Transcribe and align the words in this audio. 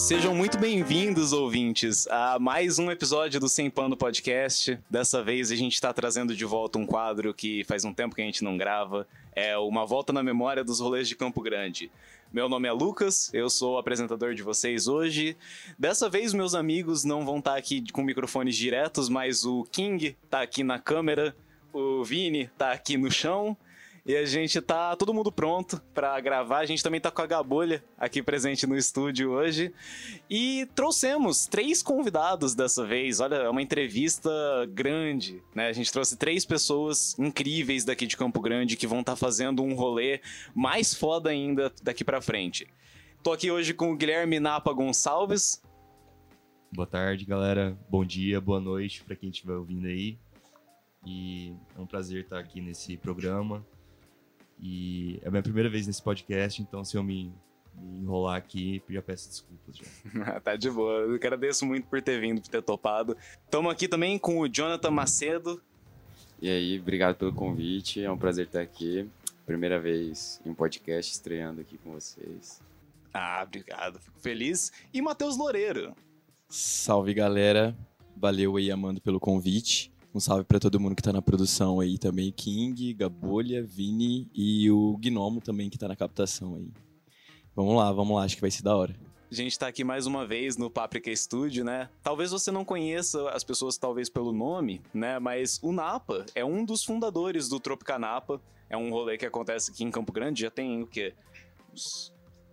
Sejam 0.00 0.34
muito 0.34 0.56
bem-vindos, 0.56 1.34
ouvintes, 1.34 2.06
a 2.06 2.38
mais 2.38 2.78
um 2.78 2.90
episódio 2.90 3.38
do 3.38 3.50
Sem 3.50 3.68
Pano 3.68 3.94
Podcast. 3.94 4.80
Dessa 4.88 5.22
vez 5.22 5.52
a 5.52 5.54
gente 5.54 5.74
está 5.74 5.92
trazendo 5.92 6.34
de 6.34 6.44
volta 6.46 6.78
um 6.78 6.86
quadro 6.86 7.34
que 7.34 7.64
faz 7.64 7.84
um 7.84 7.92
tempo 7.92 8.14
que 8.14 8.22
a 8.22 8.24
gente 8.24 8.42
não 8.42 8.56
grava. 8.56 9.06
É 9.36 9.58
uma 9.58 9.84
volta 9.84 10.10
na 10.10 10.22
memória 10.22 10.64
dos 10.64 10.80
rolês 10.80 11.06
de 11.06 11.14
Campo 11.14 11.42
Grande. 11.42 11.92
Meu 12.32 12.48
nome 12.48 12.66
é 12.66 12.72
Lucas, 12.72 13.30
eu 13.34 13.50
sou 13.50 13.74
o 13.74 13.78
apresentador 13.78 14.34
de 14.34 14.42
vocês 14.42 14.88
hoje. 14.88 15.36
Dessa 15.78 16.08
vez, 16.08 16.32
meus 16.32 16.54
amigos 16.54 17.04
não 17.04 17.26
vão 17.26 17.38
estar 17.38 17.52
tá 17.52 17.58
aqui 17.58 17.84
com 17.92 18.02
microfones 18.02 18.56
diretos, 18.56 19.10
mas 19.10 19.44
o 19.44 19.64
King 19.70 20.16
está 20.24 20.40
aqui 20.40 20.64
na 20.64 20.78
câmera, 20.78 21.36
o 21.74 22.02
Vini 22.02 22.44
está 22.44 22.72
aqui 22.72 22.96
no 22.96 23.10
chão. 23.10 23.54
E 24.10 24.16
a 24.16 24.24
gente 24.24 24.60
tá 24.60 24.96
todo 24.96 25.14
mundo 25.14 25.30
pronto 25.30 25.80
para 25.94 26.18
gravar. 26.20 26.58
A 26.58 26.66
gente 26.66 26.82
também 26.82 27.00
tá 27.00 27.12
com 27.12 27.22
a 27.22 27.26
Gabolha 27.26 27.80
aqui 27.96 28.20
presente 28.20 28.66
no 28.66 28.76
estúdio 28.76 29.30
hoje. 29.30 29.72
E 30.28 30.66
trouxemos 30.74 31.46
três 31.46 31.80
convidados 31.80 32.52
dessa 32.52 32.84
vez. 32.84 33.20
Olha, 33.20 33.36
é 33.36 33.48
uma 33.48 33.62
entrevista 33.62 34.28
grande, 34.72 35.40
né? 35.54 35.68
A 35.68 35.72
gente 35.72 35.92
trouxe 35.92 36.16
três 36.16 36.44
pessoas 36.44 37.16
incríveis 37.20 37.84
daqui 37.84 38.04
de 38.04 38.16
Campo 38.16 38.40
Grande 38.40 38.76
que 38.76 38.84
vão 38.84 38.98
estar 38.98 39.12
tá 39.12 39.16
fazendo 39.16 39.62
um 39.62 39.76
rolê 39.76 40.20
mais 40.52 40.92
foda 40.92 41.30
ainda 41.30 41.72
daqui 41.80 42.02
para 42.02 42.20
frente. 42.20 42.66
Tô 43.22 43.30
aqui 43.30 43.48
hoje 43.48 43.72
com 43.72 43.92
o 43.92 43.96
Guilherme 43.96 44.40
Napa 44.40 44.72
Gonçalves. 44.72 45.62
Boa 46.72 46.86
tarde, 46.88 47.24
galera. 47.24 47.78
Bom 47.88 48.04
dia, 48.04 48.40
boa 48.40 48.58
noite 48.58 49.04
para 49.04 49.14
quem 49.14 49.30
estiver 49.30 49.54
ouvindo 49.54 49.86
aí. 49.86 50.18
E 51.06 51.54
é 51.78 51.80
um 51.80 51.86
prazer 51.86 52.24
estar 52.24 52.40
aqui 52.40 52.60
nesse 52.60 52.96
programa. 52.96 53.64
E 54.60 55.18
é 55.22 55.28
a 55.28 55.30
minha 55.30 55.42
primeira 55.42 55.70
vez 55.70 55.86
nesse 55.86 56.02
podcast, 56.02 56.60
então 56.60 56.84
se 56.84 56.96
eu 56.96 57.02
me, 57.02 57.32
me 57.74 58.00
enrolar 58.00 58.36
aqui, 58.36 58.82
já 58.90 59.00
peço 59.00 59.28
desculpas 59.28 59.76
já. 59.76 60.40
tá 60.40 60.56
de 60.56 60.70
boa. 60.70 61.00
Eu 61.00 61.14
agradeço 61.14 61.64
muito 61.64 61.86
por 61.86 62.02
ter 62.02 62.20
vindo, 62.20 62.42
por 62.42 62.48
ter 62.48 62.62
topado. 62.62 63.16
Estamos 63.44 63.72
aqui 63.72 63.88
também 63.88 64.18
com 64.18 64.38
o 64.38 64.48
Jonathan 64.48 64.90
Macedo. 64.90 65.62
E 66.42 66.48
aí, 66.48 66.78
obrigado 66.78 67.16
pelo 67.16 67.32
convite. 67.32 68.02
É 68.02 68.10
um 68.10 68.18
prazer 68.18 68.46
estar 68.46 68.60
aqui. 68.60 69.08
Primeira 69.46 69.80
vez 69.80 70.40
em 70.44 70.50
um 70.50 70.54
podcast 70.54 71.12
estreando 71.12 71.60
aqui 71.60 71.78
com 71.78 71.92
vocês. 71.92 72.62
Ah, 73.12 73.42
obrigado. 73.42 73.98
Fico 73.98 74.20
feliz. 74.20 74.72
E 74.92 75.02
Matheus 75.02 75.36
Loureiro. 75.36 75.94
Salve, 76.48 77.12
galera. 77.12 77.76
Valeu 78.16 78.56
aí, 78.56 78.70
Amando, 78.70 79.00
pelo 79.00 79.18
convite. 79.18 79.89
Um 80.12 80.18
salve 80.18 80.44
para 80.44 80.58
todo 80.58 80.80
mundo 80.80 80.96
que 80.96 81.02
tá 81.02 81.12
na 81.12 81.22
produção 81.22 81.78
aí 81.78 81.96
também. 81.96 82.32
King, 82.32 82.92
Gabolha, 82.94 83.62
Vini 83.62 84.28
e 84.34 84.68
o 84.70 84.98
Gnomo 84.98 85.40
também 85.40 85.70
que 85.70 85.78
tá 85.78 85.86
na 85.86 85.94
captação 85.94 86.56
aí. 86.56 86.68
Vamos 87.54 87.76
lá, 87.76 87.92
vamos 87.92 88.16
lá, 88.16 88.24
acho 88.24 88.34
que 88.34 88.40
vai 88.40 88.50
ser 88.50 88.62
da 88.62 88.76
hora. 88.76 88.94
A 89.30 89.34
gente 89.34 89.56
tá 89.56 89.68
aqui 89.68 89.84
mais 89.84 90.06
uma 90.06 90.26
vez 90.26 90.56
no 90.56 90.68
Paprika 90.68 91.14
Studio, 91.14 91.64
né? 91.64 91.88
Talvez 92.02 92.32
você 92.32 92.50
não 92.50 92.64
conheça 92.64 93.30
as 93.30 93.44
pessoas, 93.44 93.78
talvez 93.78 94.08
pelo 94.08 94.32
nome, 94.32 94.82
né? 94.92 95.20
Mas 95.20 95.60
o 95.62 95.70
Napa 95.70 96.26
é 96.34 96.44
um 96.44 96.64
dos 96.64 96.82
fundadores 96.82 97.48
do 97.48 97.60
Tropicanapa. 97.60 98.40
É 98.68 98.76
um 98.76 98.90
rolê 98.90 99.16
que 99.16 99.26
acontece 99.26 99.70
aqui 99.70 99.84
em 99.84 99.90
Campo 99.90 100.10
Grande, 100.12 100.42
já 100.42 100.50
tem 100.50 100.82
o 100.82 100.86
quê? 100.86 101.14
Uns 101.72 102.12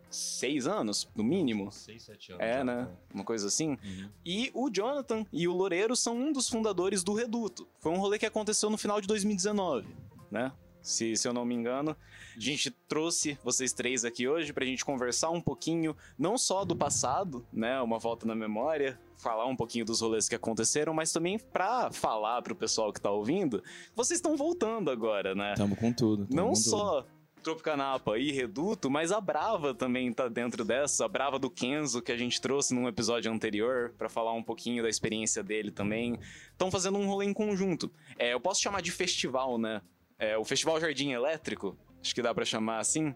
seis 0.09 0.67
anos, 0.67 1.08
no 1.16 1.23
mínimo. 1.23 1.72
Seis, 1.72 2.03
sete 2.03 2.31
anos. 2.31 2.44
É, 2.44 2.63
né? 2.63 2.88
Uma 3.13 3.23
coisa 3.23 3.47
assim. 3.47 3.72
Uhum. 3.72 4.09
E 4.25 4.52
o 4.53 4.69
Jonathan 4.69 5.25
e 5.31 5.47
o 5.47 5.53
Loureiro 5.53 5.95
são 5.95 6.16
um 6.17 6.31
dos 6.31 6.50
fundadores 6.50 7.03
do 7.03 7.13
Reduto. 7.13 7.67
Foi 7.80 7.91
um 7.91 7.97
rolê 7.97 8.17
que 8.17 8.25
aconteceu 8.25 8.69
no 8.69 8.78
final 8.78 9.02
de 9.02 9.08
2019, 9.08 9.88
né? 10.31 10.52
Se, 10.81 11.17
se 11.17 11.28
eu 11.28 11.33
não 11.33 11.44
me 11.44 11.53
engano. 11.53 11.95
A 12.35 12.39
gente 12.39 12.69
trouxe 12.69 13.38
vocês 13.44 13.73
três 13.73 14.05
aqui 14.05 14.28
hoje 14.28 14.53
pra 14.53 14.63
gente 14.63 14.85
conversar 14.85 15.31
um 15.31 15.41
pouquinho, 15.41 15.95
não 16.17 16.38
só 16.38 16.63
do 16.63 16.75
passado, 16.75 17.45
né? 17.51 17.81
Uma 17.81 17.97
volta 17.97 18.25
na 18.25 18.35
memória, 18.35 18.97
falar 19.18 19.47
um 19.47 19.56
pouquinho 19.56 19.84
dos 19.84 20.01
rolês 20.01 20.29
que 20.29 20.35
aconteceram, 20.35 20.94
mas 20.94 21.12
também 21.12 21.39
pra 21.39 21.91
falar 21.91 22.41
pro 22.44 22.56
pessoal 22.56 22.94
que 22.94 23.01
tá 23.01 23.12
ouvindo, 23.12 23.63
vocês 23.95 24.19
estão 24.19 24.38
voltando 24.38 24.91
agora, 24.91 25.34
né? 25.34 25.56
Tamo 25.57 25.75
com 25.75 25.91
tudo. 25.91 26.28
Tamo 26.28 26.39
não 26.41 26.50
com 26.50 26.56
só 26.56 27.01
tudo 27.01 27.16
Tropicanapa 27.47 28.18
e 28.18 28.30
Reduto, 28.30 28.90
mas 28.90 29.09
a 29.09 29.22
Brava 29.22 29.74
também 29.74 30.12
tá 30.12 30.28
dentro 30.28 30.66
dessa, 30.66 31.06
a 31.06 31.08
Brava 31.08 31.40
do 31.40 31.50
Kenzo 31.50 32.02
que 32.02 32.12
a 32.12 32.18
gente 32.18 32.41
trouxe 32.41 32.74
num 32.74 32.90
episódio 32.90 33.31
anterior 33.31 33.94
para 33.97 34.09
falar 34.09 34.34
um 34.34 34.44
pouquinho 34.44 34.84
da 34.84 34.90
experiência 34.90 35.41
dele 35.41 35.72
também. 35.72 36.19
Estão 36.52 36.69
fazendo 36.69 36.97
um 36.97 37.07
rolê 37.07 37.25
em 37.25 37.34
conjunto. 37.34 37.90
É, 38.19 38.34
eu 38.34 38.40
posso 38.41 38.62
chamar 38.62 38.81
de 38.81 38.91
festival, 38.91 39.57
né? 39.57 39.81
É, 40.19 40.38
o 40.38 40.44
Festival 40.44 40.78
Jardim 40.81 41.12
Elétrico, 41.12 41.78
acho 42.02 42.13
que 42.13 42.22
dá 42.22 42.36
para 42.36 42.44
chamar 42.44 42.80
assim. 42.80 43.16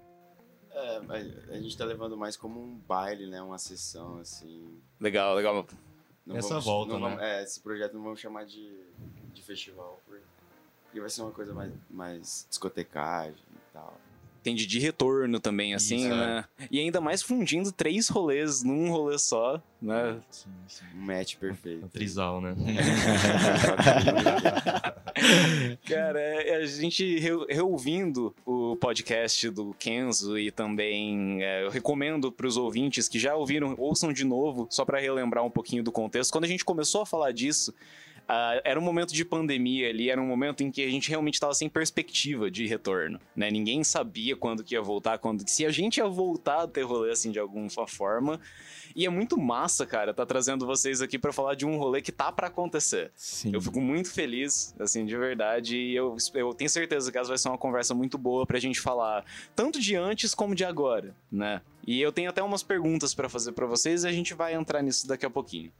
É, 0.71 1.01
a 1.49 1.59
gente 1.59 1.77
tá 1.77 1.83
levando 1.83 2.15
mais 2.15 2.37
como 2.37 2.63
um 2.63 2.77
baile, 2.87 3.27
né? 3.27 3.41
Uma 3.41 3.57
sessão, 3.57 4.19
assim. 4.19 4.79
Legal, 4.97 5.35
legal. 5.35 5.67
Não 6.25 6.37
Essa 6.37 6.47
vamos, 6.47 6.65
volta, 6.65 6.93
né? 6.93 6.99
Vamos, 7.01 7.21
é, 7.21 7.43
esse 7.43 7.59
projeto 7.59 7.95
não 7.95 8.03
vamos 8.03 8.21
chamar 8.21 8.45
de, 8.45 8.79
de 9.33 9.41
festival, 9.41 10.01
porque 10.05 11.01
vai 11.01 11.09
ser 11.09 11.21
uma 11.21 11.31
coisa 11.31 11.53
mais, 11.53 11.73
mais 11.89 12.47
discotecagem 12.49 13.43
e 13.53 13.73
tal 13.73 13.93
tem 14.43 14.55
de 14.55 14.79
retorno 14.79 15.39
também, 15.39 15.73
assim, 15.73 15.97
Isso, 15.97 16.09
né? 16.09 16.45
É. 16.59 16.67
E 16.71 16.79
ainda 16.79 16.99
mais 16.99 17.21
fundindo 17.21 17.71
três 17.71 18.09
rolês 18.09 18.63
num 18.63 18.89
rolê 18.89 19.17
só, 19.17 19.61
né? 19.81 20.19
Sim, 20.29 20.49
sim. 20.67 20.85
Um 20.95 21.01
match 21.01 21.35
perfeito. 21.35 21.85
Um 21.85 21.89
trisal, 21.89 22.41
né? 22.41 22.55
Cara, 25.87 26.19
é, 26.19 26.55
a 26.55 26.65
gente 26.65 27.19
re 27.19 27.29
reouvindo 27.49 28.35
o 28.45 28.75
podcast 28.75 29.49
do 29.49 29.75
Kenzo 29.77 30.37
e 30.37 30.51
também 30.51 31.43
é, 31.43 31.63
eu 31.63 31.69
recomendo 31.69 32.31
para 32.31 32.47
os 32.47 32.57
ouvintes 32.57 33.07
que 33.07 33.19
já 33.19 33.35
ouviram, 33.35 33.75
ouçam 33.77 34.11
de 34.11 34.23
novo, 34.23 34.67
só 34.69 34.83
para 34.83 34.99
relembrar 34.99 35.45
um 35.45 35.51
pouquinho 35.51 35.83
do 35.83 35.91
contexto. 35.91 36.31
Quando 36.31 36.45
a 36.45 36.47
gente 36.47 36.65
começou 36.65 37.01
a 37.01 37.05
falar 37.05 37.31
disso, 37.31 37.73
Uh, 38.31 38.61
era 38.63 38.79
um 38.79 38.83
momento 38.83 39.13
de 39.13 39.25
pandemia 39.25 39.89
ali, 39.89 40.09
era 40.09 40.21
um 40.21 40.25
momento 40.25 40.63
em 40.63 40.71
que 40.71 40.81
a 40.85 40.89
gente 40.89 41.09
realmente 41.09 41.33
estava 41.33 41.53
sem 41.53 41.67
perspectiva 41.67 42.49
de 42.49 42.65
retorno, 42.65 43.19
né? 43.35 43.51
Ninguém 43.51 43.83
sabia 43.83 44.37
quando 44.37 44.63
que 44.63 44.73
ia 44.73 44.81
voltar, 44.81 45.17
quando 45.17 45.45
se 45.49 45.65
a 45.65 45.69
gente 45.69 45.97
ia 45.97 46.07
voltar 46.07 46.61
a 46.61 46.67
ter 46.67 46.83
rolê 46.83 47.11
assim 47.11 47.29
de 47.29 47.39
alguma 47.39 47.67
forma. 47.85 48.39
E 48.95 49.05
é 49.05 49.09
muito 49.09 49.37
massa, 49.37 49.85
cara, 49.85 50.13
tá 50.13 50.25
trazendo 50.25 50.65
vocês 50.65 51.01
aqui 51.01 51.19
para 51.19 51.33
falar 51.33 51.55
de 51.55 51.65
um 51.65 51.75
rolê 51.75 52.01
que 52.01 52.11
tá 52.11 52.31
para 52.31 52.47
acontecer. 52.47 53.11
Sim. 53.15 53.51
Eu 53.53 53.59
fico 53.59 53.81
muito 53.81 54.09
feliz, 54.09 54.73
assim, 54.79 55.05
de 55.05 55.17
verdade, 55.17 55.75
e 55.75 55.93
eu, 55.93 56.15
eu 56.33 56.53
tenho 56.53 56.69
certeza 56.69 57.11
que 57.11 57.17
essa 57.17 57.27
vai 57.27 57.37
ser 57.37 57.49
uma 57.49 57.57
conversa 57.57 57.93
muito 57.93 58.17
boa 58.17 58.45
pra 58.45 58.59
gente 58.59 58.79
falar 58.79 59.25
tanto 59.53 59.77
de 59.77 59.97
antes 59.97 60.33
como 60.33 60.55
de 60.55 60.63
agora, 60.63 61.13
né? 61.29 61.61
E 61.85 62.01
eu 62.01 62.13
tenho 62.13 62.29
até 62.29 62.41
umas 62.41 62.63
perguntas 62.63 63.13
para 63.13 63.27
fazer 63.27 63.51
para 63.51 63.65
vocês 63.65 64.05
e 64.05 64.07
a 64.07 64.11
gente 64.13 64.33
vai 64.33 64.53
entrar 64.53 64.81
nisso 64.81 65.05
daqui 65.05 65.25
a 65.25 65.29
pouquinho. 65.29 65.71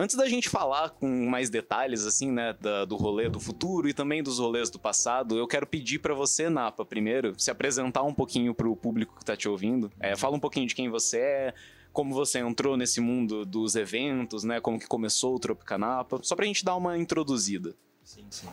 Antes 0.00 0.16
da 0.16 0.26
gente 0.26 0.48
falar 0.48 0.88
com 0.88 1.26
mais 1.26 1.50
detalhes, 1.50 2.06
assim, 2.06 2.32
né, 2.32 2.56
da, 2.58 2.86
do 2.86 2.96
rolê 2.96 3.28
do 3.28 3.38
futuro 3.38 3.86
e 3.86 3.92
também 3.92 4.22
dos 4.22 4.38
rolês 4.38 4.70
do 4.70 4.78
passado, 4.78 5.36
eu 5.36 5.46
quero 5.46 5.66
pedir 5.66 5.98
para 5.98 6.14
você, 6.14 6.48
Napa, 6.48 6.86
primeiro, 6.86 7.34
se 7.36 7.50
apresentar 7.50 8.02
um 8.02 8.14
pouquinho 8.14 8.54
pro 8.54 8.74
público 8.74 9.18
que 9.18 9.24
tá 9.26 9.36
te 9.36 9.46
ouvindo. 9.46 9.92
É, 10.00 10.16
fala 10.16 10.34
um 10.34 10.40
pouquinho 10.40 10.66
de 10.66 10.74
quem 10.74 10.88
você 10.88 11.18
é, 11.18 11.54
como 11.92 12.14
você 12.14 12.38
entrou 12.38 12.78
nesse 12.78 12.98
mundo 12.98 13.44
dos 13.44 13.76
eventos, 13.76 14.42
né, 14.42 14.58
como 14.58 14.78
que 14.80 14.86
começou 14.86 15.36
o 15.36 15.38
Tropicanapa, 15.38 16.18
só 16.22 16.34
pra 16.34 16.46
gente 16.46 16.64
dar 16.64 16.76
uma 16.76 16.96
introduzida. 16.96 17.76
Sim, 18.02 18.24
sim. 18.30 18.48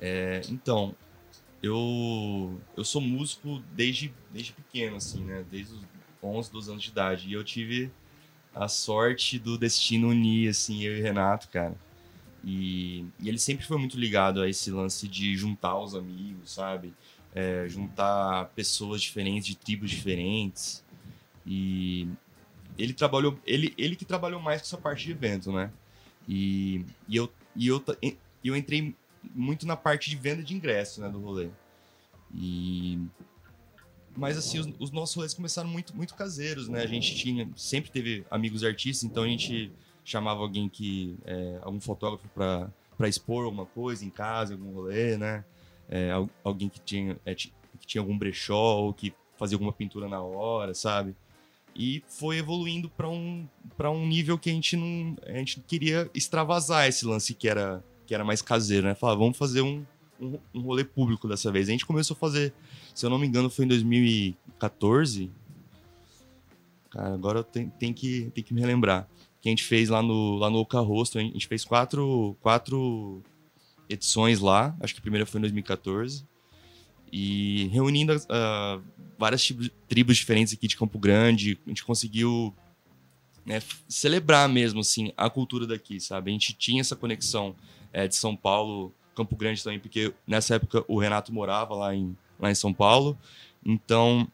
É, 0.00 0.42
então, 0.48 0.94
eu, 1.60 2.56
eu 2.76 2.84
sou 2.84 3.00
músico 3.00 3.60
desde, 3.72 4.14
desde 4.30 4.52
pequeno, 4.52 4.94
assim, 4.94 5.24
né, 5.24 5.44
desde 5.50 5.74
os 5.74 5.80
11, 6.22 6.52
12 6.52 6.70
anos 6.70 6.82
de 6.84 6.90
idade, 6.90 7.28
e 7.28 7.32
eu 7.32 7.42
tive 7.42 7.90
a 8.54 8.68
sorte 8.68 9.38
do 9.38 9.56
destino 9.56 10.08
unir, 10.08 10.48
assim, 10.48 10.82
eu 10.82 10.96
e 10.96 11.00
Renato, 11.00 11.48
cara. 11.48 11.74
E, 12.44 13.04
e 13.18 13.28
ele 13.28 13.38
sempre 13.38 13.66
foi 13.66 13.78
muito 13.78 13.98
ligado 13.98 14.40
a 14.40 14.48
esse 14.48 14.70
lance 14.70 15.06
de 15.06 15.36
juntar 15.36 15.78
os 15.78 15.94
amigos, 15.94 16.52
sabe? 16.52 16.92
É, 17.34 17.66
juntar 17.68 18.46
pessoas 18.56 19.02
diferentes, 19.02 19.46
de 19.46 19.56
tribos 19.56 19.90
diferentes. 19.90 20.84
E 21.46 22.08
ele 22.78 22.92
trabalhou, 22.92 23.38
ele, 23.46 23.74
ele 23.76 23.94
que 23.94 24.04
trabalhou 24.04 24.40
mais 24.40 24.60
com 24.60 24.66
essa 24.66 24.78
parte 24.78 25.04
de 25.04 25.12
evento, 25.12 25.52
né? 25.52 25.70
E, 26.28 26.84
e, 27.08 27.16
eu, 27.16 27.30
e 27.54 27.66
eu, 27.66 27.84
eu 28.42 28.56
entrei 28.56 28.94
muito 29.34 29.66
na 29.66 29.76
parte 29.76 30.08
de 30.10 30.16
venda 30.16 30.42
de 30.42 30.54
ingresso, 30.54 31.00
né, 31.00 31.08
do 31.08 31.20
rolê. 31.20 31.48
E 32.34 32.98
mas 34.16 34.36
assim, 34.36 34.58
os, 34.58 34.68
os, 34.78 34.90
nossos 34.90 35.14
rolês 35.14 35.34
começaram 35.34 35.68
muito, 35.68 35.96
muito 35.96 36.14
caseiros, 36.14 36.68
né? 36.68 36.82
A 36.82 36.86
gente 36.86 37.14
tinha, 37.14 37.48
sempre 37.56 37.90
teve 37.90 38.24
amigos 38.30 38.64
artistas, 38.64 39.04
então 39.04 39.22
a 39.22 39.28
gente 39.28 39.72
chamava 40.04 40.40
alguém 40.40 40.68
que, 40.68 41.16
é, 41.24 41.58
algum 41.62 41.80
fotógrafo 41.80 42.28
para 42.28 43.08
expor 43.08 43.44
alguma 43.44 43.66
coisa 43.66 44.04
em 44.04 44.10
casa, 44.10 44.54
algum 44.54 44.72
rolê, 44.72 45.16
né? 45.16 45.44
É, 45.88 46.10
alguém 46.44 46.68
que 46.68 46.80
tinha, 46.80 47.18
é, 47.24 47.34
que 47.34 47.50
tinha 47.86 48.00
algum 48.00 48.16
brechó 48.16 48.78
ou 48.78 48.94
que 48.94 49.12
fazia 49.36 49.56
alguma 49.56 49.72
pintura 49.72 50.08
na 50.08 50.20
hora, 50.20 50.74
sabe? 50.74 51.14
E 51.74 52.02
foi 52.08 52.38
evoluindo 52.38 52.90
para 52.90 53.08
um, 53.08 53.48
um 53.84 54.06
nível 54.06 54.38
que 54.38 54.50
a 54.50 54.52
gente 54.52 54.76
não 54.76 55.16
a 55.24 55.38
gente 55.38 55.60
queria 55.60 56.10
extravasar 56.12 56.88
esse 56.88 57.06
lance 57.06 57.32
que 57.32 57.48
era, 57.48 57.82
que 58.06 58.14
era 58.14 58.24
mais 58.24 58.42
caseiro, 58.42 58.86
né? 58.86 58.94
Falar, 58.94 59.14
vamos 59.14 59.38
fazer 59.38 59.62
um, 59.62 59.84
um, 60.20 60.38
um 60.54 60.60
rolê 60.60 60.84
público 60.84 61.28
dessa 61.28 61.50
vez. 61.50 61.68
A 61.68 61.72
gente 61.72 61.86
começou 61.86 62.14
a 62.14 62.18
fazer, 62.18 62.52
se 62.94 63.04
eu 63.04 63.10
não 63.10 63.18
me 63.18 63.26
engano, 63.26 63.50
foi 63.50 63.64
em 63.64 63.68
2014. 63.68 65.30
Cara, 66.90 67.14
agora 67.14 67.44
tenho, 67.44 67.72
tenho 67.78 67.94
que, 67.94 68.30
tenho 68.34 68.46
que 68.46 68.54
me 68.54 68.60
relembrar. 68.60 69.08
Que 69.40 69.48
a 69.48 69.52
gente 69.52 69.64
fez 69.64 69.88
lá 69.88 70.02
no, 70.02 70.36
lá 70.36 70.50
no 70.50 70.58
Oca 70.58 70.80
Rosto, 70.80 71.18
a 71.18 71.22
gente 71.22 71.46
fez 71.46 71.64
quatro, 71.64 72.36
quatro 72.40 73.22
edições 73.88 74.40
lá. 74.40 74.76
Acho 74.80 74.94
que 74.94 75.00
a 75.00 75.02
primeira 75.02 75.24
foi 75.24 75.38
em 75.38 75.42
2014. 75.42 76.24
E 77.12 77.68
reunindo 77.72 78.14
uh, 78.14 78.82
várias 79.18 79.52
tribos 79.88 80.16
diferentes 80.16 80.54
aqui 80.54 80.68
de 80.68 80.76
Campo 80.76 80.98
Grande, 80.98 81.58
a 81.66 81.70
gente 81.70 81.84
conseguiu 81.84 82.54
né, 83.44 83.60
celebrar 83.88 84.48
mesmo 84.48 84.80
assim 84.80 85.12
a 85.16 85.28
cultura 85.28 85.66
daqui, 85.66 86.00
sabe? 86.00 86.30
A 86.30 86.32
gente 86.32 86.52
tinha 86.52 86.80
essa 86.80 86.94
conexão 86.94 87.54
é, 87.92 88.06
de 88.06 88.14
São 88.14 88.36
Paulo, 88.36 88.94
Campo 89.14 89.34
Grande 89.36 89.62
também, 89.62 89.80
porque 89.80 90.14
nessa 90.26 90.54
época 90.54 90.84
o 90.86 90.98
Renato 90.98 91.32
morava 91.32 91.74
lá 91.74 91.94
em, 91.94 92.16
lá 92.40 92.50
em 92.50 92.54
São 92.54 92.72
Paulo, 92.72 93.18
então 93.64 94.26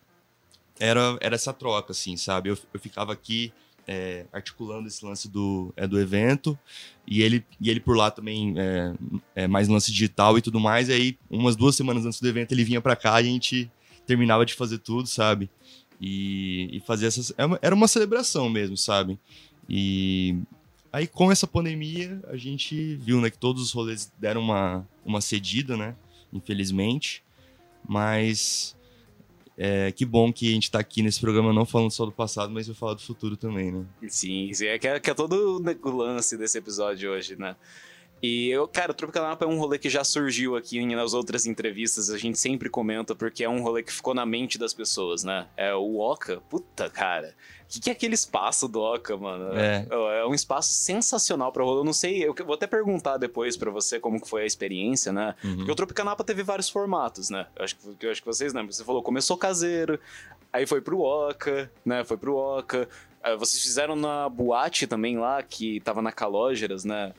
era, 0.79 1.17
era 1.21 1.35
essa 1.35 1.53
troca, 1.53 1.93
assim, 1.93 2.17
sabe? 2.17 2.51
Eu, 2.51 2.59
eu 2.73 2.81
ficava 2.81 3.13
aqui 3.13 3.53
é, 3.87 4.27
articulando 4.33 4.89
esse 4.89 5.05
lance 5.05 5.29
do, 5.29 5.73
é, 5.77 5.87
do 5.87 5.99
evento 5.99 6.59
e 7.07 7.23
ele, 7.23 7.45
e 7.61 7.71
ele 7.71 7.81
por 7.81 7.97
lá 7.97 8.11
também 8.11 8.55
é, 8.59 8.95
é, 9.35 9.47
mais 9.47 9.69
lance 9.69 9.93
digital 9.93 10.37
e 10.37 10.43
tudo 10.43 10.59
mais. 10.59 10.89
E 10.89 10.93
aí, 10.93 11.19
umas 11.31 11.55
duas 11.55 11.77
semanas 11.77 12.05
antes 12.05 12.21
do 12.21 12.29
evento, 12.29 12.53
ele 12.53 12.65
vinha 12.65 12.81
para 12.81 12.97
cá 12.97 13.21
e 13.21 13.29
a 13.29 13.31
gente 13.31 13.71
terminava 14.07 14.45
de 14.45 14.55
fazer 14.55 14.79
tudo, 14.79 15.07
sabe? 15.09 15.49
E, 16.01 16.77
e 16.77 16.81
fazer 16.81 17.07
essas. 17.07 17.31
É 17.31 17.45
era 17.63 17.75
uma 17.75 17.89
celebração 17.89 18.51
mesmo, 18.51 18.77
sabe? 18.77 19.19
E 19.69 20.37
aí, 20.93 21.07
com 21.07 21.31
essa 21.31 21.47
pandemia, 21.47 22.21
a 22.29 22.37
gente 22.37 22.97
viu 22.97 23.21
né, 23.21 23.31
que 23.31 23.39
todos 23.39 23.63
os 23.63 23.73
rolês 23.73 24.13
deram 24.19 24.41
uma, 24.41 24.87
uma 25.05 25.21
cedida, 25.21 25.77
né? 25.77 25.95
Infelizmente. 26.33 27.23
Mas 27.89 28.77
é, 29.57 29.91
que 29.91 30.05
bom 30.05 30.33
que 30.33 30.51
a 30.51 30.53
gente 30.53 30.71
tá 30.71 30.79
aqui 30.79 31.03
nesse 31.03 31.21
programa 31.21 31.53
não 31.53 31.65
falando 31.65 31.91
só 31.91 32.05
do 32.05 32.13
passado, 32.13 32.53
mas 32.53 32.67
vai 32.67 32.77
falar 32.77 32.95
do 32.95 33.01
futuro 33.01 33.37
também, 33.37 33.73
né? 33.73 33.87
Sim, 34.09 34.53
sim 34.53 34.67
é, 34.67 34.79
que 34.79 34.87
é, 34.87 35.01
que 35.01 35.11
é 35.11 35.15
todo 35.15 35.63
o 35.63 35.97
lance 35.97 36.37
desse 36.37 36.59
episódio 36.59 37.11
hoje, 37.11 37.37
né? 37.37 37.57
E 38.23 38.49
eu, 38.49 38.67
cara, 38.67 38.93
o 38.93 38.95
Tropical 38.95 39.25
Napa 39.25 39.45
é 39.45 39.49
um 39.49 39.59
rolê 39.59 39.79
que 39.79 39.91
já 39.91 40.03
surgiu 40.03 40.57
aqui 40.57 40.85
nas 40.95 41.13
outras 41.13 41.47
entrevistas, 41.47 42.09
a 42.09 42.17
gente 42.17 42.39
sempre 42.39 42.71
comenta, 42.71 43.15
porque 43.15 43.45
é 43.45 43.49
um 43.49 43.63
rolê 43.63 43.83
que 43.83 43.93
ficou 43.93 44.15
na 44.15 44.25
mente 44.25 44.59
das 44.59 44.73
pessoas, 44.73 45.23
né? 45.23 45.47
É 45.57 45.75
o 45.75 45.99
Oca, 45.99 46.41
puta, 46.49 46.89
cara. 46.89 47.35
O 47.65 47.69
que, 47.69 47.81
que, 47.81 47.91
é 47.91 47.93
aquele 47.93 48.15
espaço 48.15 48.69
do 48.69 48.81
Oca, 48.81 49.17
mano? 49.17 49.55
É, 49.55 49.87
é 50.21 50.27
um 50.27 50.33
espaço 50.33 50.73
sensacional 50.73 51.53
pra 51.53 51.63
rolê. 51.63 51.81
Eu 51.81 51.85
não 51.85 51.93
sei, 51.93 52.25
eu 52.25 52.35
vou 52.45 52.55
até 52.55 52.67
perguntar 52.67 53.19
depois 53.19 53.57
pra 53.57 53.71
você 53.71 54.01
como 54.01 54.21
que 54.21 54.29
foi 54.29 54.43
a 54.43 54.47
experiência, 54.47 55.13
né? 55.13 55.35
Uhum. 55.45 55.57
Porque 55.57 55.73
o 55.73 55.75
Tropicanapa 55.75 56.25
teve 56.25 56.43
vários 56.43 56.71
formatos, 56.71 57.29
né? 57.29 57.47
Eu 57.55 57.65
acho, 57.65 57.77
que, 57.77 58.07
eu 58.07 58.11
acho 58.11 58.23
que 58.23 58.27
vocês 58.27 58.55
lembram. 58.55 58.73
Você 58.73 58.85
falou, 58.85 59.03
começou 59.03 59.37
caseiro, 59.37 60.01
aí 60.53 60.65
foi 60.65 60.81
pro 60.81 61.01
Oca, 61.01 61.71
né? 61.85 62.03
Foi 62.05 62.17
pro 62.17 62.37
Oca. 62.37 62.89
Vocês 63.39 63.61
fizeram 63.61 63.97
na 63.97 64.29
boate 64.29 64.87
também 64.87 65.19
lá, 65.19 65.43
que 65.43 65.81
tava 65.81 66.01
na 66.01 66.13
Calógeras, 66.13 66.85
né? 66.85 67.13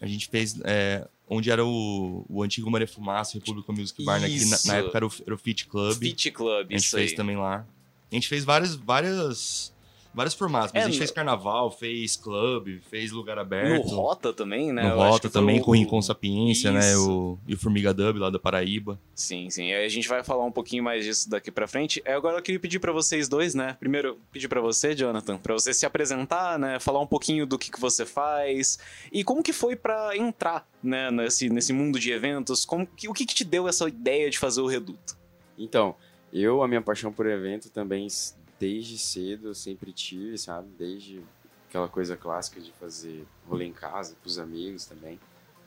A 0.00 0.06
gente 0.06 0.28
fez 0.28 0.58
é, 0.64 1.06
onde 1.28 1.50
era 1.50 1.64
o, 1.64 2.24
o 2.28 2.42
antigo 2.42 2.70
Maria 2.70 2.86
Fumaça, 2.86 3.38
República 3.38 3.72
Music 3.72 4.04
Bar, 4.04 4.20
né, 4.20 4.28
que 4.28 4.44
na, 4.46 4.58
na, 4.66 4.76
época 4.76 4.98
era 4.98 5.06
o, 5.06 5.12
era 5.26 5.34
o 5.34 5.38
Fit 5.38 5.66
Club. 5.66 5.98
Fit 5.98 6.30
Club, 6.30 6.66
A 6.70 6.72
gente 6.72 6.88
fez 6.88 7.10
aí. 7.10 7.16
também 7.16 7.36
lá. 7.36 7.66
A 8.10 8.14
gente 8.14 8.28
fez 8.28 8.44
várias, 8.44 8.74
várias 8.74 9.72
vários 10.18 10.34
formatos. 10.34 10.72
Mas 10.74 10.82
é, 10.82 10.86
a 10.86 10.88
gente 10.88 10.98
fez 10.98 11.12
carnaval, 11.12 11.70
fez 11.70 12.16
clube, 12.16 12.80
fez 12.90 13.12
lugar 13.12 13.38
aberto. 13.38 13.86
No 13.86 13.96
Rota 13.96 14.32
também, 14.32 14.72
né? 14.72 14.82
No 14.82 14.88
Eu 14.88 14.96
Rota 14.96 15.30
também, 15.30 15.60
com 15.60 15.70
o 15.70 15.74
Rincon 15.74 16.02
Sapiência, 16.02 16.72
né? 16.72 16.96
O, 16.96 17.38
e 17.46 17.54
o 17.54 17.56
Formiga 17.56 17.94
Dub 17.94 18.18
lá 18.18 18.28
da 18.28 18.38
Paraíba. 18.38 18.98
Sim, 19.14 19.48
sim. 19.48 19.72
A 19.72 19.88
gente 19.88 20.08
vai 20.08 20.24
falar 20.24 20.44
um 20.44 20.50
pouquinho 20.50 20.82
mais 20.82 21.04
disso 21.04 21.30
daqui 21.30 21.52
pra 21.52 21.68
frente. 21.68 22.02
É, 22.04 22.14
agora 22.14 22.36
eu 22.36 22.42
queria 22.42 22.58
pedir 22.58 22.80
para 22.80 22.90
vocês 22.90 23.28
dois, 23.28 23.54
né? 23.54 23.76
Primeiro, 23.78 24.18
pedir 24.32 24.48
para 24.48 24.60
você, 24.60 24.92
Jonathan, 24.92 25.38
para 25.38 25.54
você 25.54 25.72
se 25.72 25.86
apresentar, 25.86 26.58
né? 26.58 26.80
Falar 26.80 27.00
um 27.00 27.06
pouquinho 27.06 27.46
do 27.46 27.56
que, 27.56 27.70
que 27.70 27.80
você 27.80 28.04
faz 28.04 28.76
e 29.12 29.22
como 29.22 29.40
que 29.40 29.52
foi 29.52 29.76
para 29.76 30.16
entrar, 30.16 30.66
né? 30.82 31.12
Nesse, 31.12 31.48
nesse 31.48 31.72
mundo 31.72 31.96
de 31.96 32.10
eventos. 32.10 32.64
Como, 32.64 32.84
que, 32.84 33.08
o 33.08 33.12
que, 33.12 33.24
que 33.24 33.34
te 33.34 33.44
deu 33.44 33.68
essa 33.68 33.88
ideia 33.88 34.28
de 34.28 34.38
fazer 34.38 34.60
o 34.62 34.66
Reduto? 34.66 35.16
Então, 35.56 35.94
eu, 36.32 36.60
a 36.62 36.68
minha 36.68 36.82
paixão 36.82 37.12
por 37.12 37.26
evento 37.26 37.70
também 37.70 38.08
desde 38.58 38.98
cedo 38.98 39.48
eu 39.48 39.54
sempre 39.54 39.92
tive, 39.92 40.36
sabe? 40.38 40.68
Desde 40.78 41.22
aquela 41.68 41.88
coisa 41.88 42.16
clássica 42.16 42.60
de 42.60 42.72
fazer 42.72 43.26
rolê 43.46 43.66
em 43.66 43.72
casa, 43.72 44.16
com 44.22 44.28
os 44.28 44.38
amigos 44.38 44.86
também. 44.86 45.20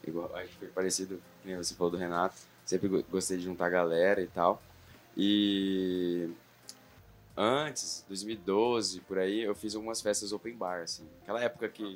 Igual, 0.06 0.36
acho 0.36 0.50
que 0.50 0.58
foi 0.58 0.68
parecido, 0.70 1.22
como 1.44 1.56
você 1.58 1.76
falou 1.76 1.92
do 1.92 1.98
Renato. 1.98 2.36
Sempre 2.66 2.88
gostei 3.04 3.38
de 3.38 3.44
juntar 3.44 3.68
a 3.68 3.70
galera 3.70 4.22
e 4.22 4.28
tal. 4.28 4.62
E 5.16 6.30
antes, 7.36 8.06
2012, 8.08 9.02
por 9.02 9.18
aí, 9.20 9.42
eu 9.42 9.54
fiz 9.54 9.76
algumas 9.76 10.02
festas 10.02 10.32
open 10.32 10.56
bar, 10.56 10.82
assim. 10.82 11.08
Aquela 11.22 11.42
época 11.42 11.70
que 11.70 11.94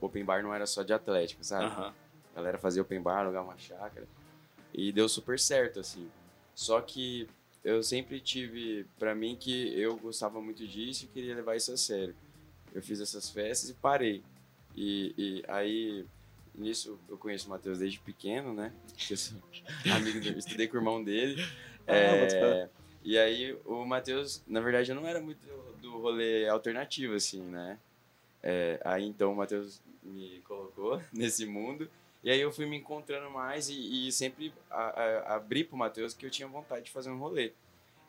open 0.00 0.24
bar 0.24 0.42
não 0.42 0.54
era 0.54 0.66
só 0.66 0.82
de 0.82 0.92
atlético, 0.92 1.44
sabe? 1.44 1.66
Uhum. 1.66 1.92
A 2.32 2.36
galera 2.36 2.58
fazia 2.58 2.82
open 2.82 3.02
bar, 3.02 3.20
alugava 3.20 3.48
uma 3.48 3.58
chácara. 3.58 4.06
E 4.72 4.92
deu 4.92 5.08
super 5.08 5.38
certo, 5.38 5.80
assim. 5.80 6.08
Só 6.54 6.80
que 6.80 7.28
eu 7.64 7.82
sempre 7.82 8.20
tive 8.20 8.86
para 8.98 9.14
mim 9.14 9.36
que 9.36 9.78
eu 9.78 9.96
gostava 9.96 10.40
muito 10.40 10.66
disso 10.66 11.04
e 11.04 11.08
queria 11.08 11.34
levar 11.34 11.56
isso 11.56 11.72
a 11.72 11.76
sério. 11.76 12.14
Eu 12.74 12.82
fiz 12.82 13.00
essas 13.00 13.30
festas 13.30 13.70
e 13.70 13.74
parei. 13.74 14.22
E, 14.74 15.14
e 15.16 15.44
aí, 15.46 16.06
nisso, 16.54 16.98
eu 17.08 17.16
conheço 17.18 17.46
o 17.46 17.50
Matheus 17.50 17.78
desde 17.78 18.00
pequeno, 18.00 18.52
né? 18.52 18.72
Eu 19.10 19.16
sou 19.16 19.38
amigo 19.94 20.20
dele, 20.20 20.38
estudei 20.38 20.66
com 20.66 20.76
o 20.76 20.80
irmão 20.80 21.02
dele. 21.02 21.40
Ah, 21.86 21.92
é, 21.92 22.68
e 23.04 23.18
aí, 23.18 23.56
o 23.64 23.84
Matheus, 23.84 24.42
na 24.46 24.60
verdade, 24.60 24.90
eu 24.90 24.94
não 24.96 25.06
era 25.06 25.20
muito 25.20 25.46
do 25.80 26.00
rolê 26.00 26.48
alternativo, 26.48 27.14
assim, 27.14 27.42
né? 27.42 27.78
É, 28.42 28.80
aí, 28.84 29.04
então, 29.04 29.32
o 29.32 29.36
Matheus 29.36 29.80
me 30.02 30.40
colocou 30.40 31.00
nesse 31.12 31.46
mundo. 31.46 31.88
E 32.22 32.30
aí 32.30 32.40
eu 32.40 32.52
fui 32.52 32.66
me 32.66 32.76
encontrando 32.76 33.28
mais 33.30 33.68
e, 33.68 34.06
e 34.06 34.12
sempre 34.12 34.54
a, 34.70 34.80
a, 34.80 35.34
abri 35.36 35.64
pro 35.64 35.76
Matheus 35.76 36.14
que 36.14 36.24
eu 36.24 36.30
tinha 36.30 36.46
vontade 36.46 36.84
de 36.84 36.90
fazer 36.90 37.10
um 37.10 37.18
rolê. 37.18 37.52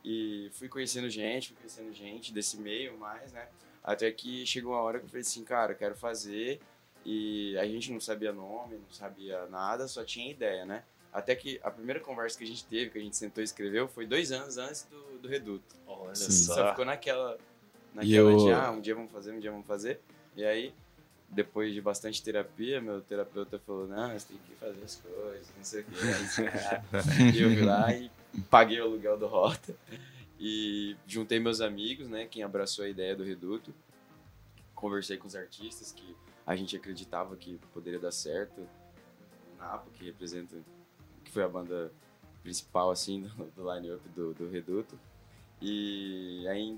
E 0.06 0.50
fui 0.54 0.68
conhecendo 0.68 1.10
gente, 1.10 1.50
fui 1.50 1.57
conhecendo 1.57 1.94
gente 1.94 2.33
desse 2.33 2.57
meio 2.57 2.98
mais, 2.98 3.31
né? 3.31 3.48
Até 3.83 4.12
que 4.12 4.45
chegou 4.45 4.74
uma 4.74 4.81
hora 4.81 5.00
que 5.00 5.06
eu 5.06 5.10
falei 5.10 5.21
assim, 5.21 5.44
cara, 5.44 5.74
quero 5.74 5.95
fazer. 5.95 6.60
E 7.06 7.57
a 7.57 7.65
gente 7.65 7.92
não 7.92 8.00
sabia 8.00 8.31
nome, 8.31 8.75
não 8.77 8.92
sabia 8.92 9.45
nada, 9.48 9.88
só 9.88 10.06
tinha 10.06 10.30
ideia, 10.30 10.65
né? 10.65 10.83
Até 11.12 11.36
que 11.36 11.60
a 11.63 11.69
primeira 11.69 12.00
conversa 12.00 12.38
que 12.38 12.44
a 12.44 12.48
gente 12.48 12.65
teve, 12.65 12.92
que 12.92 12.98
a 12.98 13.01
gente 13.01 13.15
sentou 13.15 13.42
e 13.42 13.45
escreveu, 13.45 13.88
foi 13.88 14.05
dois 14.05 14.32
anos 14.32 14.58
antes 14.58 14.84
do, 14.84 15.20
do 15.20 15.27
Reduto. 15.27 15.75
Olha 15.86 16.15
só. 16.15 16.55
Só 16.55 16.70
ficou 16.70 16.86
naquela, 16.86 17.38
naquela 17.93 18.32
eu... 18.32 18.38
de, 18.38 18.51
ah, 18.51 18.72
um 18.72 18.79
dia 18.79 18.96
vamos 18.96 19.12
fazer, 19.12 19.32
um 19.32 19.39
dia 19.39 19.51
vamos 19.51 19.67
fazer. 19.67 20.00
E 20.36 20.43
aí 20.43 20.74
depois 21.30 21.74
de 21.74 21.82
bastante 21.82 22.22
terapia, 22.22 22.80
meu 22.80 23.01
terapeuta 23.01 23.60
falou, 23.60 23.88
não, 23.88 24.12
você 24.12 24.27
tem 24.27 24.38
que 24.38 24.56
fazer 24.56 24.84
as 24.84 24.96
coisas, 24.96 25.48
não 25.58 25.63
sei 25.63 25.82
o 25.82 25.86
que. 25.86 27.38
e 27.38 27.42
eu 27.42 27.50
fui 27.50 27.62
lá 27.62 27.94
e 27.94 28.12
paguei 28.50 28.80
o 28.80 28.84
aluguel 28.84 29.18
do 29.18 29.27
Rota. 29.27 29.75
E 30.39 30.96
juntei 31.08 31.39
meus 31.39 31.62
amigos, 31.62 32.08
né, 32.08 32.25
quem 32.25 32.44
abraçou 32.44 32.86
a 32.86 32.89
ideia 32.89 33.15
do 33.15 33.24
Reduto. 33.24 33.74
Conversei 34.75 35.18
com 35.18 35.27
os 35.27 35.36
artistas 35.36 35.92
que 35.92 36.15
a 36.46 36.56
gente 36.56 36.75
acreditava 36.75 37.36
que 37.36 37.60
poderia 37.74 38.00
dar 38.00 38.12
certo. 38.12 38.60
O 38.60 39.58
Napo, 39.58 39.89
que 39.92 40.03
representa, 40.06 40.58
que 41.24 41.32
foi 41.32 41.44
a 41.44 41.48
banda 41.48 41.92
principal, 42.42 42.92
assim, 42.92 43.22
do, 43.22 43.46
do 43.56 43.74
line-up 43.74 44.10
do, 44.10 44.34
do 44.34 44.50
Reduto. 44.50 45.00
E 45.62 46.46
aí, 46.50 46.77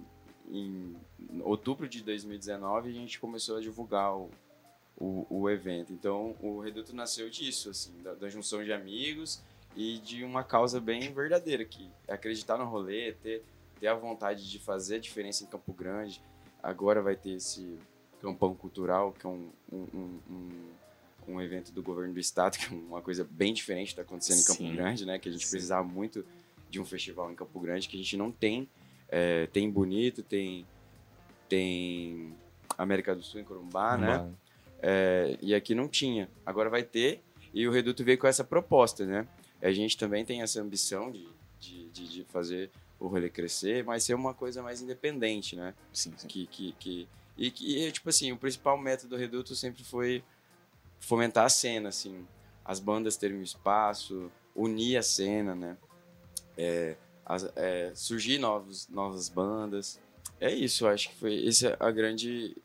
em, 0.50 0.96
outubro 1.42 1.88
de 1.88 2.02
2019, 2.02 2.90
a 2.90 2.94
gente 2.94 3.20
começou 3.20 3.58
a 3.58 3.62
divulgar 3.62 4.16
o, 4.16 4.30
o, 4.98 5.26
o 5.30 5.50
evento. 5.50 5.92
Então, 5.92 6.36
o 6.42 6.60
Reduto 6.60 6.96
nasceu 6.96 7.30
disso, 7.30 7.70
assim, 7.70 7.94
da, 8.02 8.14
da, 8.14 8.30
junção 8.30 8.64
de 8.64 8.72
amigos 8.72 9.42
e 9.76 9.98
de 10.00 10.24
uma 10.24 10.44
causa 10.44 10.80
bem 10.80 11.14
verdadeira, 11.14 11.66
que 11.66 11.90
é 12.08 12.14
acreditar 12.14 12.58
no 12.58 12.66
rolê, 12.66 13.14
ter, 13.14 13.44
ter 13.80 13.88
a 13.88 13.96
vontade 13.96 14.50
de 14.50 14.60
fazer 14.60 14.96
a 14.96 15.00
diferença 15.00 15.44
em 15.44 15.48
Campo 15.48 15.74
Grande. 15.74 16.22
Agora 16.64 17.02
vai 17.02 17.16
ter 17.16 17.32
esse 17.32 17.78
campão 18.22 18.56
cultural, 18.56 19.12
que 19.12 19.26
é 19.26 19.30
um, 19.30 19.50
um, 19.72 20.20
um, 20.30 20.50
um 21.28 21.42
evento 21.42 21.72
do 21.72 21.84
governo 21.84 22.14
do 22.14 22.20
estado, 22.20 22.58
que 22.60 22.74
é 22.74 22.78
uma 22.78 23.02
coisa 23.02 23.28
bem 23.30 23.54
diferente 23.54 23.88
que 23.88 23.94
está 23.94 24.02
acontecendo 24.02 24.40
em 24.40 24.46
Campo 24.46 24.58
Sim. 24.58 24.76
Grande, 24.76 25.06
né? 25.06 25.20
Que 25.20 25.30
a 25.30 25.32
gente 25.32 25.46
Sim. 25.46 25.52
precisava 25.52 25.84
muito 25.84 26.26
de 26.70 26.80
um 26.80 26.86
festival 26.86 27.32
em 27.32 27.36
Campo 27.36 27.60
Grande, 27.60 27.88
que 27.88 27.96
a 27.96 28.00
gente 28.00 28.18
não 28.18 28.32
tem. 28.32 28.68
É, 29.10 29.48
tem 29.48 29.70
Bonito, 29.70 30.24
tem, 30.24 30.66
tem 31.48 32.34
América 32.78 33.16
do 33.16 33.24
Sul 33.24 33.42
em 33.42 33.44
Corumbá, 33.44 33.98
né? 33.98 34.32
É, 34.82 35.38
e 35.42 35.54
aqui 35.56 35.74
não 35.74 35.88
tinha. 35.88 36.30
Agora 36.46 36.70
vai 36.70 36.84
ter. 36.84 37.22
E 37.54 37.68
o 37.68 37.72
Reduto 37.72 38.04
veio 38.04 38.18
com 38.18 38.28
essa 38.28 38.44
proposta, 38.44 39.06
né? 39.06 39.28
A 39.62 39.72
gente 39.72 39.98
também 39.98 40.26
tem 40.26 40.42
essa 40.42 40.62
ambição 40.62 41.10
de, 41.12 41.28
de, 41.60 41.90
de, 41.90 42.08
de 42.08 42.24
fazer 42.26 42.70
o 43.00 43.08
rolê 43.08 43.30
crescer, 43.30 43.84
mas 43.84 44.04
ser 44.04 44.14
uma 44.14 44.34
coisa 44.34 44.62
mais 44.62 44.82
independente, 44.82 45.56
né? 45.56 45.74
Sim, 45.92 46.14
sim. 46.18 46.28
Que, 46.28 46.48
que, 46.48 46.72
que, 46.74 47.08
e 47.38 47.52
que, 47.52 47.92
tipo 47.92 48.10
assim, 48.10 48.32
o 48.32 48.38
principal 48.38 48.78
método 48.78 49.10
do 49.10 49.18
Reduto 49.18 49.56
sempre 49.56 49.84
foi 49.84 50.24
fomentar 51.00 51.46
a 51.46 51.50
cena, 51.50 51.90
assim. 51.90 52.26
As 52.64 52.80
bandas 52.80 53.18
terem 53.18 53.38
um 53.38 53.44
espaço, 53.44 54.32
unir 54.56 54.98
a 54.98 55.04
cena, 55.04 55.56
né? 55.56 55.78
É, 56.58 56.96
as, 57.26 57.44
é, 57.56 57.92
surgir 57.96 58.38
novos, 58.38 58.88
novas 58.90 59.30
bandas. 59.30 60.00
É 60.40 60.54
isso, 60.54 60.86
acho 60.88 61.10
que 61.10 61.16
foi 61.16 61.34
esse 61.46 61.68
é 61.68 61.76
a 61.80 61.90
grande 61.92 62.56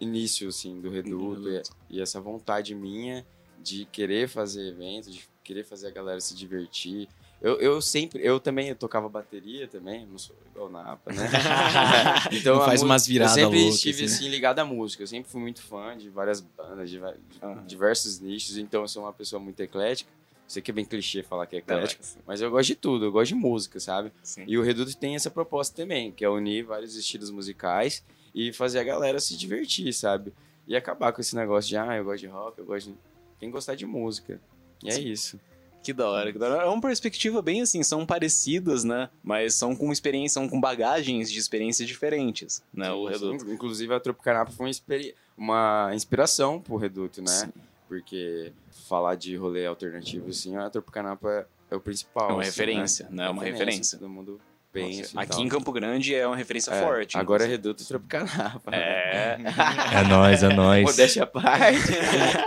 início 0.00 0.48
assim 0.48 0.80
do 0.80 0.90
Reduto. 0.90 1.48
E, 1.48 1.62
e 1.90 2.00
essa 2.00 2.20
vontade 2.20 2.74
minha 2.74 3.24
de 3.58 3.84
querer 3.86 4.28
fazer 4.28 4.68
eventos, 4.68 5.14
de 5.14 5.28
querer 5.42 5.64
fazer 5.64 5.88
a 5.88 5.90
galera 5.90 6.20
se 6.20 6.34
divertir. 6.34 7.08
Eu, 7.40 7.60
eu 7.60 7.80
sempre, 7.80 8.20
eu 8.24 8.40
também 8.40 8.68
eu 8.68 8.74
tocava 8.74 9.08
bateria 9.08 9.68
também, 9.68 10.04
não 10.06 10.18
sou 10.18 10.36
igual 10.50 10.66
o 10.66 10.70
Napa, 10.70 11.12
né? 11.12 11.28
A 12.26 12.64
faz 12.64 12.82
umas 12.82 13.06
viradas 13.06 13.36
Eu 13.36 13.44
sempre 13.44 13.58
loucas, 13.60 13.74
estive 13.76 14.04
assim, 14.04 14.12
né? 14.12 14.16
assim 14.16 14.28
ligado 14.28 14.58
à 14.58 14.64
música, 14.64 15.02
eu 15.04 15.06
sempre 15.06 15.30
fui 15.30 15.40
muito 15.40 15.62
fã 15.62 15.96
de 15.96 16.10
várias 16.10 16.40
bandas, 16.40 16.90
de, 16.90 16.98
de 16.98 17.38
Aham. 17.40 17.64
diversos 17.64 18.18
nichos, 18.18 18.58
então 18.58 18.82
eu 18.82 18.88
sou 18.88 19.04
uma 19.04 19.12
pessoa 19.12 19.38
muito 19.38 19.60
eclética. 19.60 20.10
Sei 20.48 20.60
que 20.62 20.70
é 20.70 20.74
bem 20.74 20.84
clichê 20.84 21.22
falar 21.22 21.46
que 21.46 21.54
é 21.56 21.58
eclético, 21.60 22.02
mas- 22.02 22.18
mas 22.26 22.40
eu 22.40 22.50
gosto 22.50 22.68
de 22.68 22.74
tudo, 22.74 23.04
eu 23.04 23.12
gosto 23.12 23.28
de 23.28 23.34
música, 23.34 23.78
sabe? 23.78 24.10
Sim. 24.22 24.44
E 24.46 24.56
o 24.58 24.62
Reduto 24.62 24.96
tem 24.96 25.14
essa 25.14 25.30
proposta 25.30 25.76
também, 25.76 26.10
que 26.10 26.24
é 26.24 26.28
unir 26.28 26.64
vários 26.64 26.96
estilos 26.96 27.30
musicais 27.30 28.02
e 28.34 28.50
fazer 28.52 28.78
a 28.78 28.84
galera 28.84 29.20
se 29.20 29.36
divertir, 29.36 29.92
sabe? 29.92 30.32
E 30.66 30.74
acabar 30.74 31.12
com 31.12 31.20
esse 31.20 31.36
negócio 31.36 31.68
de, 31.68 31.76
ah, 31.76 31.94
eu 31.96 32.04
gosto 32.04 32.20
de 32.20 32.26
rock, 32.26 32.58
eu 32.58 32.64
gosto 32.64 32.90
de... 32.90 32.96
Quem 33.38 33.50
gostar 33.50 33.74
de 33.74 33.84
música. 33.86 34.40
E 34.82 34.88
é 34.88 34.92
Sim. 34.92 35.08
isso. 35.08 35.40
Que 35.82 35.92
da 35.92 36.08
hora, 36.08 36.32
que 36.32 36.38
da 36.38 36.48
hora. 36.48 36.62
É 36.64 36.66
uma 36.66 36.80
perspectiva 36.80 37.40
bem 37.40 37.60
assim, 37.62 37.82
são 37.82 38.04
parecidas, 38.04 38.84
né? 38.84 39.08
Mas 39.22 39.54
são 39.54 39.76
com 39.76 39.92
experiência, 39.92 40.34
são 40.34 40.48
com 40.48 40.60
bagagens 40.60 41.30
de 41.30 41.38
experiências 41.38 41.86
diferentes, 41.86 42.62
né? 42.74 42.90
o 42.90 43.06
Reduto. 43.06 43.50
Inclusive, 43.50 43.94
a 43.94 44.00
Tropicanapa 44.00 44.50
foi 44.50 44.66
uma, 44.66 45.12
uma 45.36 45.90
inspiração 45.94 46.60
pro 46.60 46.76
Reduto, 46.76 47.22
né? 47.22 47.28
Sim. 47.30 47.52
Porque 47.88 48.52
falar 48.88 49.14
de 49.14 49.34
rolê 49.36 49.66
alternativo, 49.66 50.28
assim, 50.28 50.56
a 50.56 50.68
Tropicanapa 50.68 51.48
é 51.70 51.74
o 51.76 51.80
principal. 51.80 52.30
É 52.30 52.32
uma 52.34 52.42
assim, 52.42 52.50
referência, 52.50 53.08
né? 53.10 53.26
É 53.26 53.30
uma 53.30 53.42
referência. 53.42 53.98
Todo 53.98 54.08
mundo 54.10 54.38
pensa 54.70 55.12
e 55.14 55.18
Aqui 55.18 55.40
em 55.40 55.48
Campo 55.48 55.72
Grande 55.72 56.14
é 56.14 56.26
uma 56.26 56.36
referência 56.36 56.70
É, 56.70 56.82
forte. 56.82 57.16
Agora 57.16 57.44
é. 57.44 57.46
Reduto 57.46 57.82
e 57.82 57.86
Tropicanapa. 57.86 58.74
É. 58.74 59.38
É 59.92 60.06
nóis, 60.06 60.42
é 60.42 60.54
nóis. 60.54 60.84
Modéstia 60.84 61.22
à 61.22 61.26
parte. 61.26 61.78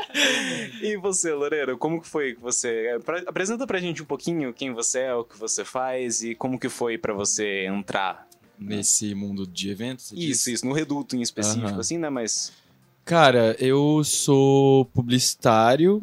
e 0.82 0.96
você, 0.98 1.34
Loureiro, 1.34 1.78
como 1.78 2.00
que 2.02 2.08
foi 2.08 2.36
que 2.36 2.42
você... 2.42 3.00
pra- 3.04 3.24
Apresenta 3.26 3.66
pra 3.66 3.80
gente 3.80 4.02
um 4.04 4.06
pouquinho 4.06 4.54
quem 4.54 4.72
você 4.74 5.00
é, 5.00 5.16
o 5.16 5.24
que 5.24 5.38
você 5.38 5.66
faz 5.66 6.22
e 6.24 6.36
como 6.36 6.60
que 6.60 6.70
foi 6.70 6.98
pra 6.98 7.14
você 7.14 7.66
entrar. 7.66 8.28
Nesse 8.60 9.16
mundo 9.16 9.48
de 9.48 9.72
eventos. 9.72 10.12
Isso, 10.12 10.20
disse? 10.20 10.54
isso, 10.54 10.66
no 10.68 10.74
Reduto 10.74 11.16
em 11.16 11.22
específico, 11.22 11.80
assim, 11.80 11.98
né? 11.98 12.10
Mas... 12.10 12.54
Cara, 13.04 13.56
eu 13.60 14.04
sou 14.04 14.86
publicitário 14.86 16.02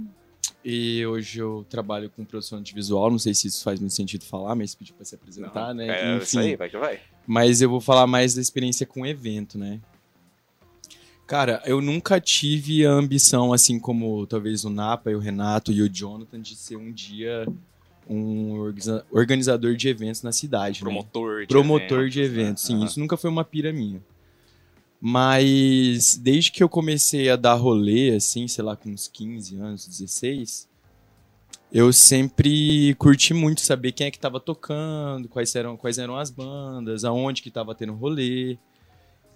e 0.64 1.04
hoje 1.06 1.38
eu 1.40 1.64
trabalho 1.68 2.10
com 2.10 2.24
produção 2.24 2.60
de 2.60 2.74
visual. 2.74 3.10
Não 3.10 3.18
sei 3.18 3.34
se 3.34 3.46
isso 3.46 3.62
faz 3.62 3.80
muito 3.80 3.94
sentido 3.94 4.24
falar, 4.24 4.54
mas 4.54 4.74
pedi 4.74 4.92
pra 4.92 5.04
se 5.04 5.14
apresentar, 5.14 5.72
né? 5.74 5.86
É, 5.88 6.16
Enfim, 6.16 6.24
isso 6.24 6.38
aí, 6.38 6.56
vai 6.56 6.68
que 6.68 6.76
vai. 6.76 7.00
Mas 7.26 7.62
eu 7.62 7.70
vou 7.70 7.80
falar 7.80 8.06
mais 8.06 8.34
da 8.34 8.40
experiência 8.40 8.84
com 8.86 9.06
evento, 9.06 9.56
né? 9.56 9.80
Cara, 11.26 11.62
eu 11.66 11.80
nunca 11.80 12.18
tive 12.20 12.86
a 12.86 12.90
ambição, 12.90 13.52
assim 13.52 13.78
como 13.78 14.26
talvez 14.26 14.64
o 14.64 14.70
Napa 14.70 15.10
e 15.10 15.14
o 15.14 15.18
Renato 15.18 15.70
e 15.70 15.82
o 15.82 15.88
Jonathan, 15.88 16.40
de 16.40 16.56
ser 16.56 16.76
um 16.76 16.90
dia 16.90 17.46
um 18.08 18.58
organiza- 18.58 19.04
organizador 19.10 19.76
de 19.76 19.88
eventos 19.88 20.22
na 20.22 20.32
cidade. 20.32 20.78
né? 20.80 20.84
Promotor 20.90 21.42
de 21.42 21.46
promotor 21.48 22.08
de 22.08 22.20
eventos, 22.22 22.32
né? 22.36 22.42
eventos. 22.44 22.62
Sim, 22.64 22.76
Aham. 22.76 22.84
isso 22.86 22.98
nunca 23.00 23.16
foi 23.18 23.28
uma 23.28 23.44
pira 23.44 23.70
minha. 23.72 24.00
Mas 25.00 26.16
desde 26.16 26.50
que 26.50 26.62
eu 26.62 26.68
comecei 26.68 27.30
a 27.30 27.36
dar 27.36 27.54
rolê, 27.54 28.14
assim, 28.14 28.48
sei 28.48 28.64
lá, 28.64 28.76
com 28.76 28.90
uns 28.90 29.06
15 29.06 29.56
anos, 29.56 29.86
16, 29.86 30.68
eu 31.72 31.92
sempre 31.92 32.94
curti 32.94 33.32
muito 33.32 33.60
saber 33.60 33.92
quem 33.92 34.06
é 34.08 34.10
que 34.10 34.18
tava 34.18 34.40
tocando, 34.40 35.28
quais 35.28 35.54
eram, 35.54 35.76
quais 35.76 35.98
eram 35.98 36.16
as 36.16 36.30
bandas, 36.30 37.04
aonde 37.04 37.42
que 37.42 37.50
tava 37.50 37.74
tendo 37.74 37.94
rolê. 37.94 38.58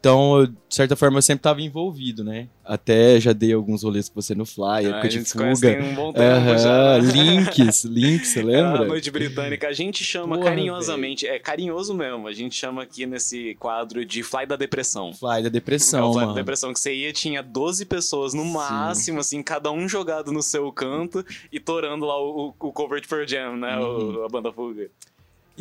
Então, 0.03 0.41
eu, 0.41 0.47
de 0.49 0.55
certa 0.69 0.97
forma, 0.97 1.19
eu 1.19 1.23
sempre 1.23 1.43
tava 1.43 1.63
envolvido, 1.63 2.25
né? 2.25 2.49
Até 2.65 3.21
já 3.21 3.33
dei 3.33 3.53
alguns 3.53 3.85
rolês 3.85 4.09
com 4.09 4.21
você 4.21 4.35
no 4.35 4.45
Fly, 4.45 4.65
Ah, 4.65 4.83
época 4.83 5.07
a 5.07 5.09
de 5.09 5.25
fuga. 5.25 5.55
tem 5.61 5.81
um 5.81 5.95
bom 5.95 6.13
tempo 6.13 6.59
já. 6.59 6.99
links, 6.99 7.85
links, 7.85 8.29
você 8.31 8.41
É 8.41 8.43
lembra? 8.43 8.83
a 8.83 8.85
noite 8.85 9.13
britânica. 9.13 9.69
A 9.69 9.73
gente 9.73 10.03
chama 10.03 10.35
Porra, 10.39 10.49
carinhosamente, 10.51 11.25
é 11.25 11.39
carinhoso 11.39 11.95
mesmo, 11.95 12.27
a 12.27 12.33
gente 12.33 12.53
chama 12.57 12.83
aqui 12.83 13.07
nesse 13.07 13.55
quadro 13.61 14.05
de 14.05 14.25
Fly 14.25 14.45
da 14.45 14.57
Depressão. 14.57 15.13
Fly 15.13 15.41
da 15.43 15.47
É 15.47 15.51
depressão, 15.51 16.11
o 16.11 16.15
Fly 16.15 16.27
da. 16.27 16.33
Depressão, 16.33 16.73
que 16.73 16.81
você 16.81 16.93
ia, 16.93 17.13
tinha 17.13 17.41
12 17.41 17.85
pessoas 17.87 18.35
no 18.35 18.43
Sim. 18.43 18.53
máximo, 18.55 19.21
assim, 19.21 19.41
cada 19.41 19.71
um 19.71 19.89
jogado 19.89 20.33
no 20.33 20.43
seu 20.43 20.73
canto 20.73 21.25
e 21.53 21.61
torando 21.61 22.05
lá 22.07 22.21
o, 22.21 22.49
o 22.59 22.73
cover 22.73 23.01
de 23.01 23.07
Pearl 23.07 23.25
Jam, 23.25 23.57
né? 23.57 23.77
Uhum. 23.79 24.17
O- 24.17 24.25
a 24.25 24.29
banda 24.29 24.53
Fuga. 24.53 24.91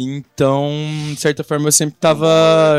Então, 0.02 0.72
de 1.14 1.20
certa 1.20 1.44
forma, 1.44 1.68
eu 1.68 1.72
sempre 1.72 1.96
tava, 2.00 2.28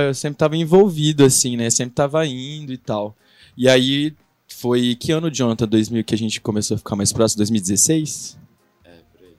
eu 0.09 0.14
sempre 0.14 0.37
tava 0.38 0.57
envolvido, 0.57 1.25
assim, 1.25 1.57
né? 1.57 1.71
Sempre 1.71 1.95
tava 1.95 2.26
indo 2.26 2.73
e 2.73 2.79
tal. 2.79 3.17
E 3.57 3.69
aí, 3.69 4.14
foi 4.49 4.97
que 4.97 5.12
ano, 5.12 5.31
Jonathan? 5.31 5.69
2000 5.69 6.02
que 6.05 6.14
a 6.14 6.19
gente 6.19 6.41
começou 6.41 6.75
a 6.75 6.79
ficar 6.79 6.97
mais 6.97 7.12
próximo? 7.12 7.38
2016? 7.38 8.38
É, 8.85 8.91
por 8.91 9.25
aí. 9.25 9.37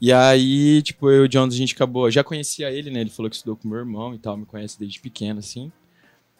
E 0.00 0.12
aí, 0.12 0.82
tipo, 0.82 1.08
eu 1.10 1.24
e 1.24 1.26
o 1.26 1.30
Jonathan, 1.30 1.54
a 1.54 1.58
gente 1.58 1.74
acabou... 1.74 2.10
Já 2.10 2.22
conhecia 2.22 2.70
ele, 2.70 2.90
né? 2.90 3.00
Ele 3.00 3.10
falou 3.10 3.30
que 3.30 3.36
estudou 3.36 3.56
com 3.56 3.68
meu 3.68 3.78
irmão 3.78 4.14
e 4.14 4.18
tal, 4.18 4.36
me 4.36 4.44
conhece 4.44 4.78
desde 4.78 5.00
pequeno, 5.00 5.38
assim. 5.38 5.72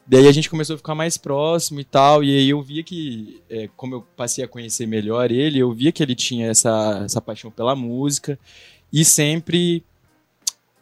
Daí 0.06 0.26
a 0.26 0.32
gente 0.32 0.50
começou 0.50 0.74
a 0.74 0.76
ficar 0.76 0.94
mais 0.94 1.16
próximo 1.16 1.80
e 1.80 1.84
tal, 1.84 2.24
e 2.24 2.36
aí 2.36 2.50
eu 2.50 2.60
via 2.60 2.82
que, 2.82 3.40
é, 3.48 3.68
como 3.76 3.94
eu 3.94 4.02
passei 4.16 4.42
a 4.44 4.48
conhecer 4.48 4.84
melhor 4.84 5.30
ele, 5.30 5.60
eu 5.60 5.72
via 5.72 5.92
que 5.92 6.02
ele 6.02 6.16
tinha 6.16 6.48
essa, 6.48 7.02
essa 7.04 7.20
paixão 7.20 7.52
pela 7.52 7.76
música 7.76 8.36
e 8.92 9.04
sempre 9.04 9.84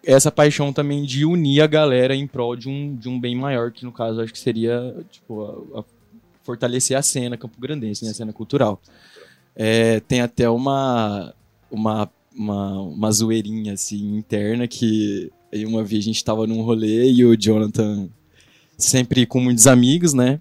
essa 0.04 0.30
paixão 0.30 0.72
também 0.72 1.04
de 1.04 1.24
unir 1.24 1.60
a 1.60 1.66
galera 1.66 2.14
em 2.14 2.26
prol 2.26 2.56
de 2.56 2.68
um, 2.68 2.94
de 2.96 3.08
um 3.08 3.18
bem 3.20 3.36
maior, 3.36 3.70
que 3.70 3.84
no 3.84 3.92
caso 3.92 4.20
acho 4.20 4.32
que 4.32 4.38
seria 4.38 4.94
tipo, 5.10 5.66
a- 5.74 5.80
a 5.80 5.84
fortalecer 6.42 6.96
a 6.96 7.02
cena 7.02 7.36
campo-grandense, 7.36 8.04
né, 8.04 8.10
a 8.10 8.14
cena 8.14 8.32
cultural. 8.32 8.80
É, 9.54 10.00
tem 10.00 10.20
até 10.20 10.48
uma, 10.48 11.34
uma, 11.70 12.10
uma, 12.34 12.80
uma 12.80 13.12
zoeirinha 13.12 13.74
assim, 13.74 14.16
interna 14.16 14.66
que 14.66 15.30
uma 15.66 15.82
vez 15.84 16.02
a 16.04 16.06
gente 16.06 16.24
tava 16.24 16.46
num 16.46 16.62
rolê 16.62 17.10
e 17.10 17.24
o 17.24 17.36
Jonathan 17.36 18.08
sempre 18.78 19.26
com 19.26 19.40
muitos 19.40 19.66
amigos, 19.66 20.14
né? 20.14 20.40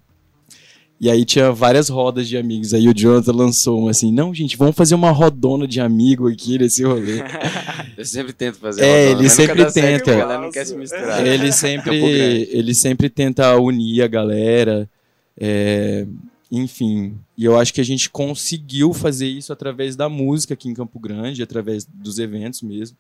E 1.02 1.10
aí 1.10 1.24
tinha 1.24 1.52
várias 1.52 1.88
rodas 1.88 2.28
de 2.28 2.38
amigos. 2.38 2.74
Aí 2.74 2.88
o 2.90 2.94
Jonathan 2.94 3.32
lançou 3.32 3.80
uma 3.80 3.92
assim, 3.92 4.12
não, 4.12 4.34
gente, 4.34 4.58
vamos 4.58 4.76
fazer 4.76 4.96
uma 4.96 5.12
rodona 5.12 5.66
de 5.66 5.80
amigo 5.80 6.28
aqui 6.28 6.58
nesse 6.58 6.84
rolê. 6.84 7.22
Eu 7.98 8.06
sempre 8.06 8.34
tento 8.34 8.58
fazer 8.58 8.84
É, 8.84 9.08
rodona, 9.08 9.20
ele 9.20 9.30
sempre 9.30 9.72
tenta. 9.72 10.16
galera 10.16 10.42
não 10.42 10.52
quer 10.52 10.66
se 10.66 10.76
misturar. 10.76 11.26
ele 11.26 11.52
sempre, 11.52 12.50
ele 12.52 12.74
sempre 12.74 13.10
tenta 13.10 13.58
unir 13.58 14.02
a 14.02 14.08
galera, 14.08 14.90
é, 15.40 16.06
enfim. 16.52 17.18
E 17.38 17.46
eu 17.46 17.58
acho 17.58 17.74
que 17.74 17.80
a 17.80 17.86
gente 17.86 18.10
conseguiu 18.10 18.94
fazer 18.94 19.28
isso 19.28 19.54
através 19.54 19.96
da 19.96 20.10
música 20.10 20.54
aqui 20.54 20.68
em 20.68 20.74
Campo 20.74 21.00
Grande, 21.00 21.42
através 21.44 21.86
dos 21.86 22.20
eventos 22.20 22.62
mesmo. 22.62 22.98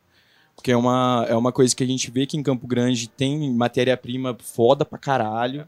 Porque 0.56 0.72
é 0.72 0.77
uma, 0.77 1.25
é 1.29 1.36
uma 1.36 1.51
coisa 1.51 1.75
que 1.75 1.84
a 1.84 1.88
gente 1.88 2.12
vê 2.12 2.25
que 2.25 2.38
em 2.38 2.44
Campo 2.44 2.68
Grande 2.68 3.10
tem 3.10 3.51
matéria-prima 3.53 4.38
foda 4.41 4.86
pra 4.86 4.98
caralho. 4.98 5.65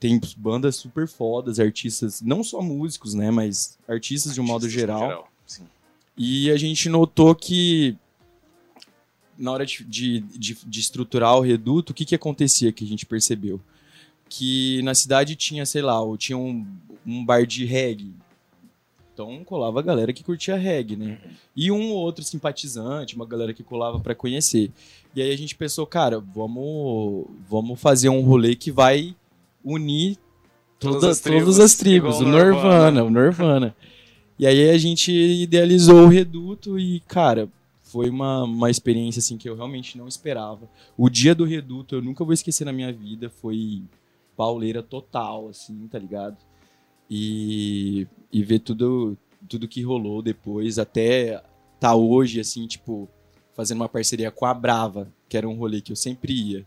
Tem 0.00 0.20
bandas 0.36 0.76
super 0.76 1.08
fodas, 1.08 1.58
artistas, 1.58 2.22
não 2.22 2.44
só 2.44 2.62
músicos, 2.62 3.14
né, 3.14 3.30
mas 3.30 3.76
artistas 3.88 4.32
de 4.34 4.40
um 4.40 4.44
modo 4.44 4.64
Artistas 4.66 4.80
geral. 4.80 5.28
Sim. 5.44 5.64
E 6.16 6.50
a 6.50 6.56
gente 6.56 6.88
notou 6.88 7.34
que 7.34 7.96
na 9.36 9.52
hora 9.52 9.64
de, 9.66 9.84
de, 9.84 10.20
de- 10.20 10.58
de 10.66 10.80
estruturar 10.80 11.36
o 11.36 11.40
reduto, 11.40 11.92
o 11.92 11.94
que, 11.94 12.04
que 12.04 12.14
acontecia 12.14 12.72
que 12.72 12.84
a 12.84 12.86
gente 12.86 13.06
percebeu? 13.06 13.60
Que 14.28 14.82
na 14.82 14.94
cidade 14.94 15.34
tinha, 15.36 15.64
sei 15.64 15.80
lá, 15.82 15.98
tinha 16.16 16.36
um, 16.36 16.66
um 17.06 17.24
bar 17.24 17.46
de 17.46 17.64
reggae. 17.64 18.12
Então 19.14 19.42
colava 19.44 19.80
a 19.80 19.82
galera 19.82 20.12
que 20.12 20.22
curtia 20.22 20.56
reggae, 20.56 20.96
né? 20.96 21.18
E 21.56 21.72
um 21.72 21.90
ou 21.90 21.96
outro 21.98 22.24
simpatizante, 22.24 23.16
uma 23.16 23.26
galera 23.26 23.52
que 23.54 23.64
colava 23.64 23.98
pra 23.98 24.14
conhecer. 24.14 24.70
E 25.14 25.20
aí 25.22 25.32
a 25.32 25.36
gente 25.36 25.56
pensou, 25.56 25.84
cara, 25.86 26.20
vamos, 26.20 27.26
vamos 27.48 27.80
fazer 27.80 28.08
um 28.10 28.20
rolê 28.20 28.54
que 28.54 28.70
vai 28.70 29.14
unir 29.64 30.16
Todas 30.78 31.00
toda- 31.00 31.12
as 31.12 31.20
tribos, 31.20 31.44
todas 31.44 31.60
as 31.60 31.74
tribos, 31.76 32.16
o 32.20 32.24
o 32.24 32.24
Nirvana. 32.24 32.44
Nirvana, 33.02 33.04
o 33.04 33.10
Nirvana. 33.10 33.76
E 34.38 34.46
aí 34.46 34.70
a 34.70 34.78
gente 34.78 35.10
idealizou 35.12 36.04
o 36.04 36.08
Reduto 36.08 36.78
e, 36.78 37.00
cara, 37.00 37.48
foi 37.82 38.08
uma, 38.08 38.44
uma 38.44 38.70
experiência 38.70 39.18
assim 39.18 39.36
que 39.36 39.48
eu 39.48 39.56
realmente 39.56 39.98
não 39.98 40.06
esperava. 40.06 40.68
O 40.96 41.08
dia 41.10 41.34
do 41.34 41.44
Reduto 41.44 41.96
eu 41.96 42.02
nunca 42.02 42.24
vou 42.24 42.32
esquecer 42.32 42.64
na 42.64 42.72
minha 42.72 42.92
vida, 42.92 43.28
foi 43.28 43.82
pauleira 44.36 44.80
total, 44.82 45.48
assim, 45.48 45.88
tá 45.90 45.98
ligado? 45.98 46.36
E, 47.10 48.06
e 48.32 48.42
ver 48.44 48.60
tudo, 48.60 49.16
tudo 49.48 49.66
que 49.66 49.82
rolou 49.82 50.22
depois, 50.22 50.78
até 50.78 51.42
tá 51.80 51.94
hoje, 51.94 52.38
assim, 52.38 52.66
tipo, 52.66 53.08
fazendo 53.56 53.78
uma 53.80 53.88
parceria 53.88 54.30
com 54.30 54.44
a 54.46 54.54
Brava, 54.54 55.08
que 55.28 55.36
era 55.36 55.48
um 55.48 55.56
rolê 55.56 55.80
que 55.80 55.90
eu 55.90 55.96
sempre 55.96 56.32
ia. 56.32 56.66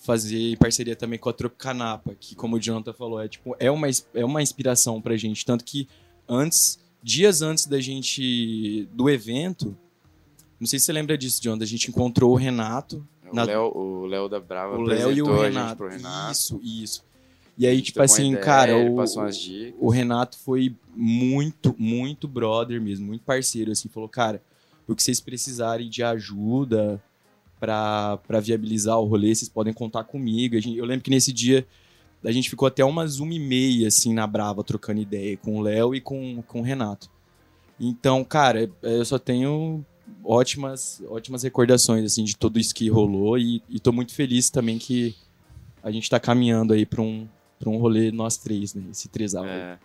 Fazer 0.00 0.56
parceria 0.56 0.96
também 0.96 1.18
com 1.18 1.28
a 1.28 1.32
Tropicanapa, 1.32 2.14
que, 2.18 2.34
como 2.34 2.56
o 2.56 2.58
Jonathan 2.60 2.92
falou, 2.94 3.20
é, 3.20 3.28
tipo, 3.28 3.54
é, 3.58 3.70
uma, 3.70 3.86
é 4.14 4.24
uma 4.24 4.42
inspiração 4.42 5.00
pra 5.00 5.14
gente. 5.16 5.44
Tanto 5.44 5.62
que 5.62 5.86
antes, 6.26 6.78
dias 7.02 7.42
antes 7.42 7.66
da 7.66 7.78
gente. 7.80 8.88
do 8.94 9.10
evento, 9.10 9.76
não 10.58 10.66
sei 10.66 10.78
se 10.78 10.86
você 10.86 10.92
lembra 10.92 11.18
disso, 11.18 11.42
Jonathan, 11.42 11.64
a 11.64 11.66
gente 11.66 11.88
encontrou 11.90 12.32
o 12.32 12.34
Renato 12.36 13.06
Na- 13.32 13.44
O 13.44 13.46
Léo- 13.46 13.76
O 13.76 14.06
Léo 14.06 14.28
da 14.28 14.40
Brava 14.40 14.76
o 14.76 14.80
Léo 14.82 15.12
e 15.12 15.22
o 15.22 15.26
Renato. 15.40 15.76
pro 15.76 15.88
Renato. 15.88 16.32
Isso, 16.32 16.60
isso. 16.64 17.04
E 17.58 17.66
aí, 17.66 17.80
tipo 17.82 17.98
assim, 18.02 18.28
ideia, 18.30 18.42
cara, 18.44 18.72
o, 18.76 18.96
o 19.78 19.90
Renato 19.90 20.36
foi 20.38 20.74
muito, 20.96 21.76
muito 21.78 22.26
brother 22.26 22.80
mesmo, 22.80 23.06
muito 23.06 23.22
parceiro, 23.22 23.70
assim, 23.70 23.88
falou, 23.88 24.08
cara, 24.08 24.42
o 24.88 24.96
que 24.96 25.02
vocês 25.02 25.20
precisarem 25.20 25.88
de 25.90 26.02
ajuda 26.02 27.00
pra 27.60 28.40
viabilizar 28.42 28.98
o 28.98 29.04
rolê, 29.04 29.34
vocês 29.34 29.48
podem 29.48 29.72
contar 29.72 30.04
comigo. 30.04 30.56
Eu 30.56 30.84
lembro 30.86 31.04
que 31.04 31.10
nesse 31.10 31.32
dia 31.32 31.66
a 32.24 32.32
gente 32.32 32.48
ficou 32.50 32.66
até 32.66 32.84
umas 32.84 33.20
uma 33.20 33.34
e 33.34 33.38
meia, 33.38 33.88
assim, 33.88 34.12
na 34.12 34.26
Brava, 34.26 34.64
trocando 34.64 35.00
ideia 35.00 35.36
com 35.36 35.58
o 35.58 35.60
Léo 35.60 35.94
e 35.94 36.00
com, 36.00 36.42
com 36.42 36.60
o 36.60 36.62
Renato. 36.62 37.10
Então, 37.78 38.24
cara, 38.24 38.70
eu 38.82 39.04
só 39.04 39.18
tenho 39.18 39.84
ótimas, 40.24 41.02
ótimas 41.08 41.42
recordações, 41.42 42.04
assim, 42.04 42.24
de 42.24 42.36
tudo 42.36 42.58
isso 42.58 42.74
que 42.74 42.88
rolou 42.88 43.38
e, 43.38 43.62
e 43.68 43.78
tô 43.78 43.92
muito 43.92 44.12
feliz 44.12 44.50
também 44.50 44.78
que 44.78 45.14
a 45.82 45.90
gente 45.90 46.10
tá 46.10 46.18
caminhando 46.18 46.72
aí 46.72 46.84
pra 46.84 47.00
um, 47.00 47.26
pra 47.58 47.70
um 47.70 47.78
rolê 47.78 48.10
nós 48.10 48.36
três, 48.36 48.74
né? 48.74 48.82
Esse 48.90 49.08
trisal. 49.08 49.46
É, 49.46 49.78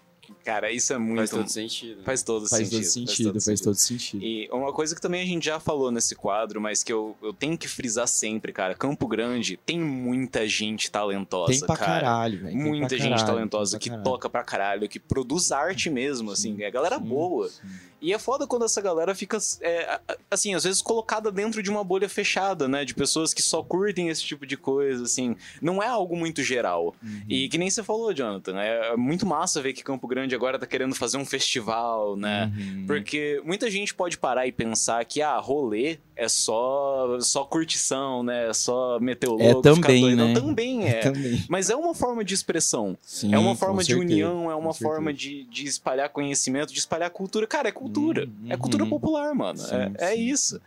Cara, 0.45 0.71
isso 0.71 0.93
é 0.93 0.97
muito. 0.99 1.17
faz 1.17 1.29
todo 1.31 1.49
sentido. 1.49 1.97
né? 1.97 2.03
Faz 2.05 2.21
todo 2.23 2.47
Faz 2.47 2.67
sentido. 2.67 2.81
todo 2.83 2.91
sentido, 2.91 3.41
faz 3.41 3.59
todo 3.61 3.75
sentido. 3.75 4.23
E 4.23 4.47
uma 4.51 4.71
coisa 4.71 4.93
que 4.93 5.01
também 5.01 5.23
a 5.23 5.25
gente 5.25 5.43
já 5.43 5.59
falou 5.59 5.91
nesse 5.91 6.13
quadro, 6.13 6.61
mas 6.61 6.83
que 6.83 6.93
eu, 6.93 7.17
eu 7.23 7.33
tenho 7.33 7.57
que 7.57 7.67
frisar 7.67 8.07
sempre, 8.07 8.53
cara. 8.53 8.75
Campo 8.75 9.07
Grande 9.07 9.57
tem 9.65 9.79
muita 9.79 10.47
gente 10.47 10.91
talentosa, 10.91 11.51
Tem 11.51 11.59
pra 11.61 11.75
cara. 11.75 12.01
caralho, 12.01 12.39
velho. 12.43 12.55
Muita 12.55 12.95
gente 12.95 13.09
caralho, 13.09 13.25
talentosa 13.25 13.79
que 13.79 13.89
caralho. 13.89 14.03
toca 14.05 14.29
pra 14.29 14.43
caralho, 14.43 14.87
que 14.87 14.99
produz 14.99 15.51
arte 15.51 15.89
mesmo, 15.89 16.29
assim. 16.29 16.61
É 16.61 16.69
galera 16.69 16.99
Sim, 16.99 17.05
boa. 17.05 17.49
sim. 17.49 17.61
E 18.05 18.13
é 18.13 18.19
foda 18.19 18.45
quando 18.45 18.65
essa 18.65 18.79
galera 18.79 19.15
fica, 19.15 19.39
é, 19.61 19.99
assim, 20.29 20.53
às 20.53 20.63
vezes 20.63 20.79
colocada 20.79 21.31
dentro 21.31 21.63
de 21.63 21.71
uma 21.71 21.83
bolha 21.83 22.07
fechada, 22.07 22.67
né? 22.67 22.85
De 22.85 22.93
pessoas 22.93 23.33
que 23.33 23.41
só 23.41 23.63
curtem 23.63 24.09
esse 24.09 24.21
tipo 24.21 24.45
de 24.45 24.55
coisa, 24.55 25.05
assim. 25.05 25.35
Não 25.59 25.81
é 25.81 25.87
algo 25.87 26.15
muito 26.15 26.43
geral. 26.43 26.93
Uhum. 27.01 27.21
E 27.27 27.49
que 27.49 27.57
nem 27.57 27.67
você 27.67 27.81
falou, 27.81 28.13
Jonathan, 28.13 28.59
é 28.61 28.95
muito 28.95 29.25
massa 29.25 29.59
ver 29.59 29.73
que 29.73 29.83
Campo 29.83 30.07
Grande 30.07 30.35
agora 30.35 30.59
tá 30.59 30.67
querendo 30.67 30.93
fazer 30.93 31.17
um 31.17 31.25
festival, 31.25 32.15
né? 32.15 32.53
Uhum. 32.55 32.83
Porque 32.85 33.41
muita 33.43 33.71
gente 33.71 33.91
pode 33.95 34.19
parar 34.19 34.45
e 34.45 34.51
pensar 34.51 35.03
que, 35.03 35.23
ah, 35.23 35.39
rolê 35.39 35.97
é 36.15 36.29
só, 36.29 37.17
só 37.19 37.43
curtição, 37.43 38.23
né? 38.23 38.49
É 38.49 38.53
só 38.53 38.99
meter 38.99 39.29
o 39.29 39.39
É 39.39 39.51
louco, 39.51 39.75
ficar 39.75 39.87
também, 39.87 40.15
né? 40.15 40.33
Também 40.33 40.87
é. 40.87 40.99
Também. 40.99 41.43
Mas 41.49 41.69
é 41.69 41.75
uma 41.75 41.93
forma 41.93 42.23
de 42.23 42.33
expressão. 42.33 42.97
Sim, 43.01 43.33
é 43.33 43.39
uma 43.39 43.55
forma 43.55 43.81
de 43.81 43.93
certeza, 43.93 44.13
união, 44.13 44.49
é 44.49 44.55
uma 44.55 44.67
com 44.67 44.73
forma 44.75 45.11
certeza. 45.11 45.43
de, 45.43 45.43
de 45.45 45.67
espalhar 45.67 46.09
conhecimento, 46.09 46.71
de 46.71 46.79
espalhar 46.79 47.09
cultura. 47.09 47.45
Cara, 47.45 47.67
é 47.67 47.71
cultura. 47.71 47.94
Uhum, 47.99 48.47
É 48.49 48.57
cultura 48.57 48.85
popular, 48.85 49.33
mano. 49.33 49.57
Sim, 49.59 49.75
é, 49.75 49.91
é 49.97 50.15
sim, 50.15 50.21
isso. 50.23 50.61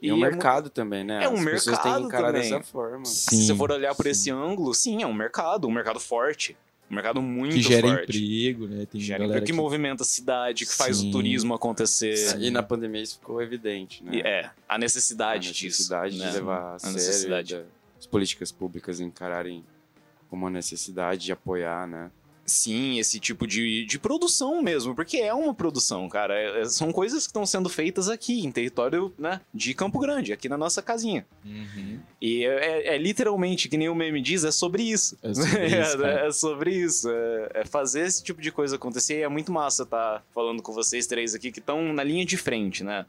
E, 0.00 0.10
o 0.10 0.14
é 0.14 0.16
mu- 0.16 0.20
mercado 0.22 0.68
também, 0.68 1.04
né? 1.04 1.22
é 1.24 1.28
um 1.28 1.34
As 1.34 1.44
pessoas 1.44 1.78
têm 1.78 1.92
que 1.92 2.00
mercado 2.00 2.06
encarar 2.06 2.32
também. 2.32 2.50
dessa 2.50 2.60
forma. 2.62 3.04
Se 3.04 3.36
Sim, 3.36 3.46
você 3.46 3.54
for 3.54 3.70
olhar 3.70 3.94
por 3.94 4.04
sim. 4.04 4.10
esse 4.10 4.30
ângulo, 4.30 4.74
sim, 4.74 5.02
é 5.02 5.06
um 5.06 5.14
mercado, 5.14 5.68
um 5.68 5.70
mercado 5.70 6.00
forte. 6.00 6.56
Um 6.90 6.94
mercado 6.94 7.22
muito 7.22 7.54
que 7.54 7.62
gera 7.62 7.88
forte. 7.88 8.18
emprego, 8.22 8.66
né? 8.66 8.84
Tem 8.84 9.00
Gera 9.00 9.24
emprego 9.24 9.46
que 9.46 9.52
movimenta 9.52 10.02
a 10.02 10.06
cidade, 10.06 10.66
que 10.66 10.72
faz 10.74 10.98
o 10.98 11.02
Sim. 11.02 11.10
turismo 11.10 11.54
acontecer. 11.54 12.36
E 12.38 12.50
na 12.50 12.62
pandemia 12.62 13.00
isso 13.00 13.14
ficou 13.18 13.40
evidente, 13.40 14.02
né? 14.04 14.16
E 14.16 14.20
é, 14.20 14.50
a 14.68 14.74
a 14.74 14.78
necessidade, 14.78 15.48
necessidade 15.48 16.10
disso. 16.12 16.20
de 16.20 16.26
né? 16.26 16.32
levar 16.32 16.74
a, 16.74 16.78
sério 16.80 16.94
necessidade. 16.96 17.54
da- 17.54 17.62
as 17.98 18.06
políticas 18.06 18.52
públicas 18.52 19.00
encararem 19.00 19.64
como 20.28 20.44
uma 20.44 20.50
necessidade 20.50 21.24
de 21.24 21.32
apoiar, 21.32 21.86
né? 21.86 22.10
Sim, 22.44 22.98
esse 22.98 23.20
tipo 23.20 23.46
de, 23.46 23.84
de 23.86 23.98
produção 23.98 24.60
mesmo, 24.60 24.94
porque 24.96 25.18
é 25.18 25.32
uma 25.32 25.54
produção, 25.54 26.08
cara. 26.08 26.34
É- 26.34 26.62
é- 26.62 26.64
são 26.64 26.90
coisas 26.92 27.22
que 27.24 27.30
estão 27.30 27.46
sendo 27.46 27.68
feitas 27.68 28.08
aqui, 28.08 28.44
em 28.44 28.50
território 28.50 29.12
né, 29.16 29.40
de 29.54 29.72
Campo 29.74 29.98
Grande, 30.00 30.32
aqui 30.32 30.48
na 30.48 30.56
nossa 30.58 30.82
casinha. 30.82 31.24
Uhum. 31.44 32.00
E 32.20 32.44
é, 32.44 32.48
é- 32.90 32.94
é 32.94 32.98
literalmente, 32.98 33.68
que 33.68 33.76
nem 33.76 33.88
o 33.88 33.94
meme 33.94 34.20
diz, 34.20 34.42
é 34.44 34.50
sobre 34.50 34.82
isso. 34.82 35.16
É 35.22 35.32
sobre 35.32 35.66
isso, 35.80 35.98
cara. 35.98 36.26
É, 36.26 36.32
sobre 36.32 36.74
isso. 36.74 37.08
É, 37.08 37.50
é 37.60 37.64
fazer 37.64 38.06
esse 38.06 38.22
tipo 38.22 38.40
de 38.42 38.50
coisa 38.50 38.74
acontecer. 38.76 39.20
E 39.20 39.22
é 39.22 39.28
muito 39.28 39.52
massa 39.52 39.84
estar 39.84 40.24
falando 40.34 40.60
com 40.62 40.72
vocês 40.72 41.06
três 41.06 41.34
aqui 41.34 41.52
que 41.52 41.60
estão 41.60 41.92
na 41.92 42.02
linha 42.02 42.24
de 42.26 42.36
frente, 42.36 42.82
né? 42.82 43.06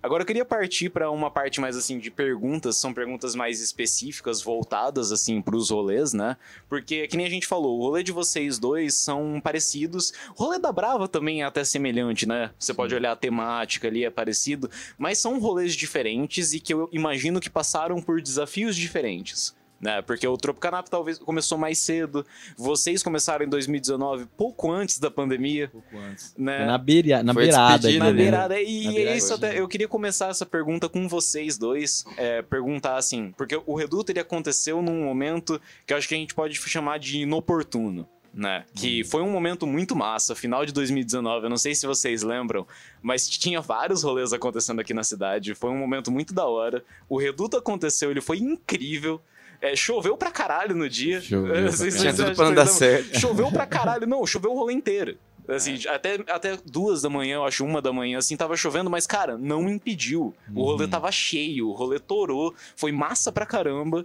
Agora 0.00 0.22
eu 0.22 0.26
queria 0.26 0.44
partir 0.44 0.90
para 0.90 1.10
uma 1.10 1.30
parte 1.30 1.60
mais 1.60 1.76
assim 1.76 1.98
de 1.98 2.10
perguntas, 2.10 2.76
são 2.76 2.94
perguntas 2.94 3.34
mais 3.34 3.60
específicas, 3.60 4.40
voltadas 4.40 5.10
assim 5.10 5.42
para 5.42 5.56
os 5.56 5.70
rolês, 5.70 6.12
né? 6.12 6.36
Porque 6.68 7.08
que 7.08 7.16
nem 7.16 7.26
a 7.26 7.30
gente 7.30 7.46
falou, 7.46 7.78
o 7.78 7.82
rolê 7.82 8.04
de 8.04 8.12
vocês 8.12 8.58
dois 8.58 8.94
são 8.94 9.40
parecidos. 9.40 10.12
O 10.36 10.44
rolê 10.44 10.58
da 10.58 10.70
Brava 10.70 11.08
também 11.08 11.42
é 11.42 11.44
até 11.44 11.64
semelhante, 11.64 12.26
né? 12.26 12.52
Você 12.56 12.72
pode 12.72 12.94
olhar 12.94 13.12
a 13.12 13.16
temática 13.16 13.88
ali, 13.88 14.04
é 14.04 14.10
parecido, 14.10 14.70
mas 14.96 15.18
são 15.18 15.40
rolês 15.40 15.74
diferentes 15.74 16.52
e 16.52 16.60
que 16.60 16.72
eu 16.72 16.88
imagino 16.92 17.40
que 17.40 17.50
passaram 17.50 18.00
por 18.00 18.22
desafios 18.22 18.76
diferentes. 18.76 19.57
Né? 19.80 20.02
Porque 20.02 20.26
o 20.26 20.36
Tropicanap 20.36 20.88
talvez 20.88 21.18
começou 21.18 21.56
mais 21.56 21.78
cedo, 21.78 22.26
vocês 22.56 23.00
começaram 23.02 23.44
em 23.44 23.48
2019, 23.48 24.26
pouco 24.36 24.72
antes 24.72 24.98
da 24.98 25.08
pandemia, 25.08 25.68
pouco 25.68 25.96
antes. 25.98 26.34
né? 26.36 26.66
Na, 26.66 26.76
beira, 26.76 27.22
na 27.22 27.32
Foi 27.32 27.44
beirada 27.44 27.90
Na 27.92 28.04
né? 28.06 28.12
beirada. 28.12 28.60
E 28.60 28.84
Na 28.84 28.90
é 28.90 28.94
beirada. 28.94 29.16
isso 29.16 29.34
até. 29.34 29.58
Eu 29.58 29.68
queria 29.68 29.86
começar 29.86 30.28
essa 30.30 30.44
pergunta 30.44 30.88
com 30.88 31.06
vocês 31.08 31.56
dois. 31.56 32.04
é, 32.16 32.42
perguntar 32.42 32.96
assim, 32.96 33.32
porque 33.36 33.60
o 33.66 33.76
Reduto 33.76 34.10
ele 34.10 34.18
aconteceu 34.18 34.82
num 34.82 35.04
momento 35.04 35.60
que 35.86 35.92
eu 35.92 35.96
acho 35.96 36.08
que 36.08 36.14
a 36.14 36.18
gente 36.18 36.34
pode 36.34 36.56
chamar 36.56 36.98
de 36.98 37.18
inoportuno. 37.20 38.08
Né? 38.34 38.64
Que 38.74 39.02
foi 39.04 39.22
um 39.22 39.30
momento 39.30 39.66
muito 39.66 39.96
massa, 39.96 40.34
final 40.34 40.64
de 40.66 40.72
2019. 40.72 41.46
Eu 41.46 41.50
não 41.50 41.56
sei 41.56 41.74
se 41.74 41.86
vocês 41.86 42.22
lembram, 42.22 42.66
mas 43.02 43.28
tinha 43.28 43.60
vários 43.60 44.02
rolês 44.02 44.32
acontecendo 44.32 44.80
aqui 44.80 44.92
na 44.92 45.02
cidade. 45.02 45.54
Foi 45.54 45.70
um 45.70 45.78
momento 45.78 46.10
muito 46.10 46.34
da 46.34 46.46
hora. 46.46 46.84
O 47.08 47.16
Reduto 47.18 47.56
aconteceu, 47.56 48.10
ele 48.10 48.20
foi 48.20 48.38
incrível. 48.38 49.20
É, 49.60 49.74
choveu 49.74 50.16
pra 50.16 50.30
caralho 50.30 50.74
no 50.74 50.88
dia. 50.88 51.20
Choveu 51.20 51.52
Tinha 51.54 51.70
vocês 51.72 51.94
tudo 52.16 52.34
pra 52.36 52.44
não 52.46 52.54
dar 52.54 52.62
lembram. 52.62 52.66
certo. 52.66 53.18
Choveu 53.18 53.50
pra 53.50 53.66
caralho. 53.66 54.06
Não, 54.08 54.24
choveu 54.26 54.52
o 54.52 54.58
rolê 54.58 54.72
inteiro. 54.74 55.16
Assim, 55.48 55.78
até, 55.88 56.18
até 56.28 56.58
duas 56.66 57.00
da 57.02 57.08
manhã, 57.08 57.36
eu 57.36 57.44
acho, 57.44 57.64
uma 57.64 57.80
da 57.80 57.90
manhã, 57.92 58.18
assim, 58.18 58.36
tava 58.36 58.54
chovendo, 58.54 58.90
mas, 58.90 59.06
cara, 59.06 59.38
não 59.38 59.66
impediu. 59.68 60.34
O 60.54 60.62
rolê 60.62 60.84
Uhum. 60.84 60.90
tava 60.90 61.10
cheio, 61.10 61.68
o 61.68 61.72
rolê 61.72 61.98
torou, 61.98 62.54
foi 62.76 62.92
massa 62.92 63.32
pra 63.32 63.46
caramba. 63.46 64.04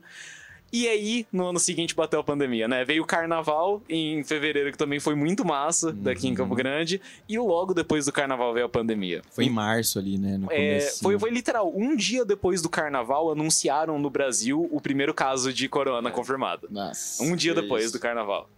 E 0.76 0.88
aí, 0.88 1.28
no 1.32 1.46
ano 1.46 1.60
seguinte, 1.60 1.94
bateu 1.94 2.20
a 2.20 2.24
pandemia, 2.24 2.68
né? 2.68 2.84
Veio 2.84 3.04
o 3.04 3.06
carnaval 3.06 3.80
em 3.88 4.24
fevereiro, 4.24 4.72
que 4.72 4.78
também 4.78 5.00
foi 5.00 5.14
muito 5.14 5.46
massa, 5.46 5.92
daqui 5.94 6.26
em 6.26 6.32
Uhum. 6.32 6.36
Campo 6.38 6.56
Grande. 6.56 7.00
E 7.30 7.38
logo 7.38 7.76
depois 7.76 8.08
do 8.08 8.12
carnaval 8.12 8.52
veio 8.56 8.66
a 8.66 8.70
pandemia. 8.70 9.22
Foi 9.30 9.46
em 9.46 9.52
março 9.52 10.00
ali, 10.00 10.18
né? 10.18 10.40
É, 10.50 10.80
foi, 11.00 11.20
foi 11.20 11.30
literal, 11.30 11.72
um 11.76 11.96
dia 11.96 12.26
depois 12.26 12.60
do 12.60 12.70
carnaval, 12.70 13.32
anunciaram 13.32 14.00
no 14.00 14.10
Brasil 14.10 14.68
o 14.72 14.82
primeiro 14.82 15.14
caso 15.14 15.54
de 15.54 15.70
corona 15.70 16.10
É. 16.10 16.12
confirmado. 16.12 16.68
Nossa. 16.72 17.24
Um 17.24 17.36
dia 17.36 17.54
depois 17.54 17.84
isso. 17.86 17.94
do 17.94 18.00
carnaval. 18.00 18.50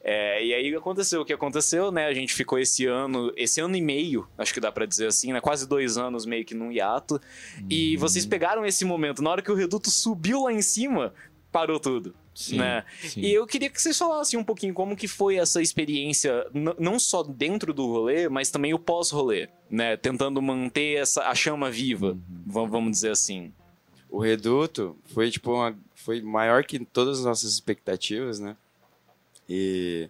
É, 0.00 0.42
e 0.44 0.54
aí 0.54 0.74
aconteceu 0.76 1.20
o 1.20 1.24
que 1.24 1.32
aconteceu, 1.32 1.90
né? 1.90 2.06
A 2.06 2.14
gente 2.14 2.32
ficou 2.32 2.58
esse 2.58 2.86
ano, 2.86 3.32
esse 3.36 3.60
ano 3.60 3.76
e 3.76 3.80
meio, 3.82 4.28
acho 4.38 4.54
que 4.54 4.60
dá 4.60 4.70
pra 4.70 4.86
dizer 4.86 5.06
assim, 5.08 5.32
né? 5.32 5.40
Quase 5.40 5.68
dois 5.68 5.98
anos 5.98 6.24
meio 6.24 6.44
que 6.44 6.54
num 6.54 6.70
hiato. 6.70 7.20
E 7.68 7.94
Uhum. 7.94 8.00
vocês 8.00 8.24
pegaram 8.24 8.64
esse 8.64 8.84
momento, 8.84 9.20
na 9.22 9.30
hora 9.30 9.42
que 9.42 9.50
o 9.50 9.54
reduto 9.56 9.90
subiu 9.90 10.44
lá 10.44 10.52
em 10.52 10.62
cima, 10.62 11.12
parou 11.52 11.78
tudo. 11.80 12.14
Sim, 12.34 12.58
né? 12.58 12.84
sim. 13.00 13.20
E 13.20 13.32
eu 13.34 13.44
queria 13.46 13.68
que 13.68 13.82
vocês 13.82 13.98
falassem 13.98 14.38
um 14.38 14.44
pouquinho 14.44 14.72
como 14.72 14.96
que 14.96 15.08
foi 15.08 15.36
essa 15.36 15.60
experiência, 15.60 16.46
não 16.78 16.96
só 16.98 17.22
dentro 17.24 17.74
do 17.74 17.84
rolê, 17.86 18.28
mas 18.28 18.48
também 18.50 18.72
o 18.72 18.78
pós-rolê, 18.78 19.48
né? 19.68 19.96
Tentando 19.96 20.40
manter 20.40 20.98
essa, 20.98 21.24
a 21.24 21.34
chama 21.34 21.68
viva, 21.68 22.12
Uhum. 22.12 22.42
va- 22.46 22.64
vamos 22.66 22.92
dizer 22.92 23.10
assim. 23.10 23.52
O 24.08 24.20
Reduto 24.20 24.96
foi, 25.06 25.30
tipo, 25.32 25.52
uma, 25.52 25.76
foi 25.96 26.22
maior 26.22 26.62
que 26.64 26.78
todas 26.84 27.18
as 27.18 27.24
nossas 27.24 27.52
expectativas, 27.52 28.38
né? 28.38 28.56
E 29.48 30.08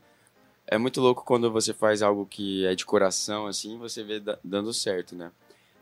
é 0.66 0.77
muito 0.77 1.01
louco 1.01 1.24
quando 1.24 1.51
você 1.51 1.72
faz 1.72 2.03
algo 2.03 2.27
que 2.27 2.66
é 2.66 2.74
de 2.74 2.85
coração, 2.85 3.46
assim, 3.46 3.79
você 3.79 4.03
vê 4.05 4.20
da- 4.20 4.38
dando 4.44 4.72
certo, 4.74 5.14
né? 5.16 5.31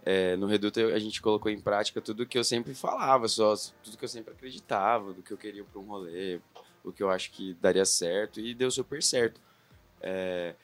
É, 0.09 0.37
no 0.37 0.47
Reduto 0.47 0.79
a 0.79 0.99
gente 1.01 1.21
colocou 1.21 1.51
em 1.51 1.59
prática 1.61 2.01
tudo 2.01 2.25
que 2.25 2.39
eu 2.39 2.45
sempre 2.45 2.73
falava, 2.75 3.27
só 3.27 3.55
tudo 3.83 3.97
que 3.99 4.05
eu 4.05 4.09
sempre 4.09 4.33
acreditava, 4.33 5.13
do 5.13 5.21
que 5.21 5.33
eu 5.33 5.37
queria 5.37 5.65
para 5.65 5.81
um 5.81 5.85
rolê, 5.85 6.39
o 6.85 6.93
que 6.93 7.03
eu 7.03 7.11
acho 7.11 7.33
que 7.33 7.55
daria 7.61 7.85
certo, 7.85 8.39
e 8.39 8.55
deu 8.55 8.71
super 8.71 9.03
certo. 9.03 9.41
É, 10.01 10.55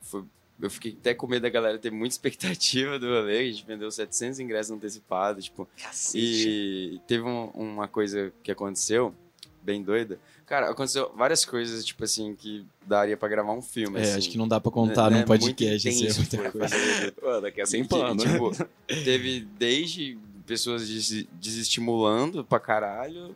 foi- 0.00 0.24
eu 0.60 0.70
fiquei 0.70 0.92
até 0.92 1.12
com 1.14 1.26
medo 1.26 1.42
da 1.42 1.48
galera 1.48 1.76
ter 1.80 1.90
muita 1.90 2.14
expectativa 2.14 2.96
do 2.96 3.06
rolê, 3.08 3.40
a 3.40 3.44
gente 3.44 3.66
vendeu 3.66 3.90
700 3.90 4.38
ingressos 4.38 4.70
antecipados, 4.70 5.46
tipo, 5.46 5.68
e 6.16 7.00
teve 7.08 7.24
um- 7.24 7.46
uma 7.54 7.88
coisa 7.88 8.32
que 8.44 8.52
aconteceu, 8.52 9.12
bem 9.60 9.82
doida. 9.82 10.20
Cara, 10.52 10.68
aconteceu 10.68 11.10
várias 11.16 11.46
coisas, 11.46 11.82
tipo 11.82 12.04
assim, 12.04 12.34
que 12.34 12.62
daria 12.86 13.16
pra 13.16 13.26
gravar 13.26 13.54
um 13.54 13.62
filme. 13.62 13.98
É, 13.98 14.02
assim. 14.02 14.18
acho 14.18 14.28
que 14.28 14.36
não 14.36 14.46
dá 14.46 14.60
pra 14.60 14.70
contar 14.70 15.10
Né, 15.10 15.20
num 15.20 15.24
podcast, 15.24 15.88
muito 15.88 15.88
assim, 15.88 16.04
é 16.04 16.10
intenso, 16.10 16.20
muita 16.20 16.50
foi, 16.50 16.60
coisa. 16.60 17.14
Mano, 17.22 17.46
aqui 17.46 17.60
é 17.62 17.64
sem 17.64 17.80
E 17.80 17.84
que, 17.84 17.88
pano. 17.88 18.16
tipo, 18.18 18.50
teve 19.02 19.40
desde 19.58 20.18
pessoas 20.46 20.86
des- 20.86 21.24
desestimulando 21.40 22.44
pra 22.44 22.60
caralho. 22.60 23.34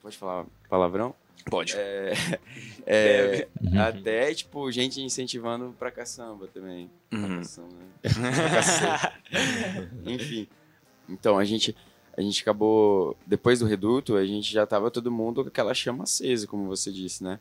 Pode 0.00 0.16
falar 0.16 0.46
palavrão? 0.66 1.14
Pode. 1.50 1.74
É, 1.76 2.14
é. 2.86 3.48
Uhum. 3.62 3.80
até, 3.82 4.32
tipo, 4.34 4.72
gente 4.72 5.02
incentivando 5.02 5.74
pra 5.78 5.90
caçamba 5.90 6.46
também. 6.46 6.90
Pra 7.10 7.18
Uhum. 7.18 7.36
caçamba, 7.40 7.68
né? 7.74 8.10
Pra. 8.10 9.12
Enfim. 10.10 10.48
Então, 11.10 11.36
a 11.38 11.44
gente. 11.44 11.76
A 12.16 12.20
gente 12.20 12.42
acabou, 12.42 13.16
depois 13.26 13.58
do 13.58 13.66
reduto, 13.66 14.16
a 14.16 14.24
gente 14.24 14.52
já 14.52 14.66
tava 14.66 14.90
todo 14.90 15.10
mundo 15.10 15.42
com 15.42 15.48
aquela 15.48 15.74
chama 15.74 16.04
acesa, 16.04 16.46
como 16.46 16.66
você 16.66 16.92
disse, 16.92 17.24
né? 17.24 17.40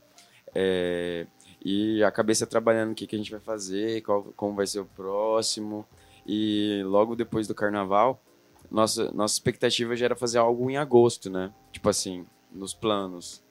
É, 0.53 1.25
e 1.63 2.03
a 2.03 2.11
cabeça 2.11 2.45
trabalhando 2.45 2.91
o 2.91 2.95
que, 2.95 3.07
que 3.07 3.15
a 3.15 3.19
gente 3.19 3.31
vai 3.31 3.39
fazer, 3.39 4.01
qual, 4.01 4.23
como 4.35 4.55
vai 4.55 4.67
ser 4.67 4.79
o 4.79 4.85
próximo. 4.85 5.85
E 6.25 6.81
logo 6.85 7.15
depois 7.15 7.47
do 7.47 7.55
carnaval, 7.55 8.21
nossa, 8.69 9.11
nossa 9.11 9.35
expectativa 9.35 9.95
já 9.95 10.05
era 10.05 10.15
fazer 10.15 10.39
algo 10.39 10.69
em 10.69 10.77
agosto, 10.77 11.29
né? 11.29 11.51
Tipo 11.71 11.89
assim, 11.89 12.25
nos 12.51 12.73
planos. 12.73 13.43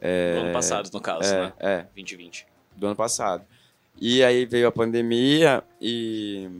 É, 0.00 0.34
No 0.34 0.40
ano 0.42 0.52
passado, 0.52 0.90
no 0.92 1.00
caso, 1.00 1.32
é, 1.32 1.40
né? 1.40 1.52
é, 1.58 1.82
2020. 1.94 2.46
do 2.76 2.86
ano 2.86 2.96
passado. 2.96 3.44
E 4.00 4.24
aí 4.24 4.44
veio 4.44 4.66
a 4.66 4.72
pandemia 4.72 5.62
e 5.80 6.50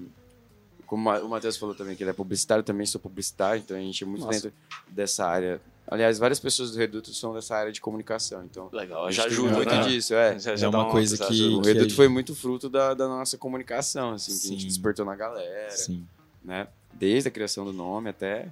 como 0.86 1.10
o 1.10 1.28
Matheus 1.28 1.56
falou 1.56 1.74
também 1.74 1.94
que 1.96 2.02
ele 2.02 2.10
é 2.10 2.14
publicitário, 2.14 2.60
eu 2.60 2.64
também 2.64 2.86
sou 2.86 3.00
publicitário, 3.00 3.60
então 3.64 3.76
a 3.76 3.80
gente 3.80 4.02
é 4.02 4.06
muito 4.06 4.24
Nossa. 4.24 4.32
dentro 4.42 4.52
dessa 4.88 5.26
área. 5.26 5.60
Aliás, 5.86 6.18
várias 6.18 6.40
pessoas 6.40 6.70
do 6.70 6.78
Reduto 6.78 7.12
são 7.12 7.34
dessa 7.34 7.54
área 7.54 7.70
de 7.70 7.80
comunicação, 7.80 8.42
então 8.44 8.70
Legal, 8.72 9.06
a 9.06 9.10
já 9.10 9.24
ajuda, 9.24 9.54
muito 9.56 9.68
né? 9.74 9.82
disso, 9.82 10.14
é. 10.14 10.38
Já, 10.38 10.52
É 10.54 10.68
uma 10.68 10.90
coisa 10.90 11.16
que-. 11.18 11.54
O 11.56 11.60
que 11.60 11.68
Reduto 11.72 11.92
a- 11.92 11.96
foi 11.96 12.08
muito 12.08 12.34
fruto 12.34 12.70
da, 12.70 12.94
da 12.94 13.06
nossa 13.06 13.36
comunicação, 13.36 14.12
assim, 14.14 14.32
que 14.38 14.46
a 14.46 14.50
gente 14.50 14.62
Sim. 14.62 14.68
despertou 14.68 15.04
na 15.04 15.14
galera, 15.14 15.70
Sim. 15.70 16.06
né? 16.42 16.68
Desde 16.94 17.28
a 17.28 17.30
criação 17.30 17.64
do 17.66 17.72
nome 17.72 18.08
até. 18.10 18.48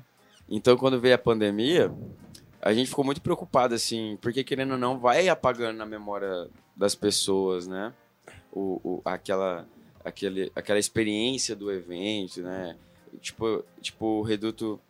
Então, 0.48 0.76
quando 0.76 1.00
veio 1.00 1.14
a 1.14 1.18
pandemia, 1.18 1.90
a 2.60 2.74
gente 2.74 2.88
ficou 2.88 3.04
muito 3.04 3.22
preocupado, 3.22 3.74
assim, 3.74 4.18
porque 4.20 4.44
querendo 4.44 4.72
ou 4.72 4.78
não, 4.78 4.98
vai 4.98 5.28
apagando 5.28 5.78
na 5.78 5.86
memória 5.86 6.48
das 6.76 6.94
pessoas, 6.94 7.66
né? 7.66 7.94
O, 8.52 8.78
o- 8.84 9.02
aquela, 9.06 9.66
aquele, 10.04 10.52
aquela 10.54 10.78
experiência 10.78 11.54
do 11.54 11.70
evento, 11.70 12.42
né? 12.42 12.76
Tipo, 13.20 13.64
tipo, 13.80 14.06
o 14.06 14.22
Reduto. 14.22 14.80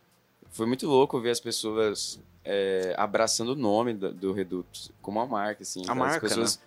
Foi 0.51 0.65
muito 0.65 0.85
louco 0.87 1.19
ver 1.19 1.31
as 1.31 1.39
pessoas 1.39 2.19
é, 2.45 2.93
abraçando 2.97 3.49
o 3.49 3.55
nome 3.55 3.93
do, 3.93 4.13
do 4.13 4.33
Reduto 4.33 4.93
como 5.01 5.19
uma 5.19 5.25
marca, 5.25 5.63
assim. 5.63 5.81
A 5.87 5.91
as 5.91 5.97
marca, 5.97 6.27
pessoas 6.27 6.59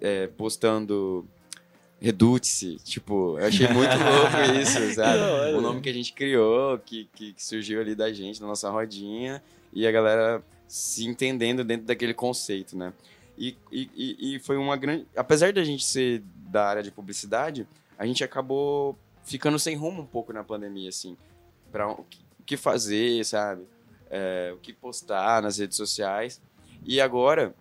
é, 0.00 0.26
postando 0.26 1.26
Redute-se, 2.00 2.76
tipo, 2.84 3.38
eu 3.38 3.46
achei 3.46 3.66
muito 3.68 3.90
louco 3.90 4.36
isso, 4.60 4.94
sabe? 4.94 5.18
Da. 5.18 5.56
O 5.56 5.60
nome 5.62 5.80
que 5.80 5.88
a 5.88 5.92
gente 5.92 6.12
criou, 6.12 6.78
que, 6.78 7.08
que, 7.14 7.32
que 7.32 7.42
surgiu 7.42 7.80
ali 7.80 7.94
da 7.94 8.12
gente, 8.12 8.40
na 8.40 8.46
nossa 8.46 8.70
rodinha, 8.70 9.42
e 9.72 9.86
a 9.86 9.90
galera 9.92 10.42
se 10.68 11.06
entendendo 11.06 11.64
dentro 11.64 11.86
daquele 11.86 12.12
conceito, 12.12 12.76
né? 12.76 12.92
E, 13.38 13.56
e, 13.70 14.34
e- 14.36 14.38
foi 14.40 14.56
uma 14.56 14.76
grande. 14.76 15.06
Apesar 15.14 15.52
da 15.52 15.62
gente 15.64 15.84
ser 15.84 16.22
da 16.50 16.66
área 16.66 16.82
de 16.82 16.90
publicidade, 16.90 17.66
a 17.98 18.06
gente 18.06 18.24
acabou 18.24 18.96
ficando 19.24 19.58
sem 19.58 19.76
rumo 19.76 20.02
um 20.02 20.06
pouco 20.06 20.32
na 20.32 20.42
pandemia, 20.44 20.88
assim, 20.88 21.16
que- 22.08 22.20
o 22.40 22.42
que 22.44 22.56
fazer, 22.56 23.24
sabe? 23.24 23.66
É, 24.08 24.52
o 24.54 24.58
que 24.58 24.72
postar 24.72 25.42
nas 25.42 25.58
redes 25.58 25.76
sociais. 25.76 26.40
E 26.84 27.00
agora, 27.00 27.54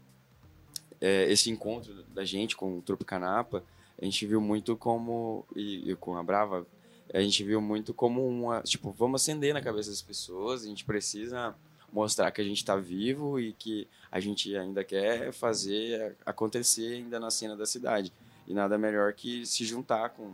é, 1.02 1.30
esse 1.32 1.50
encontro 1.50 2.04
da 2.14 2.24
gente 2.24 2.56
com 2.56 2.78
o 2.78 2.82
Tropicanapa, 2.82 3.64
a 4.00 4.06
gente 4.06 4.26
viu 4.26 4.40
muito 4.40 4.76
como. 4.78 5.46
E, 5.56 5.92
e 5.92 5.96
com 5.96 6.16
a 6.18 6.24
Brava, 6.24 6.66
a 7.14 7.20
gente 7.22 7.44
viu 7.44 7.60
muito 7.60 7.94
como 7.94 8.28
uma. 8.28 8.62
Tipo, 8.62 8.92
vamos 8.92 9.22
acender 9.22 9.54
na 9.54 9.62
cabeça 9.62 9.90
das 9.90 10.02
pessoas, 10.02 10.64
a 10.64 10.68
gente 10.68 10.86
precisa 10.86 11.56
mostrar 11.92 12.30
que 12.32 12.42
a 12.42 12.44
gente 12.44 12.58
está 12.58 12.76
vivo 12.76 13.40
e 13.40 13.54
que 13.54 13.88
a 14.16 14.20
gente 14.22 14.56
ainda 14.56 14.82
quer 14.82 15.34
fazer 15.34 16.16
acontecer 16.26 16.94
ainda 16.94 17.20
na 17.20 17.30
cena 17.30 17.54
da 17.54 17.66
cidade. 17.66 18.14
E 18.48 18.54
nada 18.54 18.78
melhor 18.78 19.12
que 19.12 19.46
se 19.46 19.66
juntar 19.66 20.12
com 20.12 20.32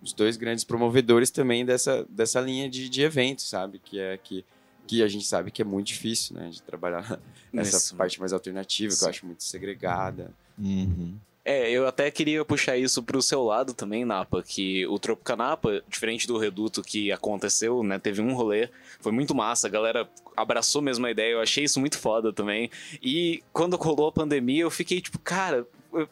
os 0.00 0.14
dois 0.14 0.38
grandes 0.38 0.64
promovedores 0.64 1.30
também 1.30 1.62
dessa, 1.62 2.06
dessa 2.08 2.40
linha 2.40 2.70
de, 2.70 2.88
de 2.88 3.02
eventos, 3.02 3.46
sabe? 3.46 3.78
Que 3.78 3.98
é 4.00 4.16
que, 4.16 4.46
que 4.86 5.02
a 5.02 5.08
gente 5.08 5.26
sabe 5.26 5.50
que 5.50 5.60
é 5.60 5.64
muito 5.64 5.88
difícil, 5.88 6.36
né? 6.36 6.48
De 6.48 6.62
trabalhar 6.62 7.02
essa 7.52 7.76
Nesse- 7.76 7.94
parte 7.94 8.18
mais 8.18 8.32
alternativa, 8.32 8.96
que 8.96 9.04
eu 9.04 9.08
acho 9.10 9.26
muito 9.26 9.42
segregada. 9.42 10.32
Uhum. 10.58 11.14
É, 11.50 11.70
eu 11.70 11.86
até 11.86 12.10
queria 12.10 12.44
puxar 12.44 12.76
isso 12.76 13.02
pro 13.02 13.22
seu 13.22 13.42
lado 13.42 13.72
também, 13.72 14.04
Napa, 14.04 14.42
que 14.42 14.86
o 14.86 14.98
Tropicanapa, 14.98 15.82
diferente 15.88 16.26
do 16.26 16.36
Reduto 16.36 16.82
que 16.82 17.10
aconteceu, 17.10 17.82
né, 17.82 17.98
teve 17.98 18.20
um 18.20 18.34
rolê, 18.34 18.68
foi 19.00 19.12
muito 19.12 19.34
massa, 19.34 19.66
a 19.66 19.70
galera 19.70 20.06
abraçou 20.36 20.82
mesmo 20.82 21.06
a 21.06 21.10
ideia, 21.10 21.32
eu 21.32 21.40
achei 21.40 21.64
isso 21.64 21.80
muito 21.80 21.96
foda 21.98 22.34
também. 22.34 22.70
E 23.02 23.42
quando 23.50 23.76
rolou 23.76 24.08
a 24.08 24.12
pandemia, 24.12 24.60
eu 24.64 24.70
fiquei 24.70 25.00
tipo, 25.00 25.18
cara, 25.20 25.66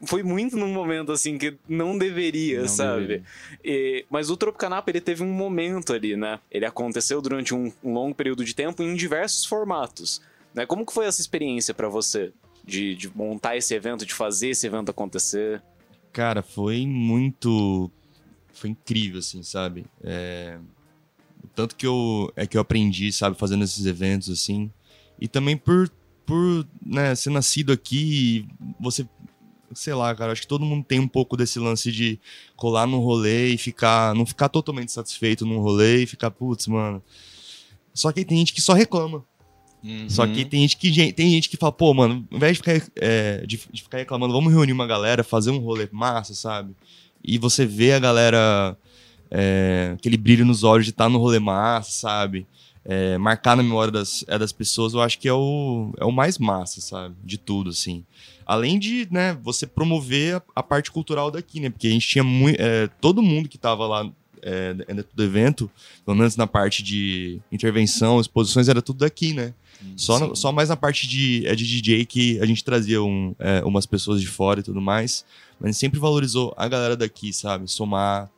foi 0.06 0.22
muito 0.22 0.56
num 0.56 0.72
momento 0.72 1.12
assim 1.12 1.36
que 1.36 1.54
não 1.68 1.98
deveria, 1.98 2.60
Não 2.62 2.68
sabe? 2.68 3.00
deveria. 3.02 3.24
E- 3.62 4.06
mas 4.08 4.30
o 4.30 4.38
Tropicanapa, 4.38 4.90
ele 4.90 5.02
teve 5.02 5.22
um 5.22 5.30
momento 5.34 5.92
ali, 5.92 6.16
né? 6.16 6.40
Ele 6.50 6.64
aconteceu 6.64 7.20
durante 7.20 7.54
um, 7.54 7.70
um 7.84 7.92
longo 7.92 8.14
período 8.14 8.42
de 8.42 8.54
tempo 8.54 8.82
em 8.82 8.94
diversos 8.94 9.44
formatos. 9.44 10.22
Né? 10.54 10.64
Como 10.64 10.86
que 10.86 10.94
foi 10.94 11.04
essa 11.04 11.20
experiência 11.20 11.74
pra 11.74 11.90
você? 11.90 12.32
De, 12.66 12.96
de 12.96 13.08
montar 13.16 13.56
esse 13.56 13.72
evento, 13.74 14.04
de 14.04 14.12
fazer 14.12 14.48
esse 14.48 14.66
evento 14.66 14.90
acontecer? 14.90 15.62
Cara, 16.12 16.42
foi 16.42 16.86
muito. 16.86 17.90
Foi 18.52 18.70
incrível, 18.70 19.20
assim, 19.20 19.42
sabe? 19.42 19.84
É... 20.02 20.58
O 21.44 21.48
tanto 21.48 21.76
que 21.76 21.86
eu, 21.86 22.32
é 22.34 22.46
que 22.46 22.56
eu 22.56 22.60
aprendi, 22.60 23.12
sabe, 23.12 23.38
fazendo 23.38 23.62
esses 23.62 23.84
eventos, 23.86 24.30
assim. 24.30 24.70
E 25.20 25.28
também 25.28 25.56
por, 25.56 25.90
por 26.24 26.66
né, 26.84 27.14
ser 27.14 27.30
nascido 27.30 27.72
aqui, 27.72 28.48
você. 28.80 29.06
Sei 29.74 29.92
lá, 29.92 30.14
cara, 30.14 30.32
acho 30.32 30.42
que 30.42 30.46
todo 30.46 30.64
mundo 30.64 30.84
tem 30.84 30.98
um 30.98 31.08
pouco 31.08 31.36
desse 31.36 31.58
lance 31.58 31.92
de 31.92 32.18
colar 32.56 32.86
num 32.86 32.98
rolê 32.98 33.48
e 33.48 33.58
ficar. 33.58 34.14
Não 34.14 34.24
ficar 34.24 34.48
totalmente 34.48 34.92
satisfeito 34.92 35.44
num 35.44 35.58
rolê 35.58 36.02
e 36.02 36.06
ficar, 36.06 36.30
putz, 36.30 36.66
mano. 36.66 37.02
Só 37.92 38.10
que 38.10 38.24
tem 38.24 38.38
gente 38.38 38.52
que 38.52 38.60
só 38.60 38.72
reclama. 38.72 39.24
Só 40.08 40.24
Uhum. 40.24 40.32
que 40.32 40.44
tem 40.44 40.60
gente 40.62 40.76
que, 40.76 41.12
tem 41.12 41.30
gente 41.30 41.48
que 41.48 41.56
fala, 41.56 41.72
pô, 41.72 41.94
mano, 41.94 42.26
ao 42.30 42.36
invés 42.36 42.56
de 42.56 42.62
ficar, 42.62 42.90
é, 42.96 43.44
de, 43.46 43.60
de 43.72 43.82
ficar 43.82 43.98
reclamando, 43.98 44.32
vamos 44.32 44.52
reunir 44.52 44.72
uma 44.72 44.86
galera, 44.86 45.22
fazer 45.22 45.50
um 45.50 45.58
rolê 45.58 45.88
massa, 45.92 46.34
sabe? 46.34 46.74
E 47.22 47.38
você 47.38 47.64
vê 47.64 47.92
a 47.92 47.98
galera, 47.98 48.76
é, 49.30 49.94
aquele 49.96 50.16
brilho 50.16 50.44
nos 50.44 50.64
olhos 50.64 50.86
de 50.86 50.90
estar 50.90 51.08
no 51.08 51.18
rolê 51.18 51.38
massa, 51.38 51.92
sabe? 51.92 52.46
É, 52.84 53.18
marcar 53.18 53.56
na 53.56 53.62
memória 53.62 53.92
das, 53.92 54.24
é, 54.28 54.38
das 54.38 54.52
pessoas, 54.52 54.94
eu 54.94 55.00
acho 55.00 55.18
que 55.18 55.28
é 55.28 55.32
o, 55.32 55.92
é 55.98 56.04
o 56.04 56.12
mais 56.12 56.38
massa, 56.38 56.80
sabe? 56.80 57.14
De 57.24 57.36
tudo, 57.36 57.70
assim. 57.70 58.04
Além 58.44 58.78
de, 58.78 59.08
né, 59.10 59.36
você 59.42 59.66
promover 59.66 60.36
a, 60.36 60.42
a 60.56 60.62
parte 60.62 60.90
cultural 60.90 61.30
daqui, 61.30 61.58
né? 61.60 61.68
Porque 61.68 61.88
a 61.88 61.90
gente 61.90 62.06
tinha 62.06 62.22
muito. 62.24 62.58
todo 63.00 63.22
mundo 63.22 63.48
que 63.48 63.58
tava 63.58 63.86
lá 63.86 64.10
é, 64.46 64.72
dentro 64.94 65.08
do 65.14 65.22
evento, 65.24 65.70
pelo 66.04 66.16
menos 66.16 66.36
na 66.36 66.46
parte 66.46 66.82
de 66.82 67.40
intervenção, 67.50 68.20
exposições, 68.20 68.68
era 68.68 68.80
tudo 68.80 69.00
daqui, 69.00 69.34
né? 69.34 69.52
Só, 69.96 70.18
no- 70.18 70.36
só 70.36 70.52
mais 70.52 70.68
na 70.70 70.76
parte 70.76 71.06
de, 71.06 71.46
é 71.46 71.54
de 71.54 71.66
DJ 71.66 72.06
que 72.06 72.40
a 72.40 72.46
gente 72.46 72.64
trazia 72.64 73.02
um, 73.02 73.34
é, 73.38 73.62
umas 73.64 73.84
pessoas 73.84 74.20
de 74.20 74.26
fora 74.26 74.60
e 74.60 74.62
tudo 74.62 74.80
mais. 74.80 75.24
Mas 75.60 75.76
sempre 75.76 75.98
valorizou 75.98 76.54
a 76.56 76.66
galera 76.68 76.96
daqui, 76.96 77.32
sabe? 77.32 77.70
Somar. 77.70 78.30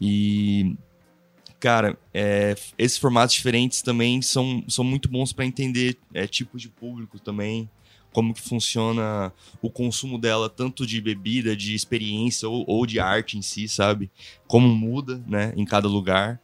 E. 0.00 0.74
Cara, 1.58 1.96
é, 2.12 2.56
esses 2.76 2.98
formatos 2.98 3.34
diferentes 3.36 3.82
também 3.82 4.20
são, 4.20 4.64
são 4.68 4.82
muito 4.84 5.08
bons 5.08 5.32
para 5.32 5.46
entender 5.46 5.96
é, 6.12 6.26
tipos 6.26 6.60
de 6.60 6.68
público 6.68 7.20
também. 7.20 7.70
Como 8.12 8.34
que 8.34 8.40
funciona 8.40 9.32
o 9.60 9.70
consumo 9.70 10.18
dela, 10.18 10.48
tanto 10.48 10.86
de 10.86 11.00
bebida, 11.00 11.56
de 11.56 11.74
experiência 11.74 12.48
ou, 12.48 12.64
ou 12.68 12.86
de 12.86 13.00
arte 13.00 13.38
em 13.38 13.42
si, 13.42 13.66
sabe? 13.68 14.10
Como 14.46 14.68
muda, 14.68 15.22
né, 15.26 15.52
em 15.56 15.64
cada 15.64 15.88
lugar. 15.88 16.40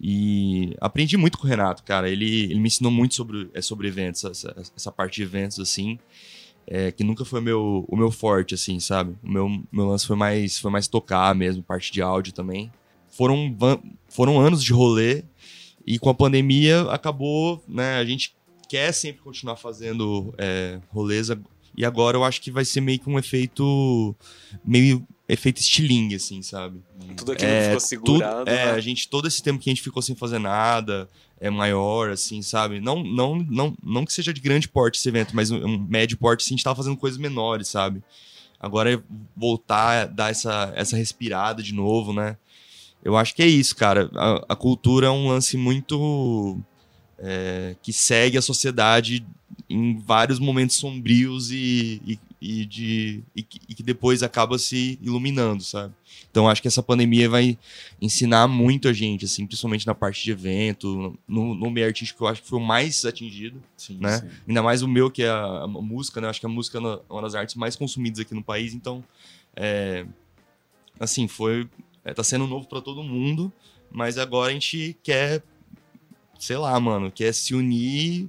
E 0.00 0.76
aprendi 0.80 1.16
muito 1.16 1.38
com 1.38 1.46
o 1.46 1.48
Renato, 1.48 1.82
cara. 1.82 2.10
Ele, 2.10 2.42
ele 2.44 2.60
me 2.60 2.68
ensinou 2.68 2.92
muito 2.92 3.14
sobre, 3.14 3.48
é, 3.54 3.62
sobre 3.62 3.88
eventos, 3.88 4.24
essa, 4.24 4.54
essa 4.76 4.92
parte 4.92 5.16
de 5.16 5.22
eventos, 5.22 5.58
assim. 5.58 5.98
é, 6.66 6.90
que 6.90 7.04
nunca 7.04 7.24
foi 7.24 7.40
meu, 7.40 7.84
o 7.88 7.96
meu 7.96 8.10
forte, 8.10 8.54
assim, 8.54 8.80
sabe? 8.80 9.16
O 9.22 9.30
meu, 9.30 9.62
meu 9.70 9.86
lance 9.88 10.06
foi 10.06 10.16
mais, 10.16 10.58
foi 10.58 10.70
mais 10.70 10.88
tocar 10.88 11.34
mesmo, 11.34 11.62
parte 11.62 11.92
de 11.92 12.02
áudio 12.02 12.32
também. 12.32 12.72
Foram, 13.08 13.56
foram 14.08 14.40
anos 14.40 14.62
de 14.62 14.72
rolê 14.72 15.24
e 15.86 15.98
com 15.98 16.10
a 16.10 16.14
pandemia 16.14 16.82
acabou, 16.90 17.62
né? 17.68 17.96
A 17.98 18.04
gente 18.04 18.34
quer 18.68 18.92
sempre 18.92 19.22
continuar 19.22 19.56
fazendo 19.56 20.34
é, 20.38 20.80
rolês 20.88 21.28
e 21.76 21.84
agora 21.84 22.16
eu 22.16 22.24
acho 22.24 22.40
que 22.40 22.50
vai 22.50 22.64
ser 22.64 22.80
meio 22.80 22.98
que 22.98 23.08
um 23.08 23.18
efeito, 23.18 24.14
meio 24.64 25.06
efeito 25.28 25.60
estilingue, 25.60 26.14
assim, 26.14 26.40
sabe? 26.40 26.80
Tudo 27.16 27.32
aquilo 27.32 27.50
É, 27.50 27.58
que 27.58 27.64
ficou 27.64 27.80
tudo- 27.80 28.18
segurado. 28.18 28.50
é, 28.50 28.66
né? 28.66 28.70
a 28.72 28.80
gente, 28.80 29.08
todo 29.08 29.28
esse 29.28 29.42
tempo 29.42 29.58
que 29.60 29.68
a 29.68 29.72
gente 29.72 29.82
ficou 29.82 30.00
sem 30.00 30.14
fazer 30.16 30.38
nada, 30.38 31.08
é 31.38 31.50
maior, 31.50 32.10
assim, 32.10 32.40
sabe? 32.40 32.80
Não, 32.80 33.02
não, 33.02 33.36
não, 33.36 33.76
não 33.82 34.04
que 34.06 34.12
seja 34.12 34.32
de 34.32 34.40
grande 34.40 34.68
porte 34.68 34.98
esse 34.98 35.08
evento, 35.08 35.36
mas 35.36 35.50
um, 35.50 35.78
médio 35.86 36.16
porte, 36.16 36.42
assim, 36.44 36.54
a 36.54 36.56
gente 36.56 36.64
tava 36.64 36.76
fazendo 36.76 36.96
coisas 36.96 37.18
menores, 37.18 37.68
sabe? 37.68 38.02
Agora 38.58 38.94
é 38.94 38.98
voltar, 39.36 40.06
dar 40.06 40.30
essa, 40.30 40.72
essa 40.74 40.96
respirada 40.96 41.62
de 41.62 41.74
novo, 41.74 42.12
né? 42.14 42.38
Eu 43.04 43.16
acho 43.18 43.34
que 43.34 43.42
é 43.42 43.46
isso, 43.46 43.76
cara. 43.76 44.10
A, 44.14 44.46
a 44.54 44.56
cultura 44.56 45.08
é 45.08 45.10
um 45.10 45.28
lance 45.28 45.56
muito. 45.58 46.58
É, 47.18 47.76
que 47.82 47.92
segue 47.92 48.36
a 48.36 48.42
sociedade 48.42 49.24
em 49.68 49.98
vários 49.98 50.38
momentos 50.38 50.76
sombrios 50.76 51.50
e, 51.50 52.00
e, 52.06 52.18
e, 52.40 52.66
de, 52.66 53.24
e, 53.34 53.42
que, 53.42 53.60
e 53.68 53.74
que 53.74 53.82
depois 53.82 54.22
acaba 54.22 54.58
se 54.58 54.98
iluminando, 55.02 55.62
sabe? 55.62 55.92
Então 56.30 56.48
acho 56.48 56.60
que 56.60 56.68
essa 56.68 56.82
pandemia 56.82 57.28
vai 57.28 57.58
ensinar 58.00 58.46
muito 58.46 58.88
a 58.88 58.92
gente, 58.92 59.24
assim, 59.24 59.46
principalmente 59.46 59.86
na 59.86 59.94
parte 59.94 60.22
de 60.22 60.30
evento, 60.30 61.16
no, 61.26 61.54
no 61.54 61.70
meio 61.70 61.86
artístico, 61.86 62.24
eu 62.24 62.28
acho 62.28 62.42
que 62.42 62.48
foi 62.48 62.58
o 62.58 62.62
mais 62.62 63.04
atingido, 63.04 63.62
Sim, 63.76 63.98
né? 64.00 64.18
sim. 64.18 64.28
Ainda 64.48 64.62
mais 64.62 64.82
o 64.82 64.88
meu, 64.88 65.10
que 65.10 65.22
é 65.22 65.28
a, 65.28 65.62
a 65.62 65.66
música, 65.66 66.20
né? 66.20 66.26
Eu 66.26 66.30
Acho 66.30 66.40
que 66.40 66.46
a 66.46 66.50
música 66.50 66.78
é 66.78 66.80
uma 67.08 67.22
das 67.22 67.34
artes 67.34 67.54
mais 67.54 67.74
consumidas 67.74 68.20
aqui 68.20 68.34
no 68.34 68.42
país, 68.42 68.74
então, 68.74 69.02
é, 69.54 70.04
assim, 71.00 71.26
foi, 71.26 71.68
é, 72.04 72.12
tá 72.12 72.22
sendo 72.22 72.46
novo 72.46 72.68
para 72.68 72.80
todo 72.80 73.02
mundo, 73.02 73.52
mas 73.90 74.18
agora 74.18 74.50
a 74.50 74.52
gente 74.52 74.96
quer, 75.02 75.42
sei 76.38 76.56
lá, 76.56 76.78
mano, 76.78 77.10
quer 77.10 77.32
se 77.32 77.54
unir, 77.54 78.28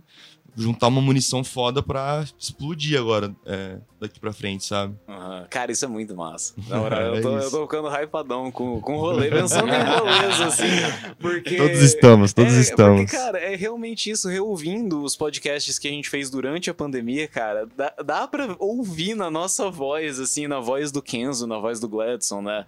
juntar 0.57 0.87
uma 0.87 0.99
munição 0.99 1.43
foda 1.43 1.83
pra 1.83 2.25
explodir 2.37 2.99
agora, 2.99 3.33
é, 3.45 3.77
daqui 3.99 4.19
pra 4.19 4.33
frente, 4.33 4.65
sabe? 4.65 4.95
Aham. 5.07 5.45
Cara, 5.51 5.71
isso 5.71 5.85
é 5.85 5.87
muito 5.87 6.15
massa. 6.15 6.55
Na 6.67 6.77
moral, 6.79 6.99
É 7.13 7.17
eu, 7.19 7.21
tô, 7.21 7.37
eu 7.37 7.51
tô 7.51 7.61
ficando 7.61 7.87
hypadão 7.89 8.51
com, 8.51 8.81
com 8.81 8.97
rolê, 8.97 9.29
pensando 9.29 9.69
em 9.71 9.83
rolês, 9.83 10.41
assim. 10.41 10.65
Porque. 11.21 11.57
Todos 11.57 11.79
estamos, 11.81 12.33
todos 12.33 12.53
é, 12.55 12.61
estamos. 12.61 13.01
Porque, 13.01 13.15
cara, 13.15 13.37
é 13.37 13.55
realmente 13.55 14.09
isso. 14.09 14.27
Reouvindo 14.27 15.03
os 15.03 15.15
podcasts 15.15 15.77
que 15.77 15.87
a 15.87 15.91
gente 15.91 16.09
fez 16.09 16.31
durante 16.31 16.71
a 16.71 16.73
pandemia, 16.73 17.27
cara, 17.27 17.67
dá, 17.77 17.93
dá 18.03 18.27
pra 18.27 18.55
ouvir 18.57 19.13
na 19.13 19.29
nossa 19.29 19.69
voz, 19.69 20.19
assim, 20.19 20.47
na 20.47 20.59
voz 20.59 20.91
do 20.91 21.03
Kenzo, 21.03 21.45
na 21.45 21.59
voz 21.59 21.79
do 21.79 21.87
Gladson, 21.87 22.41
né? 22.41 22.65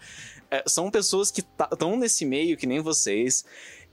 É, 0.52 0.64
são 0.68 0.90
pessoas 0.92 1.30
que 1.32 1.42
estão 1.72 1.96
nesse 1.98 2.26
meio, 2.26 2.58
que 2.58 2.68
nem 2.68 2.80
vocês. 2.82 3.46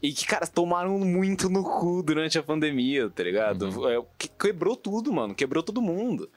E 0.03 0.13
que, 0.13 0.27
cara, 0.27 0.47
tomaram 0.47 0.99
muito 0.99 1.49
no 1.49 1.65
cu 1.65 2.03
durante 2.03 2.39
a 2.39 2.43
pandemia, 2.43 3.09
tá 3.11 3.23
ligado? 3.23 3.89
É, 3.91 4.03
que- 4.19 4.29
quebrou 4.29 4.77
tudo, 4.77 5.13
mano. 5.13 5.35
Quebrou 5.35 5.63
todo 5.63 5.81
mundo. 5.81 6.29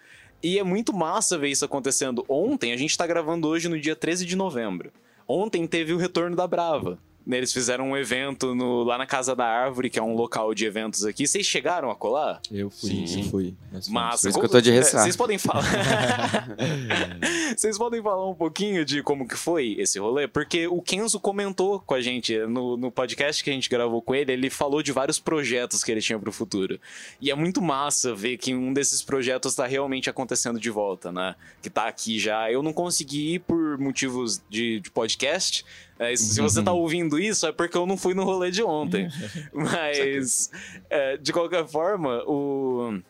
E 0.41 0.58
é 0.58 0.63
muito 0.63 0.93
massa 0.93 1.38
ver 1.38 1.50
isso 1.50 1.65
acontecendo. 1.65 2.24
Ontem, 2.30 2.72
a 2.72 2.78
gente 2.78 2.98
tá 2.98 3.06
gravando 3.06 3.48
hoje 3.48 3.67
no 3.67 3.80
dia 3.80 3.95
13 3.95 4.26
de 4.26 4.36
novembro. 4.36 4.91
Ontem 5.28 5.67
teve 5.67 5.93
o 5.93 5.98
retorno 5.98 6.36
da 6.36 6.48
Brava. 6.48 6.98
Né, 7.30 7.38
Eles 7.38 7.54
fizeram 7.54 7.92
um 7.92 7.96
evento 7.96 8.56
no- 8.56 8.82
lá 8.84 8.98
na 8.98 9.06
Casa 9.06 9.36
da 9.36 9.46
Árvore, 9.46 9.88
que 9.88 10.00
é 10.00 10.02
um 10.02 10.15
local 10.15 10.52
de 10.56 10.65
eventos 10.65 11.06
aqui. 11.06 11.28
Vocês 11.28 11.46
chegaram 11.46 11.92
a 11.92 11.96
colar? 11.96 12.42
Eu 12.52 12.72
fui, 12.72 13.06
Sim. 13.06 13.22
eu 13.22 13.30
fui. 13.30 13.54
Massa. 13.88 14.24
Por 14.24 14.30
isso 14.30 14.39
que 14.39 14.46
eu 14.46 14.50
tô 14.50 14.60
de 14.60 14.72
É, 14.72 14.74
ressaca. 14.74 15.04
Vocês 15.04 15.15
podem 15.15 15.38
falar. 15.38 15.63
Vocês 17.56 17.78
podem 17.78 18.02
falar 18.02 18.28
um 18.28 18.34
pouquinho 18.34 18.84
de 18.84 19.04
como 19.04 19.28
que 19.28 19.36
foi 19.36 19.76
esse 19.78 20.00
rolê? 20.00 20.28
Porque 20.28 20.68
o 20.68 20.82
Kenzo 20.82 21.20
comentou 21.20 21.80
com 21.82 21.94
a 21.94 22.02
gente 22.02 22.36
no, 22.48 22.76
no 22.76 22.92
podcast 22.92 23.44
que 23.44 23.50
a 23.50 23.54
gente 23.54 23.70
gravou 23.70 24.02
com 24.02 24.15
ele, 24.15 24.32
ele 24.32 24.50
falou 24.50 24.82
de 24.82 24.92
vários 24.92 25.20
projetos 25.20 25.84
que 25.84 25.92
ele 25.92 26.02
tinha 26.02 26.18
pro 26.18 26.32
futuro. 26.32 26.80
E 27.22 27.30
é 27.30 27.36
muito 27.36 27.62
massa 27.62 28.15
ver 28.15 28.38
que 28.38 28.56
um 28.56 28.74
desses 28.74 29.04
projetos 29.04 29.54
tá 29.54 29.68
realmente 29.68 30.10
acontecendo 30.10 30.60
de 30.60 30.70
volta, 30.72 31.12
né? 31.12 31.36
Que 31.62 31.70
tá 31.70 31.88
aqui 31.88 32.18
já. 32.18 32.52
Eu 32.52 32.63
não 32.63 32.74
consegui 32.74 33.36
ir 33.36 33.39
por 33.39 33.78
motivos 33.78 34.42
de, 34.50 34.80
de 34.80 34.89
podcast. 34.89 35.63
É, 36.00 36.16
se 36.16 36.40
você 36.40 36.64
tá 36.64 36.72
ouvindo 36.72 37.20
isso, 37.20 37.46
é 37.46 37.52
porque 37.52 37.78
eu 37.78 37.86
não 37.86 37.98
fui 37.98 38.14
no 38.14 38.24
rolê 38.24 38.50
de 38.50 38.64
ontem. 38.64 39.10
Mas, 39.54 40.50
é, 40.90 41.18
de 41.18 41.34
qualquer 41.34 41.68
forma, 41.68 42.24
o. 42.26 43.02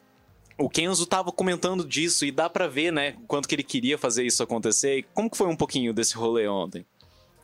O 0.57 0.69
Kenzo 0.69 1.05
tava 1.05 1.31
comentando 1.31 1.87
disso 1.87 2.25
e 2.25 2.31
dá 2.31 2.49
pra 2.49 2.67
ver, 2.67 2.91
né, 2.91 3.15
quanto 3.29 3.47
que 3.47 3.55
ele 3.55 3.63
queria 3.63 3.97
fazer 3.97 4.25
isso 4.25 4.43
acontecer. 4.43 4.97
E 4.97 5.03
como 5.03 5.29
que 5.29 5.37
foi 5.37 5.47
um 5.47 5.55
pouquinho 5.55 5.93
desse 5.93 6.15
rolê 6.15 6.49
ontem? 6.49 6.85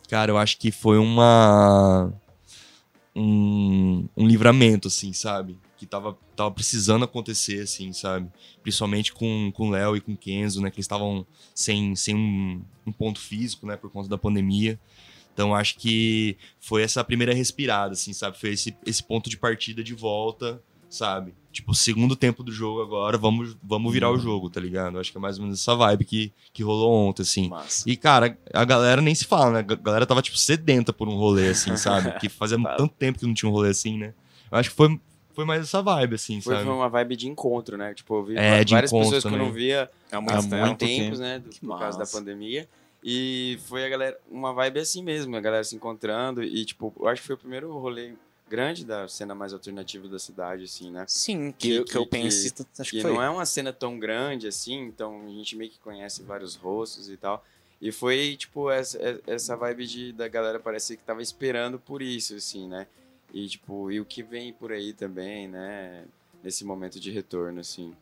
Cara, 0.10 0.32
eu 0.32 0.38
acho 0.38 0.58
que 0.58 0.70
foi 0.70 0.98
uma. 0.98 2.12
Um, 3.16 4.10
um 4.18 4.28
livramento, 4.28 4.90
assim, 4.90 5.14
sabe? 5.14 5.58
Que 5.78 5.86
tava, 5.86 6.18
tava 6.36 6.52
precisando 6.52 7.06
acontecer, 7.06 7.62
assim, 7.62 7.94
sabe? 7.94 8.30
Principalmente 8.62 9.14
com 9.14 9.50
com 9.54 9.70
o 9.70 9.72
Léo 9.72 9.96
e 9.96 10.02
com 10.02 10.12
o 10.12 10.18
Kenzo, 10.18 10.62
né? 10.62 10.70
Que 10.70 10.78
eles 10.78 10.86
estavam 10.86 11.26
sem, 11.54 11.96
sem 11.96 12.14
um, 12.14 12.62
um 12.86 12.92
ponto 12.92 13.20
físico, 13.20 13.66
né? 13.66 13.78
Por 13.78 13.90
conta 13.90 14.10
da 14.10 14.18
pandemia. 14.18 14.78
Então 15.36 15.54
acho 15.54 15.76
que 15.78 16.38
foi 16.62 16.82
essa 16.82 17.04
primeira 17.04 17.34
respirada, 17.34 17.92
assim, 17.92 18.14
sabe? 18.14 18.40
Foi 18.40 18.52
esse, 18.52 18.74
esse 18.86 19.04
ponto 19.04 19.30
de 19.30 19.36
partida 19.38 19.84
de 19.84 19.94
volta, 19.94 20.64
sabe? 20.90 21.34
Tipo, 21.52 21.74
segundo 21.76 22.16
tempo 22.16 22.42
do 22.42 22.54
jogo 22.54 22.82
agora, 22.82 23.18
vamos, 23.18 23.56
vamos 23.62 23.92
virar 23.92 24.10
o 24.12 24.18
jogo, 24.18 24.50
tá 24.50 24.62
ligado? 24.62 24.98
Acho 24.98 25.12
que 25.12 25.18
é 25.18 25.22
mais 25.22 25.38
ou 25.38 25.44
menos 25.44 25.60
essa 25.60 25.76
vibe 25.76 26.06
que, 26.06 26.34
que 26.54 26.64
rolou 26.64 26.90
ontem, 27.10 27.22
assim. 27.24 27.50
Massa. 27.50 27.84
E, 27.90 27.98
cara, 27.98 28.38
a 28.54 28.64
galera 28.64 29.02
nem 29.02 29.14
se 29.14 29.26
fala, 29.26 29.52
né? 29.52 29.60
A 29.60 29.76
galera 29.76 30.06
tava, 30.06 30.22
tipo, 30.22 30.38
sedenta 30.38 30.94
por 30.94 31.10
um 31.10 31.16
rolê, 31.16 31.50
assim, 31.50 31.76
sabe? 31.78 32.18
Que 32.18 32.30
fazia 32.30 32.58
tanto 32.78 32.94
tempo 32.96 33.20
que 33.20 33.26
não 33.28 33.34
tinha 33.34 33.50
um 33.50 33.54
rolê 33.54 33.70
assim, 33.70 33.98
né? 33.98 34.14
Eu 34.50 34.58
acho 34.58 34.70
que 34.70 34.76
foi, 34.76 34.98
foi 35.34 35.44
mais 35.44 35.62
essa 35.64 35.82
vibe, 35.82 36.16
assim, 36.16 36.40
Foi, 36.40 36.54
sabe? 36.54 36.66
foi 36.66 36.74
uma 36.76 36.88
vibe 36.90 37.16
de 37.18 37.28
encontro, 37.28 37.78
né? 37.78 37.94
Tipo, 37.94 38.16
eu 38.16 38.24
vi 38.24 38.38
É, 38.38 38.64
várias 38.66 38.92
encontro 38.92 39.12
pessoas 39.16 39.24
que 39.26 39.34
eu 39.34 39.38
não 39.38 39.52
via 39.52 39.90
Há 40.12 40.18
há 40.18 40.22
muito 40.22 40.34
Há 40.34 40.42
tempo. 40.42 40.56
muito 40.56 40.78
tempos, 40.80 40.98
tempo. 40.98 41.18
né? 41.20 41.40
do- 41.40 41.68
por 41.68 41.80
causa 41.80 41.98
da 42.00 42.06
pandemia. 42.06 42.70
E 43.08 43.60
foi 43.68 43.86
a 43.86 43.90
galera, 43.90 44.20
uma 44.32 44.52
vibe 44.52 44.80
assim 44.80 45.04
mesmo, 45.04 45.36
a 45.36 45.40
galera 45.40 45.64
se 45.64 45.76
encontrando. 45.76 46.44
E, 46.44 46.66
tipo, 46.66 46.92
eu 47.00 47.08
acho 47.08 47.22
que 47.22 47.28
foi 47.28 47.36
o 47.36 47.40
primeiro 47.40 47.72
rolê 47.78 48.14
grande 48.50 48.84
da 48.84 49.08
cena 49.08 49.36
mais 49.36 49.54
alternativa 49.54 50.08
da 50.08 50.18
cidade, 50.18 50.64
assim, 50.64 50.90
né? 50.90 51.06
Sim, 51.08 51.52
que, 51.52 51.68
Que- 51.68 51.74
eu- 51.76 51.86
que 51.86 51.98
eu 52.00 52.04
que- 52.06 52.10
pense, 52.10 52.52
acho 52.80 52.90
que 52.90 52.98
que 52.98 53.02
foi. 53.04 53.12
não 53.14 53.22
é 53.22 53.30
uma 53.30 53.46
cena 53.46 53.72
tão 53.72 54.00
grande 54.00 54.48
assim, 54.48 54.80
então 54.86 55.22
a 55.24 55.30
gente 55.30 55.56
meio 55.56 55.70
que 55.70 55.78
conhece 55.80 56.24
vários 56.24 56.56
rostos 56.56 57.08
e 57.08 57.16
tal. 57.16 57.46
E 57.80 57.92
foi, 57.92 58.36
tipo, 58.38 58.72
essa, 58.72 58.98
essa 59.28 59.56
vibe 59.56 59.86
de, 59.86 60.12
da 60.12 60.28
galera 60.28 60.60
parecia 60.60 60.98
que 60.98 61.04
tava 61.04 61.22
esperando 61.22 61.78
por 61.78 62.02
isso, 62.02 62.34
assim, 62.36 62.68
né? 62.68 62.88
E, 63.32 63.48
tipo, 63.48 63.92
e 63.92 64.00
o 64.00 64.06
que 64.06 64.24
vem 64.24 64.52
por 64.52 64.72
aí 64.72 64.94
também, 64.94 65.48
né? 65.48 66.06
Nesse 66.44 66.64
momento 66.66 67.00
de 67.00 67.12
retorno, 67.12 67.60
assim. 67.60 67.94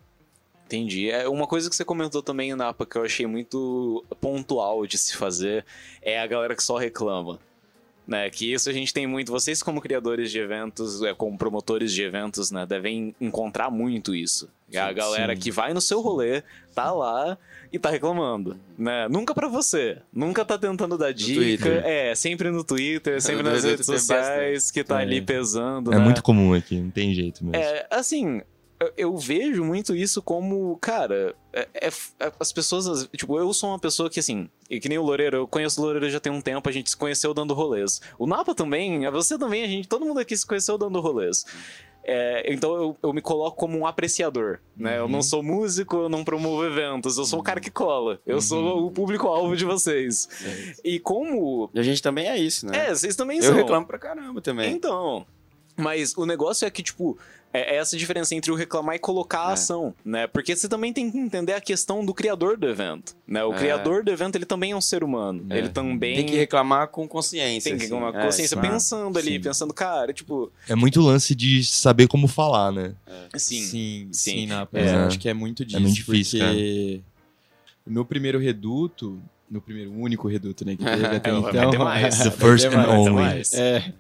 Entendi. 0.74 1.12
É 1.12 1.30
uma 1.30 1.46
coisa 1.46 1.70
que 1.70 1.76
você 1.76 1.86
comentou 1.86 2.24
também, 2.24 2.56
Napa, 2.56 2.84
que 2.84 2.96
eu 2.96 3.04
achei 3.04 3.28
muito 3.28 4.04
pontual 4.20 4.88
de 4.88 4.98
se 4.98 5.16
fazer, 5.16 5.64
é 6.02 6.20
a 6.20 6.26
galera 6.26 6.56
que 6.56 6.64
só 6.64 6.78
reclama. 6.78 7.40
Né, 8.06 8.30
que 8.30 8.52
isso 8.52 8.70
a 8.70 8.74
gente 8.74 8.94
tem 8.94 9.08
muito. 9.08 9.32
Vocês, 9.32 9.64
como 9.64 9.80
criadores 9.80 10.30
de 10.30 10.38
eventos, 10.38 11.02
é, 11.04 11.14
como 11.14 11.38
promotores 11.38 11.94
de 11.94 12.04
eventos, 12.04 12.52
né, 12.52 12.66
devem 12.66 13.16
encontrar 13.22 13.72
muito 13.72 14.14
isso. 14.14 14.50
É 14.70 14.78
a 14.78 14.92
galera 14.92 15.34
sim. 15.36 15.42
que 15.42 15.52
vai 15.52 15.74
no 15.74 15.80
seu 15.80 16.02
rolê, 16.02 16.44
tá 16.76 16.92
lá 16.92 17.38
e 17.72 17.80
tá 17.80 17.90
reclamando. 17.90 18.60
Né? 18.78 19.08
Nunca 19.08 19.34
pra 19.34 19.48
você. 19.48 20.00
Nunca 20.12 20.44
tá 20.44 20.58
tentando 20.58 20.98
dar 20.98 21.14
dica. 21.14 21.70
É, 21.70 22.14
sempre 22.14 22.52
no 22.52 22.64
Twitter, 22.64 23.22
sempre 23.24 23.44
No 23.44 23.52
nas 23.52 23.62
Twitter 23.62 23.72
redes 23.72 23.86
sociais, 23.86 24.70
que 24.72 24.84
tá 24.84 25.00
É. 25.00 25.04
ali 25.04 25.22
pesando. 25.22 25.94
É 25.94 25.98
né? 25.98 26.04
muito 26.04 26.22
comum 26.22 26.54
aqui, 26.54 26.76
não 26.76 26.90
tem 26.90 27.14
jeito 27.14 27.46
mesmo. 27.46 27.56
É, 27.56 27.88
assim, 27.90 28.42
eu, 28.84 28.94
eu 28.98 29.18
vejo 29.18 29.64
muito 29.64 29.96
isso 29.96 30.22
como, 30.22 30.78
cara, 30.78 31.36
é- 31.52 31.68
é- 31.74 31.88
é- 32.20 32.32
as 32.40 32.52
pessoas, 32.52 32.88
as- 32.88 33.08
tipo, 33.16 33.38
eu 33.38 33.52
sou 33.54 33.70
uma 33.70 33.80
pessoa 33.80 34.10
que, 34.10 34.20
assim, 34.20 34.50
e 34.70 34.80
que 34.80 34.90
nem 34.90 34.98
o 34.98 35.04
Loureiro, 35.04 35.38
eu 35.38 35.48
conheço 35.48 35.80
o 35.80 35.84
Loureiro 35.84 36.10
já 36.10 36.20
tem 36.20 36.32
um 36.32 36.42
tempo, 36.42 36.68
a 36.68 36.72
gente 36.72 36.90
se 36.90 36.98
conheceu 36.98 37.34
dando 37.34 37.54
rolês. 37.54 38.02
O 38.18 38.26
Napa 38.28 38.54
também, 38.56 39.10
você 39.12 39.38
também, 39.38 39.64
a 39.64 39.68
gente, 39.68 39.88
todo 39.88 40.06
mundo 40.06 40.20
aqui 40.20 40.36
se 40.36 40.46
conheceu 40.46 40.78
dando 40.78 41.00
rolês. 41.00 41.46
É, 42.06 42.52
então 42.54 42.76
eu, 42.76 42.98
eu 43.02 43.14
me 43.14 43.22
coloco 43.22 43.56
como 43.56 43.78
um 43.78 43.88
apreciador, 43.88 44.60
né? 44.76 44.98
Eu 45.00 45.08
não 45.08 45.22
sou 45.22 45.42
músico, 45.42 45.96
eu 45.96 46.10
não 46.10 46.22
promovo 46.26 46.66
eventos, 46.66 47.18
eu 47.18 47.24
sou 47.24 47.40
o 47.40 47.44
cara 47.44 47.62
que 47.62 47.72
cola. 47.72 48.20
Eu 48.26 48.42
sou 48.42 48.88
o 48.88 48.92
público-alvo 48.92 49.56
de 49.56 49.64
vocês. 49.64 50.28
E 50.84 51.00
como. 51.00 51.70
E 51.74 51.80
a 51.80 51.84
gente 51.84 52.02
também 52.02 52.28
é 52.28 52.38
isso, 52.38 52.66
né? 52.66 52.88
É, 52.90 52.94
vocês 52.94 53.16
também 53.16 53.38
Eu 53.38 53.44
são. 53.44 53.54
reclamo 53.56 53.86
pra 53.88 53.98
caramba 53.98 54.42
também. 54.42 54.74
Então. 54.74 55.26
Mas 55.78 56.14
o 56.18 56.26
negócio 56.26 56.68
é 56.68 56.70
que, 56.70 56.84
tipo, 56.84 57.18
é 57.54 57.76
é 57.76 57.78
essa 57.78 57.96
diferença 57.96 58.34
entre 58.34 58.52
o 58.52 58.56
reclamar 58.56 58.96
e 58.96 59.00
colocar 59.00 59.48
a 59.48 59.50
É. 59.52 59.54
ação, 59.54 59.94
né? 60.04 60.26
Porque 60.28 60.56
você 60.56 60.68
também 60.68 60.92
tem 60.92 61.12
que 61.12 61.18
entender 61.18 61.54
a 61.54 61.62
questão 61.62 62.04
do 62.04 62.14
criador 62.14 62.58
do 62.58 62.68
evento, 62.68 63.16
né? 63.28 63.44
O 63.44 63.54
É. 63.54 63.58
criador 63.58 64.04
do 64.04 64.12
evento, 64.12 64.36
ele 64.36 64.46
também 64.46 64.72
é 64.72 64.76
um 64.76 64.82
ser 64.82 65.04
humano. 65.04 65.46
É. 65.50 65.58
Ele 65.60 65.70
também 65.70 66.16
Tem 66.18 66.26
que 66.26 66.36
reclamar 66.36 66.88
com 66.88 67.08
consciência. 67.08 67.70
tem 67.70 67.78
que 67.78 67.86
assim. 67.86 67.94
ter 67.94 67.98
uma 68.00 68.10
É, 68.10 68.26
consciência 68.26 68.58
pensando 68.60 69.18
ali, 69.20 69.34
Sim. 69.34 69.42
pensando, 69.42 69.74
cara, 69.74 70.12
tipo, 70.12 70.52
É 70.68 70.76
muito 70.76 71.00
lance 71.02 71.36
de 71.36 71.64
saber 71.64 72.08
como 72.08 72.28
falar, 72.28 72.72
né? 72.72 72.96
assim, 73.32 73.62
Sim, 73.62 74.08
sim. 74.12 74.32
sim, 74.42 74.48
na 74.48 74.68
É. 74.74 74.96
eu 74.96 75.00
acho 75.08 75.20
que 75.20 75.30
é 75.30 75.34
muito 75.34 75.64
disso. 75.64 75.80
muito 75.80 75.94
difícil, 75.96 76.40
porque 76.40 77.02
no 77.86 78.04
primeiro 78.06 78.40
reduto, 78.40 79.22
no 79.50 79.62
primeiro 79.62 79.92
único 79.94 80.28
reduto, 80.28 80.66
né, 80.66 80.76
que 80.76 80.84
teve 80.84 81.06
até 81.06 81.30
É, 81.30 81.34
então. 81.34 81.42
vai 81.44 81.70
ter 81.70 81.78
mais. 81.78 82.18
The 82.18 82.32
first 82.32 82.66
and 82.66 82.88
only. 82.90 83.42
É, 83.54 83.94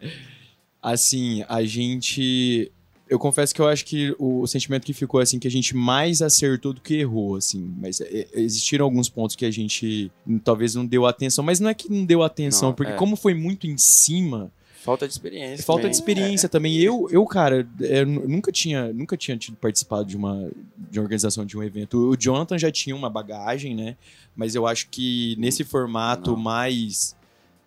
assim, 0.81 1.43
a 1.47 1.63
gente. 1.63 2.71
Eu 3.13 3.19
confesso 3.19 3.53
que 3.53 3.61
eu 3.61 3.67
acho 3.67 3.85
que 3.85 4.15
o, 4.17 4.47
sentimento 4.47 4.83
que 4.85 4.93
ficou 4.93 5.19
assim 5.19 5.37
que 5.37 5.47
a 5.47 5.51
gente 5.51 5.75
mais 5.75 6.19
acertou 6.21 6.73
do 6.73 6.81
que 6.81 6.95
errou, 6.95 7.35
assim. 7.35 7.71
Mas 7.79 8.01
é, 8.01 8.27
existiram 8.33 8.85
alguns 8.85 9.07
pontos 9.07 9.35
que 9.35 9.45
a 9.45 9.51
gente 9.51 10.11
talvez 10.43 10.73
não 10.73 10.83
deu 10.83 11.05
atenção, 11.05 11.43
mas 11.43 11.59
não 11.59 11.69
é 11.69 11.73
que 11.75 11.91
não 11.91 12.03
deu 12.05 12.23
atenção, 12.23 12.69
Não, 12.69 12.75
porque 12.75 12.91
é. 12.91 12.95
como 12.95 13.15
foi 13.15 13.35
muito 13.35 13.67
em 13.67 13.77
cima, 13.77 14.51
Falta 14.83 15.07
de 15.07 15.13
experiência. 15.13 15.63
falta 15.63 15.83
também. 15.83 15.91
de 15.91 15.95
experiência 15.97 16.49
também. 16.49 16.75
Eu, 16.77 17.07
eu 17.11 17.23
cara, 17.25 17.67
é, 17.81 18.03
nu- 18.03 18.27
nunca 18.27 18.51
tinha, 18.51 18.91
nunca 18.91 19.15
tinha 19.15 19.37
tido 19.37 19.55
participado 19.57 20.05
de 20.05 20.17
uma, 20.17 20.49
de 20.91 20.97
uma 20.99 21.03
organização 21.03 21.45
de 21.45 21.55
um 21.57 21.61
evento. 21.63 22.09
O 22.09 22.17
Jonathan 22.19 22.57
já 22.57 22.71
tinha 22.71 22.95
uma 22.95 23.09
bagagem, 23.11 23.75
né? 23.75 23.95
Mas 24.35 24.55
eu 24.55 24.65
acho 24.65 24.89
que 24.89 25.35
nesse 25.37 25.63
formato 25.63 26.31
Não. 26.31 26.37
mais 26.39 27.15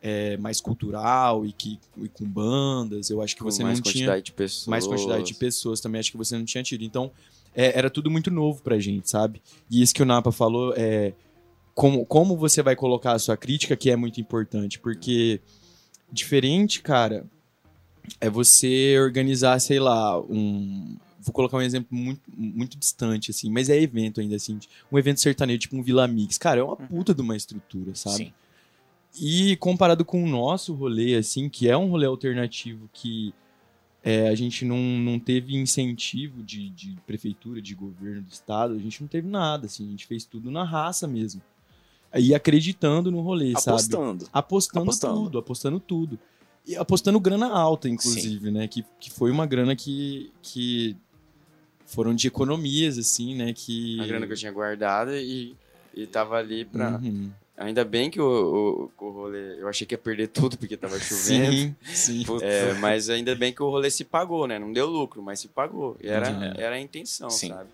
é, 0.07 0.37
mais 0.37 0.61
cultural 0.61 1.45
e 1.45 1.53
que 1.53 1.81
e 1.97 2.09
com 2.09 2.25
bandas, 2.25 3.11
eu 3.11 3.21
acho 3.21 3.35
que 3.35 3.42
Com 3.42 3.51
você 3.51 3.64
mais 3.64 3.79
não 3.79 3.83
tinha 3.83 3.92
quantidade 3.95 4.27
de 4.27 4.33
pessoas. 4.33 4.66
mais 4.69 4.87
quantidade 4.87 5.25
de 5.25 5.35
pessoas 5.35 5.81
também, 5.81 5.99
acho 5.99 6.12
que 6.12 6.16
você 6.16 6.38
não 6.38 6.45
tinha 6.45 6.62
tido. 6.62 6.85
Então, 6.85 7.11
é, 7.53 7.77
era 7.77 7.90
tudo 7.90 8.09
muito 8.09 8.31
novo 8.31 8.62
pra 8.62 8.79
gente, 8.79 9.11
sabe? 9.11 9.42
E 9.69 9.83
isso 9.83 9.92
que 9.92 10.01
o 10.01 10.07
Napa 10.07 10.31
falou 10.31 10.73
é 10.77 11.12
como, 11.75 12.07
como 12.07 12.37
você 12.37 12.62
vai 12.62 12.77
colocar 12.77 13.14
a 13.14 13.19
sua 13.19 13.37
crítica 13.37 13.75
que 13.77 13.90
é 13.90 13.97
muito 13.97 14.21
importante, 14.21 14.79
porque 14.79 15.40
diferente, 16.12 16.81
cara, 16.81 17.27
é 18.21 18.31
você 18.31 18.97
organizar, 19.01 19.59
sei 19.59 19.81
lá, 19.81 20.21
um 20.21 20.97
vou 21.21 21.33
colocar 21.33 21.57
um 21.57 21.62
exemplo 21.62 21.88
muito, 21.90 22.21
muito 22.33 22.79
distante, 22.79 23.33
assim, 23.33 23.51
mas 23.51 23.69
é 23.69 23.77
evento 23.77 24.21
ainda, 24.21 24.37
assim, 24.37 24.61
um 24.92 24.97
evento 24.97 25.21
sertanejo, 25.21 25.59
tipo 25.59 25.77
um 25.77 25.83
Vila 25.83 26.07
Mix. 26.07 26.38
Cara, 26.38 26.61
é 26.61 26.62
uma 26.62 26.77
puta 26.77 27.12
de 27.12 27.21
uma 27.21 27.37
estrutura, 27.37 27.92
sabe? 27.97 28.16
Sim. 28.16 28.33
E 29.18 29.57
comparado 29.57 30.05
com 30.05 30.22
o 30.22 30.29
nosso 30.29 30.74
rolê, 30.74 31.14
assim, 31.16 31.48
que 31.48 31.68
é 31.68 31.76
um 31.76 31.88
rolê 31.88 32.07
alternativo 32.07 32.88
que 32.92 33.35
é, 34.02 34.29
a 34.29 34.35
gente 34.35 34.64
não, 34.64 34.79
não 34.79 35.18
teve 35.18 35.57
incentivo 35.57 36.42
de, 36.42 36.70
de 36.70 36.96
prefeitura, 37.07 37.61
de 37.61 37.74
governo 37.74 38.22
do 38.22 38.31
estado, 38.31 38.74
a 38.74 38.79
gente 38.79 39.00
não 39.00 39.09
teve 39.09 39.26
nada, 39.26 39.66
assim, 39.66 39.87
a 39.87 39.90
gente 39.90 40.07
fez 40.07 40.24
tudo 40.24 40.50
na 40.50 40.62
raça 40.62 41.09
mesmo. 41.09 41.42
E 42.14 42.35
acreditando 42.35 43.11
no 43.11 43.20
rolê, 43.20 43.52
sabe? 43.52 43.70
Apostando. 43.70 44.29
Apostando, 44.33 44.83
Apostando. 44.85 45.24
tudo, 45.24 45.38
apostando 45.38 45.81
tudo. 45.81 46.18
E 46.66 46.76
apostando 46.76 47.18
grana 47.18 47.48
alta, 47.48 47.88
inclusive, 47.88 48.50
né? 48.50 48.66
Que, 48.68 48.85
que 48.98 49.11
foi 49.11 49.31
uma 49.31 49.46
grana 49.46 49.74
que, 49.74 50.33
que 50.42 50.96
foram 51.85 52.14
de 52.14 52.26
economias, 52.26 52.98
assim, 52.98 53.35
né? 53.35 53.52
Que... 53.52 54.00
A 54.00 54.07
grana 54.07 54.26
que 54.26 54.33
eu 54.33 54.37
tinha 54.37 54.52
guardada 54.52 55.20
e, 55.20 55.57
e 55.94 56.07
tava 56.07 56.37
ali 56.37 56.64
pra. 56.64 56.98
Uhum. 56.98 57.31
Ainda 57.57 57.85
bem 57.85 58.11
que 58.11 58.21
o, 58.21 58.90
o, 58.99 59.07
o 59.07 59.11
rolê. 59.11 59.61
Eu 59.61 59.69
achei 59.69 59.87
que 59.87 59.95
ia 59.95 59.99
perder 59.99 60.29
tudo 60.29 60.59
porque 60.59 60.77
tava 60.77 60.99
chovendo. 61.01 61.53
Sim, 61.53 61.75
sim. 61.85 62.25
É, 62.42 62.75
mas 62.81 63.09
ainda 63.09 63.35
bem 63.35 63.53
que 63.53 63.62
o 63.62 63.71
rolê 63.71 63.90
se 63.90 64.05
pagou, 64.05 64.47
né? 64.47 64.59
Não 64.59 64.73
deu 64.73 64.87
lucro, 64.87 65.23
mas 65.23 65.40
se 65.40 65.49
pagou. 65.49 65.97
Era, 66.03 66.55
era 66.59 66.75
a 66.75 66.81
intenção, 66.81 67.31
Sim. 67.31 67.49
sabe? 67.49 67.71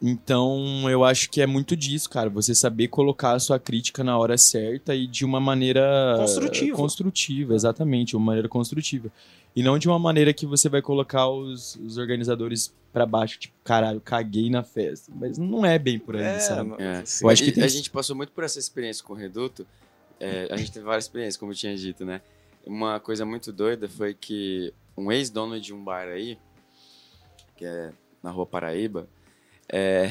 Então, 0.00 0.88
eu 0.88 1.04
acho 1.04 1.28
que 1.28 1.40
é 1.40 1.46
muito 1.46 1.76
disso, 1.76 2.08
cara. 2.08 2.30
Você 2.30 2.54
saber 2.54 2.86
colocar 2.86 3.32
a 3.32 3.40
sua 3.40 3.58
crítica 3.58 4.04
na 4.04 4.16
hora 4.16 4.38
certa 4.38 4.94
e 4.94 5.08
de 5.08 5.24
uma 5.24 5.40
maneira 5.40 6.14
Construtiva. 6.18 6.76
Construtiva, 6.76 7.54
exatamente, 7.54 8.16
uma 8.16 8.26
maneira 8.26 8.48
construtiva. 8.48 9.10
E 9.58 9.62
não 9.62 9.76
de 9.76 9.88
uma 9.88 9.98
maneira 9.98 10.32
que 10.32 10.46
você 10.46 10.68
vai 10.68 10.80
colocar 10.80 11.28
os, 11.28 11.74
os 11.84 11.98
organizadores 11.98 12.72
pra 12.92 13.04
baixo, 13.04 13.40
tipo, 13.40 13.56
caralho, 13.64 14.00
caguei 14.00 14.48
na 14.48 14.62
festa. 14.62 15.10
Mas 15.12 15.36
não 15.36 15.66
é 15.66 15.76
bem 15.80 15.98
por 15.98 16.14
aí, 16.14 16.38
sabe? 16.38 16.74
É. 16.78 17.02
Eu 17.20 17.28
acho 17.28 17.42
que 17.42 17.50
tem 17.50 17.64
a 17.64 17.66
gente 17.66 17.90
passou 17.90 18.14
muito 18.14 18.30
por 18.30 18.44
essa 18.44 18.60
experiência 18.60 19.04
com 19.04 19.14
o 19.14 19.16
Reduto. 19.16 19.66
É, 20.20 20.46
a 20.48 20.56
gente 20.56 20.70
teve 20.70 20.84
várias 20.84 21.06
experiências, 21.06 21.36
como 21.36 21.50
eu 21.50 21.56
tinha 21.56 21.76
dito, 21.76 22.04
né? 22.04 22.20
Uma 22.64 23.00
coisa 23.00 23.26
muito 23.26 23.50
doida 23.50 23.88
foi 23.88 24.14
que 24.14 24.72
um 24.96 25.10
ex-dono 25.10 25.60
de 25.60 25.74
um 25.74 25.82
bar 25.82 26.06
aí, 26.06 26.38
que 27.56 27.64
é 27.64 27.90
na 28.22 28.30
Rua 28.30 28.46
Paraíba, 28.46 29.08
é, 29.70 30.08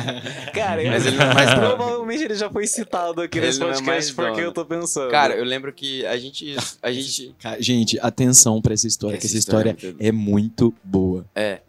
Cara, 0.54 0.82
Mas 0.82 1.04
mas, 1.04 1.06
ele 1.06 1.16
não 1.16 1.30
é 1.32 1.46
dono. 1.54 1.76
provavelmente 1.76 2.22
ele 2.24 2.34
já 2.34 2.48
foi 2.50 2.66
citado 2.66 3.20
aqui 3.20 3.38
Ele 3.38 3.46
nesse 3.46 3.58
é 3.62 3.66
podcast 3.66 3.86
mais 3.86 4.10
porque 4.10 4.30
dono. 4.32 4.42
eu 4.42 4.52
tô 4.52 4.64
pensando. 4.64 5.10
cara, 5.10 5.34
eu 5.36 5.44
lembro 5.44 5.72
que 5.72 6.04
a 6.06 6.16
gente, 6.16 6.56
a 6.82 6.90
gente, 6.92 7.34
Cara, 7.38 7.60
gente, 7.62 7.98
atenção 8.00 8.60
pra 8.62 8.72
essa 8.74 8.86
história, 8.86 9.18
que 9.18 9.26
Essa 9.26 9.34
essa 9.36 9.38
história 9.38 9.70
história 9.70 9.96
é 10.00 10.10
muito- 10.12 10.70
é 10.70 10.72
muito 10.72 10.74
boa. 10.82 11.26
é, 11.34 11.60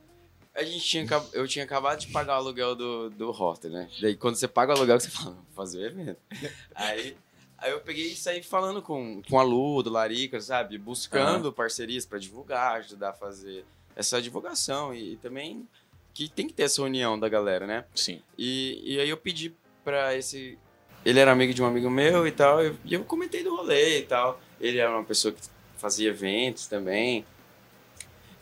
a 0.54 0.63
gente 0.63 0.80
tinha, 0.86 1.06
eu 1.34 1.45
tinha 1.48 1.65
acabado 1.65 2.00
de 2.00 2.08
pagar 2.08 2.36
o 2.36 2.38
aluguel 2.38 2.76
do, 2.76 3.10
do 3.10 3.32
hostel, 3.32 3.71
né? 3.71 3.89
Daí 4.02 4.15
quando 4.15 4.36
você 4.36 4.48
paga 4.48 4.71
o 4.74 4.78
aluguel, 4.78 4.98
você 5.00 5.10
fala, 5.10 5.32
vou 5.32 5.43
fazer 5.54 5.80
o 5.80 5.86
evento. 5.86 6.17
Aí, 6.74 7.17
aí 7.58 7.71
eu 7.71 7.80
peguei 7.82 8.12
e 8.12 8.15
saí 8.15 8.41
falando 8.41 8.82
com, 8.82 9.21
com 9.30 9.38
a 9.39 9.43
Lu, 9.43 9.84
do 9.84 9.89
Larica, 9.89 10.39
sabe? 10.39 10.78
Buscando 10.78 11.52
parcerias 11.52 12.06
pra 12.06 12.17
divulgar, 12.19 12.78
ajudar 12.78 13.10
a 13.10 13.13
fazer 13.13 13.65
essa 13.95 14.21
divulgação 14.21 14.93
e, 14.93 15.13
e 15.13 15.15
também 15.17 15.67
que 16.15 16.30
tem 16.30 16.47
que 16.47 16.54
ter 16.54 16.63
essa 16.63 16.82
união 16.82 17.19
da 17.19 17.30
galera, 17.30 17.67
né? 17.67 17.84
Sim. 17.93 18.21
E, 18.38 18.82
e 18.95 18.99
aí 18.99 19.10
eu 19.10 19.17
pedi 19.17 19.54
pra 19.84 20.15
esse. 20.15 20.58
Ele 21.06 21.19
era 21.19 21.32
amigo 21.32 21.54
de 21.54 21.62
um 21.62 21.65
amigo 21.67 21.89
meu 21.89 22.25
e 22.25 22.32
tal, 22.32 22.63
eu- 22.63 22.75
e 22.84 22.93
eu 22.95 23.04
comentei 23.04 23.43
do 23.43 23.56
rolê 23.56 23.99
e 23.99 24.04
tal. 24.04 24.41
Ele 24.60 24.80
era 24.80 24.89
uma 24.89 25.04
pessoa 25.04 25.34
que 25.34 25.41
fazia 25.78 26.10
eventos 26.10 26.65
também. 26.67 27.25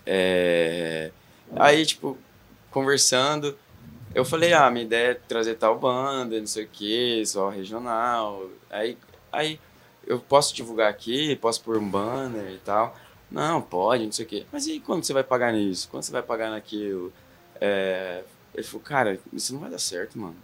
É, 0.06 1.12
Aí, 1.56 1.86
tipo, 1.86 2.18
conversando, 2.72 3.58
eu 4.16 4.26
falei, 4.26 4.54
ah, 4.54 4.70
minha 4.72 4.86
ideia 4.86 5.12
é 5.12 5.14
trazer 5.14 5.56
tal 5.56 5.78
banda, 5.78 6.40
não 6.40 6.48
sei 6.48 6.66
o 6.66 6.70
que, 6.70 7.24
só 7.26 7.50
regional. 7.50 8.50
Aí, 8.70 8.98
aí 9.32 9.60
eu 10.06 10.20
posso 10.20 10.54
divulgar 10.56 10.90
aqui, 10.90 11.36
posso 11.36 11.62
pôr 11.64 11.78
um 11.78 11.88
banner 11.90 12.52
e 12.54 12.58
tal. 12.60 12.96
Não, 13.32 13.62
pode, 13.62 14.06
não 14.06 14.12
sei 14.12 14.26
o 14.26 14.28
quê. 14.28 14.46
Mas 14.52 14.68
e 14.68 14.80
quando 14.80 15.04
você 15.04 15.14
vai 15.14 15.24
pagar 15.24 15.52
nisso? 15.54 15.88
Quando 15.90 16.04
você 16.04 16.12
vai 16.12 16.22
pagar 16.24 16.50
naquilo? 16.52 17.12
É, 17.60 18.24
Ele 18.54 18.64
falou, 18.64 18.82
cara, 18.82 19.20
isso 19.32 19.54
não 19.54 19.60
vai 19.62 19.70
dar 19.70 19.80
certo, 19.80 20.18
mano. 20.20 20.36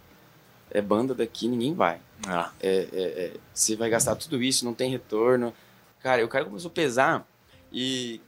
É 0.70 0.80
banda 0.80 1.14
daqui, 1.14 1.48
ninguém 1.48 1.74
vai. 1.74 2.00
Ah, 2.26 2.50
É, 2.60 2.88
é, 2.92 3.02
é, 3.02 3.32
você 3.52 3.74
vai 3.76 3.88
gastar 3.90 4.14
tudo 4.16 4.42
isso, 4.42 4.64
não 4.64 4.74
tem 4.74 4.90
retorno. 4.90 5.52
Cara, 6.00 6.24
o 6.24 6.28
cara 6.28 6.44
começou 6.44 6.68
a 6.70 6.74
pesar 6.74 7.26
e, 7.72 8.20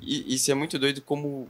e 0.00 0.34
isso 0.34 0.50
é 0.50 0.54
muito 0.54 0.78
doido 0.78 1.00
como 1.00 1.48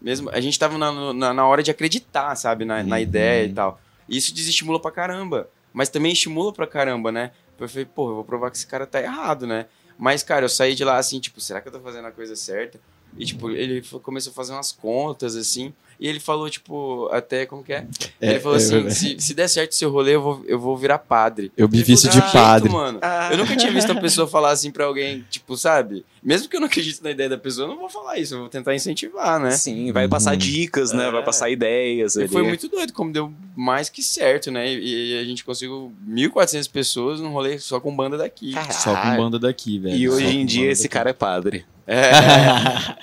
mesmo 0.00 0.28
a 0.30 0.40
gente 0.40 0.58
tava 0.58 0.76
na, 0.76 1.12
na, 1.14 1.32
na 1.34 1.46
hora 1.46 1.62
de 1.62 1.70
acreditar, 1.70 2.34
sabe, 2.36 2.64
na, 2.64 2.82
na 2.82 2.96
Uhum. 2.96 3.02
ideia 3.02 3.44
e 3.46 3.52
tal. 3.52 3.80
E 4.08 4.16
isso 4.16 4.34
desestimula 4.34 4.78
pra 4.78 4.90
caramba, 4.90 5.48
mas 5.72 5.88
também 5.88 6.12
estimula 6.12 6.52
pra 6.52 6.66
caramba, 6.66 7.10
né? 7.10 7.32
Eu 7.58 7.68
falei, 7.68 7.86
pô, 7.86 8.10
eu 8.10 8.14
vou 8.16 8.24
provar 8.24 8.50
que 8.50 8.56
esse 8.58 8.66
cara 8.66 8.86
tá 8.86 9.00
errado, 9.00 9.46
né? 9.46 9.66
Mas, 9.98 10.22
cara, 10.22 10.44
eu 10.44 10.48
saí 10.50 10.74
de 10.74 10.84
lá 10.84 10.98
assim, 10.98 11.18
tipo, 11.18 11.40
será 11.40 11.60
que 11.60 11.68
eu 11.68 11.72
tô 11.72 11.80
fazendo 11.80 12.06
a 12.06 12.12
coisa 12.12 12.36
certa? 12.36 12.78
E, 13.16 13.24
tipo, 13.24 13.50
ele 13.50 13.82
começou 14.02 14.30
a 14.30 14.34
fazer 14.34 14.52
umas 14.52 14.70
contas, 14.70 15.34
assim, 15.34 15.72
e 15.98 16.06
ele 16.08 16.20
falou, 16.20 16.48
tipo, 16.50 17.08
até, 17.12 17.46
como 17.46 17.62
que 17.62 17.72
é? 17.72 17.86
É, 18.20 18.30
ele 18.32 18.40
falou 18.40 18.56
é 18.56 18.60
assim, 18.60 18.70
verdade. 18.74 18.94
se, 18.94 19.16
se 19.18 19.34
der 19.34 19.48
certo 19.48 19.72
o 19.72 19.74
seu 19.74 19.90
rolê, 19.90 20.14
eu 20.14 20.22
vou, 20.22 20.44
eu 20.46 20.58
vou 20.58 20.76
virar 20.76 20.98
padre. 20.98 21.50
Eu 21.56 21.68
vi 21.68 21.80
Ele 21.80 21.92
isso 21.92 22.10
falou, 22.10 22.20
de 22.22 22.26
"Ah, 22.28 22.32
padre. 22.32 22.68
mano. 22.70 22.98
Ah. 23.02 23.28
Eu 23.32 23.38
nunca 23.38 23.56
tinha 23.56 23.72
visto 23.72 23.90
uma 23.92 24.00
pessoa 24.00 24.26
falar 24.26 24.50
assim 24.50 24.70
pra 24.70 24.84
alguém, 24.84 25.24
tipo, 25.30 25.56
sabe? 25.56 26.04
Mesmo 26.22 26.48
que 26.48 26.56
eu 26.56 26.60
não 26.60 26.66
acredite 26.66 27.02
na 27.02 27.10
ideia 27.10 27.28
da 27.28 27.38
pessoa, 27.38 27.66
eu 27.66 27.70
não 27.72 27.78
vou 27.78 27.88
falar 27.88 28.18
isso, 28.18 28.34
eu 28.34 28.40
vou 28.40 28.48
tentar 28.48 28.74
incentivar, 28.74 29.38
né? 29.40 29.50
Sim, 29.52 29.92
vai 29.92 30.08
passar 30.08 30.32
Uhum. 30.32 30.38
dicas, 30.38 30.92
né? 30.92 31.06
É. 31.08 31.10
Vai 31.10 31.24
passar 31.24 31.48
ideias. 31.50 32.16
E 32.16 32.20
ali. 32.20 32.28
foi 32.28 32.42
muito 32.42 32.68
doido, 32.68 32.92
como 32.92 33.12
deu 33.12 33.32
mais 33.56 33.88
que 33.88 34.02
certo, 34.02 34.50
né? 34.50 34.72
E, 34.72 35.12
e 35.14 35.18
a 35.20 35.24
gente 35.24 35.44
conseguiu 35.44 35.92
1.400 36.08 36.70
pessoas 36.70 37.20
num 37.20 37.30
rolê 37.30 37.58
só 37.58 37.78
com 37.80 37.94
banda 37.94 38.16
daqui. 38.18 38.52
Caralho. 38.52 38.72
Só 38.74 38.94
com 38.94 39.16
banda 39.16 39.38
daqui, 39.38 39.78
velho. 39.78 39.96
E 39.96 40.08
hoje 40.08 40.36
em 40.36 40.44
dia 40.44 40.70
esse 40.70 40.82
daqui. 40.84 40.92
cara 40.92 41.10
é 41.10 41.12
padre. 41.12 41.64
É, 41.86 42.10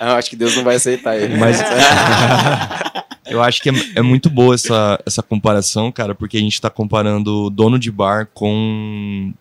eu 0.00 0.12
acho 0.12 0.30
que 0.30 0.36
Deus 0.36 0.56
não 0.56 0.64
vai 0.64 0.76
aceitar 0.76 1.16
ele. 1.16 1.36
Mas 1.36 1.58
eu 3.26 3.42
acho 3.42 3.62
que 3.62 3.70
é, 3.70 3.72
é 3.96 4.02
muito 4.02 4.28
boa 4.28 4.54
essa, 4.54 5.00
essa 5.06 5.22
comparação, 5.22 5.90
cara, 5.90 6.14
porque 6.14 6.36
a 6.36 6.40
gente 6.40 6.60
tá 6.60 6.68
comparando 6.68 7.48
dono 7.50 7.78
de 7.78 7.90
bar 7.90 8.28
com 8.32 9.32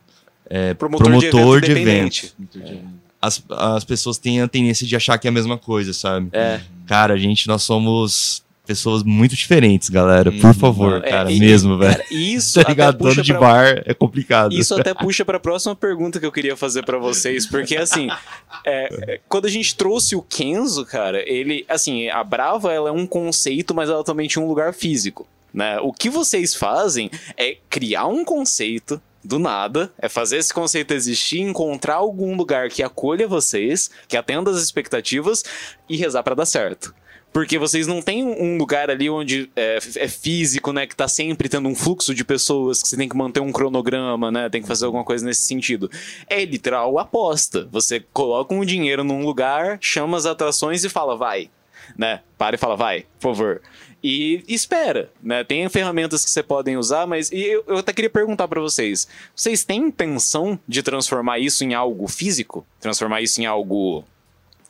é, 0.50 0.74
Promotor, 0.74 1.08
Promotor 1.08 1.62
de 1.62 1.68
de 1.68 1.72
evento 1.72 2.34
independente. 2.40 2.84
as, 3.22 3.44
as 3.50 3.84
pessoas 3.84 4.18
têm 4.18 4.42
a 4.42 4.48
tendência 4.48 4.88
de 4.88 4.96
achar 4.96 5.18
que 5.18 5.28
é 5.28 5.30
a 5.30 5.34
mesma 5.34 5.58
coisa, 5.58 5.94
sabe? 5.94 6.30
É, 6.32 6.62
Cara, 6.86 7.14
a 7.14 7.18
gente, 7.18 7.48
nós 7.48 7.64
somos 7.64 8.44
pessoas 8.66 9.04
muito 9.04 9.36
diferentes, 9.36 9.90
galera. 9.90 10.32
Por 10.32 10.46
Uhum. 10.46 10.54
favor, 10.54 11.04
É, 11.06 11.10
cara, 11.10 11.32
e- 11.32 11.40
mesmo, 11.40 11.78
velho. 11.78 12.02
Isso 12.10 12.62
Tá 12.62 12.70
ligado? 12.70 12.98
Dono 12.98 13.22
de 13.22 13.34
pra- 13.34 13.40
bar 13.42 13.84
é 13.86 13.94
complicado. 13.94 14.54
Isso 14.54 14.74
até 14.76 14.94
puxa 14.94 15.26
pra 15.26 15.40
próxima 15.40 15.76
pergunta 15.76 16.20
que 16.20 16.26
eu 16.26 16.32
queria 16.32 16.56
fazer 16.56 16.84
pra 16.84 16.98
vocês, 16.98 17.46
porque 17.46 17.76
assim, 17.76 18.08
é, 18.66 19.20
quando 19.28 19.46
a 19.46 19.50
gente 19.50 19.76
trouxe 19.76 20.16
o 20.16 20.22
Kenzo, 20.22 20.86
cara, 20.86 21.22
ele, 21.30 21.66
assim, 21.68 22.10
a 22.10 22.24
Brava 22.24 22.72
ela 22.72 22.90
é 22.90 22.92
um 22.92 23.06
conceito, 23.06 23.74
mas 23.76 23.90
ela 23.90 24.04
também 24.04 24.28
tinha 24.28 24.44
um 24.44 24.48
lugar 24.48 24.74
físico, 24.74 25.28
né? 25.54 25.78
O 25.82 25.92
que 25.92 26.10
vocês 26.10 26.56
fazem 26.56 27.12
é 27.38 27.58
criar 27.70 28.08
um 28.08 28.24
conceito 28.24 29.02
do 29.26 29.40
nada, 29.40 29.92
é 29.98 30.10
fazer 30.10 30.38
esse 30.38 30.54
conceito 30.54 30.94
existir, 30.94 31.40
encontrar 31.40 31.96
algum 31.96 32.36
lugar 32.36 32.70
que 32.70 32.84
acolha 32.84 33.26
vocês, 33.28 33.90
que 34.08 34.18
atenda 34.18 34.52
as 34.52 34.62
expectativas 34.62 35.44
e 35.90 35.96
rezar 35.96 36.24
pra 36.24 36.36
dar 36.36 36.46
certo. 36.46 36.94
Porque 37.34 37.58
vocês 37.58 37.88
não 37.88 38.00
têm 38.00 38.24
um 38.24 38.58
lugar 38.58 38.92
ali 38.92 39.10
onde 39.10 39.50
é, 39.56 39.80
é 39.96 40.08
físico, 40.08 40.72
né? 40.72 40.86
Que 40.86 40.96
tá 40.96 41.08
sempre 41.08 41.50
tendo 41.50 41.68
um 41.68 41.74
fluxo 41.74 42.14
de 42.14 42.24
pessoas, 42.24 42.84
que 42.84 42.88
você 42.88 42.96
tem 42.96 43.10
que 43.10 43.18
manter 43.18 43.40
um 43.40 43.52
cronograma, 43.52 44.32
né? 44.32 44.50
Tem 44.50 44.62
que 44.62 44.68
fazer 44.68 44.86
alguma 44.86 45.04
coisa 45.04 45.26
nesse 45.26 45.42
sentido. 45.42 45.90
É 46.30 46.46
literal 46.46 47.00
aposta. 47.00 47.68
Você 47.72 48.00
coloca 48.14 48.54
um 48.54 48.64
dinheiro 48.64 49.04
num 49.04 49.26
lugar, 49.26 49.80
chama 49.82 50.16
as 50.16 50.28
atrações 50.28 50.84
e 50.84 50.90
fala, 50.90 51.18
vai. 51.18 51.50
Né? 51.98 52.22
Para 52.38 52.56
e 52.56 52.60
fala, 52.60 52.78
vai, 52.78 53.06
por 53.20 53.36
favor. 53.36 53.62
E 54.04 54.44
espera, 54.50 55.10
né? 55.22 55.44
Tem 55.46 55.68
ferramentas 55.70 56.26
que 56.26 56.30
você 56.30 56.44
podem 56.44 56.76
usar, 56.76 57.08
mas 57.08 57.32
e 57.32 57.40
eu, 57.40 57.64
eu 57.68 57.78
até 57.78 57.94
queria 57.94 58.10
perguntar 58.10 58.50
pra 58.50 58.60
vocês: 58.60 59.08
vocês 59.34 59.64
têm 59.64 59.88
intenção 59.88 60.60
de 60.68 60.84
transformar 60.84 61.40
isso 61.40 61.64
em 61.64 61.74
algo 61.74 62.06
físico? 62.10 62.68
Transformar 62.82 63.22
isso 63.22 63.42
em 63.42 63.46
algo 63.46 64.04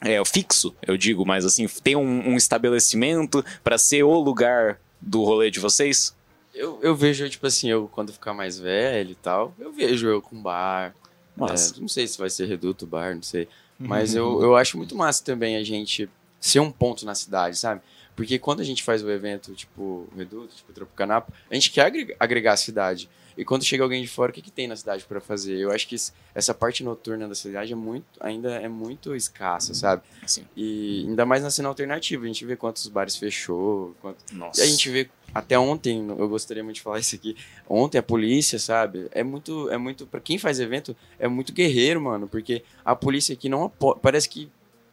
é, 0.03 0.23
fixo, 0.25 0.75
eu 0.85 0.97
digo, 0.97 1.25
mas 1.25 1.45
assim, 1.45 1.67
tem 1.83 1.95
um, 1.95 2.29
um 2.29 2.35
estabelecimento 2.35 3.43
pra 3.63 3.77
ser 3.77 4.03
o 4.03 4.19
lugar 4.19 4.79
do 5.01 5.23
rolê 5.23 5.49
de 5.49 5.59
vocês? 5.59 6.13
eu, 6.53 6.79
eu 6.81 6.95
vejo, 6.95 7.27
tipo 7.29 7.47
assim, 7.47 7.69
eu 7.69 7.89
quando 7.91 8.13
ficar 8.13 8.33
mais 8.33 8.59
velho 8.59 9.11
e 9.11 9.15
tal, 9.15 9.53
eu 9.57 9.71
vejo 9.71 10.07
eu 10.07 10.21
com 10.21 10.41
bar. 10.41 10.93
Nossa. 11.35 11.75
É, 11.75 11.81
não 11.81 11.87
sei 11.87 12.07
se 12.07 12.17
vai 12.17 12.29
ser 12.29 12.45
reduto 12.45 12.85
bar, 12.85 13.15
não 13.15 13.23
sei. 13.23 13.47
Mas 13.79 14.15
eu, 14.15 14.41
eu 14.41 14.55
acho 14.55 14.77
muito 14.77 14.95
massa 14.95 15.23
também 15.23 15.57
a 15.57 15.63
gente 15.63 16.07
ser 16.39 16.59
um 16.59 16.71
ponto 16.71 17.05
na 17.05 17.15
cidade, 17.15 17.57
sabe? 17.57 17.81
Porque 18.15 18.37
quando 18.37 18.59
a 18.59 18.63
gente 18.63 18.83
faz 18.83 19.03
o 19.03 19.09
evento, 19.09 19.53
tipo, 19.55 20.07
Reduto, 20.15 20.55
tipo, 20.55 20.71
Tropicanapa, 20.71 21.33
a 21.49 21.55
gente 21.55 21.71
quer 21.71 21.91
agregar 22.19 22.53
a 22.53 22.57
cidade. 22.57 23.09
E 23.37 23.43
quando 23.43 23.63
chega 23.63 23.83
alguém 23.83 24.01
de 24.01 24.07
fora, 24.07 24.31
o 24.31 24.33
que, 24.33 24.41
que 24.41 24.51
tem 24.51 24.67
na 24.67 24.75
cidade 24.75 25.05
para 25.05 25.19
fazer? 25.19 25.57
Eu 25.57 25.71
acho 25.71 25.87
que 25.87 25.95
essa 26.35 26.53
parte 26.53 26.83
noturna 26.83 27.27
da 27.27 27.35
cidade 27.35 27.73
é 27.73 27.75
muito, 27.75 28.05
ainda 28.19 28.51
é 28.55 28.67
muito 28.67 29.15
escassa, 29.15 29.73
sabe? 29.73 30.03
Sim. 30.25 30.45
E 30.55 31.05
ainda 31.07 31.25
mais 31.25 31.43
na 31.43 31.49
cena 31.49 31.69
alternativa, 31.69 32.23
a 32.23 32.27
gente 32.27 32.45
vê 32.45 32.55
quantos 32.55 32.87
bares 32.87 33.15
fechou, 33.15 33.95
quanto... 34.01 34.17
Nossa. 34.33 34.61
E 34.61 34.63
a 34.63 34.67
gente 34.67 34.89
vê 34.89 35.09
até 35.33 35.57
ontem, 35.57 36.07
eu 36.07 36.29
gostaria 36.29 36.63
muito 36.63 36.75
de 36.75 36.81
falar 36.81 36.99
isso 36.99 37.15
aqui. 37.15 37.35
Ontem 37.67 37.97
a 37.97 38.03
polícia, 38.03 38.59
sabe? 38.59 39.07
É 39.11 39.23
muito 39.23 39.69
é 39.71 39.77
muito 39.77 40.05
para 40.05 40.19
quem 40.19 40.37
faz 40.37 40.59
evento, 40.59 40.95
é 41.17 41.27
muito 41.27 41.51
guerreiro, 41.51 41.99
mano, 41.99 42.27
porque 42.27 42.63
a 42.85 42.95
polícia 42.95 43.33
aqui 43.33 43.49
não 43.49 43.65
apo... 43.65 43.95
parece 43.95 44.29
que 44.29 44.49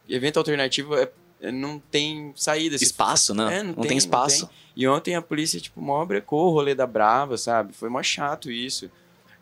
evento 0.09 0.37
alternativo 0.37 0.95
é 0.95 1.09
não 1.49 1.79
tem 1.79 2.33
saída. 2.35 2.77
Você 2.77 2.83
Espaço, 2.83 3.33
né? 3.33 3.59
é, 3.59 3.63
não, 3.63 3.73
tem, 3.75 3.97
espaço. 3.97 4.49
E 4.75 4.87
ontem 4.87 5.15
a 5.15 5.21
polícia, 5.21 5.59
tipo, 5.59 5.81
mó 5.81 6.05
brecou 6.05 6.49
o 6.49 6.51
rolê 6.51 6.75
da 6.75 6.85
Brava, 6.85 7.37
sabe? 7.37 7.73
Foi 7.73 7.89
mó 7.89 8.03
chato 8.03 8.51
isso. 8.51 8.91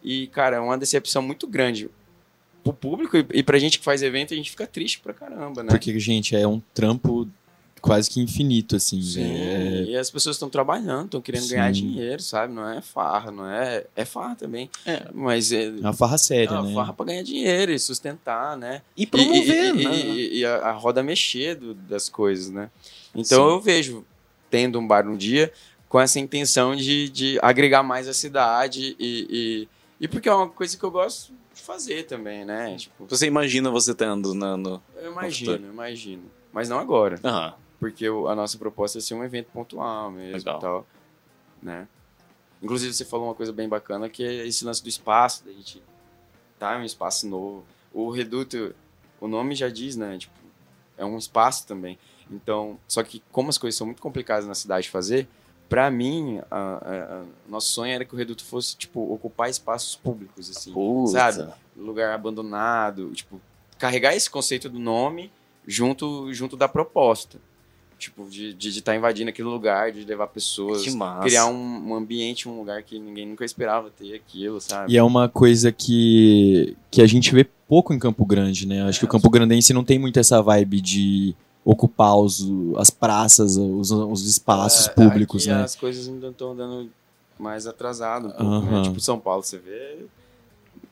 E, 0.04 0.28
cara, 0.28 0.58
é 0.58 0.60
uma 0.60 0.78
decepção 0.78 1.22
muito 1.22 1.48
grande 1.48 1.90
pro 2.64 2.74
público 2.74 3.18
e, 3.18 3.26
e 3.34 3.44
pra 3.44 3.58
gente 3.58 3.80
que 3.80 3.86
faz 3.86 4.02
evento, 4.02 4.34
a 4.34 4.38
gente 4.38 4.52
fica 4.52 4.68
triste 4.68 5.00
pra 5.00 5.14
caramba, 5.14 5.64
né? 5.64 5.70
Porque, 5.70 5.98
gente, 6.00 6.36
é 6.36 6.48
um 6.48 6.62
trampo 6.74 7.28
quase 7.80 8.10
que 8.10 8.20
infinito, 8.20 8.76
assim. 8.76 9.02
Sim, 9.02 9.22
é- 9.22 9.84
e 9.90 9.96
as 9.98 10.10
pessoas 10.12 10.36
estão 10.36 10.50
trabalhando, 10.50 11.06
estão 11.06 11.22
querendo 11.22 11.44
Sim. 11.44 11.50
ganhar 11.56 11.72
dinheiro, 11.72 12.22
sabe? 12.22 12.54
Não 12.54 12.68
é 12.70 12.82
farra, 12.82 13.32
não 13.32 13.50
é... 13.50 13.86
É 13.96 14.06
farra 14.06 14.36
também, 14.36 14.70
É. 14.86 15.08
mas 15.14 15.52
é... 15.52 15.66
É 15.66 15.70
uma 15.82 15.94
farra 15.94 16.16
É 16.16 16.18
séria, 16.18 16.52
uma 16.54 16.64
né? 16.64 16.74
farra 16.74 16.94
pra 16.94 17.06
ganhar 17.06 17.24
dinheiro 17.24 17.72
e 17.72 17.80
sustentar, 17.80 18.56
né? 18.58 18.82
E 18.96 19.06
promover, 19.08 19.76
e, 19.76 19.82
e- 19.82 19.84
né? 19.84 19.96
e- 19.96 20.38
e 20.40 20.46
a, 20.46 20.56
a 20.58 20.72
roda 20.72 21.02
mexer 21.02 21.56
do- 21.56 21.74
das 21.74 22.10
coisas, 22.10 22.50
né? 22.50 22.70
Então 23.16 23.46
Sim. 23.48 23.54
eu 23.56 23.60
vejo, 23.62 24.06
tendo 24.50 24.80
um 24.80 24.86
bar 24.88 25.08
um 25.08 25.18
dia, 25.18 25.52
com 25.88 26.00
essa 26.00 26.20
intenção 26.20 26.76
de, 26.76 27.10
de 27.10 27.40
agregar 27.42 27.82
mais 27.82 28.08
a 28.08 28.14
cidade 28.14 28.96
e, 29.00 29.68
e, 30.00 30.04
e 30.06 30.08
porque 30.08 30.30
é 30.30 30.34
uma 30.34 30.48
coisa 30.48 30.78
que 30.78 30.84
eu 30.84 30.92
gosto 30.92 31.34
de 31.56 31.62
fazer 31.62 32.04
também, 32.04 32.46
né? 32.46 32.76
Tipo, 32.78 33.06
Você 33.08 33.26
imagina 33.26 33.72
você 33.72 33.94
tendo 33.96 34.34
na- 34.36 34.56
no. 34.56 34.82
eu 35.02 35.12
imagino, 35.12 35.66
eu 35.66 35.74
imagino. 35.74 36.24
Mas 36.54 36.70
não 36.70 36.78
agora, 36.80 37.20
Aham. 37.24 37.54
Porque 37.80 38.06
a 38.06 38.36
nossa 38.36 38.58
proposta 38.58 38.98
é 38.98 39.02
ser 39.02 39.14
um 39.14 39.24
evento 39.24 39.48
pontual 39.52 40.12
mesmo 40.12 40.38
Legal. 40.38 40.58
e 40.58 40.62
tal, 40.62 40.88
né? 41.62 41.88
Inclusive 42.62 42.94
você 42.94 43.06
falou 43.06 43.28
uma 43.28 43.36
coisa 43.36 43.54
bem 43.54 43.70
bacana 43.70 44.10
que 44.10 44.24
é 44.24 44.46
esse 44.48 44.66
lance 44.66 44.84
do 44.84 44.90
espaço, 44.90 45.46
da 45.46 45.52
gente 45.52 45.82
tá 46.58 46.78
em 46.78 46.82
um 46.82 46.86
espaço 46.86 47.28
novo. 47.28 47.64
O 47.94 48.10
Reduto, 48.12 48.76
o 49.20 49.28
nome 49.28 49.56
já 49.56 49.70
diz, 49.70 49.96
né? 49.96 50.18
Tipo, 50.18 50.34
é 50.98 51.06
um 51.06 51.18
espaço 51.18 51.66
também. 51.66 51.98
Então, 52.30 52.78
só 52.88 53.02
que 53.02 53.24
como 53.32 53.50
as 53.50 53.58
coisas 53.58 53.78
são 53.78 53.88
muito 53.88 54.02
complicadas 54.02 54.46
na 54.46 54.54
cidade 54.54 54.84
de 54.84 54.90
fazer, 54.90 55.28
pra 55.70 55.90
mim, 55.90 56.40
a- 56.52 56.56
a- 56.56 57.22
a- 57.22 57.26
nosso 57.48 57.70
sonho 57.70 57.94
era 57.94 58.04
que 58.04 58.14
o 58.14 58.18
Reduto 58.18 58.44
fosse, 58.44 58.76
tipo, 58.76 59.12
ocupar 59.14 59.50
espaços 59.50 59.96
públicos, 59.96 60.50
assim, 60.50 60.74
Puta. 60.74 61.12
sabe? 61.12 61.54
Lugar 61.78 62.14
abandonado, 62.14 63.10
tipo, 63.14 63.40
carregar 63.78 64.14
esse 64.16 64.30
conceito 64.30 64.68
do 64.70 64.78
nome 64.80 65.32
junto, 65.66 66.32
junto 66.34 66.58
da 66.58 66.68
proposta. 66.68 67.40
Tipo, 68.00 68.26
de 68.30 68.48
estar 68.48 68.58
de, 68.58 68.70
estar 68.70 68.96
invadindo 68.96 69.30
aquele 69.30 69.48
lugar, 69.48 69.92
de 69.92 70.06
levar 70.06 70.28
pessoas, 70.28 70.82
Que 70.82 70.92
massa. 70.92 71.22
criar 71.24 71.48
um, 71.48 71.90
um 71.90 71.94
ambiente, 71.96 72.48
um 72.48 72.58
lugar 72.58 72.82
que 72.82 72.98
ninguém 72.98 73.28
nunca 73.28 73.44
esperava 73.44 73.90
ter 73.92 74.16
aquilo, 74.16 74.62
sabe? 74.62 74.92
E 74.94 74.98
é 74.98 75.04
uma 75.04 75.28
coisa 75.28 75.70
que, 75.72 76.76
que 76.90 77.02
a 77.02 77.06
gente 77.08 77.34
vê 77.36 77.44
pouco 77.44 77.94
em 77.94 78.00
Campo 78.00 78.26
Grande, 78.26 78.66
né? 78.66 78.84
Acho 78.84 79.00
que 79.00 79.06
o 79.06 79.08
Campo 79.10 79.30
Grandense 79.30 79.74
não 79.74 79.84
tem 79.84 80.00
muito 80.00 80.18
essa 80.18 80.42
vibe 80.42 80.80
de 80.82 81.36
ocupar 81.64 82.16
os, 82.18 82.42
as 82.78 82.90
praças, 82.90 83.58
os, 83.58 83.92
os 83.92 84.26
espaços 84.26 84.88
É, 84.88 84.92
públicos, 84.92 85.46
né? 85.46 85.62
As 85.62 85.76
coisas 85.76 86.08
ainda 86.08 86.30
estão 86.30 86.56
dando 86.56 86.90
mais 87.38 87.68
atrasado 87.68 88.30
um 88.30 88.32
pouco, 88.32 88.66
né? 88.66 88.82
Tipo, 88.84 89.00
São 89.02 89.20
Paulo, 89.20 89.44
você 89.44 89.58
vê 89.58 90.06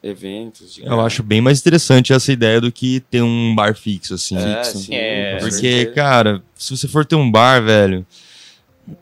eventos. 0.03 0.79
Eu 0.83 0.99
acho 1.01 1.21
bem 1.23 1.41
mais 1.41 1.59
interessante 1.59 2.13
essa 2.13 2.31
ideia 2.31 2.61
do 2.61 2.71
que 2.71 2.99
ter 3.11 3.21
um 3.21 3.53
bar 3.55 3.75
fixo, 3.75 4.13
assim. 4.13 4.37
é, 4.37 4.63
fixo. 4.63 4.79
sim, 4.79 4.95
É, 4.95 5.37
Porque, 5.39 5.51
certeza. 5.55 5.91
cara, 5.93 6.43
se 6.55 6.75
você 6.77 6.87
for 6.87 7.05
ter 7.05 7.15
um 7.15 7.29
bar, 7.29 7.61
velho, 7.63 8.05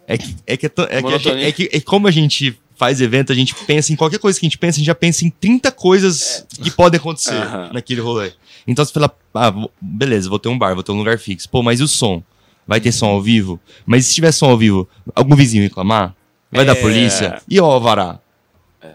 é 0.08 0.18
que 0.18 0.36
é, 0.48 0.58
que 0.58 0.66
é, 0.66 0.70
tão- 0.70 0.86
é, 0.86 1.02
que 1.02 1.30
é 1.30 1.52
que 1.52 1.70
é 1.74 1.80
como 1.82 2.08
a 2.08 2.12
gente 2.12 2.58
faz 2.78 3.00
evento, 3.00 3.32
a 3.32 3.36
gente 3.36 3.54
pensa 3.66 3.94
em 3.94 3.96
qualquer 3.96 4.20
coisa 4.20 4.38
que 4.40 4.46
a 4.46 4.50
gente 4.50 4.58
pensa, 4.58 4.78
a 4.78 4.80
gente 4.80 4.88
já 4.88 4.96
pensa 4.96 5.24
em 5.26 5.30
30 5.30 5.72
coisas 5.72 6.46
que 6.62 6.70
podem 6.72 7.00
acontecer 7.00 7.40
naquele 7.72 8.02
rolê. 8.02 8.34
Então 8.68 8.84
você 8.84 8.92
fala, 8.92 9.16
ah, 9.34 9.50
vou- 9.52 9.72
beleza, 9.80 10.28
vou 10.30 10.40
ter 10.40 10.50
um 10.50 10.58
bar, 10.58 10.74
vou 10.74 10.84
ter 10.84 10.92
um 10.92 10.98
lugar 10.98 11.18
fixo. 11.20 11.48
Pô, 11.50 11.62
mas 11.64 11.80
e 11.80 11.84
o 11.84 11.88
som? 11.88 12.22
Vai 12.68 12.82
ter 12.82 12.92
som 12.92 13.06
ao 13.08 13.22
vivo? 13.22 13.60
Mas 13.86 14.08
se 14.08 14.16
tiver 14.16 14.32
som 14.32 14.48
ao 14.50 14.58
vivo, 14.58 14.90
algum 15.14 15.36
vizinho 15.36 15.64
reclamar? 15.64 16.16
Vai 16.52 16.64
É. 16.64 16.66
dar 16.66 16.76
polícia? 16.76 17.40
E 17.48 17.62
o 17.62 17.66
alvará? 17.66 18.20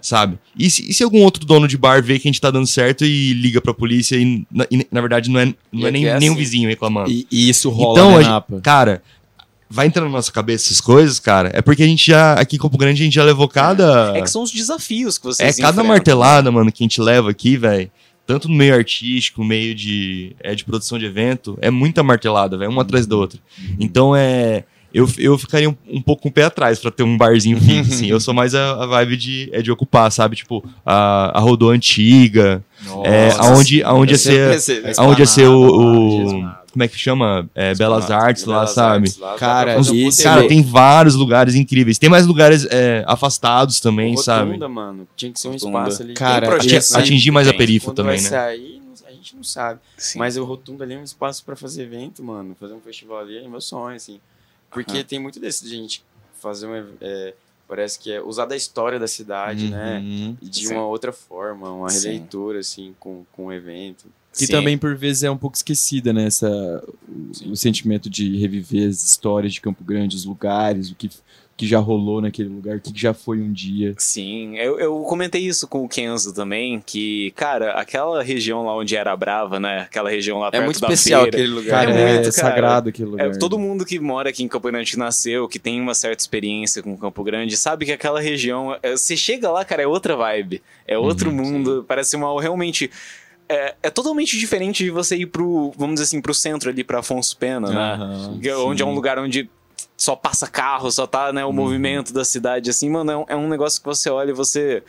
Sabe? 0.03 0.39
E 0.59 0.71
se, 0.71 0.91
e 0.91 0.95
se 0.95 1.03
algum 1.03 1.23
outro 1.23 1.45
dono 1.45 1.67
de 1.69 1.77
bar 1.77 2.03
vê 2.03 2.19
que 2.19 2.29
a 2.29 2.31
gente 2.31 2.41
tá 2.41 2.51
dando 2.51 2.67
certo 2.67 3.05
e 3.05 3.33
liga 3.33 3.61
pra 3.61 3.73
polícia 3.75 4.17
e, 4.17 4.45
na, 4.51 4.67
e, 4.71 4.87
na 4.91 5.01
verdade, 5.01 5.31
não 5.31 5.41
é, 5.41 5.55
não 5.73 5.87
é 5.87 5.91
nem, 5.91 6.07
é 6.07 6.19
nem 6.19 6.31
um 6.31 6.33
assim. 6.33 6.39
vizinho 6.41 6.69
reclamando? 6.69 7.11
E, 7.11 7.27
e 7.31 7.49
isso 7.49 7.71
rola, 7.71 7.93
Então, 7.93 8.19
né, 8.19 8.25
gente-? 8.25 8.63
Cara, 8.63 9.03
vai 9.69 9.87
entrando 9.87 10.07
na 10.07 10.13
nossa 10.13 10.33
cabeça 10.33 10.67
essas 10.67 10.81
coisas, 10.81 11.19
cara, 11.21 11.51
é 11.55 11.63
porque 11.63 11.83
a 11.83 11.87
gente 11.87 12.05
já, 12.07 12.35
aqui 12.35 12.57
em 12.57 12.59
Campo 12.59 12.77
Grande, 12.77 13.03
a 13.03 13.05
gente 13.05 13.15
já 13.15 13.25
levou 13.25 13.49
cada. 13.49 14.13
É 14.17 14.21
que 14.23 14.31
são 14.31 14.43
os 14.43 14.51
desafios 14.51 15.17
que 15.19 15.29
É, 15.29 15.33
vocês 15.33 15.57
cada 15.57 15.69
enfrentam. 15.73 15.85
martelada, 15.87 16.51
mano, 16.51 16.73
que 16.73 16.83
a 16.83 16.85
gente 16.85 17.01
leva 17.01 17.31
aqui, 17.31 17.57
velho. 17.57 17.91
Tanto 18.27 18.49
no 18.49 18.55
meio 18.55 18.75
artístico, 18.75 19.43
meio 19.43 19.75
de, 19.75 20.37
é, 20.41 20.55
de 20.55 20.65
produção 20.65 20.99
de 20.99 21.05
evento, 21.05 21.59
é 21.61 21.69
muita 21.71 22.01
martelada, 22.03 22.57
velho, 22.57 22.71
uma 22.71 22.83
atrás 22.83 23.07
da 23.07 23.17
outra. 23.17 23.41
Então 23.79 24.15
é. 24.15 24.65
Eu, 24.93 25.09
eu 25.19 25.39
ficaria 25.39 25.71
um, 25.71 25.77
um 25.89 26.03
pouco 26.03 26.23
com 26.25 26.29
o 26.29 26.33
pé 26.33 26.45
atrás 26.45 26.79
pra 26.79 26.91
ter 26.91 27.03
um 27.03 27.17
barzinho 27.17 27.59
fixo, 27.63 27.93
assim. 27.93 28.07
Eu 28.07 28.19
sou 28.21 28.35
mais 28.35 28.55
a, 28.55 28.73
a 28.83 28.87
vibe 28.87 29.17
de, 29.17 29.49
é 29.53 29.63
de 29.63 29.71
ocupar, 29.71 30.11
sabe? 30.11 30.37
Tipo, 30.37 30.65
a, 30.85 31.37
a 31.39 31.41
Rodô 31.41 31.71
Antiga, 31.71 32.63
é, 33.05 33.29
Nossa, 33.29 33.43
aonde, 33.43 33.83
aonde 33.85 34.13
ia 34.13 34.19
ser. 34.19 34.53
pensei, 34.53 34.81
né? 34.81 34.93
Aonde 34.97 35.21
ia 35.23 35.27
ser 35.27 35.47
o. 35.49 36.37
o- 36.47 36.61
como 36.73 36.85
é 36.85 36.89
que 36.89 36.97
chama? 36.97 37.51
É, 37.53 37.75
Belas 37.75 38.13
Artes 38.13 38.45
lá, 38.45 38.59
Belas 38.59 38.71
sabe? 38.71 38.97
Artes 39.09 39.19
lá, 39.19 39.35
Cara, 39.35 39.77
um 39.77 39.81
esse- 39.81 40.05
puta 40.05 40.23
Cara, 40.23 40.47
tem 40.49 40.63
vários 40.63 41.17
lugares 41.17 41.57
incríveis. 41.57 41.99
Tem 41.99 42.09
mais 42.09 42.29
lugares 42.29 42.65
é, 42.71 43.03
afastados 43.09 43.81
também, 43.81 44.11
Rotunda, 44.15 44.23
sabe? 44.25 44.59
mano. 44.69 45.09
Tinha 45.17 45.33
que 45.33 45.41
ser 45.41 45.49
um 45.49 45.53
Rotunda. 45.53 45.79
espaço 45.81 46.03
ali. 46.05 46.15
Cara, 46.15 46.41
tem 46.47 46.51
projeto, 46.57 46.79
esse- 46.79 46.93
né? 46.95 47.01
Atingir 47.01 47.31
mais 47.33 47.49
a 47.49 47.51
Tem. 47.51 47.59
perifa 47.59 47.87
Quando 47.87 47.97
também, 47.97 48.21
vai 48.21 48.23
né? 48.23 48.29
sair, 48.29 48.81
a 49.05 49.11
gente 49.11 49.35
não 49.35 49.43
sabe. 49.43 49.81
Sim. 49.97 50.21
Mas 50.21 50.37
o 50.37 50.45
Rotunda 50.45 50.85
ali 50.85 50.95
é 50.95 50.99
um 50.99 51.03
espaço 51.03 51.45
pra 51.45 51.57
fazer 51.57 51.83
evento, 51.83 52.23
mano. 52.23 52.57
Fazer 52.61 52.73
um 52.75 52.81
festival 52.81 53.19
ali 53.19 53.39
é 53.39 53.49
meu 53.49 53.61
sonho, 53.61 53.97
assim. 53.97 54.21
Porque 54.71 54.93
Aham. 54.99 55.05
tem 55.05 55.19
muito 55.19 55.41
desse 55.41 55.65
de 55.65 55.71
gente 55.71 56.05
fazer 56.41 56.67
um. 56.67 56.95
é, 57.01 57.35
parece 57.69 57.99
que 57.99 58.11
é 58.11 58.21
usar 58.21 58.47
da 58.47 58.57
história 58.57 58.99
da 58.99 59.07
cidade, 59.07 59.71
né? 59.71 60.01
Uhum. 60.01 60.37
E 60.43 60.49
de 60.49 60.67
Sim. 60.67 60.75
uma 60.75 60.87
outra 60.87 61.13
forma, 61.13 61.71
uma 61.71 61.89
Sim. 61.89 62.09
releitura, 62.09 62.59
assim, 62.59 62.95
com, 62.99 63.25
com 63.31 63.47
o 63.47 63.53
evento. 63.53 64.07
Que 64.33 64.47
Sim. 64.47 64.53
também, 64.53 64.79
por 64.79 64.97
vezes, 64.97 65.23
é 65.23 65.31
um 65.31 65.37
pouco 65.37 65.57
esquecida, 65.57 66.13
né? 66.13 66.25
Essa, 66.25 66.49
o, 67.09 67.53
o 67.53 67.57
sentimento 67.57 68.09
de 68.11 68.37
reviver 68.39 68.89
as 68.89 69.03
histórias 69.03 69.53
de 69.53 69.61
Campo 69.61 69.85
Grande, 69.85 70.17
os 70.17 70.25
lugares, 70.25 70.91
o 70.91 70.95
que, 70.95 71.11
que 71.61 71.67
já 71.67 71.79
rolou 71.79 72.23
naquele 72.23 72.49
lugar, 72.49 72.79
o 72.79 72.81
que 72.81 72.91
já 72.99 73.13
foi 73.13 73.39
um 73.39 73.53
dia. 73.53 73.95
Sim, 73.99 74.57
eu, 74.57 74.81
eu 74.81 74.99
comentei 75.03 75.43
isso 75.43 75.69
com 75.69 75.85
o 75.85 75.89
Kenzo 75.89 76.33
também, 76.33 76.83
que, 76.87 77.33
cara, 77.33 77.73
aquela 77.73 78.23
região 78.23 78.65
lá 78.65 78.75
onde 78.75 78.97
era 78.97 79.15
Brava, 79.15 79.61
né? 79.61 79.81
Aquela 79.83 80.09
região 80.09 80.39
lá 80.39 80.49
É 80.49 80.53
perto 80.53 80.65
muito 80.65 80.81
da 80.81 80.87
especial 80.89 81.21
feira. 81.25 81.37
aquele 81.37 81.53
lugar. 81.53 81.85
Cara, 81.87 81.91
É 81.91 82.01
é, 82.01 82.15
muito, 82.15 82.35
cara. 82.35 82.49
sagrado 82.51 82.89
aquele 82.89 83.11
lugar. 83.11 83.27
É, 83.29 83.39
todo 83.39 83.59
mundo 83.59 83.85
que 83.85 83.99
mora 84.01 84.31
aqui 84.31 84.43
em 84.43 84.49
Campo 84.49 84.69
Grande, 84.71 84.91
que 84.91 84.99
nasceu, 84.99 85.47
que 85.47 85.59
tem 85.59 85.79
uma 85.79 85.93
certa 85.93 86.23
experiência 86.23 86.83
com 86.83 86.97
Campo 86.97 87.23
Grande, 87.23 87.55
sabe 87.59 87.85
que 87.85 87.93
aquela 87.93 88.23
região. 88.23 88.75
é, 88.83 88.93
Você 88.97 89.15
chega 89.15 89.51
lá, 89.51 89.63
cara, 89.63 89.83
é 89.83 89.87
outra 89.87 90.17
vibe. 90.17 90.63
É 90.89 90.97
outro 90.97 91.29
Uhum, 91.29 91.37
mundo. 91.37 91.85
Parece 91.87 92.17
uma. 92.17 92.41
Realmente. 92.41 92.91
É, 93.49 93.75
é 93.83 93.91
totalmente 93.91 94.39
diferente 94.39 94.85
de 94.85 94.91
você 94.91 95.17
ir 95.17 95.27
pro, 95.27 95.73
vamos 95.77 95.95
dizer 95.97 96.05
assim, 96.05 96.21
pro 96.23 96.33
centro 96.33 96.71
ali, 96.71 96.85
pra 96.85 97.01
Afonso 97.01 97.37
Pena, 97.37 97.69
né? 97.69 97.99
É 98.45 98.57
onde 98.57 98.81
é 98.83 98.87
um 98.87 98.91
sim. 98.91 98.95
lugar 98.95 99.19
onde 99.19 99.51
só 100.03 100.17
passa 100.17 100.47
carro, 100.49 100.91
só 100.91 101.07
tá, 101.07 101.33
né, 101.33 101.45
o 101.45 101.53
movimento 101.53 102.13
da 102.13 102.25
cidade, 102.25 102.71
assim, 102.71 102.89
mano, 102.89 103.11
é 103.13 103.17
um, 103.19 103.25
é 103.29 103.37
um 103.37 103.49
negócio 103.49 103.81
que 103.81 103.87
você 103.87 104.09
olha 104.09 104.31
e 104.31 104.35
você 104.35 104.83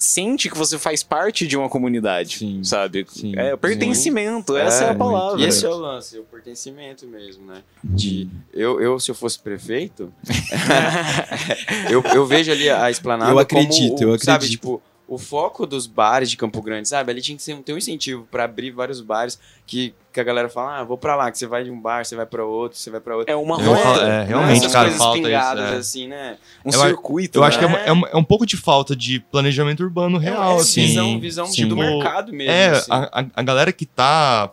sente 0.00 0.48
que 0.48 0.56
você 0.56 0.78
faz 0.78 1.02
parte 1.02 1.44
de 1.46 1.56
uma 1.56 1.68
comunidade, 1.68 2.38
Sim, 2.38 2.62
sabe? 2.62 3.04
sim. 3.08 3.32
é 3.36 3.56
pertencimento, 3.56 4.56
essa 4.56 4.84
é, 4.84 4.90
a 4.90 4.94
muito. 4.94 4.98
palavra. 4.98 5.40
E 5.40 5.44
esse 5.46 5.64
é 5.66 5.68
o 5.68 5.76
lance, 5.76 6.18
o 6.18 6.22
pertencimento 6.22 7.04
mesmo, 7.06 7.44
né? 7.46 7.62
De, 7.82 8.28
eu, 8.52 8.80
eu, 8.80 9.00
se 9.00 9.10
eu 9.10 9.14
fosse 9.14 9.38
prefeito, 9.40 10.12
eu, 11.90 12.02
eu 12.14 12.26
vejo 12.26 12.52
ali 12.52 12.68
a 12.70 12.90
esplanada 12.90 13.32
Eu 13.32 13.38
acredito, 13.38 13.94
como, 13.96 14.10
o- 14.10 14.14
eu 14.14 14.18
Sabe, 14.18 14.36
acredito. 14.44 14.50
tipo, 14.60 14.82
o 15.08 15.16
foco 15.16 15.66
dos 15.66 15.86
bares 15.86 16.30
de 16.30 16.36
Campo 16.36 16.60
Grande, 16.60 16.86
sabe? 16.86 17.10
Ali 17.10 17.22
tinha 17.22 17.34
que 17.34 17.42
ser, 17.42 17.54
um- 17.54 17.62
ter 17.62 17.72
um 17.72 17.78
incentivo 17.78 18.28
pra 18.30 18.44
abrir 18.44 18.70
vários 18.72 19.00
bares 19.00 19.40
que, 19.66 19.94
que 20.12 20.20
a 20.20 20.22
galera 20.22 20.50
fala, 20.50 20.80
ah, 20.80 20.84
vou 20.84 20.98
pra 20.98 21.16
lá, 21.16 21.30
que 21.32 21.38
você 21.38 21.46
vai 21.46 21.64
de 21.64 21.70
um 21.70 21.80
bar, 21.80 22.04
você 22.04 22.14
vai 22.14 22.26
pra 22.26 22.44
outro, 22.44 22.78
você 22.78 22.90
vai 22.90 23.00
pra 23.00 23.16
outro. 23.16 23.32
É 23.32 23.34
uma 23.36 23.58
Eu 23.58 23.70
rota, 23.72 23.82
falo- 23.82 24.02
é, 24.02 24.24
realmente, 24.24 24.58
Essas 24.58 24.72
cara, 24.72 24.90
falta 24.90 25.16
isso, 25.18 25.26
pingadas, 25.26 25.72
é. 25.72 25.76
assim, 25.78 26.06
né? 26.08 26.36
um 26.62 26.68
Eu 26.70 26.78
circuito. 26.80 27.38
Eu 27.38 27.42
né? 27.42 27.48
acho 27.48 27.58
que 27.58 27.64
é, 27.64 27.68
uma- 27.68 27.78
é 27.78 27.92
um, 27.92 28.06
é 28.06 28.16
um 28.18 28.22
pouco 28.24 28.44
de 28.44 28.56
falta 28.58 28.94
de 28.94 29.18
planejamento 29.18 29.82
urbano 29.82 30.18
real, 30.18 30.58
é, 30.58 30.60
assim. 30.60 30.82
visão, 30.86 31.18
visão 31.20 31.46
sim. 31.46 31.62
do 31.66 31.74
Tipo, 31.74 31.80
mercado 31.80 32.30
mesmo. 32.32 32.52
É, 32.52 32.68
assim. 32.70 32.90
a, 32.92 33.20
a- 33.22 33.26
a 33.34 33.42
galera 33.42 33.72
que 33.72 33.86
tá 33.86 34.52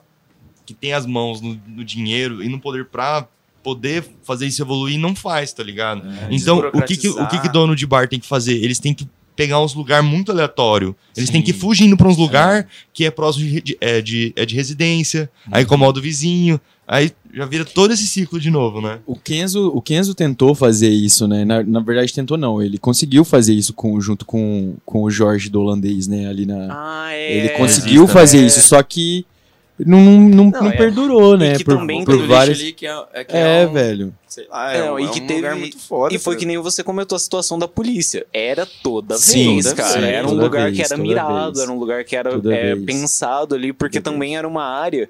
que 0.66 0.74
tem 0.74 0.93
as 0.93 1.06
mãos 1.06 1.41
no, 1.41 1.60
no 1.68 1.84
dinheiro 1.84 2.41
e 2.41 2.47
no 2.49 2.60
poder 2.60 2.86
pra 2.86 3.28
poder 3.62 4.03
fazer 4.24 4.47
isso 4.47 4.62
evoluir, 4.64 4.97
não 4.97 5.14
faz, 5.16 5.51
tá 5.53 5.62
ligado? 5.64 6.01
É, 6.08 6.28
Então, 6.32 6.60
o 6.74 6.82
que 6.82 6.95
que, 6.97 7.08
o 7.10 7.28
que 7.28 7.39
que 7.41 7.49
dono 7.49 7.76
de 7.76 7.86
bar 7.86 8.08
tem 8.08 8.20
que 8.20 8.26
fazer? 8.28 8.53
Eles 8.64 8.80
têm 8.80 8.93
que 8.93 9.08
pegar 9.36 9.60
uns 9.62 9.74
lugares 9.74 10.08
muito 10.08 10.32
aleatórios. 10.32 10.94
Eles 11.16 11.30
têm 11.30 11.42
que 11.42 11.52
ir 11.52 11.54
Sim. 11.54 11.60
fugindo 11.60 11.98
pra 11.98 12.08
uns 12.08 12.18
lugares 12.18 12.66
que 12.94 13.06
é 13.06 13.12
próximo 13.12 13.46
de, 13.46 13.62
de- 13.62 13.78
é, 13.82 14.02
de, 14.02 14.34
é 14.36 14.46
de 14.46 14.56
residência, 14.56 15.30
aí 15.52 15.64
incomoda 15.64 16.00
o 16.00 16.02
vizinho, 16.02 16.60
aí 16.88 17.12
já 17.34 17.46
vira 17.46 17.66
todo 17.66 17.92
esse 17.94 18.08
ciclo 18.08 18.40
de 18.40 18.50
novo, 18.50 18.80
né? 18.80 19.00
O 19.06 19.16
Kenzo, 19.16 19.68
o 19.74 19.82
Kenzo 19.82 20.16
tentou 20.16 20.56
fazer 20.56 20.90
isso, 20.90 21.28
né? 21.28 21.44
Na, 21.44 21.62
na 21.64 21.80
verdade, 21.82 22.14
tentou 22.14 22.38
não. 22.38 22.62
Ele 22.62 22.78
conseguiu 22.78 23.26
fazer 23.26 23.54
isso 23.54 23.74
com, 23.74 24.00
junto 24.00 24.26
com, 24.26 24.76
com 24.86 25.04
o 25.04 25.12
Jorge 25.12 25.50
do 25.50 25.60
holandês, 25.60 26.08
né? 26.08 26.28
Ali 26.28 26.46
na. 26.46 26.68
Ah, 26.72 27.10
é. 27.12 27.38
ele 27.38 27.50
conseguiu 27.50 28.04
existe, 28.04 28.14
fazer 28.14 28.38
é. 28.38 28.46
isso, 28.46 28.62
só 28.62 28.82
que 28.82 29.26
não, 29.80 30.00
não, 30.00 30.46
não, 30.52 30.68
é. 30.70 30.78
perdurou, 30.78 31.38
né? 31.38 31.56
que 31.58 31.64
por 31.66 31.78
também 31.78 32.04
por 32.06 32.16
pelo 32.16 32.28
várias. 32.28 32.60
ali 32.60 32.72
que 32.72 32.88
é, 32.88 33.04
é, 33.14 33.24
que 33.24 33.36
É, 33.36 33.68
um- 33.68 33.74
velho. 33.74 34.14
Sei 34.28 34.48
lá, 34.50 34.74
é, 34.74 34.86
Não, 34.86 34.96
um, 34.96 35.00
e 35.00 35.06
é 35.06 35.08
que 35.08 35.20
um 35.22 35.28
teve- 35.28 35.36
lugar 35.36 35.56
muito 35.56 35.80
foda. 35.80 36.14
E 36.14 36.20
foi 36.20 36.34
tá 36.36 36.40
que 36.40 36.46
nem 36.46 36.58
você 36.58 36.84
comentou 36.84 37.16
a 37.16 37.20
situação 37.20 37.58
da 37.58 37.70
polícia. 37.70 38.26
Era 38.34 38.66
toda 38.84 39.18
Sim, 39.18 39.62
vez, 39.62 39.72
cara. 39.74 40.00
vez, 40.02 40.14
era 40.14 40.28
um 40.28 40.34
lugar 40.34 40.64
vez, 40.66 40.76
que 40.76 40.84
era 40.84 40.98
mirado, 41.02 41.54
vez. 41.54 41.60
era 41.60 41.72
um 41.72 41.80
lugar 41.80 42.04
que 42.04 42.16
era 42.18 42.32
é, 42.34 42.76
vez. 42.76 42.86
pensado 42.86 43.56
ali, 43.56 43.72
porque 43.72 44.02
Toda 44.02 44.14
também 44.14 44.36
era 44.36 44.46
uma 44.46 44.64
área 44.66 45.08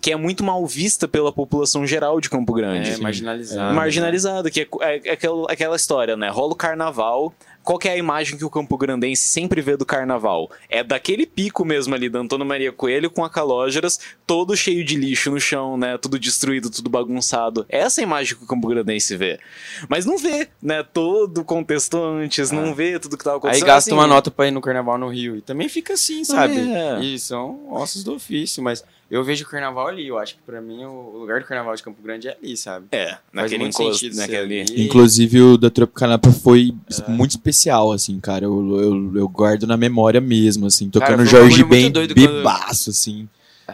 que 0.00 0.12
é 0.12 0.16
muito 0.16 0.44
mal 0.44 0.64
vista 0.64 1.08
pela 1.08 1.32
população 1.32 1.84
geral 1.86 2.20
de 2.20 2.30
Campo 2.30 2.52
Grande. 2.52 2.90
É, 2.90 2.96
marginalizado. 2.98 3.74
marginalizado, 3.74 4.50
que 4.50 4.60
é, 4.60 4.66
é- 4.82 5.00
é 5.06 5.12
aquela, 5.12 5.50
aquela 5.50 5.74
história, 5.76 6.16
né? 6.16 6.28
Rola 6.28 6.52
o 6.52 6.56
carnaval. 6.56 7.34
Qual 7.68 7.78
é 7.84 7.90
a 7.90 7.96
imagem 7.98 8.38
que 8.38 8.46
o 8.46 8.48
Campo 8.48 8.78
Grandense 8.78 9.24
sempre 9.24 9.60
vê 9.60 9.76
do 9.76 9.84
carnaval? 9.84 10.50
É 10.70 10.82
daquele 10.82 11.26
pico 11.26 11.66
mesmo 11.66 11.94
ali 11.94 12.08
da 12.08 12.18
Antônio 12.18 12.46
Maria 12.46 12.72
Coelho 12.72 13.10
com 13.10 13.22
a 13.22 13.28
Calógeras, 13.28 14.00
todo 14.26 14.56
cheio 14.56 14.82
de 14.82 14.96
lixo 14.96 15.30
no 15.30 15.38
chão, 15.38 15.76
né? 15.76 15.98
Tudo 15.98 16.18
destruído, 16.18 16.70
tudo 16.70 16.88
bagunçado. 16.88 17.66
Essa 17.68 18.00
é 18.00 18.04
a 18.04 18.06
imagem 18.06 18.38
que 18.38 18.44
o 18.44 18.46
Campo 18.46 18.68
Grandense 18.68 19.14
vê. 19.18 19.38
Mas 19.86 20.06
não 20.06 20.16
vê, 20.16 20.48
né? 20.62 20.82
Todo 20.82 21.42
o 21.42 21.44
contexto 21.44 22.02
antes, 22.02 22.50
não 22.50 22.74
vê 22.74 22.98
tudo 22.98 23.18
que 23.18 23.24
tava 23.24 23.36
Aí 23.36 23.40
acontecendo. 23.40 23.66
gasta 23.66 23.90
assim, 23.90 24.00
uma 24.00 24.06
nota 24.06 24.30
pra 24.30 24.48
ir 24.48 24.50
no 24.50 24.62
carnaval 24.62 24.96
no 24.96 25.10
Rio. 25.10 25.36
E 25.36 25.42
também 25.42 25.68
fica 25.68 25.92
assim, 25.92 26.24
sabe? 26.24 26.58
É. 26.58 27.00
E 27.00 27.18
são 27.18 27.70
ossos 27.70 28.02
do 28.02 28.14
ofício, 28.14 28.62
mas 28.62 28.82
eu 29.10 29.24
vejo 29.24 29.44
o 29.44 29.48
carnaval 29.48 29.88
ali. 29.88 30.06
Eu 30.06 30.18
acho 30.18 30.34
que 30.34 30.40
pra 30.44 30.60
mim 30.60 30.84
o 30.84 31.18
lugar 31.18 31.40
do 31.40 31.46
carnaval 31.46 31.74
de 31.74 31.82
Campo 31.82 32.02
Grande 32.02 32.28
é 32.28 32.36
ali, 32.40 32.56
sabe? 32.56 32.86
É, 32.92 33.16
naquele 33.32 33.58
muito 33.64 33.80
encosto, 33.80 33.98
sentido 34.00 34.16
naquele... 34.16 34.60
ali. 34.62 34.84
Inclusive, 34.84 35.40
o 35.40 35.56
da 35.56 35.70
Tropicanapa 35.70 36.30
foi 36.30 36.72
muito 37.08 37.30
especial, 37.32 37.92
assim, 37.92 38.18
cara. 38.20 38.44
Eu, 38.44 38.80
eu, 38.80 39.16
eu 39.16 39.28
guardo 39.28 39.66
na 39.66 39.76
memória 39.76 40.20
mesmo, 40.20 40.66
assim. 40.66 40.88
Tocando 40.90 41.22
um 41.22 41.26
Jorge 41.26 41.64
bem 41.64 41.90
doido 41.90 42.14
quando- 42.14 42.26
bebaço, 42.36 42.90
assim. 42.90 43.28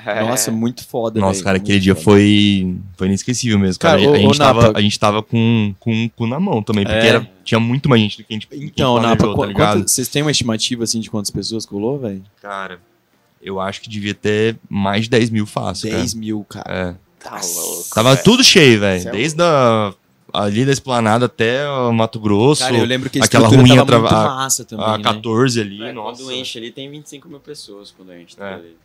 É. 0.07 0.23
Nossa, 0.23 0.51
muito 0.51 0.85
foda, 0.85 1.21
Nossa, 1.21 1.35
velho, 1.35 1.45
cara, 1.45 1.57
aquele 1.59 1.79
dia 1.79 1.95
foda. 1.95 2.05
foi, 2.05 2.77
foi 2.97 3.07
inesquecível 3.07 3.57
mesmo. 3.61 3.79
Cara, 3.79 4.01
Cara, 4.01 4.11
a, 4.11 4.13
ô- 4.13 4.17
gente 4.17 4.35
ô, 4.35 4.39
tava, 4.39 4.73
a 4.77 4.81
gente 4.81 4.99
tava 4.99 5.23
com, 5.23 5.73
com 5.79 6.05
o 6.07 6.11
cu 6.11 6.27
na 6.27 6.41
mão 6.41 6.61
também, 6.65 6.83
porque 6.85 6.99
É. 6.99 7.07
era, 7.11 7.31
tinha 7.45 7.61
muito 7.61 7.89
mais 7.89 8.03
gente 8.03 8.17
do 8.19 8.25
que 8.25 8.33
a 8.33 8.35
gente 8.35 8.49
a 8.51 8.55
gente 8.57 8.67
Então, 8.75 9.01
Napa, 9.01 9.25
tá 9.55 9.77
vocês 9.77 10.09
têm 10.09 10.23
uma 10.23 10.33
estimativa, 10.33 10.83
assim, 10.83 10.99
de 10.99 11.09
quantas 11.09 11.31
pessoas 11.31 11.65
colou, 11.65 11.97
velho? 12.01 12.25
Cara, 12.43 12.81
eu 13.45 13.61
acho 13.61 13.81
que 13.81 13.89
devia 13.89 14.15
ter 14.15 14.57
mais 14.69 15.05
de 15.05 15.11
10 15.11 15.31
mil 15.31 15.47
fácil, 15.47 15.91
10 15.91 16.15
mil, 16.15 16.45
cara. 16.49 16.65
cara. 16.65 16.99
É. 17.01 17.05
Tá 17.23 17.41
louco. 17.41 17.89
Tava 17.95 18.13
velho. 18.15 18.25
tudo 18.25 18.43
cheio, 18.45 18.81
velho. 18.81 19.03
Céu. 19.03 19.13
Desde 19.13 19.43
a, 19.43 19.95
ali 20.33 20.65
da 20.67 20.73
Esplanada 20.73 21.27
até 21.27 21.67
o 21.69 21.93
Mato 21.93 22.19
Grosso, 22.21 22.63
Cara, 22.63 22.77
eu 22.77 22.85
lembro 22.85 23.09
que 23.09 23.19
a 23.21 23.25
aquela 23.25 23.49
ruinha 23.49 23.77
tava 23.77 23.87
trava- 23.87 24.03
muito 24.03 24.15
massa 24.37 24.65
também, 24.65 24.85
a 24.87 24.99
né? 24.99 25.05
14 25.05 25.61
ali, 25.61 25.83
É, 25.83 25.93
nossa. 25.93 26.23
Quando 26.23 26.33
enche 26.33 26.59
ali 26.59 26.71
tem 26.71 26.91
25 26.91 27.29
mil 27.29 27.41
pessoas 27.41 27.91
quando 27.91 28.13
enche. 28.15 28.37
tá 28.37 28.51
É. 28.51 28.55
ali. 28.55 28.77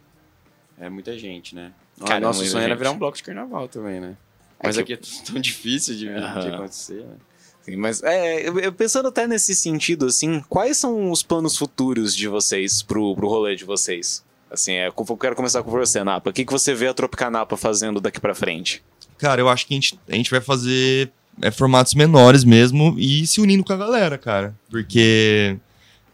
É 0.79 0.89
muita 0.89 1.17
gente, 1.17 1.53
né? 1.55 1.71
Cara, 2.05 2.21
Nosso 2.21 2.45
sonho 2.45 2.59
era 2.61 2.69
gente. 2.69 2.77
virar 2.77 2.91
um 2.91 2.97
bloco 2.97 3.17
de 3.17 3.23
carnaval 3.23 3.67
também, 3.67 3.99
né? 3.99 4.15
Mas 4.63 4.75
que- 4.77 4.81
aqui 4.81 4.93
é 4.93 4.99
tão 5.25 5.41
difícil 5.41 5.95
de, 5.95 6.05
de 6.05 6.09
Aham. 6.09 6.55
acontecer, 6.55 7.01
né? 7.03 7.15
Sim, 7.61 7.75
mas 7.75 8.01
é, 8.03 8.47
eu- 8.47 8.57
eu 8.59 8.71
pensando 8.71 9.09
até 9.09 9.27
nesse 9.27 9.53
sentido, 9.53 10.05
assim, 10.05 10.41
quais 10.47 10.77
são 10.77 11.11
os 11.11 11.21
planos 11.21 11.57
futuros 11.57 12.15
de 12.15 12.27
vocês 12.29 12.81
pro, 12.81 13.13
pro 13.15 13.27
rolê 13.27 13.57
de 13.57 13.65
vocês? 13.65 14.23
Assim, 14.51 14.73
é, 14.73 14.87
eu 14.87 15.17
quero 15.17 15.35
começar 15.35 15.61
com 15.63 15.69
você, 15.71 16.03
Napa. 16.03 16.29
O 16.29 16.33
que, 16.33 16.43
que 16.45 16.51
você 16.51 16.73
vê 16.73 16.87
a 16.87 16.93
Tropicanapa 16.93 17.55
fazendo 17.55 18.01
daqui 18.01 18.19
pra 18.19 18.33
frente? 18.33 18.81
Cara, 19.17 19.39
eu 19.41 19.49
acho 19.49 19.65
que 19.67 19.73
a 19.73 19.77
gente, 19.77 19.99
a 20.09 20.15
gente 20.15 20.31
vai 20.31 20.41
fazer 20.41 21.11
é, 21.41 21.51
formatos 21.51 21.93
menores 21.93 22.43
mesmo 22.43 22.95
e 22.97 23.27
se 23.27 23.39
unindo 23.41 23.63
com 23.63 23.73
a 23.73 23.77
galera, 23.77 24.17
cara. 24.17 24.55
Porque, 24.69 25.57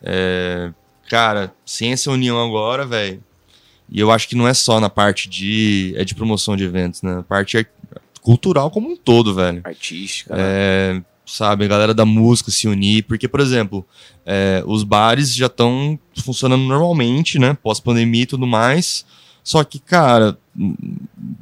é, 0.04 0.72
cara, 1.10 1.54
sem 1.66 1.94
essa 1.94 2.12
união 2.12 2.44
agora, 2.44 2.86
velho. 2.86 3.24
E 3.90 4.00
eu 4.00 4.12
acho 4.12 4.28
que 4.28 4.36
não 4.36 4.48
é 4.48 4.54
só 4.54 4.80
na 4.80 4.90
parte 4.90 5.30
de, 5.30 5.94
é 5.96 6.04
de 6.04 6.16
promoção 6.16 6.58
de 6.58 6.64
eventos, 6.64 7.02
né? 7.04 7.20
A 7.20 7.24
parte 7.24 7.58
ar- 7.58 7.68
cultural 8.22 8.72
como 8.72 8.90
um 8.92 8.96
todo, 8.98 9.34
velho. 9.36 9.62
Artística, 9.64 10.36
né? 10.36 11.04
Sabe, 11.26 11.66
a 11.66 11.68
galera 11.68 11.94
da 11.94 12.06
música 12.06 12.52
se 12.52 12.68
unir. 12.68 13.04
Porque, 13.04 13.28
por 13.28 13.40
exemplo, 13.40 13.86
é, 14.26 14.64
os 14.68 14.84
bares 14.84 15.34
já 15.34 15.48
estão 15.48 15.98
funcionando 16.24 16.64
normalmente, 16.64 17.40
né? 17.40 17.58
Pós-pandemia 17.64 18.24
e 18.24 18.28
tudo 18.28 18.46
mais. 18.46 19.06
Só 19.44 19.64
que, 19.64 19.78
cara, 19.80 20.38
hum, 20.58 20.76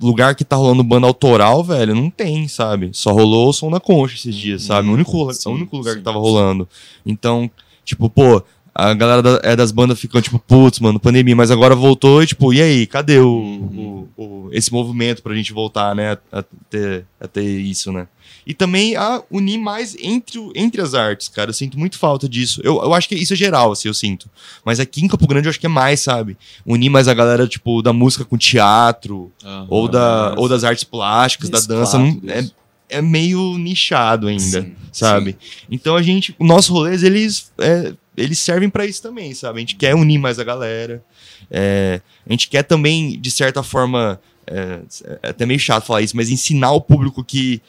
lugar 0.01 0.35
que 0.35 0.43
tá 0.43 0.55
rolando 0.57 0.83
banda 0.83 1.07
autoral, 1.07 1.63
velho, 1.63 1.95
não 1.95 2.09
tem, 2.09 2.47
sabe? 2.47 2.89
Só 2.93 3.11
rolou 3.13 3.49
o 3.49 3.53
som 3.53 3.69
da 3.71 3.79
concha 3.79 4.15
esses 4.15 4.35
dias, 4.35 4.63
sabe? 4.63 4.89
O 4.89 4.93
único, 4.93 5.33
sim, 5.33 5.49
o 5.49 5.53
único 5.53 5.77
lugar 5.77 5.91
sim, 5.93 5.99
que 5.99 6.03
tava 6.03 6.19
rolando. 6.19 6.67
Então, 7.05 7.49
tipo, 7.85 8.09
pô, 8.09 8.43
a 8.75 8.93
galera 8.93 9.21
da- 9.21 9.39
é, 9.43 9.55
das 9.55 9.71
bandas 9.71 9.99
ficam, 9.99 10.21
tipo, 10.21 10.37
putz, 10.39 10.79
mano, 10.79 10.99
pandemia, 10.99 11.35
mas 11.35 11.49
agora 11.51 11.75
voltou 11.75 12.21
e, 12.21 12.27
tipo, 12.27 12.53
e 12.53 12.61
aí, 12.61 12.85
cadê 12.87 13.19
o, 13.19 13.27
Uhum. 13.37 14.02
O- 14.17 14.49
esse 14.51 14.71
movimento 14.71 15.21
pra 15.23 15.35
gente 15.35 15.51
voltar, 15.53 15.95
né, 15.95 16.17
a, 16.31 16.39
a 16.39 16.43
ter, 16.69 17.05
a 17.19 17.27
ter 17.27 17.43
isso, 17.43 17.91
né? 17.91 18.07
E 18.45 18.53
também 18.53 18.95
a 18.95 19.21
unir 19.31 19.57
mais 19.57 19.95
entre, 19.99 20.37
entre 20.53 20.81
as 20.81 20.93
artes, 20.93 21.29
cara. 21.29 21.49
Eu 21.51 21.53
sinto 21.53 21.79
muito 21.79 21.97
falta 21.97 22.27
disso. 22.27 22.59
Eu, 22.63 22.75
eu 22.83 22.93
acho 22.93 23.07
que 23.07 23.15
isso 23.15 23.31
é 23.33 23.35
geral, 23.37 23.71
assim, 23.71 23.87
eu 23.87 23.93
sinto. 23.93 24.29
Mas 24.65 24.79
aqui 24.81 25.03
em 25.03 25.07
Campo 25.07 25.25
Grande 25.27 25.47
eu 25.47 25.49
acho 25.49 25.59
que 25.59 25.65
é 25.65 25.69
mais, 25.69 26.01
sabe? 26.01 26.37
Unir 26.65 26.89
mais 26.89 27.07
a 27.07 27.13
galera, 27.13 27.47
tipo, 27.47 27.81
da 27.81 27.93
música 27.93 28.25
com 28.25 28.37
teatro, 28.37 29.31
Aham. 29.43 29.67
ou, 29.69 29.87
da, 29.87 30.29
dança. 30.29 30.41
ou 30.41 30.49
das 30.49 30.63
artes 30.65 30.83
plásticas, 30.83 31.49
da 31.49 31.59
dança. 31.61 31.97
Não, 31.97 32.19
é, 32.27 32.39
isso. 32.41 32.55
é 32.89 33.01
meio 33.01 33.57
nichado 33.57 34.27
ainda, 34.27 34.61
Sim, 34.61 34.75
sabe? 34.91 35.37
Então 35.71 35.95
a 35.95 36.01
gente, 36.01 36.35
os 36.37 36.47
nossos 36.47 36.69
rolês, 36.69 37.01
eles, 37.01 37.49
é, 37.59 37.93
eles 38.17 38.39
servem 38.39 38.69
pra 38.69 38.85
isso 38.85 39.01
também, 39.01 39.33
sabe? 39.33 39.57
A 39.57 39.59
gente 39.61 39.75
quer 39.75 39.95
unir 39.95 40.17
mais 40.17 40.37
a 40.37 40.43
galera. 40.43 41.01
É, 41.49 42.01
a 42.27 42.31
gente 42.31 42.49
quer 42.49 42.63
também, 42.63 43.19
de 43.19 43.31
certa 43.31 43.63
forma, 43.63 44.19
é, 44.47 44.79
é 45.23 45.29
até 45.29 45.45
meio 45.45 45.59
chato 45.59 45.85
falar 45.85 46.01
isso, 46.01 46.15
mas 46.15 46.29
ensinar 46.29 46.71
o 46.71 46.81
público 46.81 47.23
que, 47.23 47.61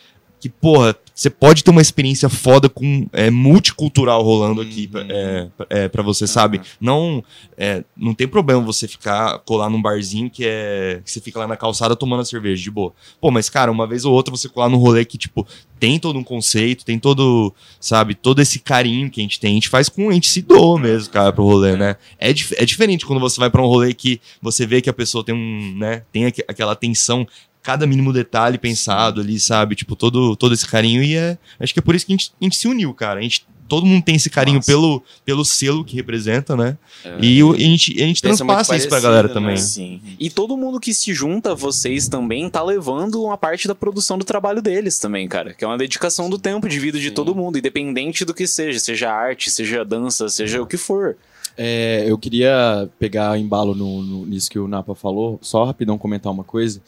que 0.45 0.51
porra, 0.51 0.95
você 1.15 1.31
pode 1.31 1.65
ter 1.65 1.71
uma 1.71 1.81
experiência 1.81 2.29
foda 2.29 2.69
com 2.69 3.07
é, 3.15 3.31
multicultural 3.31 4.23
rolando 4.23 4.61
aqui 4.61 4.87
pra- 4.87 5.01
Uhum. 5.01 5.07
é, 5.11 5.49
pra- 5.57 5.67
é, 5.71 5.89
pra 5.89 6.03
você, 6.03 6.27
sabe? 6.27 6.61
Não, 6.79 7.25
é, 7.57 7.83
não 7.97 8.13
tem 8.13 8.29
problema 8.29 8.61
você 8.61 8.87
ficar, 8.87 9.39
colar 9.39 9.71
num 9.71 9.81
barzinho 9.81 10.29
que 10.29 10.45
é. 10.45 11.01
que 11.03 11.11
você 11.11 11.23
fica 11.23 11.39
lá 11.39 11.47
na 11.49 11.57
calçada 11.57 11.97
tomando 11.97 12.21
a 12.21 12.25
cerveja, 12.27 12.63
de 12.63 12.71
boa. 12.71 12.93
Pô, 13.23 13.31
mas, 13.31 13.49
cara, 13.49 13.73
uma 13.73 13.87
vez 13.87 14.05
ou 14.05 14.13
outra 14.13 14.37
você 14.37 14.47
colar 14.51 14.69
num 14.69 14.77
rolê 14.77 15.03
que, 15.07 15.17
tipo, 15.17 15.47
tem 15.81 15.99
todo 15.99 16.19
um 16.19 16.23
conceito, 16.25 16.85
tem 16.85 16.99
todo, 16.99 17.55
sabe, 17.81 18.15
todo 18.15 18.43
esse 18.43 18.59
carinho 18.59 19.09
que 19.11 19.21
a 19.21 19.23
gente 19.23 19.41
tem. 19.41 19.53
A 19.53 19.55
gente 19.55 19.71
faz 19.71 19.89
com. 19.89 20.11
A 20.11 20.13
gente 20.13 20.29
se 20.29 20.43
doa 20.43 20.79
mesmo, 20.79 21.11
cara, 21.11 21.33
pro 21.33 21.43
rolê, 21.45 21.75
né? 21.75 21.97
É, 22.19 22.35
dif- 22.35 22.55
é 22.59 22.67
diferente 22.67 23.07
quando 23.07 23.21
você 23.21 23.41
vai 23.41 23.49
pra 23.49 23.63
um 23.63 23.67
rolê 23.67 23.95
que 23.95 24.21
você 24.43 24.67
vê 24.67 24.83
que 24.83 24.91
a 24.91 24.93
pessoa 24.93 25.25
tem 25.25 25.35
um, 25.35 25.75
né, 25.79 26.03
tem 26.13 26.27
aqu- 26.27 26.45
aquela 26.47 26.73
atenção, 26.73 27.27
cada 27.65 27.87
mínimo 27.87 28.13
detalhe 28.13 28.59
pensado 28.59 29.21
ali, 29.21 29.41
sabe? 29.41 29.75
Tipo, 29.75 29.97
todo, 29.97 30.37
todo 30.37 30.55
esse 30.55 30.69
carinho. 30.69 31.03
E 31.03 31.17
é. 31.17 31.37
Acho 31.59 31.73
que 31.73 31.81
é 31.81 31.83
por 31.83 31.95
isso 31.97 32.07
que 32.07 32.13
a 32.13 32.17
gente, 32.17 32.31
a 32.41 32.45
gente 32.45 32.57
se 32.57 32.69
uniu, 32.69 32.95
cara. 32.95 33.19
A 33.19 33.23
gente. 33.23 33.45
Todo 33.67 33.87
mundo 33.87 34.05
tem 34.05 34.15
esse 34.17 34.29
carinho 34.29 34.57
Nossa. 34.59 34.71
pelo, 34.71 35.03
pelo 35.25 35.43
selo 35.43 35.83
que 35.87 35.97
representa, 35.97 36.55
né? 36.55 36.77
É. 37.03 37.17
E 37.23 37.43
o- 37.43 37.55
a 37.55 37.59
gente, 37.59 37.95
a 37.95 38.07
gente 38.07 38.21
transpassa 38.21 38.77
isso 38.77 38.87
pra 38.91 39.01
galera 39.01 39.27
né? 39.29 39.33
também. 39.35 39.57
Sim. 39.57 40.03
E 40.21 40.29
todo 40.29 40.55
mundo 40.55 40.79
que 40.79 40.93
se 40.93 41.15
junta 41.15 41.53
a 41.53 41.55
vocês 41.55 42.07
também 42.07 42.51
tá 42.51 42.63
levando 42.63 43.23
uma 43.23 43.39
parte 43.39 43.67
da 43.67 43.75
produção 43.75 44.19
do 44.19 44.25
trabalho 44.25 44.61
deles 44.61 44.99
também, 44.99 45.27
cara. 45.27 45.55
Que 45.55 45.65
é 45.65 45.67
uma 45.67 45.79
dedicação 45.79 46.29
do 46.29 46.39
tempo 46.39 46.69
de 46.69 46.79
vida 46.79 46.99
de 47.01 47.09
Sim. 47.09 47.15
todo 47.15 47.35
mundo, 47.35 47.57
independente 47.57 48.23
do 48.27 48.35
que 48.35 48.47
seja, 48.47 48.79
seja 48.79 49.11
arte, 49.11 49.51
seja 49.51 49.83
dança, 49.83 50.29
seja 50.29 50.61
o 50.61 50.67
que 50.67 50.77
for. 50.77 51.17
É, 51.57 52.05
eu 52.07 52.19
queria 52.19 52.87
pegar 52.99 53.39
embalo 53.39 53.75
no, 53.75 54.03
no- 54.03 54.27
nisso 54.27 54.51
que 54.51 54.59
o 54.59 54.69
Napa 54.69 54.95
falou, 54.95 55.39
só 55.41 55.65
rapidão 55.65 55.97
comentar 55.97 56.31
uma 56.31 56.45
coisa. 56.45 56.83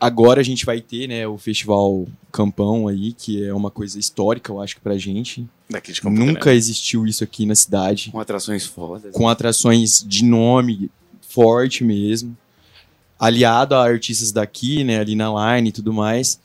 Agora 0.00 0.40
a 0.40 0.44
gente 0.44 0.64
vai 0.64 0.80
ter, 0.80 1.08
né, 1.08 1.26
o 1.26 1.36
Festival 1.36 2.06
Campão 2.30 2.86
aí, 2.86 3.12
que 3.12 3.44
é 3.44 3.52
uma 3.52 3.70
coisa 3.70 3.98
histórica, 3.98 4.52
eu 4.52 4.60
acho 4.60 4.76
que 4.76 4.80
pra 4.80 4.96
gente. 4.96 5.44
Daqui 5.68 5.92
de 5.92 6.00
Campo 6.00 6.16
Nunca 6.16 6.40
Grande. 6.42 6.56
existiu 6.58 7.04
isso 7.06 7.24
aqui 7.24 7.44
na 7.44 7.54
cidade, 7.56 8.10
Com 8.12 8.20
atrações 8.20 8.64
fodas. 8.64 9.12
com 9.12 9.28
atrações 9.28 10.04
de 10.06 10.24
nome 10.24 10.88
forte 11.20 11.82
mesmo, 11.82 12.36
aliado 13.18 13.74
a 13.74 13.82
artistas 13.84 14.30
daqui, 14.30 14.84
né, 14.84 15.00
ali 15.00 15.16
na 15.16 15.56
line 15.56 15.70
e 15.70 15.72
tudo 15.72 15.92
mais. 15.92 16.40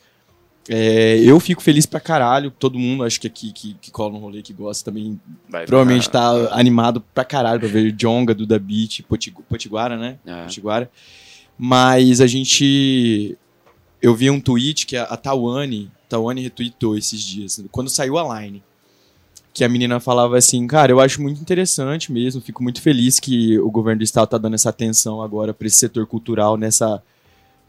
É, 0.68 1.20
eu 1.20 1.39
fico 1.39 1.62
feliz 1.62 1.86
pra 1.86 1.99
caralho, 1.99 2.49
todo 2.49 2.80
mundo, 2.80 3.04
acho 3.04 3.20
que 3.22 3.28
aqui 3.28 3.51
que, 3.51 3.76
que 3.80 3.91
cola 3.91 4.14
no 4.14 4.18
rolê, 4.20 4.41
que 4.41 4.54
gosta 4.54 4.89
também, 4.89 5.20
Vai 5.47 5.66
provavelmente 5.68 6.06
ficar- 6.06 6.47
tá 6.47 6.56
animado 6.58 7.01
pra 7.14 7.24
caralho 7.24 7.60
pra 7.60 7.70
ver 7.70 7.91
Jonga, 7.91 8.34
Duda 8.34 8.58
Beat, 8.58 9.01
Potiguara, 9.47 9.95
né? 9.97 10.18
É. 10.26 10.43
Potiguara. 10.43 10.89
Mas 11.58 12.20
a 12.20 12.26
gente. 12.28 13.38
Eu 14.04 14.14
vi 14.14 14.30
um 14.30 14.39
tweet 14.39 14.86
que 14.86 14.97
a, 14.97 15.04
a 15.04 15.16
Tawane, 15.16 15.89
Tawane 16.10 16.43
retweetou 16.43 16.97
esses 16.97 17.22
dias, 17.22 17.64
quando 17.72 17.89
saiu 17.89 18.18
a 18.18 18.41
line. 18.41 18.62
Que 19.54 19.64
a 19.64 19.70
menina 19.70 19.99
falava 19.99 20.38
assim, 20.38 20.68
cara, 20.68 20.91
eu 20.91 20.99
acho 20.99 21.22
muito 21.22 21.39
interessante 21.39 22.12
mesmo, 22.12 22.41
fico 22.41 22.62
muito 22.62 22.82
feliz 22.82 23.18
que 23.18 23.58
o 23.60 23.72
governo 23.72 23.99
do 23.99 24.04
estado 24.04 24.28
tá 24.28 24.38
dando 24.38 24.56
essa 24.56 24.70
atenção 24.70 25.22
agora 25.22 25.54
para 25.54 25.68
esse 25.68 25.78
setor 25.78 26.06
cultural 26.06 26.58
nessa, 26.58 27.01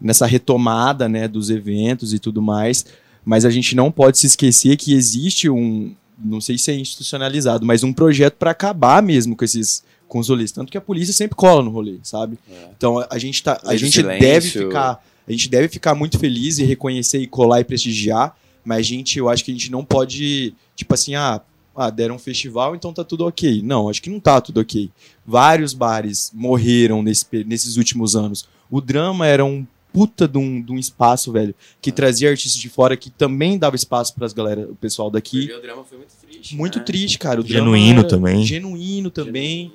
nessa 0.00 0.26
retomada, 0.26 1.08
né, 1.08 1.28
dos 1.28 1.50
eventos 1.50 2.12
e 2.12 2.18
tudo 2.18 2.42
mais. 2.42 2.84
Mas 3.24 3.44
a 3.44 3.50
gente 3.50 3.76
não 3.76 3.92
pode 3.92 4.18
se 4.18 4.26
esquecer 4.26 4.76
que 4.76 4.92
existe 4.92 5.48
um, 5.48 5.94
não 6.18 6.40
sei 6.40 6.58
se 6.58 6.70
é 6.70 6.74
institucionalizado, 6.74 7.64
mas 7.64 7.84
um 7.84 7.92
projeto 7.92 8.34
para 8.34 8.50
acabar 8.50 9.02
mesmo 9.02 9.36
com 9.36 9.44
esses 9.44 9.84
com 10.08 10.18
os 10.18 10.28
rolês. 10.28 10.52
Tanto 10.52 10.70
que 10.70 10.78
a 10.78 10.80
polícia 10.80 11.12
sempre 11.12 11.36
cola 11.36 11.62
no 11.62 11.70
rolê, 11.70 11.98
sabe? 12.02 12.38
É. 12.50 12.68
Então 12.76 13.04
a, 13.08 13.18
gente 13.18 13.42
tá, 13.42 13.60
a 13.64 13.76
gente 13.76 14.02
deve 14.02 14.48
ficar, 14.48 15.04
a 15.26 15.32
gente 15.32 15.48
deve 15.48 15.68
ficar 15.68 15.94
muito 15.94 16.18
feliz 16.18 16.58
e 16.58 16.64
reconhecer 16.64 17.18
e 17.18 17.26
colar 17.26 17.60
e 17.60 17.64
prestigiar, 17.64 18.36
mas 18.64 18.78
a 18.78 18.82
gente, 18.82 19.18
eu 19.18 19.28
acho 19.28 19.44
que 19.44 19.50
a 19.50 19.54
gente 19.54 19.70
não 19.70 19.84
pode, 19.84 20.54
tipo 20.74 20.94
assim, 20.94 21.14
ah, 21.14 21.40
ah, 21.76 21.90
deram 21.90 22.16
um 22.16 22.18
festival, 22.18 22.74
então 22.74 22.92
tá 22.92 23.02
tudo 23.02 23.26
ok. 23.26 23.60
Não, 23.62 23.88
acho 23.88 24.00
que 24.00 24.10
não 24.10 24.20
tá 24.20 24.40
tudo 24.40 24.60
ok. 24.60 24.90
Vários 25.26 25.74
bares 25.74 26.30
morreram 26.32 27.02
nesse, 27.02 27.26
nesses 27.44 27.76
últimos 27.76 28.14
anos. 28.14 28.48
O 28.70 28.80
drama 28.80 29.26
era 29.26 29.44
um 29.44 29.66
puta 29.92 30.26
de 30.26 30.38
um, 30.38 30.60
de 30.60 30.72
um 30.72 30.78
espaço, 30.78 31.30
velho, 31.30 31.54
que 31.80 31.92
trazia 31.92 32.28
artistas 32.28 32.60
de 32.60 32.68
fora, 32.68 32.96
que 32.96 33.10
também 33.10 33.56
dava 33.56 33.76
espaço 33.76 34.12
pras 34.14 34.32
galera, 34.32 34.68
o 34.68 34.74
pessoal 34.74 35.08
daqui. 35.08 35.42
Porque 35.42 35.54
o 35.54 35.62
drama 35.62 35.84
foi 35.84 35.98
muito 35.98 36.14
triste. 36.20 36.56
Muito 36.56 36.78
né? 36.78 36.84
triste, 36.84 37.18
cara. 37.18 37.40
O 37.40 37.46
Genuíno 37.46 38.02
também. 38.04 38.44
Genuíno 38.44 39.10
também. 39.10 39.72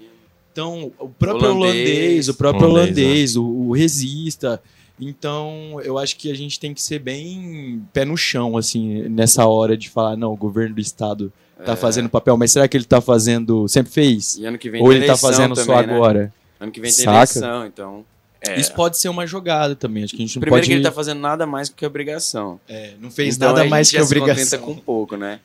Então, 0.51 0.91
o 0.99 1.07
próprio 1.07 1.51
Holandês. 1.51 1.75
holandês, 1.77 2.29
o 2.29 2.33
próprio 2.33 2.67
Holandês, 2.67 2.97
holandês, 2.97 3.35
o, 3.37 3.45
o 3.45 3.71
resista. 3.71 4.61
Então, 4.99 5.79
eu 5.83 5.97
acho 5.97 6.15
que 6.17 6.29
a 6.31 6.35
gente 6.35 6.59
tem 6.59 6.73
que 6.73 6.81
ser 6.81 6.99
bem 6.99 7.85
pé 7.93 8.03
no 8.05 8.17
chão, 8.17 8.57
assim, 8.57 9.03
nessa 9.09 9.45
hora 9.47 9.77
de 9.77 9.89
falar, 9.89 10.17
não, 10.17 10.33
o 10.33 10.37
governo 10.37 10.75
do 10.75 10.81
estado 10.81 11.31
tá 11.65 11.73
É. 11.73 11.75
fazendo 11.75 12.09
papel, 12.09 12.35
mas 12.37 12.51
será 12.51 12.67
que 12.67 12.75
ele 12.75 12.85
tá 12.85 12.99
fazendo, 13.01 13.67
sempre 13.67 13.91
fez? 13.91 14.37
E 14.37 14.45
ano 14.45 14.57
que 14.57 14.69
vem 14.69 14.81
Ou 14.81 14.91
ele 14.91 15.05
tá 15.05 15.15
fazendo 15.17 15.55
só 15.55 15.65
também, 15.65 15.87
né? 15.87 15.93
agora? 15.95 16.33
Ano 16.59 16.71
que 16.71 16.81
vem 16.81 16.91
tem 16.91 17.05
Saca? 17.05 17.17
eleição, 17.39 17.65
então. 17.65 18.05
É, 18.41 18.57
Isso 18.59 18.73
pode 18.73 18.97
ser 18.97 19.09
uma 19.09 19.25
jogada 19.27 19.75
também, 19.75 20.03
acho 20.03 20.15
que 20.15 20.21
a 20.21 20.25
gente 20.25 20.35
não 20.37 20.41
Primeiro 20.41 20.61
pode... 20.61 20.69
que 20.69 20.73
ele 20.73 20.83
tá 20.83 20.91
fazendo 20.91 21.19
nada 21.19 21.45
mais 21.45 21.69
do 21.69 21.75
que 21.75 21.85
obrigação. 21.85 22.59
é, 22.69 22.93
não 22.99 23.11
fez 23.11 23.35
Então, 23.35 23.49
nada 23.53 23.65
mais 23.65 23.89
que 23.89 23.97
já 23.97 24.05
se 24.05 24.13
obrigação. 24.17 24.59
com 24.61 24.75
pouco, 24.75 25.15
né? 25.17 25.39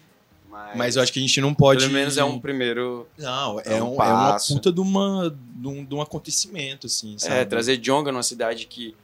Mas, 0.51 0.77
Mas 0.77 0.97
eu 0.97 1.03
acho 1.03 1.13
que 1.13 1.19
a 1.19 1.23
gente 1.23 1.41
não 1.41 1.53
pode... 1.53 1.81
pelo 1.81 1.93
menos 1.93 2.17
é 2.17 2.23
um 2.25 2.39
primeiro. 2.39 3.07
Não, 3.19 3.59
é, 3.61 3.63
é 3.77 3.83
um 3.83 3.97
um, 3.97 4.03
é 4.03 4.07
uma 4.13 4.37
puta 4.39 4.71
de, 4.73 4.81
uma, 4.81 5.37
de, 5.57 5.67
um, 5.69 5.85
de 5.85 5.95
um 5.95 6.01
acontecimento, 6.01 6.87
assim, 6.87 7.17
sabe? 7.19 7.35
É, 7.35 7.45
trazer 7.45 7.77
Jonga 7.79 8.13
numa 8.13 8.23
cidade 8.23 8.67
que. 8.67 8.95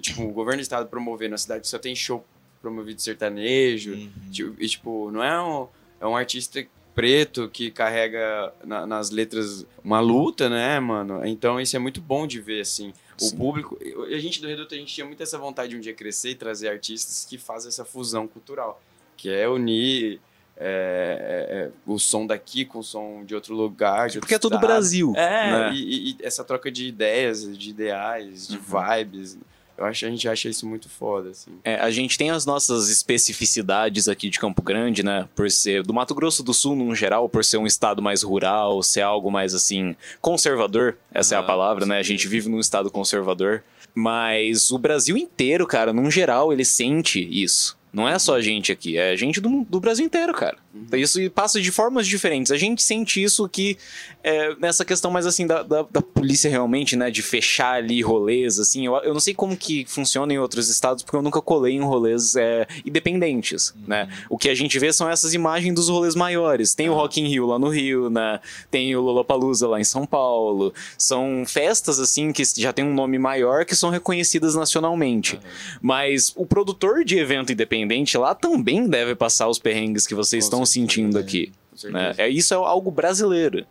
Tipo, 0.00 0.22
o 0.24 0.32
governo 0.32 0.58
do 0.58 0.62
estado 0.62 0.88
promover 0.88 1.28
numa 1.28 1.38
cidade 1.38 1.66
só 1.68 1.78
tem 1.78 1.94
show 1.94 2.24
promovido 2.60 3.00
sertanejo. 3.00 3.92
Uhum. 3.94 4.10
Tipo, 4.30 4.54
e, 4.62 4.68
tipo, 4.68 5.10
não 5.10 5.22
é 5.22 5.40
um, 5.42 5.68
é 6.00 6.06
um 6.06 6.16
artista 6.16 6.64
preto 6.94 7.48
que 7.48 7.70
carrega 7.70 8.52
na- 8.64 8.86
nas 8.86 9.10
letras 9.10 9.64
uma 9.82 10.00
luta, 10.00 10.48
né, 10.50 10.78
mano? 10.80 11.24
Então 11.24 11.60
isso 11.60 11.74
é 11.76 11.78
muito 11.78 12.00
bom 12.00 12.26
de 12.26 12.40
ver, 12.40 12.60
assim. 12.62 12.92
O 13.20 13.24
Sim. 13.24 13.36
público. 13.36 13.78
A 14.12 14.18
gente 14.18 14.40
do 14.40 14.48
Reduto, 14.48 14.74
a 14.74 14.78
gente 14.78 14.92
tinha 14.94 15.06
muito 15.06 15.22
essa 15.22 15.38
vontade 15.38 15.70
de 15.70 15.76
um 15.76 15.80
dia 15.80 15.94
crescer 15.94 16.30
e 16.30 16.34
trazer 16.34 16.68
artistas 16.68 17.24
que 17.28 17.38
fazem 17.38 17.68
essa 17.68 17.84
fusão 17.84 18.26
cultural, 18.26 18.82
que 19.16 19.30
é 19.30 19.48
unir. 19.48 20.20
é, 20.62 21.46
é, 21.48 21.56
é, 21.56 21.70
o 21.86 21.98
som 21.98 22.26
daqui 22.26 22.66
com 22.66 22.80
o 22.80 22.84
som 22.84 23.24
de 23.24 23.34
outro 23.34 23.54
lugar. 23.54 24.10
De 24.10 24.18
outro 24.18 24.20
porque 24.20 24.34
é 24.34 24.38
todo 24.38 24.56
estado. 24.56 24.66
Brasil. 24.66 25.14
É, 25.16 25.50
né? 25.70 25.72
e, 25.74 25.78
e- 25.78 26.10
e 26.10 26.16
essa 26.22 26.44
troca 26.44 26.70
de 26.70 26.86
ideias, 26.86 27.56
de 27.56 27.70
ideais, 27.70 28.46
de 28.46 28.58
Uhum. 28.58 28.62
vibes. 28.62 29.38
Eu 29.80 29.86
acho, 29.86 30.04
a 30.04 30.10
gente 30.10 30.28
acha 30.28 30.46
isso 30.46 30.66
muito 30.66 30.90
foda, 30.90 31.30
assim. 31.30 31.52
É, 31.64 31.76
a 31.76 31.90
gente 31.90 32.18
tem 32.18 32.30
as 32.30 32.44
nossas 32.44 32.90
especificidades 32.90 34.08
aqui 34.08 34.28
de 34.28 34.38
Campo 34.38 34.60
Grande, 34.60 35.02
né? 35.02 35.26
Por 35.34 35.50
ser 35.50 35.82
do 35.82 35.94
Mato 35.94 36.14
Grosso 36.14 36.42
do 36.42 36.52
Sul, 36.52 36.76
num 36.76 36.94
geral, 36.94 37.30
por 37.30 37.42
ser 37.42 37.56
um 37.56 37.66
estado 37.66 38.02
mais 38.02 38.22
rural, 38.22 38.82
ser 38.82 39.00
algo 39.00 39.30
mais 39.30 39.54
assim 39.54 39.96
conservador. 40.20 40.98
Essa 41.10 41.34
é 41.34 41.38
a 41.38 41.40
Ah, 41.40 41.44
palavra, 41.44 41.86
né? 41.86 41.98
A 41.98 42.02
gente 42.02 42.28
vive 42.28 42.50
num 42.50 42.60
estado 42.60 42.90
conservador. 42.90 43.64
Mas 43.94 44.70
o 44.70 44.78
Brasil 44.78 45.16
inteiro, 45.16 45.66
cara, 45.66 45.92
num 45.94 46.10
geral, 46.10 46.52
ele 46.52 46.64
sente 46.64 47.18
isso. 47.18 47.79
Não 47.92 48.08
é 48.08 48.18
só 48.18 48.36
a 48.36 48.40
gente 48.40 48.70
aqui, 48.70 48.96
é 48.96 49.10
a 49.10 49.16
gente 49.16 49.40
do, 49.40 49.66
do 49.68 49.80
Brasil 49.80 50.06
inteiro, 50.06 50.32
cara. 50.32 50.56
Uhum. 50.72 50.86
Isso 50.96 51.18
passa 51.30 51.60
de 51.60 51.72
formas 51.72 52.06
diferentes. 52.06 52.52
A 52.52 52.56
gente 52.56 52.82
sente 52.82 53.20
isso 53.20 53.48
que 53.48 53.76
é, 54.22 54.54
nessa 54.56 54.84
questão 54.84 55.10
mais 55.10 55.26
assim 55.26 55.44
da, 55.44 55.64
da, 55.64 55.82
da 55.82 56.00
polícia 56.00 56.48
realmente, 56.48 56.94
né? 56.94 57.10
De 57.10 57.20
fechar 57.20 57.74
ali 57.74 58.00
rolês, 58.00 58.60
assim. 58.60 58.86
Eu, 58.86 58.94
eu 58.98 59.12
não 59.12 59.18
sei 59.20 59.34
como 59.34 59.56
que 59.56 59.84
funciona 59.86 60.32
em 60.32 60.38
outros 60.38 60.68
estados, 60.68 61.02
porque 61.02 61.16
eu 61.16 61.22
nunca 61.22 61.42
colei 61.42 61.74
em 61.74 61.80
rolês 61.80 62.36
é, 62.36 62.66
independentes, 62.86 63.74
né? 63.86 64.08
O 64.28 64.38
que 64.38 64.48
a 64.48 64.54
gente 64.54 64.78
vê 64.78 64.92
são 64.92 65.10
essas 65.10 65.34
imagens 65.34 65.74
dos 65.74 65.88
rolês 65.88 66.14
maiores. 66.14 66.74
Tem 66.74 66.88
o 66.88 66.94
Rock 66.94 67.20
in 67.20 67.26
Rio 67.26 67.46
lá 67.46 67.58
no 67.58 67.68
Rio, 67.68 68.08
né? 68.08 68.38
Tem 68.70 68.94
o 68.94 69.00
Lollapalooza 69.00 69.66
lá 69.66 69.80
em 69.80 69.84
São 69.84 70.06
Paulo. 70.06 70.72
São 70.96 71.42
festas, 71.44 71.98
assim, 71.98 72.30
que 72.32 72.44
já 72.56 72.72
tem 72.72 72.84
um 72.84 72.94
nome 72.94 73.18
maior, 73.18 73.64
que 73.64 73.74
são 73.74 73.90
reconhecidas 73.90 74.54
nacionalmente. 74.54 75.40
Mas 75.82 76.32
o 76.36 76.46
produtor 76.46 77.04
de 77.04 77.18
evento 77.18 77.52
independente 77.52 77.79
lá 78.18 78.34
também 78.34 78.86
deve 78.86 79.14
passar 79.14 79.48
os 79.48 79.58
perrengues 79.58 80.06
que 80.06 80.14
vocês 80.14 80.44
Com 80.44 80.46
estão 80.46 80.66
certeza, 80.66 80.72
sentindo 80.94 81.14
né? 81.14 81.20
aqui. 81.20 81.52
Com 81.80 81.88
Né? 81.90 82.14
É, 82.18 82.28
isso 82.28 82.52
é 82.54 82.56
algo 82.56 82.90
brasileiro. 82.90 83.64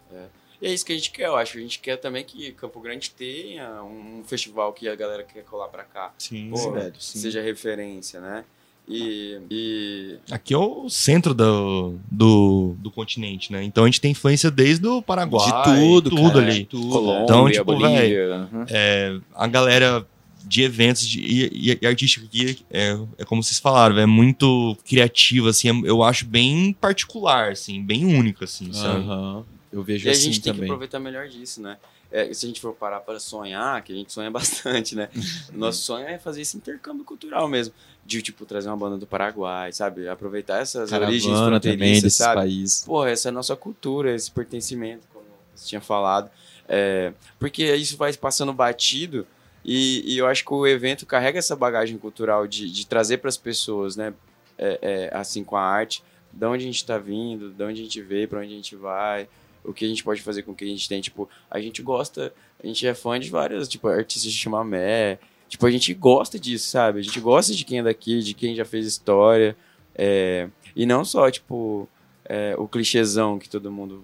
E 0.61 0.67
é 0.67 0.73
isso 0.73 0.85
que 0.85 0.91
a 0.91 0.95
gente 0.95 1.11
quer, 1.11 1.27
eu 1.27 1.37
acho. 1.37 1.57
A 1.57 1.61
gente 1.61 1.79
quer 1.79 1.95
também 1.97 2.23
que 2.23 2.51
Campo 2.51 2.81
Grande 2.81 3.11
tenha 3.11 3.81
um 3.83 4.23
festival 4.25 4.73
que 4.73 4.89
a 4.89 4.95
galera 4.95 5.23
quer 5.23 5.43
colar 5.43 5.69
pra 5.69 5.83
cá. 5.83 6.11
Sim, 6.17 6.49
Pô, 6.51 6.71
velho. 6.71 6.93
Sim. 6.99 7.19
Seja 7.19 7.41
referência, 7.41 8.19
né? 8.19 8.43
E, 8.91 9.39
e 9.51 10.15
Aqui 10.31 10.51
é 10.53 10.57
o 10.57 10.89
centro 10.89 11.33
do, 11.35 11.95
do, 12.11 12.75
do 12.79 12.89
continente, 12.91 13.51
né? 13.53 13.63
Então 13.63 13.83
a 13.83 13.87
gente 13.87 14.01
tem 14.01 14.11
influência 14.11 14.49
desde 14.49 14.85
o 14.87 14.99
Paraguai. 15.01 15.45
de 15.45 15.63
tudo, 15.63 16.09
tudo 16.09 16.33
cara, 16.33 16.39
ali. 16.45 16.65
Tudo. 16.65 16.89
Colômbia, 16.89 17.23
Então, 17.23 17.49
tipo, 17.51 17.63
Bolívia. 17.65 18.49
uhum. 18.51 18.65
É, 18.67 19.17
a 19.35 19.47
galera 19.47 20.05
de 20.43 20.63
eventos 20.63 21.07
de, 21.07 21.19
e, 21.21 21.77
e, 21.81 21.87
artística 21.87 22.25
aqui 22.25 22.65
é, 22.69 22.97
é 23.17 23.25
como 23.25 23.43
vocês 23.43 23.59
falaram, 23.59 23.97
é 23.97 24.05
muito 24.05 24.77
criativa, 24.85 25.49
assim, 25.49 25.69
é- 25.69 25.89
eu 25.89 26.01
acho 26.03 26.25
bem 26.25 26.73
particular, 26.73 27.51
assim, 27.51 27.83
bem 27.83 28.05
único, 28.05 28.43
assim, 28.43 28.71
sabe? 28.73 29.03
Aham. 29.05 29.45
Eu 29.71 29.83
vejo 29.83 30.07
E 30.07 30.09
a 30.09 30.11
assim 30.13 30.21
gente 30.23 30.41
tem 30.41 30.51
que 30.53 30.57
também. 30.57 30.69
aproveitar 30.69 30.99
melhor 30.99 31.27
disso, 31.27 31.61
né? 31.61 31.77
É, 32.11 32.33
se 32.33 32.43
a 32.43 32.47
gente 32.49 32.59
for 32.59 32.73
parar 32.73 33.01
para 33.01 33.19
sonhar, 33.19 33.83
que 33.83 33.93
a 33.93 33.95
gente 33.95 34.11
sonha 34.11 34.31
bastante, 34.31 34.95
né? 34.95 35.09
Nosso 35.53 35.83
sonho 35.83 36.07
é 36.07 36.17
fazer 36.17 36.41
esse 36.41 36.57
intercâmbio 36.57 37.05
cultural 37.05 37.47
mesmo. 37.47 37.73
De, 38.03 38.19
tipo, 38.23 38.43
trazer 38.45 38.67
uma 38.69 38.77
banda 38.77 38.97
do 38.97 39.05
Paraguai, 39.05 39.71
sabe? 39.71 40.07
Aproveitar 40.07 40.59
essas 40.59 40.91
origens 40.91 41.31
Caravana 41.31 41.59
também 41.59 41.77
fronteiriças, 41.77 42.13
sabe? 42.15 42.35
países. 42.35 42.83
Porra, 42.83 43.11
essa 43.11 43.27
é 43.27 43.29
a 43.29 43.33
nossa 43.33 43.55
cultura, 43.55 44.15
esse 44.15 44.31
pertencimento, 44.31 45.05
como 45.13 45.25
você 45.53 45.67
tinha 45.67 45.81
falado. 45.81 46.31
É, 46.67 47.13
porque 47.37 47.75
isso 47.75 47.95
vai 47.97 48.11
passando 48.13 48.51
batido 48.51 49.27
e, 49.63 50.13
e 50.13 50.17
eu 50.17 50.27
acho 50.27 50.43
que 50.43 50.53
o 50.53 50.65
evento 50.65 51.05
carrega 51.05 51.39
essa 51.39 51.55
bagagem 51.55 51.97
cultural 51.97 52.47
de, 52.47 52.71
de 52.71 52.87
trazer 52.87 53.17
para 53.17 53.29
as 53.29 53.37
pessoas, 53.37 53.95
né? 53.95 54.13
É, 54.57 54.79
é, 54.81 55.17
assim, 55.17 55.43
com 55.43 55.55
a 55.55 55.61
arte, 55.61 56.03
de 56.31 56.45
onde 56.45 56.63
a 56.63 56.67
gente 56.67 56.77
está 56.77 56.97
vindo, 56.97 57.49
de 57.51 57.63
onde 57.63 57.81
a 57.81 57.83
gente 57.83 58.01
veio, 58.01 58.27
para 58.27 58.39
onde 58.39 58.53
a 58.53 58.55
gente 58.55 58.75
vai, 58.75 59.27
o 59.63 59.73
que 59.73 59.85
a 59.85 59.87
gente 59.87 60.03
pode 60.03 60.21
fazer 60.21 60.43
com 60.43 60.51
o 60.51 60.55
que 60.55 60.65
a 60.65 60.67
gente 60.67 60.87
tem. 60.87 61.01
Tipo, 61.01 61.29
a 61.49 61.59
gente 61.59 61.81
gosta, 61.81 62.33
a 62.61 62.67
gente 62.67 62.85
é 62.85 62.93
fã 62.93 63.19
de 63.19 63.29
vários, 63.29 63.67
tipo, 63.67 63.87
artistas 63.87 64.31
de 64.31 64.37
chamamé. 64.37 65.17
Tipo, 65.47 65.65
a 65.65 65.71
gente 65.71 65.93
gosta 65.93 66.39
disso, 66.39 66.69
sabe? 66.69 66.99
A 66.99 67.01
gente 67.01 67.19
gosta 67.19 67.53
de 67.53 67.65
quem 67.65 67.79
é 67.79 67.83
daqui, 67.83 68.19
de 68.19 68.33
quem 68.33 68.55
já 68.55 68.65
fez 68.65 68.85
história. 68.85 69.55
É, 69.95 70.47
e 70.75 70.85
não 70.85 71.03
só, 71.03 71.29
tipo, 71.31 71.89
é, 72.25 72.55
o 72.57 72.67
clichêzão 72.67 73.39
que 73.39 73.49
todo 73.49 73.71
mundo 73.71 74.03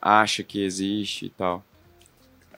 acha 0.00 0.42
que 0.42 0.62
existe 0.62 1.26
e 1.26 1.30
tal. 1.30 1.64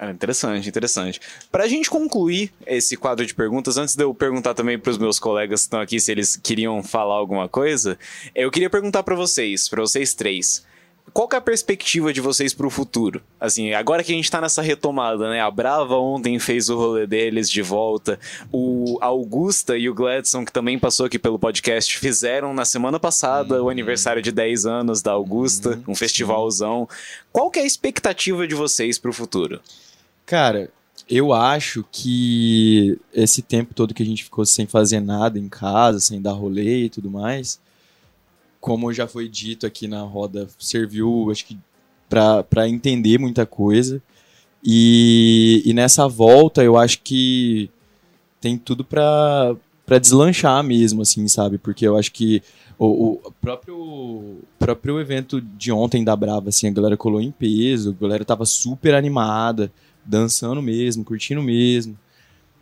É, 0.02 0.10
interessante, 0.10 0.68
interessante. 0.68 1.20
Pra 1.52 1.68
gente 1.68 1.88
concluir 1.88 2.52
esse 2.66 2.96
quadro 2.96 3.24
de 3.24 3.32
perguntas, 3.32 3.76
antes 3.76 3.94
de 3.94 4.02
eu 4.02 4.12
perguntar 4.12 4.52
também 4.52 4.76
pros 4.76 4.98
meus 4.98 5.20
colegas 5.20 5.60
que 5.60 5.66
estão 5.66 5.80
aqui 5.80 6.00
se 6.00 6.10
eles 6.10 6.34
queriam 6.34 6.82
falar 6.82 7.14
alguma 7.14 7.48
coisa, 7.48 7.96
eu 8.34 8.50
queria 8.50 8.68
perguntar 8.68 9.04
pra 9.04 9.14
vocês, 9.14 9.68
pra 9.68 9.80
vocês 9.80 10.12
três. 10.12 10.66
Qual 11.12 11.28
que 11.28 11.36
é 11.36 11.38
a 11.38 11.42
perspectiva 11.42 12.12
de 12.12 12.20
vocês 12.20 12.52
pro 12.52 12.68
futuro? 12.68 13.22
Assim, 13.38 13.74
agora 13.74 14.02
que 14.02 14.12
a 14.12 14.14
gente 14.16 14.30
tá 14.30 14.40
nessa 14.40 14.60
retomada, 14.60 15.30
né? 15.30 15.40
A 15.40 15.50
Brava 15.50 15.96
ontem 15.96 16.36
fez 16.40 16.68
o 16.68 16.76
rolê 16.76 17.06
deles 17.06 17.48
de 17.48 17.62
volta. 17.62 18.18
O 18.50 18.98
a 19.00 19.06
Augusta 19.06 19.76
e 19.76 19.88
o 19.88 19.94
Gladson, 19.94 20.44
que 20.44 20.52
também 20.52 20.80
passou 20.80 21.06
aqui 21.06 21.18
pelo 21.18 21.38
podcast, 21.38 21.96
fizeram 21.96 22.52
na 22.52 22.64
semana 22.64 22.98
passada 22.98 23.62
o 23.62 23.68
aniversário 23.68 24.20
de 24.20 24.32
10 24.32 24.66
anos 24.66 25.00
da 25.00 25.12
Augusta, 25.12 25.80
um 25.86 25.94
festivalzão. 25.94 26.88
Qual 27.30 27.52
que 27.52 27.60
é 27.60 27.62
a 27.62 27.66
expectativa 27.66 28.48
de 28.48 28.56
vocês 28.56 28.98
pro 28.98 29.12
futuro? 29.12 29.60
Cara, 30.24 30.70
eu 31.08 31.32
acho 31.32 31.84
que 31.90 32.98
esse 33.12 33.42
tempo 33.42 33.74
todo 33.74 33.94
que 33.94 34.02
a 34.02 34.06
gente 34.06 34.24
ficou 34.24 34.46
sem 34.46 34.66
fazer 34.66 35.00
nada 35.00 35.38
em 35.38 35.48
casa, 35.48 36.00
sem 36.00 36.20
dar 36.20 36.32
rolê 36.32 36.84
e 36.84 36.90
tudo 36.90 37.10
mais, 37.10 37.60
como 38.60 38.92
já 38.92 39.06
foi 39.08 39.28
dito 39.28 39.66
aqui 39.66 39.88
na 39.88 40.02
roda, 40.02 40.48
serviu, 40.58 41.30
acho 41.30 41.44
que, 41.44 41.58
pra 42.08 42.68
entender 42.68 43.18
muita 43.18 43.44
coisa. 43.44 44.00
E, 44.64 45.62
e 45.66 45.74
nessa 45.74 46.06
volta, 46.06 46.62
eu 46.62 46.76
acho 46.76 47.00
que 47.02 47.68
tem 48.40 48.56
tudo 48.56 48.84
pra, 48.84 49.56
pra 49.84 49.98
deslanchar 49.98 50.62
mesmo, 50.62 51.02
assim, 51.02 51.26
sabe? 51.26 51.58
Porque 51.58 51.86
eu 51.86 51.96
acho 51.96 52.12
que 52.12 52.42
o, 52.78 53.18
o 53.24 53.32
próprio, 53.40 54.38
próprio 54.58 55.00
evento 55.00 55.40
de 55.40 55.72
ontem 55.72 56.04
da 56.04 56.14
Brava, 56.14 56.48
assim, 56.48 56.68
a 56.68 56.72
galera 56.72 56.96
colou 56.96 57.20
em 57.20 57.30
peso, 57.30 57.96
a 57.98 58.02
galera 58.02 58.24
tava 58.24 58.46
super 58.46 58.94
animada, 58.94 59.72
dançando 60.04 60.60
mesmo, 60.62 61.04
curtindo 61.04 61.42
mesmo. 61.42 61.96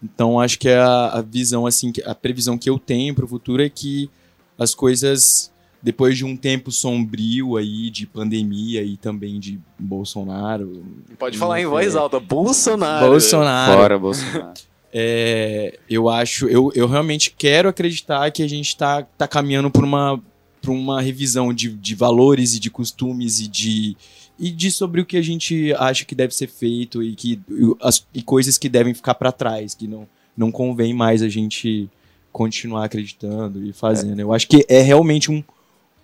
Então 0.03 0.41
acho 0.41 0.59
que 0.59 0.69
a, 0.69 1.09
a 1.09 1.23
visão, 1.23 1.67
assim, 1.67 1.93
a 2.05 2.15
previsão 2.15 2.57
que 2.57 2.71
eu 2.71 2.79
tenho 2.79 3.15
pro 3.15 3.27
futuro 3.27 3.63
é 3.63 3.69
que 3.69 4.11
as 4.59 4.75
coisas, 4.75 5.53
depois 5.83 6.17
de 6.17 6.25
um 6.25 6.37
tempo 6.37 6.71
sombrio 6.71 7.57
aí, 7.57 7.91
de 7.91 8.07
pandemia 8.07 8.83
e 8.83 8.97
também 8.97 9.39
de 9.39 9.61
Bolsonaro. 9.79 10.85
Pode 11.19 11.39
falar 11.39 11.61
em 11.61 11.67
voz 11.67 11.97
alta. 11.97 12.19
Bolsonaro. 12.19 13.07
Bolsonaro. 13.07 13.73
Fora 13.73 13.99
Bolsonaro. 13.99 14.53
É, 14.93 15.79
eu 15.89 16.09
acho, 16.09 16.49
eu, 16.49 16.73
eu 16.75 16.89
realmente 16.89 17.33
quero 17.39 17.69
acreditar 17.69 18.29
que 18.33 18.43
a 18.43 18.49
gente 18.49 18.71
está 18.71 19.05
tá 19.05 19.29
caminhando 19.29 19.71
por 19.71 19.85
uma, 19.85 20.21
por 20.61 20.73
uma 20.73 21.01
revisão 21.01 21.55
de, 21.55 21.71
de 21.71 21.95
valores 21.95 22.55
e 22.55 22.59
de 22.59 22.71
costumes 22.71 23.39
e 23.39 23.47
de, 23.47 23.97
e 24.41 24.51
de 24.51 24.71
sobre 24.71 25.03
o 25.03 25.05
que 25.05 25.19
a 25.19 25.23
gente 25.23 25.75
acha 25.75 26.07
que 26.07 26.15
deve 26.15 26.35
ser 26.35 26.49
feito 26.49 27.03
e, 27.03 27.15
que, 27.15 27.39
as, 27.83 28.07
e 28.15 28.23
coisas 28.23 28.57
que 28.57 28.71
devem 28.71 28.95
ficar 28.95 29.15
para 29.15 29.31
trás, 29.31 29.75
que 29.75 29.87
não, 29.87 30.09
não 30.35 30.51
convém 30.51 30.95
mais 30.95 31.21
a 31.21 31.29
gente 31.29 31.91
continuar 32.33 32.87
acreditando 32.87 33.63
e 33.63 33.71
fazendo. 33.71 34.19
Eu 34.19 34.33
acho 34.33 34.49
que 34.49 34.65
é 34.67 34.81
realmente 34.81 35.31
um. 35.31 35.45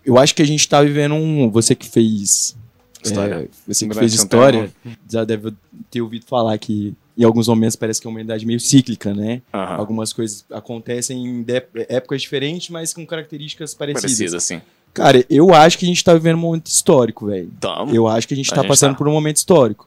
Eu 0.04 0.18
acho 0.18 0.34
que 0.34 0.42
a 0.42 0.46
gente 0.46 0.60
está 0.60 0.82
vivendo 0.82 1.14
um. 1.14 1.50
Você 1.50 1.74
que 1.74 1.88
fez. 1.88 2.54
História. 3.02 3.34
é, 3.34 3.48
você 3.66 3.88
que 3.88 3.94
fez 3.94 4.12
história, 4.12 4.70
já 5.08 5.24
deve 5.24 5.54
ter 5.90 6.02
ouvido 6.02 6.26
falar 6.26 6.58
que 6.58 6.94
em 7.16 7.24
alguns 7.24 7.48
momentos 7.48 7.76
parece 7.76 8.00
que 8.00 8.06
é 8.06 8.08
uma 8.08 8.16
humanidade 8.16 8.44
meio 8.44 8.60
cíclica, 8.60 9.14
né? 9.14 9.40
Aham. 9.54 9.76
Algumas 9.76 10.12
coisas 10.12 10.44
acontecem 10.50 11.24
em 11.24 11.46
épocas 11.88 12.20
diferentes, 12.20 12.68
mas 12.68 12.92
com 12.92 13.06
características 13.06 13.72
parecidas. 13.72 14.02
Parecido, 14.02 14.36
assim. 14.36 14.60
Cara, 14.96 15.22
eu 15.28 15.52
acho 15.52 15.76
que 15.76 15.84
a 15.84 15.88
gente 15.88 16.02
tá 16.02 16.14
vivendo 16.14 16.36
um 16.36 16.40
momento 16.40 16.68
histórico, 16.68 17.26
velho. 17.26 17.52
Tamo. 17.60 17.94
Eu 17.94 18.08
acho 18.08 18.26
que 18.26 18.32
a 18.32 18.36
gente 18.36 18.50
A 18.50 18.56
tá 18.56 18.62
gente 18.62 18.68
passando 18.70 18.92
tá. 18.92 18.96
por 18.96 19.06
um 19.06 19.12
momento 19.12 19.36
histórico. 19.36 19.86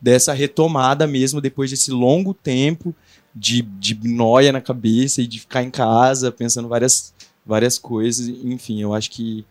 Dessa 0.00 0.32
retomada 0.32 1.06
mesmo, 1.06 1.40
depois 1.40 1.70
desse 1.70 1.92
longo 1.92 2.34
tempo 2.34 2.92
de, 3.32 3.62
de 3.62 3.96
noia 4.02 4.50
na 4.50 4.60
cabeça 4.60 5.22
e 5.22 5.26
de 5.28 5.38
ficar 5.38 5.62
em 5.62 5.70
casa 5.70 6.32
pensando 6.32 6.66
várias, 6.66 7.14
várias 7.46 7.78
coisas. 7.78 8.26
Enfim, 8.26 8.82
eu 8.82 8.92
acho 8.92 9.12
que 9.12 9.46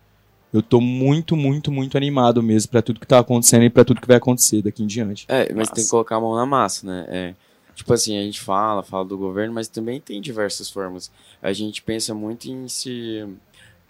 eu 0.51 0.61
tô 0.61 0.81
muito, 0.81 1.33
muito, 1.33 1.71
muito 1.71 1.95
animado 1.95 2.43
mesmo 2.43 2.69
pra 2.69 2.81
tudo 2.81 2.99
que 2.99 3.07
tá 3.07 3.19
acontecendo 3.19 3.63
e 3.63 3.69
pra 3.69 3.85
tudo 3.85 4.01
que 4.01 4.07
vai 4.07 4.17
acontecer 4.17 4.61
daqui 4.61 4.83
em 4.83 4.87
diante. 4.87 5.23
É, 5.29 5.45
mas 5.47 5.69
Massa. 5.69 5.75
tem 5.75 5.83
que 5.85 5.89
colocar 5.89 6.17
a 6.17 6.19
mão 6.19 6.35
na 6.35 6.45
massa, 6.45 6.85
né? 6.85 7.05
É, 7.07 7.33
tipo 7.73 7.93
assim, 7.93 8.17
a 8.17 8.21
gente 8.21 8.41
fala, 8.41 8.83
fala 8.83 9.05
do 9.05 9.17
governo, 9.17 9.53
mas 9.53 9.69
também 9.69 10.01
tem 10.01 10.19
diversas 10.19 10.69
formas. 10.69 11.09
A 11.41 11.53
gente 11.53 11.81
pensa 11.81 12.13
muito 12.13 12.51
em 12.51 12.67
se 12.67 13.25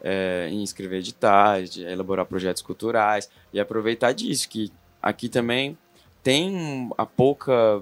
é, 0.01 0.47
em 0.51 0.63
escrever 0.63 0.97
editais, 0.99 1.75
elaborar 1.77 2.25
projetos 2.25 2.61
culturais 2.61 3.29
e 3.53 3.59
aproveitar 3.59 4.11
disso, 4.13 4.47
que 4.49 4.71
aqui 5.01 5.27
também 5.29 5.77
tem 6.23 6.89
a 6.97 7.05
pouca, 7.05 7.81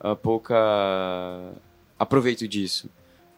a 0.00 0.14
pouca 0.14 0.54
aproveito 1.98 2.46
disso. 2.46 2.88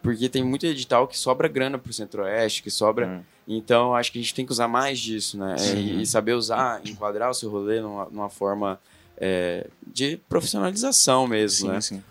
Porque 0.03 0.29
tem 0.29 0.45
muito 0.45 0.67
edital 0.67 1.09
que 1.09 1.19
sobra 1.19 1.49
grana 1.49 1.79
pro 1.79 1.93
Centro-Oeste, 1.93 2.63
que 2.63 2.71
sobra 2.71 3.07
Hum. 3.07 3.23
então, 3.49 3.95
acho 3.95 4.13
que 4.13 4.19
a 4.19 4.23
gente 4.23 4.35
tem 4.35 4.45
que 4.45 4.53
usar 4.53 4.69
mais 4.69 4.99
disso, 4.99 5.39
né? 5.39 5.55
É, 5.55 5.59
Sim. 5.59 6.01
E, 6.01 6.07
saber 6.07 6.35
usar, 6.35 6.81
enquadrar 6.87 7.31
o 7.31 7.35
seu 7.35 7.49
rolê 7.51 7.81
numa, 7.81 8.05
numa 8.07 8.29
forma 8.29 8.79
é, 9.17 9.67
de 9.87 10.19
profissionalização 10.29 11.27
mesmo, 11.27 11.67
Sim, 11.69 11.73
né? 11.73 11.81
sim. 11.81 12.03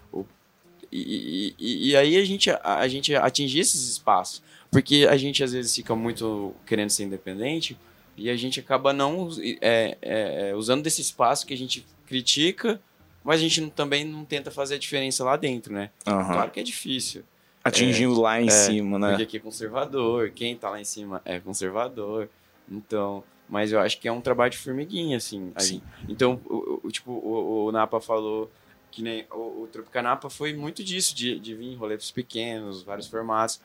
E, 0.92 1.54
e- 1.60 1.90
e 1.90 1.96
aí 1.96 2.18
a 2.18 2.24
gente, 2.26 2.50
a, 2.52 2.60
a 2.64 2.88
gente 2.88 3.16
atingir 3.16 3.60
esses 3.60 3.88
espaços. 3.90 4.42
Porque 4.74 5.08
a 5.10 5.16
gente 5.16 5.44
às 5.44 5.54
vezes 5.54 5.74
fica 5.76 5.96
muito 5.96 6.54
querendo 6.66 6.90
ser 6.90 7.04
independente 7.04 7.78
e 8.18 8.30
a 8.30 8.36
gente 8.36 8.60
acaba 8.60 8.92
não 8.92 9.30
é, 9.62 9.98
é, 10.02 10.50
é, 10.50 10.56
usando 10.56 10.82
desse 10.84 11.02
espaço 11.02 11.46
que 11.46 11.54
a 11.54 11.58
gente 11.58 11.86
critica, 12.08 12.82
mas 13.24 13.40
a 13.40 13.44
gente 13.44 13.62
não- 13.62 13.70
também 13.70 14.04
não 14.04 14.26
tenta 14.26 14.52
fazer 14.52 14.76
a 14.76 14.78
diferença 14.78 15.24
lá 15.24 15.38
dentro, 15.38 15.72
né? 15.74 15.90
Aham. 16.06 16.34
Claro 16.34 16.52
que 16.52 16.60
é 16.60 16.64
difícil. 16.64 17.24
Atingindo 17.64 18.20
lá 18.20 18.42
em 18.42 18.48
é, 18.48 18.50
cima, 18.50 19.00
né? 19.00 19.10
Porque 19.10 19.24
aqui 19.24 19.38
é 19.38 19.40
conservador, 19.40 20.32
quem 20.32 20.56
tá 20.58 20.70
lá 20.70 20.82
em 20.82 20.84
cima 20.84 21.22
é 21.24 21.40
conservador. 21.40 22.28
Então, 22.70 23.24
mas 23.48 23.72
eu 23.72 23.80
acho 23.80 24.00
que 24.00 24.08
é 24.08 24.12
um 24.12 24.20
trabalho 24.22 24.52
de 24.52 24.58
formiguinha, 24.58 25.16
assim. 25.18 25.52
Sim. 25.60 25.82
então, 26.10 26.42
o, 26.46 26.82
o- 26.84 26.92
tipo, 26.92 27.12
o, 27.12 27.66
o 27.68 27.72
Napa 27.72 28.02
falou 28.02 28.52
que 28.92 29.02
nem 29.02 29.26
o, 29.32 29.64
o 29.64 29.70
Tropicanapa 29.72 30.30
foi 30.30 30.54
muito 30.54 30.84
disso, 30.84 31.16
de, 31.16 31.40
de 31.40 31.56
vir 31.56 31.68
em 31.72 31.76
roletos 31.76 32.12
pequenos, 32.12 32.84
vários 32.84 33.08
formatos. 33.08 33.60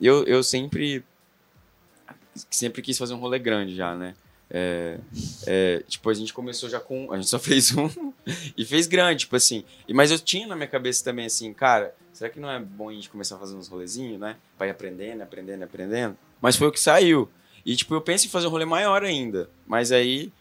Eu, 0.00 0.24
eu 0.24 0.42
sempre 0.42 1.04
sempre 2.50 2.82
quis 2.82 2.96
fazer 2.96 3.14
um 3.14 3.18
rolê 3.18 3.38
grande 3.38 3.74
já, 3.74 3.94
né? 3.94 4.14
É, 4.50 4.98
é, 5.46 5.82
tipo, 5.86 6.08
a 6.08 6.14
gente 6.14 6.32
começou 6.32 6.68
já 6.68 6.80
com. 6.80 7.12
A 7.12 7.16
gente 7.16 7.28
só 7.28 7.38
fez 7.40 7.76
um 7.76 7.90
e 8.56 8.64
fez 8.64 8.86
grande, 8.86 9.20
tipo 9.20 9.36
assim. 9.36 9.64
E, 9.86 9.92
mas 9.92 10.10
eu 10.10 10.18
tinha 10.18 10.46
na 10.46 10.56
minha 10.56 10.68
cabeça 10.68 11.04
também 11.04 11.26
assim, 11.26 11.52
cara, 11.52 11.94
será 12.12 12.30
que 12.30 12.40
não 12.40 12.50
é 12.50 12.58
bom 12.58 12.88
a 12.88 12.92
gente 12.92 13.10
começar 13.10 13.36
a 13.36 13.38
fazer 13.38 13.54
uns 13.54 13.68
rolezinhos, 13.68 14.18
né? 14.18 14.36
Pra 14.56 14.66
ir 14.66 14.70
aprendendo, 14.70 15.22
aprendendo, 15.22 15.62
aprendendo. 15.64 16.16
Mas 16.40 16.56
foi 16.56 16.68
o 16.68 16.72
que 16.72 16.80
saiu. 16.80 17.28
E, 17.64 17.76
tipo, 17.76 17.94
eu 17.94 18.00
penso 18.00 18.26
em 18.26 18.30
fazer 18.30 18.46
um 18.46 18.50
rolê 18.50 18.64
maior 18.64 19.04
ainda. 19.04 19.50
Mas 19.66 19.92
aí 19.92 20.32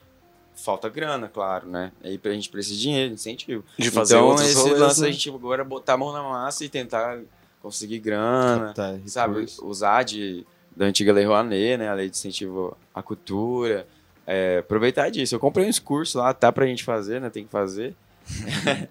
falta 0.55 0.89
grana, 0.89 1.27
claro, 1.27 1.67
né? 1.67 1.91
Aí 2.03 2.19
a 2.23 2.29
gente 2.29 2.49
precisa 2.49 2.75
de 2.75 2.81
dinheiro, 2.81 3.13
incentivo. 3.13 3.63
De 3.77 3.91
fazer 3.91 4.15
então, 4.15 4.33
esse 4.35 4.55
rolês, 4.55 4.79
lance 4.79 5.01
né? 5.01 5.07
a 5.07 5.11
gente 5.11 5.29
agora 5.29 5.63
botar 5.63 5.93
a 5.93 5.97
mão 5.97 6.11
na 6.11 6.23
massa 6.23 6.65
e 6.65 6.69
tentar 6.69 7.19
conseguir 7.67 7.99
grana 7.99 8.73
Tá, 8.73 8.97
sabe, 9.05 9.45
usar 9.61 10.03
de, 10.03 10.45
da 10.75 10.85
antiga 10.85 11.11
Lei 11.11 11.25
Rouanet, 11.25 11.77
né, 11.77 11.89
a 11.89 11.93
lei 11.93 12.09
de 12.09 12.15
incentivo 12.15 12.77
à 12.93 13.03
cultura, 13.03 13.85
é, 14.25 14.59
aproveitar 14.59 15.09
disso. 15.09 15.35
Eu 15.35 15.39
comprei 15.39 15.67
uns 15.67 15.79
cursos 15.79 16.15
lá, 16.15 16.33
tá 16.33 16.51
pra 16.51 16.65
gente 16.65 16.83
fazer, 16.83 17.19
né, 17.19 17.29
tem 17.29 17.43
que 17.43 17.51
fazer. 17.51 17.93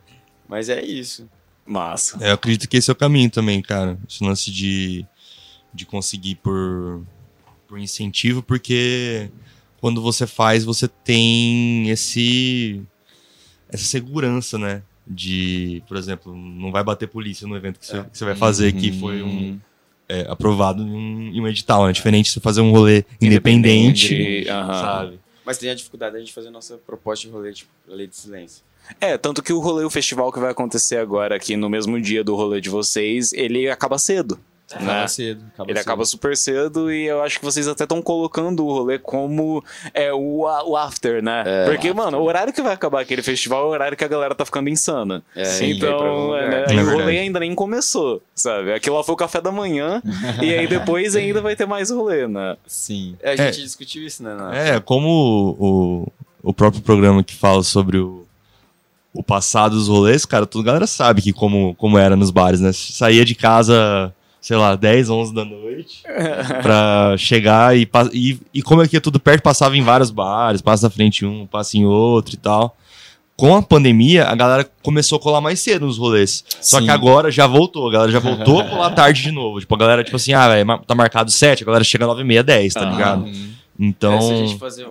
Mas 0.48 0.68
é 0.68 0.82
isso. 0.82 1.28
Massa. 1.64 2.18
É, 2.20 2.30
eu 2.30 2.34
acredito 2.34 2.68
que 2.68 2.76
esse 2.76 2.90
é 2.90 2.92
o 2.92 2.96
caminho 2.96 3.30
também, 3.30 3.60
cara. 3.60 3.98
Esse 4.08 4.22
lance 4.22 4.52
de, 4.52 5.04
de 5.74 5.84
conseguir 5.84 6.36
por, 6.36 7.02
por 7.66 7.78
incentivo, 7.78 8.40
porque 8.42 9.30
quando 9.80 10.00
você 10.00 10.26
faz, 10.26 10.64
você 10.64 10.86
tem 10.86 11.90
esse 11.90 12.82
essa 13.68 13.84
segurança, 13.84 14.58
né? 14.58 14.82
De, 15.06 15.82
por 15.86 15.96
exemplo, 15.96 16.34
não 16.34 16.72
vai 16.72 16.82
bater 16.82 17.06
polícia 17.06 17.46
no 17.46 17.56
evento 17.56 17.78
que 17.78 17.86
você, 17.86 18.02
que 18.02 18.18
você 18.18 18.24
vai 18.24 18.34
fazer, 18.34 18.72
que 18.72 18.90
foi 18.90 19.22
um, 19.22 19.58
é, 20.08 20.26
aprovado 20.28 20.82
em 20.82 20.90
um, 20.90 21.30
em 21.32 21.40
um 21.40 21.46
edital, 21.46 21.86
né? 21.86 21.92
Diferente 21.92 22.26
de 22.26 22.32
você 22.32 22.40
fazer 22.40 22.60
um 22.60 22.72
rolê 22.72 23.04
independente, 23.20 24.46
aham. 24.48 24.74
sabe? 24.74 25.20
Mas 25.44 25.58
tem 25.58 25.70
a 25.70 25.74
dificuldade 25.74 26.14
da 26.14 26.18
gente 26.18 26.32
fazer 26.32 26.50
nossa 26.50 26.76
proposta 26.76 27.26
de 27.26 27.32
rolê, 27.32 27.52
tipo, 27.52 27.70
lei 27.86 28.08
de 28.08 28.16
silêncio. 28.16 28.64
É, 29.00 29.16
tanto 29.16 29.42
que 29.42 29.52
o 29.52 29.60
rolê, 29.60 29.84
o 29.84 29.90
festival 29.90 30.32
que 30.32 30.38
vai 30.38 30.50
acontecer 30.50 30.96
agora 30.96 31.36
aqui 31.36 31.56
no 31.56 31.68
mesmo 31.68 32.00
dia 32.00 32.22
do 32.22 32.34
rolê 32.34 32.60
de 32.60 32.68
vocês, 32.68 33.32
ele 33.32 33.68
acaba 33.68 33.98
cedo. 33.98 34.38
Acaba 34.74 34.84
né? 35.02 35.06
cedo. 35.06 35.44
Acaba 35.54 35.70
Ele 35.70 35.78
cedo. 35.78 35.86
acaba 35.86 36.04
super 36.04 36.36
cedo 36.36 36.90
e 36.92 37.04
eu 37.06 37.22
acho 37.22 37.38
que 37.38 37.44
vocês 37.44 37.68
até 37.68 37.84
estão 37.84 38.02
colocando 38.02 38.66
o 38.66 38.72
rolê 38.72 38.98
como 38.98 39.62
é, 39.94 40.12
o, 40.12 40.40
o 40.40 40.76
after, 40.76 41.22
né? 41.22 41.44
É, 41.46 41.64
Porque, 41.66 41.88
o 41.88 41.90
after. 41.92 41.94
mano, 41.94 42.18
o 42.18 42.24
horário 42.24 42.52
que 42.52 42.60
vai 42.60 42.72
acabar 42.72 43.00
aquele 43.00 43.22
festival 43.22 43.62
é 43.62 43.66
o 43.66 43.68
horário 43.68 43.96
que 43.96 44.04
a 44.04 44.08
galera 44.08 44.34
tá 44.34 44.44
ficando 44.44 44.68
insana. 44.68 45.22
É, 45.36 45.44
Sim, 45.44 45.70
Então, 45.70 46.36
é, 46.36 46.48
né, 46.66 46.76
É 46.76 46.82
o 46.82 46.90
rolê 46.90 47.18
ainda 47.20 47.38
nem 47.38 47.54
começou, 47.54 48.20
sabe? 48.34 48.72
Aquilo 48.72 48.96
lá 48.96 49.04
foi 49.04 49.14
o 49.14 49.18
café 49.18 49.40
da 49.40 49.52
manhã 49.52 50.02
e 50.42 50.52
aí 50.52 50.66
depois 50.66 51.14
ainda 51.14 51.40
vai 51.40 51.54
ter 51.54 51.66
mais 51.66 51.90
rolê, 51.90 52.26
né? 52.26 52.56
Sim. 52.66 53.16
É, 53.22 53.30
a 53.30 53.34
É. 53.34 53.52
gente 53.52 53.62
discutiu 53.62 54.04
isso, 54.04 54.22
né? 54.22 54.34
na- 54.34 54.56
É, 54.56 54.80
como 54.80 55.08
o, 55.08 55.66
o, 56.42 56.50
o 56.50 56.52
próprio 56.52 56.82
programa 56.82 57.22
que 57.22 57.34
fala 57.36 57.62
sobre 57.62 57.98
o, 57.98 58.26
o 59.14 59.22
passado 59.22 59.76
dos 59.76 59.86
rolês, 59.88 60.24
cara, 60.26 60.44
toda 60.44 60.64
a 60.64 60.66
galera 60.66 60.86
sabe 60.88 61.22
que 61.22 61.32
como, 61.32 61.74
como 61.76 61.96
era 61.98 62.16
nos 62.16 62.30
bares, 62.32 62.60
né? 62.60 62.70
Saía 62.72 63.24
de 63.24 63.34
casa, 63.36 64.12
sei 64.40 64.56
lá, 64.56 64.76
10, 64.76 65.10
11 65.10 65.34
da 65.34 65.44
noite 65.44 66.02
pra 66.62 67.14
chegar 67.18 67.76
e, 67.76 67.88
e, 68.12 68.38
e 68.54 68.62
como 68.62 68.80
aqui 68.82 68.96
é 68.96 69.00
tudo 69.00 69.18
perto, 69.18 69.42
passava 69.42 69.76
em 69.76 69.82
vários 69.82 70.10
bares, 70.10 70.62
passa 70.62 70.86
na 70.86 70.90
frente 70.90 71.24
um, 71.26 71.46
passa 71.46 71.76
em 71.76 71.84
outro 71.84 72.34
e 72.34 72.38
tal. 72.38 72.76
Com 73.36 73.54
a 73.54 73.60
pandemia, 73.62 74.24
a 74.24 74.34
galera 74.34 74.66
começou 74.82 75.18
a 75.18 75.20
colar 75.20 75.42
mais 75.42 75.60
cedo 75.60 75.84
nos 75.84 75.98
rolês. 75.98 76.42
Só 76.58 76.78
Sim. 76.78 76.84
que 76.86 76.90
agora 76.90 77.30
já 77.30 77.46
voltou, 77.46 77.86
a 77.86 77.92
galera 77.92 78.10
já 78.10 78.18
voltou 78.18 78.60
a 78.60 78.64
colar 78.70 78.90
tarde 78.92 79.22
de 79.24 79.30
novo. 79.30 79.60
Tipo, 79.60 79.74
a 79.74 79.78
galera, 79.78 80.02
tipo 80.02 80.16
assim, 80.16 80.32
ah, 80.32 80.48
velho, 80.48 80.78
tá 80.86 80.94
marcado 80.94 81.30
7, 81.30 81.62
a 81.62 81.66
galera 81.66 81.84
chega 81.84 82.06
9 82.06 82.22
e 82.22 82.24
meia, 82.24 82.42
10, 82.42 82.72
tá 82.72 82.80
Ah. 82.80 82.90
ligado? 82.90 83.24
Uhum. 83.24 83.50
Então. 83.78 84.14
É, 84.16 84.20
se 84.22 84.32
a 84.32 84.36
gente 84.36 84.58
fazer 84.58 84.86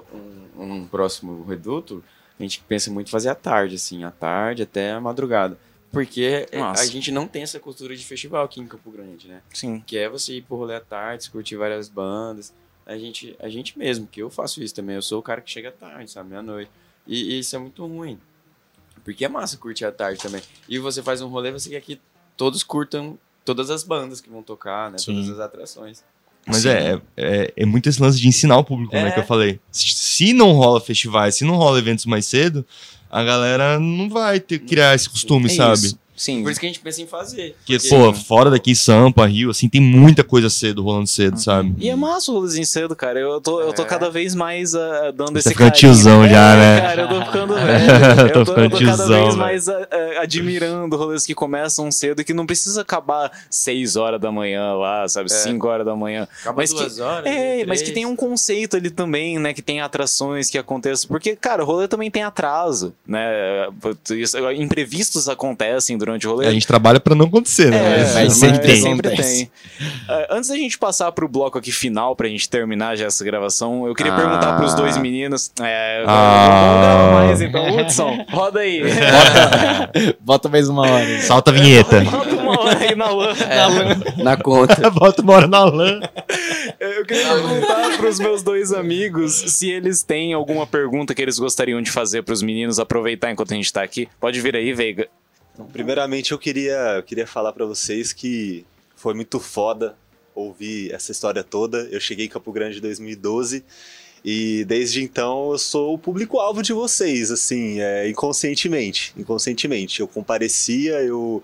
um, 0.60 0.64
um 0.64 0.86
próximo 0.86 1.44
reduto, 1.50 2.04
a 2.40 2.44
gente 2.44 2.62
pensa 2.68 2.92
muito 2.92 3.08
em 3.08 3.10
fazer 3.10 3.30
à 3.30 3.36
tarde, 3.36 3.76
assim, 3.76 4.04
à 4.04 4.12
tarde 4.12 4.62
até 4.62 4.92
a 4.92 5.02
madrugada. 5.02 5.58
Porque 5.96 6.46
é, 6.52 6.60
Nossa. 6.60 6.84
a 6.84 6.86
gente 6.86 7.10
não 7.10 7.26
tem 7.26 7.42
essa 7.42 7.58
cultura 7.58 7.96
de 7.96 8.04
festival 8.04 8.44
aqui 8.44 8.60
em 8.60 8.68
Campo 8.68 8.92
Grande, 8.92 9.30
né? 9.30 9.42
Sim. 9.54 9.82
Que 9.88 9.98
é 9.98 10.10
você 10.10 10.34
ir 10.34 10.42
pro 10.42 10.58
rolê 10.58 10.76
à 10.76 10.82
tarde, 10.82 11.30
curtir 11.30 11.56
várias 11.56 11.88
bandas. 11.88 12.54
A 12.86 12.98
gente, 12.98 13.34
a 13.40 13.48
gente 13.48 13.80
mesmo, 13.80 14.06
que 14.06 14.22
eu 14.22 14.30
faço 14.30 14.62
isso 14.62 14.76
também. 14.76 14.98
Eu 14.98 15.02
sou 15.02 15.20
o 15.20 15.24
cara 15.24 15.40
que 15.40 15.50
chega 15.50 15.72
tarde, 15.72 16.12
sabe? 16.12 16.32
Meia-noite. 16.32 16.70
E, 17.08 17.36
e 17.36 17.40
isso 17.40 17.56
é 17.56 17.60
muito 17.60 17.86
ruim. 17.86 18.20
Porque 19.06 19.24
é 19.24 19.30
massa 19.30 19.56
curtir 19.56 19.86
à 19.86 19.92
tarde 19.92 20.20
também. 20.20 20.42
E 20.68 20.78
você 20.80 21.02
faz 21.02 21.22
um 21.22 21.30
rolê, 21.30 21.50
você 21.50 21.70
quer 21.70 21.80
que 21.80 22.02
todos 22.36 22.62
curtam 22.62 23.18
todas 23.46 23.70
as 23.70 23.82
bandas 23.82 24.20
que 24.20 24.30
vão 24.30 24.44
tocar, 24.44 24.92
né? 24.92 24.98
Sim. 24.98 25.14
Todas 25.14 25.30
as 25.30 25.40
atrações. 25.40 26.04
Mas 26.46 26.58
Sim. 26.58 26.70
é, 26.70 27.02
é, 27.16 27.54
é 27.56 27.66
muito 27.66 27.88
esse 27.88 28.02
lance 28.02 28.20
de 28.20 28.28
ensinar 28.28 28.58
o 28.58 28.66
público, 28.66 28.94
né? 28.94 29.08
É. 29.08 29.12
Que 29.12 29.20
eu 29.22 29.26
falei. 29.26 29.62
Se 29.72 30.34
não 30.34 30.52
rola 30.52 30.82
festivais, 30.82 31.36
se 31.36 31.46
não 31.46 31.56
rola 31.56 31.80
eventos 31.80 32.06
mais 32.06 32.26
cedo, 32.26 32.66
a 33.10 33.24
galera 33.24 33.80
não 33.80 34.10
vai 34.10 34.40
ter 34.40 34.60
que 34.60 34.66
criar 34.66 34.94
esse 34.96 35.10
costume, 35.10 35.48
É 35.48 35.50
sabe? 35.50 35.86
isso. 35.88 36.00
Sim. 36.16 36.44
Por 36.44 36.52
isso 36.52 36.60
que 36.60 36.66
a 36.66 36.70
gente 36.70 36.80
pensa 36.80 37.02
em 37.02 37.08
fazer. 37.08 37.56
Porque, 37.60 37.78
Porque- 37.78 37.90
pô, 37.90 38.14
fora 38.14 38.50
daqui, 38.50 38.74
Sampa, 38.76 39.26
Rio, 39.26 39.50
assim, 39.50 39.68
tem 39.68 39.82
muita 39.82 40.24
coisa 40.24 40.50
cedo, 40.50 40.82
rolando 40.84 41.08
cedo, 41.08 41.38
sabe? 41.38 41.74
E 41.78 41.90
é 41.90 41.96
massa 41.96 42.32
o 42.32 42.36
rolezinho 42.36 42.66
cedo, 42.66 42.96
cara. 42.96 43.20
Eu 43.20 43.42
tô, 43.42 43.60
eu 43.62 43.74
tô 43.74 43.82
É. 43.82 43.86
cada 43.86 44.10
vez 44.10 44.34
mais 44.34 44.74
ah, 44.76 45.12
dando 45.16 45.34
Você 45.34 45.40
esse 45.40 45.50
ficando 45.50 45.72
carinho. 45.72 45.80
tiozão 45.94 46.24
É, 46.24 46.30
já, 46.30 46.56
né? 46.56 46.82
Cara, 46.82 47.02
eu 47.02 47.08
tô 47.10 47.26
ficando 47.26 47.54
velho. 47.56 48.34
Tô 48.34 48.40
Eu 48.40 48.46
tô, 48.46 48.52
eu 48.54 48.70
tô 48.70 48.78
cada 48.78 48.78
tiozão, 48.78 49.08
vez 49.08 49.26
velho. 49.28 49.38
mais 49.38 49.70
ah, 49.70 49.88
admirando 50.22 50.96
rolês 50.96 51.26
que 51.26 51.34
começam 51.36 51.92
cedo 51.92 52.22
e 52.22 52.24
que 52.24 52.34
não 52.34 52.46
precisa 52.46 52.82
acabar 52.82 53.32
6 53.50 53.96
horas 53.96 54.20
da 54.22 54.32
manhã 54.32 54.74
lá, 54.74 55.08
sabe? 55.08 55.30
5 55.32 55.68
horas 55.68 55.86
da 55.86 55.96
manhã. 55.96 56.28
Acaba 56.42 56.58
Mas 56.62 56.72
que- 56.72 56.80
duas 56.80 57.00
horas. 57.00 57.26
É, 57.26 57.58
né, 57.58 57.66
mas 57.68 57.80
que 57.80 57.86
três. 57.92 57.96
tem 57.96 58.06
um 58.06 58.16
conceito 58.16 58.78
ali 58.78 58.90
também, 58.90 59.38
né? 59.40 59.54
Que 59.54 59.62
tem 59.62 59.82
atrações 59.82 60.50
que 60.50 60.58
aconteçam. 60.58 61.08
Porque, 61.08 61.36
cara, 61.36 61.62
o 61.64 61.66
rolê 61.66 61.88
também 61.88 62.10
tem 62.10 62.24
atraso, 62.24 62.94
né? 63.06 63.68
Imprevistos 64.58 65.28
acontecem 65.30 65.98
durante 66.06 66.28
o 66.28 66.32
rolê. 66.32 66.48
A 66.48 66.52
gente 66.52 66.68
trabalha 66.68 67.00
pra 67.00 67.16
não 67.16 67.26
acontecer, 67.26 67.70
né? 67.72 67.78
É, 67.78 68.00
mas, 68.00 68.14
mas 68.14 68.34
sempre 68.34 68.60
tem. 68.60 68.82
sempre 68.82 69.16
tem. 69.16 69.52
Ah, 70.08 70.28
antes 70.32 70.50
da 70.50 70.56
gente 70.56 70.78
passar 70.78 71.12
pro 71.12 71.28
bloco 71.28 71.58
aqui 71.58 71.72
final, 71.72 72.16
pra 72.16 72.28
gente 72.28 72.48
terminar 72.50 72.96
já 72.96 73.06
essa 73.06 73.24
gravação, 73.24 73.86
eu 73.88 73.94
queria 73.96 74.14
Ah. 74.14 74.16
perguntar 74.16 74.58
pros 74.58 74.74
dois 74.76 74.98
meninos. 74.98 75.52
É, 75.62 76.04
Ah. 76.08 77.12
Mais 77.14 77.42
então. 77.42 77.76
Hudson, 77.78 78.26
roda 78.30 78.60
aí. 78.60 78.82
Bota 80.22 80.50
mais 80.50 80.70
uma 80.70 80.84
hora. 80.84 81.22
Salta 81.22 81.52
a 81.52 81.54
vinheta. 81.54 82.02
Roda 82.04 82.36
uma 82.36 82.60
hora 82.62 82.80
aí 82.80 82.96
na 82.96 83.10
lã. 83.10 83.34
Na 83.34 83.68
lã. 83.68 83.98
Na 84.24 84.38
conta. 84.38 84.90
Bota 84.92 85.22
uma 85.22 85.34
hora 85.34 85.48
na 85.48 85.64
lã. 85.66 86.00
Eu 86.80 87.06
queria 87.06 87.24
perguntar 87.34 87.98
pros 87.98 88.20
meus 88.20 88.44
dois 88.44 88.72
amigos 88.74 89.34
se 89.34 89.70
eles 89.70 90.04
têm 90.04 90.34
alguma 90.34 90.66
pergunta 90.68 91.14
que 91.14 91.22
eles 91.22 91.40
gostariam 91.40 91.82
de 91.82 91.92
fazer 91.92 92.24
pros 92.24 92.42
meninos, 92.42 92.80
aproveitar 92.80 93.32
enquanto 93.32 93.54
a 93.54 93.56
gente 93.56 93.72
tá 93.72 93.82
aqui. 93.82 94.08
Pode 94.20 94.40
vir 94.42 94.56
aí, 94.56 94.74
Veiga. 94.74 95.08
Primeiramente, 95.72 96.32
eu 96.32 96.40
queria, 96.40 96.96
eu 96.98 97.04
queria 97.04 97.28
falar 97.28 97.54
pra 97.54 97.66
vocês 97.66 98.12
que 98.12 98.66
foi 98.96 99.14
muito 99.14 99.40
foda 99.40 99.98
ouvir 100.34 100.94
essa 100.94 101.12
história 101.12 101.44
toda. 101.44 101.88
Eu 101.92 102.00
cheguei 102.00 102.26
em 102.26 102.30
Campo 102.30 102.52
Grande 102.52 102.78
em 102.78 102.82
2012 102.82 103.64
e 104.24 104.66
desde 104.66 105.04
então 105.04 105.52
eu 105.52 105.58
sou 105.60 105.94
o 105.94 106.00
público-alvo 106.00 106.64
de 106.64 106.74
vocês, 106.74 107.30
assim, 107.30 107.80
é, 107.80 108.10
inconscientemente. 108.10 109.14
Inconscientemente. 109.16 110.00
Eu 110.00 110.08
comparecia, 110.08 111.02
eu. 111.04 111.44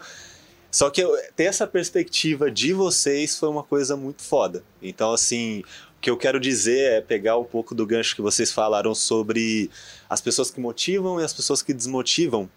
Só 0.71 0.89
que 0.89 1.01
eu, 1.01 1.15
ter 1.35 1.43
essa 1.43 1.67
perspectiva 1.67 2.49
de 2.49 2.73
vocês 2.73 3.37
foi 3.37 3.49
uma 3.49 3.61
coisa 3.61 3.95
muito 3.95 4.23
foda. 4.23 4.63
Então, 4.81 5.13
assim, 5.13 5.59
o 5.97 6.01
que 6.01 6.09
eu 6.09 6.17
quero 6.17 6.39
dizer 6.39 6.93
é 6.93 7.01
pegar 7.01 7.37
um 7.37 7.43
pouco 7.43 7.75
do 7.75 7.85
gancho 7.85 8.15
que 8.15 8.21
vocês 8.21 8.51
falaram 8.51 8.95
sobre 8.95 9.69
as 10.09 10.19
pessoas 10.19 10.49
que 10.49 10.59
motivam 10.59 11.21
e 11.21 11.23
as 11.23 11.33
pessoas 11.33 11.61
que 11.61 11.73
desmotivam. 11.73 12.49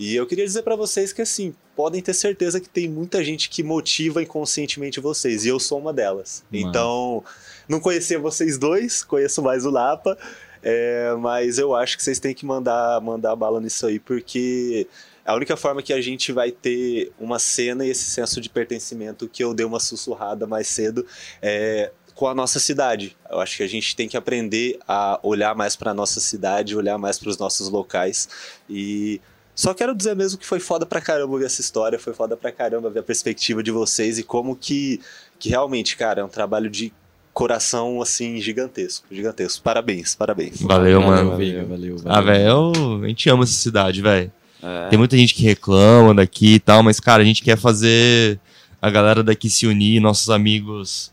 E 0.00 0.16
eu 0.16 0.26
queria 0.26 0.46
dizer 0.46 0.62
pra 0.62 0.74
vocês 0.74 1.12
que 1.12 1.20
assim, 1.20 1.54
podem 1.76 2.00
ter 2.00 2.14
certeza 2.14 2.58
que 2.58 2.70
tem 2.70 2.88
muita 2.88 3.22
gente 3.22 3.50
que 3.50 3.62
motiva 3.62 4.22
inconscientemente 4.22 4.98
vocês, 4.98 5.44
e 5.44 5.48
eu 5.48 5.60
sou 5.60 5.78
uma 5.78 5.92
delas. 5.92 6.42
Mano. 6.50 6.66
Então, 6.66 7.24
não 7.68 7.78
conhecia 7.78 8.18
vocês 8.18 8.56
dois, 8.56 9.04
conheço 9.04 9.42
mais 9.42 9.66
o 9.66 9.70
Lapa, 9.70 10.16
é, 10.62 11.14
mas 11.20 11.58
eu 11.58 11.74
acho 11.74 11.98
que 11.98 12.02
vocês 12.02 12.18
têm 12.18 12.34
que 12.34 12.46
mandar 12.46 12.98
mandar 13.02 13.36
bala 13.36 13.60
nisso 13.60 13.86
aí, 13.86 13.98
porque 13.98 14.86
a 15.22 15.34
única 15.34 15.54
forma 15.54 15.82
que 15.82 15.92
a 15.92 16.00
gente 16.00 16.32
vai 16.32 16.50
ter 16.50 17.12
uma 17.20 17.38
cena 17.38 17.84
e 17.84 17.90
esse 17.90 18.04
senso 18.04 18.40
de 18.40 18.48
pertencimento 18.48 19.28
que 19.28 19.44
eu 19.44 19.52
dei 19.52 19.66
uma 19.66 19.80
sussurrada 19.80 20.46
mais 20.46 20.66
cedo 20.66 21.06
é 21.42 21.92
com 22.14 22.26
a 22.26 22.34
nossa 22.34 22.58
cidade. 22.58 23.16
Eu 23.30 23.38
acho 23.38 23.56
que 23.56 23.62
a 23.62 23.68
gente 23.68 23.94
tem 23.94 24.08
que 24.08 24.16
aprender 24.16 24.78
a 24.88 25.20
olhar 25.22 25.54
mais 25.54 25.76
para 25.76 25.92
nossa 25.92 26.20
cidade, 26.20 26.76
olhar 26.76 26.96
mais 26.96 27.18
para 27.18 27.28
os 27.28 27.38
nossos 27.38 27.68
locais 27.68 28.28
e 28.68 29.20
só 29.60 29.74
quero 29.74 29.94
dizer 29.94 30.16
mesmo 30.16 30.38
que 30.38 30.46
foi 30.46 30.58
foda 30.58 30.86
pra 30.86 31.02
caramba 31.02 31.38
ver 31.38 31.44
essa 31.44 31.60
história, 31.60 31.98
foi 31.98 32.14
foda 32.14 32.34
pra 32.34 32.50
caramba 32.50 32.88
ver 32.88 33.00
a 33.00 33.02
perspectiva 33.02 33.62
de 33.62 33.70
vocês 33.70 34.18
e 34.18 34.22
como 34.22 34.56
que, 34.56 34.98
que 35.38 35.50
realmente, 35.50 35.98
cara, 35.98 36.22
é 36.22 36.24
um 36.24 36.30
trabalho 36.30 36.70
de 36.70 36.90
coração, 37.34 38.00
assim, 38.00 38.40
gigantesco, 38.40 39.06
gigantesco. 39.12 39.62
Parabéns, 39.62 40.14
parabéns. 40.14 40.62
Valeu, 40.62 41.02
mano. 41.02 41.32
Valeu, 41.32 41.66
valeu, 41.66 41.98
valeu. 41.98 42.00
Ah, 42.06 42.22
velho, 42.22 43.04
a 43.04 43.08
gente 43.08 43.28
ama 43.28 43.44
essa 43.44 43.52
cidade, 43.52 44.00
velho. 44.00 44.32
É. 44.62 44.88
Tem 44.88 44.98
muita 44.98 45.14
gente 45.18 45.34
que 45.34 45.42
reclama 45.42 46.14
daqui 46.14 46.54
e 46.54 46.58
tal, 46.58 46.82
mas, 46.82 46.98
cara, 46.98 47.22
a 47.22 47.26
gente 47.26 47.42
quer 47.42 47.58
fazer 47.58 48.40
a 48.80 48.88
galera 48.88 49.22
daqui 49.22 49.50
se 49.50 49.66
unir, 49.66 50.00
nossos 50.00 50.30
amigos 50.30 51.12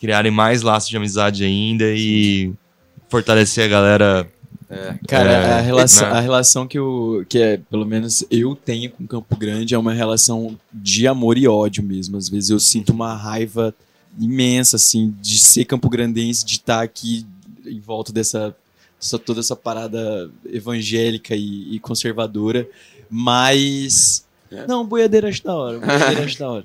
criarem 0.00 0.32
mais 0.32 0.62
laços 0.62 0.88
de 0.88 0.96
amizade 0.96 1.44
ainda 1.44 1.84
e 1.86 2.52
fortalecer 3.08 3.64
a 3.64 3.68
galera. 3.68 4.28
Cara, 5.06 5.30
É, 5.30 5.52
a, 5.52 5.60
relação, 5.60 6.08
né? 6.10 6.16
a 6.16 6.20
relação 6.20 6.66
que, 6.66 6.76
eu, 6.78 7.24
que 7.28 7.38
é, 7.38 7.56
pelo 7.56 7.84
menos 7.86 8.24
eu 8.30 8.56
tenho 8.56 8.90
com 8.90 9.06
Campo 9.06 9.36
Grande 9.36 9.74
é 9.74 9.78
uma 9.78 9.92
relação 9.92 10.58
de 10.72 11.06
amor 11.06 11.38
e 11.38 11.46
ódio 11.46 11.82
mesmo. 11.84 12.16
Às 12.16 12.28
vezes 12.28 12.50
eu 12.50 12.58
sinto 12.58 12.90
uma 12.92 13.14
raiva 13.14 13.74
imensa, 14.18 14.76
assim, 14.76 15.14
de 15.20 15.38
ser 15.38 15.64
campograndense, 15.66 16.44
de 16.44 16.54
estar 16.54 16.82
aqui 16.82 17.24
em 17.64 17.78
volta 17.80 18.12
dessa, 18.12 18.56
dessa- 19.00 19.18
toda 19.18 19.40
essa 19.40 19.54
parada 19.54 20.30
evangélica 20.50 21.36
e, 21.36 21.74
e 21.74 21.78
conservadora. 21.78 22.66
Mas. 23.10 24.24
É. 24.50 24.66
Não, 24.66 24.84
boiadeira 24.86 25.28
acho 25.28 25.42
da 25.44 25.54
hora. 25.54 25.78
Boiadeira 25.78 26.24
acho 26.24 26.38
da 26.38 26.50
hora. 26.50 26.64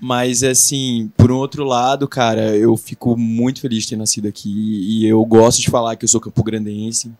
Mas, 0.00 0.42
assim, 0.44 1.10
por 1.16 1.32
um 1.32 1.36
outro 1.36 1.64
lado, 1.64 2.06
cara, 2.06 2.56
eu 2.56 2.76
fico 2.76 3.16
muito 3.16 3.60
feliz 3.60 3.82
de 3.82 3.90
ter 3.90 3.96
nascido 3.96 4.28
aqui. 4.28 4.48
E 4.48 5.04
eu 5.06 5.24
gosto 5.24 5.60
de 5.60 5.68
falar 5.70 5.96
que 5.96 6.04
eu 6.04 6.08
sou 6.08 6.20
campograndense. 6.20 7.10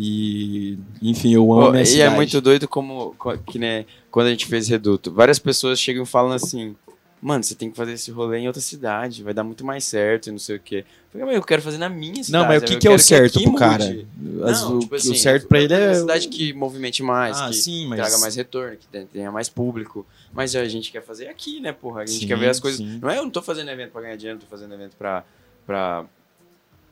E, 0.00 0.78
enfim, 1.02 1.34
eu 1.34 1.52
amo 1.52 1.72
minha 1.72 1.82
e 1.82 1.86
cidade. 1.86 2.02
é 2.12 2.14
muito 2.14 2.40
doido 2.40 2.68
como 2.68 3.14
co- 3.18 3.36
que 3.38 3.58
né, 3.58 3.84
quando 4.12 4.28
a 4.28 4.30
gente 4.30 4.46
fez 4.46 4.68
Reduto, 4.68 5.12
várias 5.12 5.40
pessoas 5.40 5.80
chegam 5.80 6.04
e 6.04 6.06
falam 6.06 6.30
assim: 6.30 6.76
"Mano, 7.20 7.42
você 7.42 7.56
tem 7.56 7.68
que 7.68 7.76
fazer 7.76 7.94
esse 7.94 8.12
rolê 8.12 8.38
em 8.38 8.46
outra 8.46 8.62
cidade, 8.62 9.24
vai 9.24 9.34
dar 9.34 9.42
muito 9.42 9.64
mais 9.64 9.82
certo 9.84 10.28
e 10.28 10.30
não 10.30 10.38
sei 10.38 10.54
o 10.56 10.60
quê". 10.60 10.84
Eu 10.86 11.10
falei, 11.12 11.26
"Mas 11.26 11.34
eu 11.36 11.42
quero 11.42 11.60
fazer 11.62 11.78
na 11.78 11.88
minha 11.88 12.22
cidade". 12.22 12.30
Não, 12.30 12.46
mas 12.46 12.62
o 12.62 12.66
que, 12.66 12.76
que 12.76 12.86
é 12.86 12.90
o 12.92 12.98
certo 12.98 13.42
pro 13.42 13.54
cara? 13.56 13.84
mude". 13.86 14.06
As- 14.44 14.60
Não, 14.62 14.76
o, 14.76 14.78
tipo 14.78 14.94
o 14.94 14.96
assim, 14.96 15.14
certo 15.16 15.48
pra 15.48 15.60
ele 15.60 15.74
uma 15.74 15.80
é. 15.82 15.94
cidade 15.94 16.28
que 16.28 16.52
movimente 16.52 17.02
mais, 17.02 17.36
Ah, 17.40 17.48
que 17.48 17.54
sim, 17.56 17.88
mas. 17.88 17.98
traga 17.98 18.18
mais 18.18 18.36
retorno, 18.36 18.76
que 18.76 18.86
tenha- 18.86 19.06
tenha 19.12 19.32
mais 19.32 19.48
público. 19.48 20.06
Mas 20.32 20.54
a 20.54 20.64
gente 20.68 20.92
quer 20.92 21.02
fazer 21.02 21.26
aqui, 21.26 21.58
né, 21.58 21.72
porra? 21.72 22.02
A 22.02 22.06
gente 22.06 22.20
Sim, 22.20 22.26
quer 22.28 22.38
ver 22.38 22.50
as 22.50 22.60
coisas. 22.60 22.78
sim. 22.78 23.00
Não 23.02 23.10
é 23.10 23.18
eu 23.18 23.24
não 23.24 23.30
tô 23.30 23.42
fazendo 23.42 23.68
evento 23.68 23.90
pra 23.90 24.02
ganhar 24.02 24.14
dinheiro, 24.16 24.38
não 24.38 24.46
tô 24.46 24.48
fazendo 24.48 24.74
evento 24.74 24.94
pra, 24.96 25.24
pra, 25.66 26.04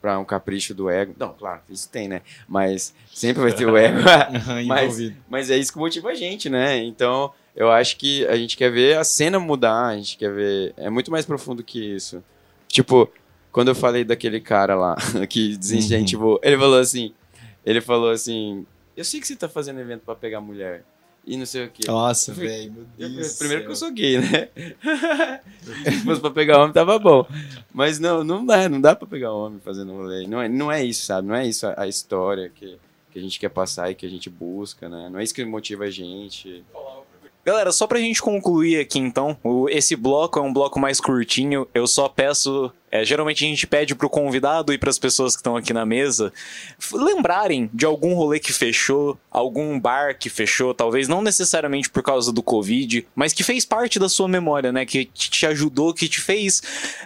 pra 0.07 0.21
um 0.21 0.25
capricho 0.25 0.73
do 0.73 0.89
ego. 0.89 1.17
Não, 1.19 1.35
claro, 1.35 1.63
isso 1.69 1.91
tem, 1.91 2.07
né? 2.07 2.23
Mas 2.47 2.95
sempre 3.13 3.43
vai 3.43 3.53
ter 3.53 3.67
o 3.67 3.77
ego. 3.77 3.99
Mas-. 4.65 5.13
Mas 5.29 5.51
é 5.51 5.57
isso 5.57 5.73
que 5.73 5.79
motiva 5.81 6.11
a 6.11 6.15
gente, 6.15 6.49
né? 6.49 6.79
Então, 6.85 7.33
eu 7.57 7.73
acho 7.73 7.97
que 7.97 8.25
a 8.29 8.37
gente 8.37 8.57
quer 8.57 8.71
ver 8.71 8.97
a 8.97 9.03
cena 9.03 9.41
mudar, 9.41 9.87
a 9.87 9.97
gente 9.97 10.17
quer 10.17 10.33
ver. 10.33 10.73
É 10.77 10.89
muito 10.89 11.11
mais 11.11 11.27
profundo 11.27 11.61
que 11.65 11.97
isso. 11.97 12.23
Tipo, 12.69 13.11
quando 13.51 13.67
eu 13.67 13.75
falei 13.75 14.05
daquele 14.05 14.39
cara 14.41 14.77
lá 14.77 14.95
que 15.29 15.57
desincentivou, 15.57 16.39
ele 16.41 16.57
falou 16.57 16.79
assim: 16.79 17.13
ele 17.65 17.81
falou 17.81 18.11
assim, 18.13 18.65
eu 18.97 19.05
sei 19.05 19.21
que 19.21 19.27
você 19.27 19.35
tá 19.35 19.49
fazendo 19.49 19.81
evento 19.81 20.03
pra 20.03 20.15
pegar 20.15 20.41
mulher. 20.41 20.85
E 21.27 21.37
não 21.37 21.45
sei 21.45 21.65
o 21.65 21.71
quê. 21.71 21.83
Nossa, 21.89 22.33
velho. 22.33 22.73
meu 22.73 22.87
Eu- 22.99 23.09
Deus 23.11 23.33
primeiro 23.35 23.65
que 23.65 23.71
eu 23.71 23.75
céu. 23.77 23.89
sou 23.89 23.95
gay, 23.97 24.19
né? 24.19 24.49
Se 25.91 26.05
fosse 26.05 26.21
pra 26.21 26.31
pegar 26.31 26.59
homem, 26.61 26.73
tava 26.73 26.99
bom. 26.99 27.27
Mas 27.75 27.99
não, 27.99 28.23
não 28.23 28.47
dá, 28.47 28.69
não 28.69 28.81
dá 28.81 28.95
pra 28.95 29.09
pegar 29.09 29.33
homem 29.33 29.59
fazendo 29.65 29.93
rolê. 29.93 30.27
Não 30.27 30.41
é, 30.41 30.49
não 30.49 30.71
é 30.71 30.85
isso, 30.85 31.05
sabe? 31.05 31.27
Não 31.27 31.35
é 31.35 31.47
isso 31.47 31.67
a, 31.67 31.83
a 31.83 31.89
história 31.89 32.51
que, 32.55 32.79
que 33.11 33.19
a 33.19 33.23
gente 33.23 33.41
quer 33.41 33.49
passar 33.49 33.91
e 33.91 33.95
que 33.97 34.07
a 34.07 34.09
gente 34.09 34.31
busca, 34.31 34.89
né? 34.89 35.09
Não 35.11 35.19
é 35.19 35.25
isso 35.25 35.35
que 35.35 35.45
motiva 35.45 35.85
a 35.85 35.91
gente. 35.91 36.63
Galera, 37.45 37.71
só 37.73 37.87
pra 37.87 37.99
gente 38.01 38.21
concluir 38.23 38.79
aqui 38.81 38.99
então, 38.99 39.37
o- 39.43 39.69
esse 39.69 39.95
bloco 39.97 40.39
é 40.39 40.43
um 40.43 40.53
bloco 40.53 40.79
mais 40.79 41.01
curtinho. 41.01 41.67
Eu 41.75 41.87
só 41.89 42.09
peço. 42.09 42.73
É, 42.91 43.05
geralmente 43.05 43.45
a 43.45 43.49
gente 43.49 43.67
pede 43.67 43.95
pro 43.95 44.09
convidado 44.09 44.73
e 44.73 44.79
pras 44.79 44.99
pessoas 44.99 45.35
que 45.35 45.41
estão 45.41 45.57
aqui 45.57 45.73
na 45.73 45.85
mesa 45.85 46.33
lembrarem 46.93 47.69
de 47.73 47.85
algum 47.85 48.15
rolê 48.15 48.39
que 48.39 48.53
fechou, 48.53 49.19
algum 49.31 49.79
bar 49.79 50.17
que 50.19 50.31
fechou, 50.31 50.73
talvez 50.73 51.09
não 51.09 51.21
necessariamente 51.21 51.91
por 51.91 52.03
causa 52.03 52.33
do 52.33 52.43
Covid, 52.43 53.07
mas 53.15 53.33
que 53.33 53.43
fez 53.43 53.65
parte 53.65 53.99
da 53.99 54.09
sua 54.09 54.29
memória, 54.29 54.73
né? 54.73 54.87
Que 54.87 55.05
te 55.07 55.47
ajudou, 55.47 55.93
que 55.93 56.09
te 56.09 56.21
fez. 56.21 56.63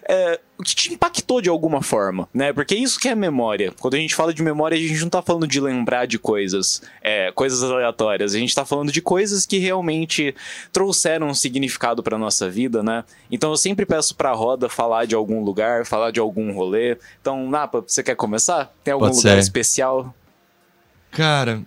é, 0.08 0.38
que 0.62 0.74
te 0.74 0.92
impactou 0.92 1.40
de 1.40 1.48
alguma 1.48 1.82
forma, 1.82 2.28
né? 2.32 2.52
Porque 2.52 2.74
isso 2.74 2.98
que 2.98 3.08
é 3.08 3.14
memória. 3.14 3.72
Quando 3.80 3.94
a 3.94 3.98
gente 3.98 4.14
fala 4.14 4.32
de 4.32 4.42
memória, 4.42 4.76
a 4.76 4.80
gente 4.80 5.00
não 5.00 5.08
tá 5.08 5.22
falando 5.22 5.46
de 5.46 5.60
lembrar 5.60 6.06
de 6.06 6.18
coisas, 6.18 6.82
é, 7.02 7.32
coisas 7.32 7.62
aleatórias. 7.62 8.34
A 8.34 8.38
gente 8.38 8.54
tá 8.54 8.64
falando 8.64 8.92
de 8.92 9.00
coisas 9.00 9.46
que 9.46 9.58
realmente 9.58 10.34
trouxeram 10.72 11.28
um 11.28 11.34
significado 11.34 12.02
pra 12.02 12.18
nossa 12.18 12.48
vida, 12.48 12.82
né? 12.82 13.04
Então 13.30 13.50
eu 13.50 13.56
sempre 13.56 13.86
peço 13.86 14.14
pra 14.14 14.32
roda 14.32 14.68
falar 14.68 15.06
de 15.06 15.14
algum 15.14 15.42
lugar, 15.42 15.69
falar 15.84 16.10
de 16.10 16.20
algum 16.20 16.52
rolê. 16.52 16.96
Então, 17.20 17.48
Napa, 17.48 17.82
você 17.86 18.02
quer 18.02 18.14
começar? 18.16 18.72
Tem 18.84 18.92
algum 18.92 19.06
Pode 19.06 19.16
lugar 19.18 19.34
ser. 19.34 19.38
especial? 19.40 20.14
Cara, 21.10 21.62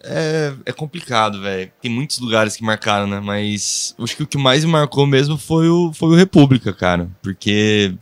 É, 0.00 0.54
é 0.64 0.72
complicado, 0.72 1.40
velho. 1.40 1.70
Tem 1.82 1.90
muitos 1.90 2.18
lugares 2.18 2.56
que 2.56 2.62
marcaram, 2.64 3.06
né? 3.06 3.20
Mas 3.20 3.94
acho 3.98 4.16
que 4.16 4.22
o 4.22 4.26
que 4.26 4.38
mais 4.38 4.64
me 4.64 4.70
marcou 4.70 5.06
mesmo 5.06 5.36
foi 5.36 5.68
o, 5.68 5.92
foi 5.92 6.08
o 6.10 6.14
República, 6.14 6.72
cara. 6.72 7.10
Porque, 7.20 7.94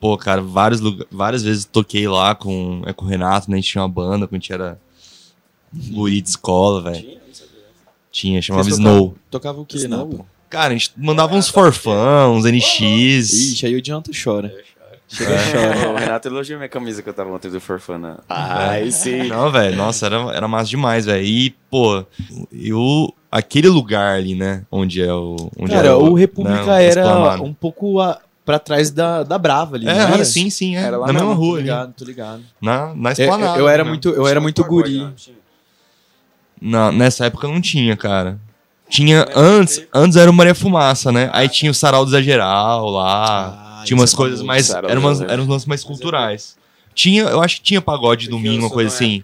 pô, 0.00 0.16
cara, 0.16 0.40
vários 0.42 0.80
lugar, 0.80 1.06
várias 1.10 1.42
vezes 1.42 1.64
toquei 1.66 2.08
lá 2.08 2.34
com, 2.34 2.82
é, 2.86 2.92
com 2.92 3.04
o 3.04 3.08
Renato, 3.08 3.50
né? 3.50 3.56
A 3.56 3.60
gente 3.60 3.70
tinha 3.70 3.82
uma 3.82 3.88
banda 3.88 4.26
quando 4.26 4.34
a 4.34 4.38
gente 4.40 4.52
era 4.52 4.80
guri 5.90 6.20
de 6.22 6.30
escola, 6.30 6.82
velho. 6.82 7.02
Tinha, 7.02 7.20
não 7.26 7.34
sabia. 7.34 7.62
Tinha, 8.10 8.42
chamava 8.42 8.64
Vocês 8.64 8.78
Snow. 8.78 9.14
Tocava 9.30 9.60
o 9.60 9.66
quê, 9.66 9.76
Snow? 9.76 10.08
Napa? 10.08 10.24
Cara, 10.48 10.68
a 10.68 10.76
gente 10.76 10.92
mandava 10.96 11.34
uns 11.34 11.48
forfã, 11.48 12.28
uns 12.28 12.44
NX. 12.44 12.80
Ixi, 13.32 13.66
aí 13.66 13.74
o 13.74 13.82
Dianta 13.82 14.10
chora. 14.12 14.52
Chega 15.08 15.30
É. 15.32 15.52
chora. 15.52 15.90
O 15.90 15.96
Renato 15.96 16.28
elogiou 16.28 16.58
minha 16.58 16.68
camisa 16.68 17.02
que 17.02 17.08
eu 17.08 17.14
tava 17.14 17.30
ontem 17.30 17.48
do 17.50 17.60
Forfana. 17.60 18.18
Ai, 18.28 18.90
sim. 18.90 19.28
Não, 19.28 19.50
velho, 19.52 19.76
nossa, 19.76 20.06
era, 20.06 20.16
era 20.34 20.48
massa 20.48 20.70
demais, 20.70 21.06
velho. 21.06 21.24
E, 21.24 21.50
pô, 21.70 22.04
eu. 22.52 23.12
Aquele 23.30 23.68
lugar 23.68 24.16
ali, 24.16 24.34
né? 24.34 24.62
Onde 24.70 25.02
é 25.02 25.12
o. 25.12 25.36
Onde 25.58 25.70
Cara, 25.72 25.88
é 25.88 25.92
o 25.92 26.14
República 26.14 26.64
né, 26.64 26.84
era 26.86 27.40
um 27.42 27.52
pouco 27.52 28.00
a, 28.00 28.18
pra 28.44 28.58
trás 28.58 28.90
da, 28.90 29.22
da 29.24 29.36
Brava 29.36 29.76
ali, 29.76 29.86
É, 29.86 29.92
né? 29.92 30.02
era, 30.02 30.14
Era? 30.14 30.24
sim, 30.24 30.48
sim, 30.48 30.76
é. 30.76 30.80
Era 30.82 30.96
lá 30.96 31.06
na 31.08 31.12
mesma 31.12 31.28
mesmo, 31.28 31.40
rua 31.40 31.50
Tô 31.50 31.54
ali. 31.56 31.62
ligado, 31.64 31.92
tô 31.92 32.04
ligado. 32.04 32.42
Na, 32.60 32.94
na 32.94 33.10
Eu, 33.10 33.12
esplanada. 33.12 33.58
eu- 33.58 33.64
eu 33.64 33.68
era 33.68 33.84
né? 33.84 33.90
muito, 33.90 34.08
eu 34.08 34.26
era 34.26 34.40
muito 34.40 34.64
guri. 34.64 35.06
Na, 36.60 36.90
nessa 36.90 37.26
época 37.26 37.46
não 37.46 37.60
tinha, 37.60 37.96
cara. 37.96 38.38
Tinha 38.88 39.26
antes, 39.34 39.82
antes 39.92 40.16
era 40.16 40.30
o 40.30 40.34
Maria 40.34 40.54
Fumaça, 40.54 41.10
né? 41.10 41.28
Aí 41.32 41.48
tinha 41.48 41.70
o 41.70 41.74
Sarau 41.74 42.04
do 42.04 42.10
Zageral 42.10 42.88
lá. 42.90 43.80
Ah, 43.80 43.84
tinha 43.84 43.96
umas 43.96 44.12
é 44.12 44.16
coisas 44.16 44.42
mais. 44.42 44.70
Eram, 44.70 45.00
umas, 45.00 45.20
eram 45.20 45.42
uns 45.42 45.48
lances 45.48 45.66
mais 45.66 45.82
culturais. 45.82 46.56
Tinha, 46.94 47.24
eu 47.24 47.42
acho 47.42 47.56
que 47.56 47.62
tinha 47.62 47.80
pagode 47.82 48.28
domingo, 48.28 48.64
uma 48.64 48.70
coisa 48.70 48.94
assim. 48.94 49.22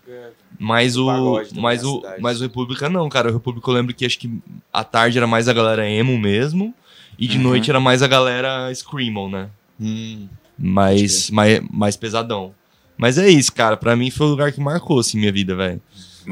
Mas 0.59 0.97
o, 0.97 1.07
mas, 1.55 1.83
o, 1.85 2.03
mas 2.21 2.41
o 2.41 2.43
República 2.45 2.89
não, 2.89 3.09
cara. 3.09 3.31
O 3.31 3.33
República 3.33 3.69
eu 3.71 3.75
lembro 3.75 3.95
que 3.95 4.05
acho 4.05 4.19
que 4.19 4.31
à 4.73 4.85
tarde 4.85 5.17
era 5.17 5.27
mais 5.27 5.49
a 5.49 5.53
galera 5.53 5.89
emo 5.89 6.19
mesmo. 6.19 6.75
E 7.19 7.27
de 7.27 7.37
Uhum. 7.37 7.45
noite 7.45 7.71
era 7.71 7.79
mais 7.81 8.03
a 8.03 8.07
galera 8.09 8.73
Screamo, 8.75 9.29
né? 9.29 9.49
Hum, 9.81 10.29
Mais, 10.59 11.31
mais, 11.31 11.61
mais 11.71 11.97
pesadão. 11.97 12.53
Mas 12.97 13.17
é 13.19 13.29
isso, 13.29 13.53
cara. 13.53 13.77
Pra 13.77 13.97
mim 13.97 14.11
foi 14.11 14.27
o 14.27 14.31
lugar 14.31 14.53
que 14.53 14.61
marcou, 14.61 14.99
assim, 15.01 15.19
minha 15.19 15.33
vida, 15.33 15.55
velho. 15.57 15.81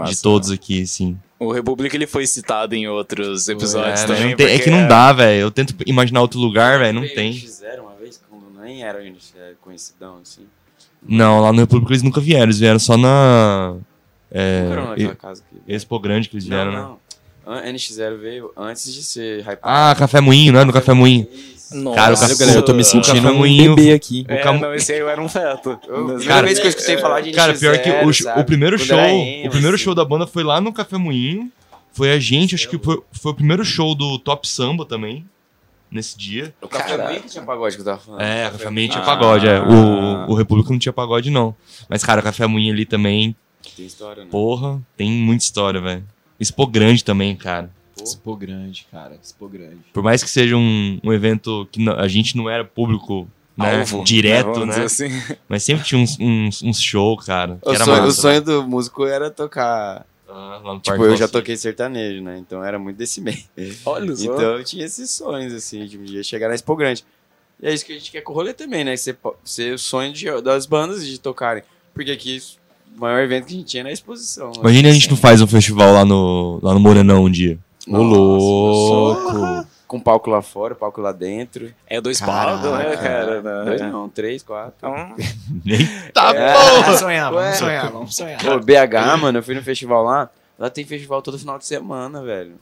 De 0.06 0.20
todos 0.20 0.50
aqui, 0.50 0.82
assim. 0.82 1.16
O 1.40 1.50
República 1.52 1.96
ele 1.96 2.06
foi 2.06 2.26
citado 2.26 2.74
em 2.74 2.86
outros 2.86 3.48
episódios 3.48 4.02
É, 4.02 4.06
também. 4.06 4.28
não 4.30 4.36
tem- 4.36 4.46
é 4.46 4.58
que 4.58 4.70
não 4.70 4.86
dá, 4.86 5.10
velho. 5.12 5.40
Eu 5.40 5.50
tento 5.50 5.74
imaginar 5.86 6.20
outro 6.20 6.38
lugar, 6.38 6.78
velho. 6.78 7.00
Não 7.00 7.08
tem. 7.08 7.32
X0 7.32 7.80
uma 7.80 7.94
vez, 7.94 8.20
quando 8.28 8.44
nem 8.62 8.82
era 8.84 9.02
NX 9.02 9.32
conhecidão, 9.62 10.18
assim. 10.22 10.42
Não, 11.02 11.40
lá 11.40 11.50
no 11.50 11.60
República 11.60 11.92
eles 11.92 12.02
nunca 12.02 12.20
vieram. 12.20 12.44
Eles 12.44 12.58
vieram 12.58 12.78
só 12.78 12.96
na. 12.98 13.74
É, 14.30 14.62
Não 14.68 14.88
naquela 14.90 15.12
e- 15.12 15.16
casa 15.16 15.42
que... 15.66 15.72
Expo 15.74 15.98
Grande 15.98 16.28
que 16.28 16.36
eles 16.36 16.46
vieram, 16.46 16.70
não, 16.72 16.78
né? 16.90 16.96
não. 17.46 17.52
An- 17.54 17.62
NX0 17.72 18.18
veio 18.18 18.52
antes 18.56 18.92
de 18.92 19.02
ser 19.02 19.40
hypado. 19.40 19.58
Ah, 19.62 19.94
Café 19.98 20.20
Moinho, 20.20 20.52
né? 20.52 20.62
No 20.62 20.72
Café 20.74 20.92
Moinho. 20.92 21.26
Isso. 21.32 21.49
Nossa. 21.72 21.96
Cara, 21.96 22.14
o 22.14 22.18
café- 22.18 22.56
eu 22.56 22.62
tô 22.64 22.72
me 22.74 22.82
o 22.82 22.84
sentindo 22.84 23.22
café 23.22 23.34
um 23.36 23.42
bebê 23.74 23.92
aqui. 23.92 24.24
É, 24.28 24.40
o 24.40 24.42
Cam- 24.42 24.58
não, 24.58 24.74
esse 24.74 24.92
aí 24.92 24.98
eu 24.98 25.08
era 25.08 25.20
um 25.20 25.28
feto. 25.28 25.78
Eu- 25.88 26.18
Cara, 26.26 26.46
vez 26.46 26.58
que 26.58 26.66
eu 26.66 26.70
escutei 26.70 26.98
falar 26.98 27.20
de 27.20 27.30
NX0, 27.30 27.34
Cara, 27.34 27.54
pior 27.54 27.78
que 27.78 27.90
o, 27.90 28.40
o 28.40 28.44
primeiro 28.44 28.78
show. 28.78 28.96
o 28.98 29.50
primeiro 29.50 29.76
assim. 29.76 29.84
show 29.84 29.94
da 29.94 30.04
banda 30.04 30.26
foi 30.26 30.42
lá 30.42 30.60
no 30.60 30.72
Café 30.72 30.96
Moinho. 30.96 31.50
Foi 31.92 32.12
a 32.12 32.18
gente, 32.18 32.54
acho 32.54 32.68
que 32.68 32.78
foi, 32.78 33.00
foi 33.12 33.32
o 33.32 33.34
primeiro 33.34 33.64
show 33.64 33.94
do 33.94 34.18
Top 34.18 34.46
Samba 34.48 34.84
também. 34.84 35.24
Nesse 35.90 36.16
dia. 36.16 36.54
O 36.62 36.68
Café. 36.68 36.96
Moinho 36.96 37.20
que 37.22 37.28
tinha 37.28 37.42
pagode 37.44 37.74
que 37.74 37.80
eu 37.82 37.84
tava 37.84 37.98
falando. 37.98 38.20
É, 38.20 38.46
a 38.46 38.50
Café 38.52 38.70
Moinho 38.70 38.88
tinha 38.90 39.02
Ah. 39.02 39.06
pagode, 39.06 39.48
é. 39.48 39.60
O, 39.60 40.30
o 40.30 40.34
República 40.34 40.70
não 40.70 40.78
tinha 40.78 40.92
pagode, 40.92 41.30
não. 41.30 41.52
Mas, 41.88 42.04
cara, 42.04 42.20
o 42.20 42.22
Café 42.24 42.46
Moinho 42.46 42.72
ali 42.72 42.86
também, 42.86 43.34
Tem 43.76 43.86
história, 43.86 44.22
né? 44.24 44.28
porra, 44.30 44.80
tem 44.96 45.10
muita 45.10 45.42
história, 45.44 45.80
velho. 45.80 46.04
Expo 46.38 46.64
Grande 46.66 47.02
também, 47.04 47.34
cara. 47.34 47.70
Expo 48.02 48.36
grande, 48.36 48.86
cara. 48.90 49.16
Expo 49.22 49.48
grande. 49.48 49.78
Por 49.92 50.02
mais 50.02 50.22
que 50.22 50.30
seja 50.30 50.56
um, 50.56 50.98
um 51.02 51.12
evento 51.12 51.68
que 51.70 51.80
não- 51.80 51.94
a 51.98 52.08
gente 52.08 52.36
não 52.36 52.48
era 52.48 52.64
público 52.64 53.28
né, 53.56 53.80
Alvo, 53.80 54.04
direto, 54.04 54.52
vamos 54.54 54.76
né? 54.76 54.84
assim. 54.84 55.08
Mas 55.48 55.62
sempre 55.62 55.84
tinha 55.84 56.00
uns, 56.00 56.16
uns, 56.18 56.62
uns 56.62 56.80
show, 56.80 57.16
cara. 57.18 57.58
Que 57.62 57.68
O 57.68 57.74
era 57.74 57.84
sonho, 57.84 58.02
o 58.02 58.06
massa, 58.06 58.20
sonho 58.22 58.40
do 58.42 58.62
músico 58.66 59.04
era 59.04 59.30
tocar. 59.30 60.06
Ah, 60.28 60.60
lá 60.64 60.74
no 60.74 60.80
Tipo, 60.80 61.04
eu 61.04 61.16
já 61.16 61.26
toquei 61.28 61.56
sertanejo, 61.56 62.22
né? 62.22 62.38
Então 62.38 62.62
era 62.64 62.78
muito 62.78 62.96
desse 62.96 63.20
meio. 63.20 63.42
Olha 63.84 64.14
só. 64.16 64.22
Então 64.24 64.40
eu 64.58 64.64
tinha 64.64 64.84
esses 64.84 65.10
sonhos, 65.10 65.52
assim, 65.52 65.84
de 65.86 65.98
um 65.98 66.04
dia 66.04 66.22
chegar 66.22 66.48
na 66.48 66.54
Expo 66.54 66.74
Grande. 66.76 67.04
E 67.62 67.66
é 67.66 67.74
isso 67.74 67.84
que 67.84 67.92
a 67.92 67.96
gente 67.96 68.10
quer 68.12 68.20
com 68.22 68.32
o 68.32 68.34
rolê 68.36 68.54
também, 68.54 68.84
né? 68.84 68.96
Ser, 68.96 69.18
ser 69.44 69.74
o 69.74 69.78
sonho 69.78 70.12
de- 70.12 70.40
das 70.40 70.64
bandas 70.66 71.04
de 71.06 71.18
tocarem. 71.18 71.62
Porque 71.92 72.12
aqui 72.12 72.40
o 72.96 73.00
maior 73.00 73.20
evento 73.22 73.46
que 73.46 73.54
a 73.54 73.56
gente 73.56 73.66
tinha 73.66 73.82
era 73.82 73.90
a 73.90 73.92
exposição. 73.92 74.46
né? 74.52 74.60
Imagina 74.60 74.88
a 74.88 74.92
gente 74.92 75.10
não 75.10 75.16
faz 75.16 75.42
um 75.42 75.46
festival 75.46 75.92
lá 75.92 76.04
no, 76.04 76.58
lá 76.62 76.72
no 76.72 76.80
Morenão 76.80 77.24
um 77.24 77.30
dia. 77.30 77.58
Ô, 77.88 77.96
louco. 78.02 79.66
Com 79.86 79.98
palco 79.98 80.30
lá 80.30 80.40
fora, 80.40 80.74
palco 80.74 81.00
lá 81.00 81.10
dentro. 81.10 81.72
É 81.86 82.00
dois 82.00 82.20
palcos, 82.20 82.70
né, 82.70 82.96
cara? 82.96 83.42
Dois 83.64 83.80
Né? 83.80 83.90
não, 83.90 84.08
três, 84.08 84.42
quatro. 84.42 84.88
Tá 86.14 86.32
É. 86.34 86.52
porra! 86.54 86.96
sonhar, 86.96 87.32
Ué. 87.34 87.52
sonhar, 87.54 87.90
vamos 87.90 88.14
sonhar. 88.14 88.40
Pô, 88.40 88.58
BH, 88.60 89.16
mano, 89.20 89.38
eu 89.38 89.42
fui 89.42 89.54
no 89.54 89.62
festival 89.62 90.04
lá. 90.04 90.30
Lá 90.58 90.70
tem 90.70 90.84
festival 90.84 91.20
todo 91.22 91.38
final 91.38 91.58
de 91.58 91.66
semana, 91.66 92.22
velho. 92.22 92.52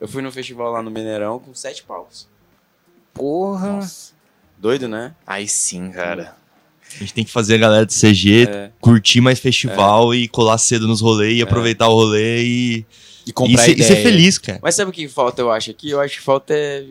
Eu 0.00 0.08
fui 0.08 0.22
no 0.22 0.32
festival 0.32 0.72
lá 0.72 0.82
no 0.82 0.90
Mineirão 0.90 1.38
com 1.38 1.54
sete 1.54 1.82
palcos. 1.82 2.26
porra. 3.12 3.80
Doido, 4.56 4.88
né? 4.88 5.12
Aí 5.26 5.46
sim, 5.48 5.90
cara. 5.90 6.34
A 6.94 6.98
gente 6.98 7.14
tem 7.14 7.24
que 7.24 7.30
fazer 7.30 7.54
a 7.54 7.58
galera 7.58 7.86
de 7.86 7.92
CG 7.94 8.46
É. 8.48 8.70
curtir 8.80 9.20
mais 9.20 9.38
festival 9.38 10.14
e 10.14 10.26
colar 10.28 10.58
cedo 10.58 10.86
nos 10.88 11.00
rolês 11.00 11.38
e 11.38 11.42
aproveitar 11.42 11.88
o 11.88 11.94
rolê 11.94 12.42
e, 12.42 12.86
E 13.30 13.32
e, 13.32 13.34
comprar 13.34 13.64
ser, 13.64 13.78
e 13.78 13.82
ser 13.82 13.92
ideia. 13.92 14.02
feliz, 14.02 14.38
cara. 14.38 14.58
Mas 14.62 14.74
sabe 14.74 14.90
o 14.90 14.92
que 14.94 15.08
falta, 15.08 15.40
eu 15.42 15.50
acho, 15.50 15.70
aqui? 15.70 15.90
Eu 15.90 16.00
acho 16.00 16.18
que 16.18 16.22
falta 16.22 16.52
é 16.54 16.86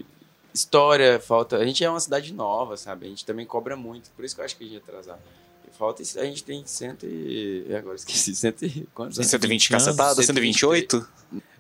história, 0.54 1.20
falta... 1.20 1.58
A 1.58 1.66
gente 1.66 1.84
é 1.84 1.90
uma 1.90 2.00
cidade 2.00 2.34
nova, 2.34 2.76
sabe? 2.76 3.06
A 3.06 3.10
gente 3.10 3.24
também 3.26 3.46
cobra 3.46 3.76
muito, 3.76 4.10
por 4.16 4.26
isso 4.26 4.36
que 4.36 4.42
eu 4.42 4.46
acho 4.46 4.56
que 4.58 4.64
a 4.64 4.68
gente 4.68 4.76
é 4.78 4.80
atrasado. 4.80 5.20
Falta... 5.78 6.02
isso- 6.02 6.20
A 6.20 6.26
gente 6.26 6.44
tem 6.44 6.64
cento 6.66 7.06
e... 7.06 7.66
e 7.70 7.76
Agora 7.76 7.96
esqueci, 7.96 8.34
cento 8.36 8.66
e... 8.66 8.88
Quantos 8.94 9.18
anos? 9.18 9.30
120 9.30 9.74
anos, 9.74 9.86
cacetada, 9.86 10.16
123. 10.22 10.56
128? 10.90 11.08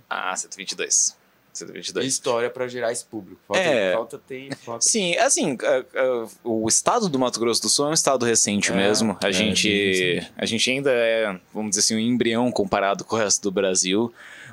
Ah, 0.09 0.35
122. 0.35 1.15
E 1.53 1.57
122. 1.59 2.05
história 2.07 2.49
pra 2.49 2.67
gerar 2.67 2.91
esse 2.91 3.05
público. 3.05 3.39
Falta, 3.47 3.61
É. 3.63 3.93
falta 3.93 4.17
tempo, 4.17 4.55
falta... 4.57 4.81
Sim, 4.85 5.15
assim, 5.17 5.57
a- 5.61 5.99
a- 5.99 6.27
o 6.43 6.67
estado 6.67 7.07
do 7.07 7.17
Mato 7.19 7.39
Grosso 7.39 7.61
do 7.61 7.69
Sul 7.69 7.85
é 7.87 7.89
um 7.89 7.93
estado 7.93 8.25
recente 8.25 8.71
É, 8.71 8.75
mesmo. 8.75 9.17
A 9.23 9.29
é, 9.29 9.31
gente, 9.31 10.27
a 10.37 10.45
gente 10.45 10.69
ainda 10.69 10.91
é, 10.91 11.39
vamos 11.53 11.69
dizer 11.71 11.81
assim, 11.81 11.95
um 11.95 11.99
embrião 11.99 12.51
comparado 12.51 13.03
com 13.05 13.15
o 13.15 13.19
resto 13.19 13.43
do 13.43 13.51
Brasil. 13.51 14.11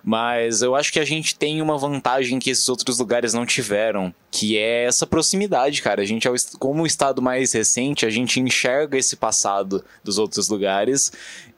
Mas 0.08 0.62
eu 0.62 0.76
acho 0.76 0.92
que 0.92 1.00
a 1.00 1.04
gente 1.04 1.34
tem 1.34 1.60
uma 1.60 1.76
vantagem 1.76 2.38
que 2.38 2.48
esses 2.48 2.68
outros 2.68 3.00
lugares 3.00 3.34
não 3.34 3.44
tiveram, 3.44 4.14
que 4.30 4.56
é 4.56 4.84
essa 4.84 5.04
proximidade, 5.04 5.82
cara. 5.82 6.00
A 6.00 6.04
gente, 6.04 6.28
é 6.28 6.30
como 6.60 6.84
o 6.84 6.86
estado 6.86 7.20
mais 7.20 7.52
recente, 7.52 8.06
a 8.06 8.08
gente 8.08 8.38
enxerga 8.38 8.96
esse 8.96 9.16
passado 9.16 9.84
dos 10.04 10.16
outros 10.16 10.48
lugares 10.48 11.10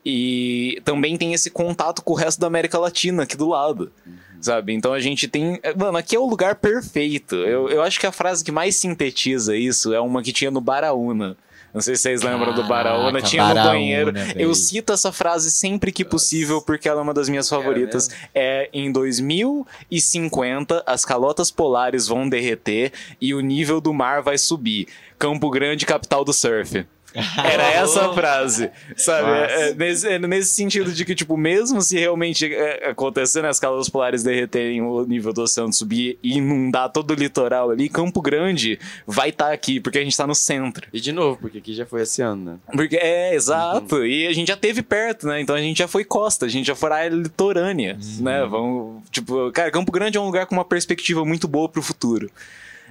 e 0.03 0.81
também 0.83 1.19
tem 1.19 1.35
esse 1.35 1.51
contato 1.51 2.01
com 2.01 2.15
o 2.15 2.17
resto 2.17 2.41
da 2.41 2.47
América 2.47 2.79
Latina 2.79 3.25
aqui 3.25 3.37
do 3.37 3.51
lado. 3.51 3.93
Sabe? 4.41 4.73
Então 4.73 4.95
a 4.95 5.01
gente 5.01 5.29
tem. 5.29 5.61
Mano, 5.77 5.99
aqui 5.99 6.17
é 6.17 6.19
o 6.19 6.25
lugar 6.25 6.55
perfeito. 6.55 7.35
Eu, 7.35 7.69
eu 7.69 7.83
acho 7.83 8.01
que 8.01 8.07
a 8.07 8.13
frase 8.13 8.43
que 8.43 8.51
mais 8.51 8.77
sintetiza 8.77 9.55
isso 9.55 9.93
é 9.93 10.01
uma 10.01 10.23
que 10.23 10.33
tinha 10.33 10.51
no 10.51 10.63
Baraúna. 10.63 11.37
Não 11.73 11.81
sei 11.81 11.97
se 11.97 12.03
vocês 12.03 12.23
lembram 12.23 12.55
do 12.55 12.65
Baraúna. 12.65 13.13
Caraca, 13.21 13.27
Tinha 13.29 13.43
no 13.43 13.55
Baraúna, 13.55 13.73
banheiro. 13.73 14.13
velho. 14.13 14.41
Eu 14.41 14.55
cito 14.55 14.93
essa 14.93 15.13
frase 15.13 15.51
sempre 15.51 15.93
que 15.93 16.05
possível, 16.05 16.63
porque 16.63 16.89
ela 16.89 17.01
é 17.01 17.03
uma 17.03 17.15
das 17.15 17.29
minhas 17.29 17.51
Era 17.53 17.61
favoritas. 17.61 18.09
É 18.35 18.69
em 18.73 18.91
2050, 18.91 20.83
as 20.87 21.05
calotas 21.05 21.51
polares 21.51 22.07
vão 22.07 22.29
derreter 22.29 22.93
e 23.21 23.35
o 23.35 23.41
nível 23.41 23.81
do 23.81 23.93
mar 23.93 24.23
vai 24.23 24.39
subir. 24.39 24.89
Campo 25.19 25.51
Grande, 25.51 25.85
capital 25.87 26.25
do 26.25 26.33
surf. 26.33 26.87
Era 27.43 27.71
essa 27.73 28.07
a 28.07 28.15
frase, 28.15 28.71
sabe? 28.97 29.29
Nossa. 29.29 29.53
É, 29.53 29.75
nesse, 29.75 30.09
é 30.09 30.19
nesse 30.19 30.55
sentido 30.55 30.93
de 30.93 31.05
que, 31.05 31.15
tipo, 31.15 31.37
mesmo 31.37 31.81
se 31.81 31.99
realmente 31.99 32.53
é, 32.53 32.91
acontecer 32.91 33.43
né, 33.43 33.49
as 33.49 33.59
calotas 33.59 33.89
polares 33.89 34.23
derreterem 34.23 34.83
o 34.83 35.05
nível 35.05 35.33
do 35.33 35.43
oceano 35.43 35.73
subir 35.73 36.19
e 36.23 36.37
inundar 36.37 36.91
todo 36.91 37.13
o 37.13 37.15
litoral 37.15 37.71
ali, 37.71 37.89
Campo 37.89 38.21
Grande 38.21 38.79
vai 39.07 39.31
estar 39.31 39.53
aqui, 39.53 39.81
porque 39.81 39.99
a 39.99 40.05
gente 40.05 40.17
tá 40.17 40.27
no 40.27 40.35
centro. 40.35 40.87
E 40.93 41.01
de 41.01 41.13
novo, 41.13 41.39
porque 41.41 41.59
aqui 41.59 41.75
já 41.75 41.87
foi 41.87 42.03
esse 42.03 42.21
ano, 42.21 42.53
né? 42.53 42.57
Porque, 42.73 42.97
é, 42.97 43.35
exato. 43.35 44.05
E 44.05 44.27
a 44.27 44.33
gente 44.33 44.49
já 44.49 44.57
teve 44.57 44.83
perto, 44.83 45.27
né? 45.27 45.41
Então 45.41 45.57
a 45.57 45.61
gente 45.61 45.79
já 45.79 45.89
foi 45.89 46.05
costa, 46.05 46.47
a 46.47 46.49
gente 46.49 46.67
já 46.67 46.75
foi 46.75 46.93
área 46.93 47.15
litorânea, 47.15 47.99
né? 48.21 48.45
Vamos, 48.47 49.03
tipo, 49.11 49.51
cara, 49.53 49.71
Campo 49.71 49.91
Grande 49.93 50.19
é 50.19 50.21
um 50.21 50.27
lugar 50.27 50.47
com 50.47 50.55
uma 50.55 50.65
perspectiva 50.65 51.25
muito 51.25 51.49
boa 51.49 51.69
pro 51.69 51.83
futuro. 51.83 52.31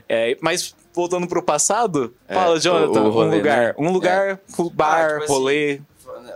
É, 0.09 0.37
mas 0.41 0.73
voltando 0.93 1.27
pro 1.27 1.43
passado, 1.43 2.13
É, 2.27 2.33
fala, 2.33 2.59
Jonathan, 2.59 3.01
o- 3.01 3.07
o 3.07 3.09
rolê, 3.11 3.27
um 3.27 3.37
lugar, 3.37 3.59
né? 3.67 3.73
um 3.77 3.91
lugar, 3.91 4.39
bar, 4.73 5.05
Ah, 5.05 5.07
tipo 5.13 5.23
assim, 5.23 5.33
rolê. 5.33 5.81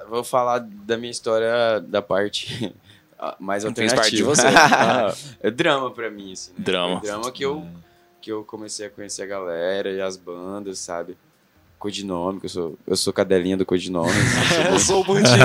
Vou 0.09 0.23
falar 0.23 0.59
da 0.59 0.97
minha 0.97 1.11
história 1.11 1.79
da 1.87 2.01
parte 2.01 2.73
mais 3.39 3.63
Não 3.63 3.73
fez 3.73 3.91
alternativa. 3.93 3.95
parte 4.01 4.15
de 4.15 4.23
você. 4.23 4.47
Ah, 4.75 5.13
é 5.41 5.49
drama 5.49 5.89
pra 5.91 6.09
mim, 6.11 6.33
assim. 6.33 6.51
Né? 6.51 6.57
Drama. 6.59 6.99
Foi 6.99 7.09
drama 7.09 7.31
que 7.31 7.43
eu, 7.45 7.65
que 8.21 8.31
eu 8.31 8.43
comecei 8.43 8.85
a 8.87 8.89
conhecer 8.89 9.23
a 9.23 9.25
galera 9.25 9.89
e 9.89 10.01
as 10.01 10.17
bandas, 10.17 10.79
sabe? 10.79 11.17
codinome, 11.79 12.39
que 12.39 12.45
eu 12.45 12.49
sou, 12.51 12.77
eu 12.85 12.95
sou 12.95 13.11
cadelinha 13.11 13.57
do 13.57 13.65
codinome. 13.65 14.11
Eu 14.71 14.77
sou 14.77 15.01
o 15.01 15.03
Bundinho. 15.03 15.35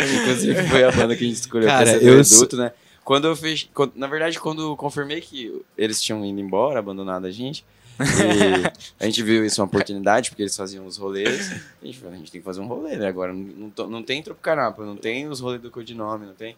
Inclusive 0.00 0.68
foi 0.68 0.84
a 0.84 0.92
banda 0.92 1.16
que 1.16 1.24
a 1.24 1.26
gente 1.26 1.36
escolheu 1.40 1.68
Cara, 1.68 1.82
pra 1.84 1.92
ser 1.92 1.98
do 2.00 2.06
eu 2.06 2.16
Reduto, 2.22 2.56
né? 2.56 2.72
Quando 3.06 3.28
eu 3.28 3.36
fiz. 3.36 3.70
quando- 3.72 3.92
na 3.94 4.06
verdade, 4.08 4.38
quando 4.40 4.62
eu 4.62 4.76
confirmei 4.76 5.20
que 5.20 5.62
eles 5.78 6.02
tinham 6.02 6.26
ido 6.26 6.40
embora, 6.40 6.80
abandonado 6.80 7.24
a 7.26 7.30
gente, 7.30 7.64
e 8.00 8.02
a 9.00 9.04
gente 9.06 9.22
viu 9.22 9.46
isso 9.46 9.60
uma 9.62 9.66
oportunidade, 9.68 10.28
porque 10.30 10.42
eles 10.42 10.56
faziam 10.56 10.84
os 10.84 10.96
rolês. 10.96 11.52
A 11.80 11.86
gente 11.86 11.98
falou, 11.98 12.14
a 12.14 12.18
gente 12.18 12.32
tem 12.32 12.40
que 12.40 12.44
fazer 12.44 12.60
um 12.60 12.66
rolê, 12.66 12.96
né? 12.96 13.06
Agora 13.06 13.32
não, 13.32 13.72
não, 13.78 13.86
não 13.88 14.02
tem 14.02 14.20
Tropicanapa, 14.22 14.84
não 14.84 14.96
tem 14.96 15.28
os 15.28 15.38
rolês 15.40 15.62
do 15.62 15.70
codinome, 15.70 16.26
não 16.26 16.34
tem. 16.34 16.56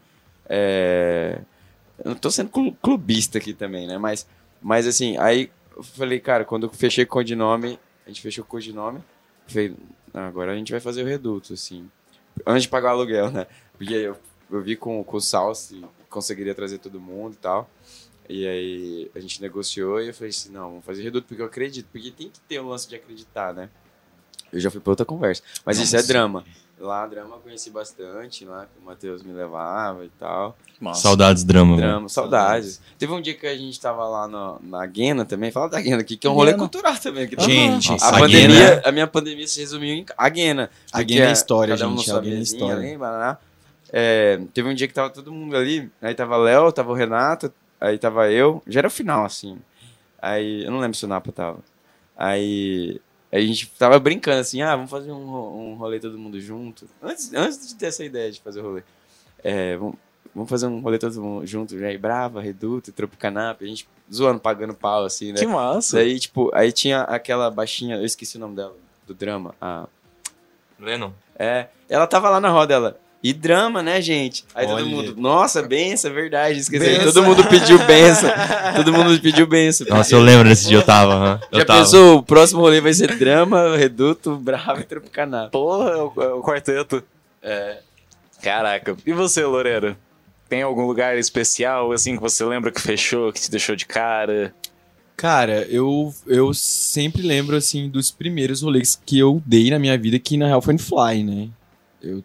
É... 0.49 1.39
Eu 2.03 2.11
não 2.13 2.17
tô 2.17 2.31
sendo 2.31 2.49
clu- 2.51 2.75
clubista 2.83 3.39
aqui 3.39 3.53
também, 3.53 3.87
né? 3.87 3.99
Mas, 3.99 4.27
mas 4.63 4.87
assim, 4.87 5.17
aí 5.19 5.51
eu 5.77 5.83
falei, 5.83 6.19
cara, 6.19 6.45
quando 6.45 6.65
eu 6.67 6.71
fechei 6.71 7.05
com 7.05 7.11
o 7.19 7.21
codinome, 7.21 7.79
a 8.07 8.09
gente 8.09 8.21
fechou 8.23 8.43
com 8.45 8.49
o 8.49 8.59
codinome, 8.59 9.01
falei, 9.47 9.75
"Ah, 10.15 10.27
agora 10.29 10.53
a 10.53 10.57
gente 10.57 10.73
vai 10.73 10.81
fazer 10.81 11.03
o 11.03 11.07
reduto, 11.07 11.53
assim. 11.53 11.91
Antes 12.47 12.63
de 12.63 12.69
pagar 12.69 12.89
o 12.89 12.93
aluguel, 12.99 13.31
né? 13.31 13.47
Porque 13.77 13.93
eu, 13.95 14.17
eu 14.51 14.63
vi 14.63 14.77
com, 14.77 15.05
com 15.05 15.17
o 15.17 15.21
Sal 15.21 15.55
se 15.55 15.85
conseguiria 16.11 16.55
trazer 16.55 16.79
todo 16.79 17.01
mundo 17.01 17.35
e 17.35 17.37
tal. 17.37 17.69
E 18.29 18.47
aí 18.47 19.11
a 19.15 19.21
gente 19.21 19.41
negociou 19.41 20.01
e 20.03 20.09
eu 20.09 20.15
falei 20.15 20.31
assim, 20.31 20.51
não, 20.51 20.69
vamos 20.71 20.85
fazer 20.85 21.03
reduto 21.03 21.27
porque 21.27 21.41
eu 21.41 21.47
acredito. 21.47 21.87
Porque 21.91 22.11
tem 22.11 22.29
que 22.29 22.41
ter 22.41 22.59
o 22.61 22.69
lance 22.69 22.89
de 22.89 22.95
acreditar, 22.97 23.55
né? 23.55 23.71
Eu 24.53 24.61
já 24.61 24.71
fui 24.71 24.81
pra 24.81 24.91
outra 24.93 25.07
conversa. 25.07 25.43
Mas 25.65 25.79
isso 25.79 25.97
é 25.97 26.03
drama. 26.03 26.45
Lá, 26.79 27.05
drama 27.09 27.35
eu 27.35 27.41
conheci 27.41 27.71
bastante, 27.71 28.45
lá 28.45 28.65
que 28.67 28.81
o 28.81 28.85
Matheus 28.87 29.23
me 29.25 29.33
levava 29.33 30.05
e 30.05 30.11
tal. 30.11 30.57
Nossa. 30.81 31.01
Saudades 31.03 31.43
drama, 31.43 31.75
velho. 31.75 31.89
Drama, 31.89 32.09
saudades. 32.09 32.81
Teve 32.97 33.13
um 33.13 33.21
dia 33.21 33.35
que 33.35 33.47
a 33.49 33.57
gente 33.57 33.81
tava 33.81 34.07
lá 34.07 34.29
no- 34.29 34.61
na 34.63 34.87
Guena 34.87 35.25
também, 35.25 35.51
fala 35.51 35.69
da 35.69 35.81
Guena 35.81 36.03
aqui, 36.03 36.17
que 36.17 36.25
é 36.25 36.31
um 36.31 36.35
rolê 36.35 36.53
Guena. 36.53 36.59
cultural 36.63 36.97
também. 36.99 37.27
Que 37.27 37.41
Gente, 37.43 37.91
a, 37.91 37.95
a 37.97 38.13
pandemia, 38.21 38.47
Guena- 38.77 38.83
a 38.85 38.93
minha 38.93 39.07
pandemia 39.09 39.47
se 39.49 39.59
resumiu 39.59 39.93
em 39.93 40.07
a 40.17 40.29
Guena. 40.29 40.71
A 40.93 41.03
Guena 41.03 41.27
é 41.31 41.33
história, 41.33 41.77
cada 41.77 41.89
um 41.89 41.97
gente, 41.97 42.05
sua 42.09 42.19
a 42.19 42.21
Guena 42.23 42.37
é 42.37 42.43
história. 42.43 42.77
ali. 42.77 42.97
É, 43.93 44.41
teve 44.53 44.69
um 44.69 44.75
dia 44.75 44.87
que 44.87 44.95
tava 44.95 45.11
todo 45.11 45.33
mundo 45.33 45.57
ali, 45.57 45.91
aí 46.01 46.15
tava 46.15 46.37
Léo, 46.37 46.73
tava 46.73 46.91
o 46.91 46.95
Renato, 46.95 47.53
aí 47.81 47.99
tava 47.99 48.31
eu, 48.31 48.63
já 48.67 48.81
era 48.81 48.89
o 48.89 48.91
final, 48.91 49.25
assim. 49.25 49.59
Aí, 50.21 50.65
eu 50.65 50.71
não 50.71 50.81
lembro 50.81 50.97
se 50.97 51.05
o 51.05 51.09
Napa 51.09 51.31
tava. 51.31 51.59
Aí, 52.17 53.01
aí 53.31 53.45
a 53.45 53.47
gente 53.47 53.71
tava 53.79 53.99
brincando 53.99 54.41
assim, 54.41 54.61
ah, 54.63 54.75
vamos 54.75 54.91
fazer 54.91 55.13
um, 55.13 55.73
um 55.73 55.75
rolê 55.77 56.01
todo 56.01 56.19
mundo 56.19 56.41
junto. 56.41 56.89
Antes, 57.03 57.33
antes 57.33 57.69
de 57.69 57.75
ter 57.77 57.87
essa 57.87 58.05
ideia 58.05 58.31
de 58.31 58.41
fazer 58.41 58.61
rolê. 58.61 58.83
É, 59.43 59.77
vamos, 59.77 59.95
vamos 60.35 60.51
fazer 60.51 60.67
um 60.67 60.81
rolê 60.81 60.99
todo 60.99 61.23
mundo 61.23 61.47
junto, 61.47 61.79
já 61.79 61.87
aí 61.87 61.97
Brava, 61.97 62.43
Reduto, 62.43 62.93
Tropicanap, 62.93 63.63
a 63.63 63.67
gente 63.67 63.89
zoando, 64.13 64.41
pagando 64.41 64.75
pau, 64.75 65.05
assim, 65.05 65.33
né? 65.33 65.39
Que 65.39 65.47
massa. 65.47 65.99
Daí, 65.99 66.19
tipo, 66.19 66.51
aí 66.53 66.73
tinha 66.73 67.03
aquela 67.03 67.51
baixinha, 67.51 67.97
eu 67.97 68.05
esqueci 68.05 68.37
o 68.37 68.41
nome 68.41 68.57
dela, 68.57 68.75
do 69.07 69.15
drama, 69.15 69.55
a 69.61 69.87
Lennon? 70.79 71.13
é, 71.39 71.69
ela 71.89 72.07
tava 72.07 72.29
lá 72.29 72.41
na 72.41 72.51
roda, 72.51 72.75
ela. 72.75 73.01
E 73.23 73.33
drama, 73.33 73.83
né, 73.83 74.01
gente? 74.01 74.45
Aí 74.55 74.65
Olha. 74.67 74.77
todo 74.77 74.87
mundo, 74.89 75.15
nossa, 75.17 75.61
benção, 75.63 76.11
é 76.11 76.15
verdade, 76.15 76.61
esqueci. 76.61 76.85
Benção. 76.85 77.13
Todo 77.13 77.25
mundo 77.25 77.45
pediu 77.49 77.79
benção. 77.85 78.31
todo 78.77 78.93
mundo 78.93 79.21
pediu 79.21 79.47
benção. 79.47 79.87
Nossa, 79.91 80.15
eu 80.15 80.21
lembro 80.21 80.49
desse 80.49 80.69
dia, 80.69 80.79
eu 80.79 80.85
tava. 80.85 81.41
Eu 81.51 81.59
Já 81.59 81.65
tava. 81.65 81.81
pensou, 81.81 82.19
o 82.19 82.23
próximo 82.23 82.61
rolê 82.61 82.81
vai 82.81 82.93
ser 82.93 83.17
drama, 83.17 83.77
reduto, 83.77 84.37
bravo 84.37 84.81
e 84.81 84.85
tropicaná. 84.85 85.49
Porra, 85.49 85.91
é 85.91 85.97
o, 85.97 86.13
é 86.23 86.33
o 86.35 86.43
quarteto. 86.43 87.03
É, 87.43 87.79
Caraca. 88.43 88.97
E 89.05 89.13
você, 89.13 89.45
Loureiro? 89.45 89.97
Tem 90.49 90.63
algum 90.63 90.87
lugar 90.87 91.19
especial, 91.19 91.93
assim, 91.93 92.15
que 92.15 92.23
você 92.23 92.45
lembra 92.45 92.71
que 92.71 92.81
fechou, 92.81 93.33
que 93.33 93.41
te 93.41 93.51
deixou 93.51 93.77
de 93.77 93.85
cara? 93.85 94.55
Cara, 95.17 95.67
eu, 95.69 96.15
eu 96.27 96.55
sempre 96.55 97.21
lembro, 97.23 97.57
assim, 97.57 97.89
dos 97.89 98.11
primeiros 98.11 98.63
rolês 98.63 98.99
que 99.05 99.19
eu 99.19 99.43
dei 99.45 99.71
na 99.71 99.79
minha 99.79 99.99
vida, 99.99 100.19
que 100.19 100.37
na 100.37 100.47
real 100.47 100.63
foi 100.63 100.75
no 100.75 100.79
Fly, 100.79 101.25
né? 101.25 101.49
Eu, 102.01 102.23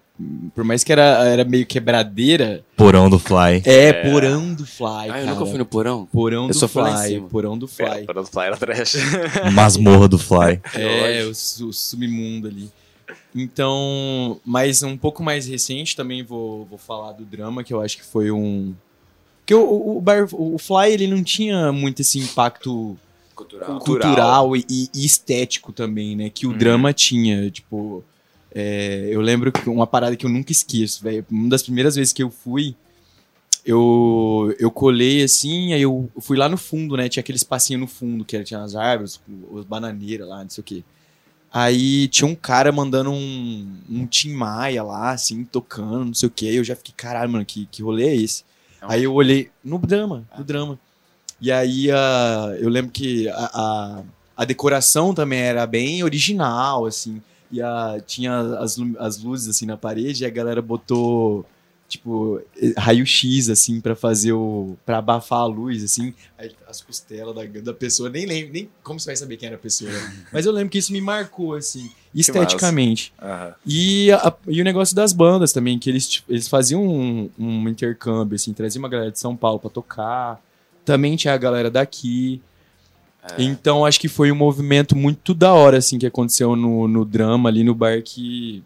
por 0.53 0.63
mais 0.63 0.83
que 0.83 0.91
era, 0.91 1.25
era 1.25 1.43
meio 1.43 1.65
quebradeira, 1.65 2.63
Porão 2.77 3.09
do 3.09 3.17
Fly. 3.17 3.63
é, 3.65 3.91
porão 4.11 4.53
do 4.53 4.65
Fly, 4.67 4.85
ah, 4.85 5.07
cara. 5.07 5.21
eu 5.21 5.27
nunca 5.27 5.45
fui 5.47 5.57
no 5.57 5.65
porão? 5.65 6.05
Porão 6.11 6.47
Eu 6.47 6.53
do 6.53 6.67
Fly, 6.67 7.21
porão 7.29 7.57
do 7.57 7.65
É, 7.65 7.69
Fly. 7.69 8.05
para 8.05 8.21
do 8.21 8.27
Fly 8.27 8.43
era 8.45 8.57
trash. 8.57 8.95
Masmorra 9.51 10.07
do 10.07 10.19
Fly. 10.19 10.61
É, 10.75 11.23
o, 11.23 11.33
su- 11.33 11.69
o 11.69 11.73
submundo 11.73 12.47
ali. 12.47 12.69
Então, 13.35 14.39
mas 14.45 14.83
um 14.83 14.95
pouco 14.95 15.23
mais 15.23 15.47
recente 15.47 15.95
também 15.95 16.23
vou, 16.23 16.65
vou 16.65 16.77
falar 16.77 17.13
do 17.13 17.25
drama, 17.25 17.63
que 17.63 17.73
eu 17.73 17.81
acho 17.81 17.97
que 17.97 18.05
foi 18.05 18.31
um. 18.31 18.73
Porque 19.39 19.55
o, 19.55 19.61
o, 19.63 19.97
o 19.97 20.01
bar, 20.01 20.27
o 20.31 20.57
Fly 20.57 20.91
ele 20.93 21.07
não 21.07 21.23
tinha 21.23 21.71
muito 21.71 22.01
esse 22.01 22.19
impacto 22.19 22.95
Cultural. 23.35 23.79
cultural, 23.79 24.55
e, 24.55 24.63
e 24.93 25.03
estético 25.05 25.73
também, 25.73 26.15
né? 26.15 26.29
Que 26.29 26.45
o 26.45 26.51
Uhum. 26.51 26.57
drama 26.57 26.93
tinha. 26.93 27.49
Tipo, 27.49 28.03
é, 28.53 29.07
eu 29.09 29.19
lembro 29.19 29.51
que 29.51 29.67
uma 29.67 29.87
parada 29.87 30.15
que 30.15 30.25
eu 30.25 30.29
nunca 30.29 30.51
esqueço, 30.51 31.03
velho. 31.03 31.25
Uma 31.29 31.49
das 31.49 31.63
primeiras 31.63 31.95
vezes 31.95 32.13
que 32.13 32.21
eu 32.21 32.29
fui, 32.29 32.75
eu, 33.65 34.55
eu 34.59 34.69
colei 34.69 35.23
assim, 35.23 35.73
aí 35.73 35.81
eu 35.81 36.09
fui 36.19 36.37
lá 36.37 36.47
no 36.47 36.57
fundo, 36.57 36.95
né? 36.95 37.09
Tinha 37.09 37.21
aquele 37.21 37.37
espacinho 37.37 37.79
no 37.79 37.87
fundo, 37.87 38.23
que 38.23 38.41
tinha 38.43 38.61
as 38.61 38.75
árvores, 38.75 39.19
as 39.57 39.65
bananeiras 39.65 40.27
lá, 40.27 40.43
não 40.43 40.49
sei 40.49 40.61
o 40.61 40.65
quê. 40.65 40.83
Aí 41.51 42.07
tinha 42.07 42.27
um 42.27 42.35
cara 42.35 42.71
mandando 42.71 43.11
um, 43.11 43.77
um 43.89 44.05
Tim 44.05 44.33
Maia 44.33 44.83
lá, 44.83 45.11
assim, 45.11 45.43
tocando, 45.43 46.05
não 46.05 46.13
sei 46.13 46.27
o 46.27 46.31
quê. 46.31 46.45
Eu 46.45 46.63
já 46.63 46.75
fiquei, 46.75 46.93
caralho, 46.95 47.31
mano, 47.31 47.45
que, 47.45 47.67
que 47.71 47.81
rolê 47.81 48.07
é 48.07 48.15
esse? 48.15 48.43
Aí 48.81 49.03
eu 49.03 49.13
olhei 49.13 49.49
no 49.63 49.79
drama, 49.79 50.25
no 50.37 50.43
drama. 50.43 50.79
E 51.39 51.51
aí 51.51 51.89
ah, 51.91 52.55
eu 52.59 52.69
lembro 52.69 52.91
que 52.91 53.27
a, 53.29 53.51
a, 53.53 54.03
a 54.37 54.45
decoração 54.45 55.13
também 55.13 55.39
era 55.39 55.65
bem 55.65 56.03
original, 56.03 56.85
assim. 56.85 57.21
E 57.53 57.61
a, 57.61 58.01
tinha 58.05 58.35
as, 58.57 58.77
as 58.99 59.21
luzes 59.23 59.47
assim 59.47 59.65
na 59.65 59.77
parede 59.77 60.23
e 60.23 60.25
a 60.25 60.29
galera 60.29 60.61
botou 60.61 61.45
tipo 61.87 62.41
raio-x 62.75 63.49
assim 63.49 63.79
pra 63.79 63.95
fazer 63.95 64.31
o 64.33 64.75
para 64.83 64.97
abafar 64.97 65.39
a 65.41 65.45
luz 65.45 65.83
assim, 65.83 66.11
Aí, 66.39 66.51
as 66.67 66.81
costelas 66.81 67.35
da, 67.35 67.43
da 67.61 67.73
pessoa, 67.73 68.09
nem 68.09 68.25
lembro, 68.25 68.51
nem 68.53 68.67
como 68.81 68.99
você 68.99 69.07
vai 69.07 69.15
saber 69.15 69.37
quem 69.37 69.45
era 69.47 69.57
a 69.57 69.59
pessoa. 69.59 69.91
né? 69.91 70.25
Mas 70.33 70.45
eu 70.47 70.51
lembro 70.51 70.69
que 70.71 70.79
isso 70.79 70.91
me 70.91 70.99
marcou 71.01 71.53
assim, 71.53 71.91
esteticamente. 72.15 73.13
Aham. 73.21 73.53
E, 73.65 74.11
a- 74.11 74.33
e 74.47 74.59
o 74.59 74.63
negócio 74.63 74.95
das 74.95 75.13
bandas 75.13 75.53
também, 75.53 75.77
que 75.77 75.87
eles, 75.89 76.07
tipo, 76.07 76.31
eles 76.31 76.47
faziam 76.47 76.83
um, 76.83 77.29
um 77.37 77.69
intercâmbio, 77.69 78.35
assim, 78.37 78.53
traziam 78.53 78.81
uma 78.81 78.89
galera 78.89 79.11
de 79.11 79.19
São 79.19 79.35
Paulo 79.35 79.59
pra 79.59 79.69
tocar. 79.69 80.41
Também 80.83 81.15
tinha 81.15 81.33
a 81.33 81.37
galera 81.37 81.69
daqui. 81.69 82.41
Então 83.37 83.85
acho 83.85 83.99
que 83.99 84.07
foi 84.07 84.31
um 84.31 84.35
movimento 84.35 84.95
muito 84.95 85.33
da 85.33 85.53
hora, 85.53 85.77
assim, 85.77 85.97
que 85.97 86.05
aconteceu 86.05 86.55
no, 86.55 86.87
no 86.87 87.05
drama 87.05 87.49
ali 87.49 87.63
no 87.63 87.73
bar 87.73 88.01
que, 88.03 88.63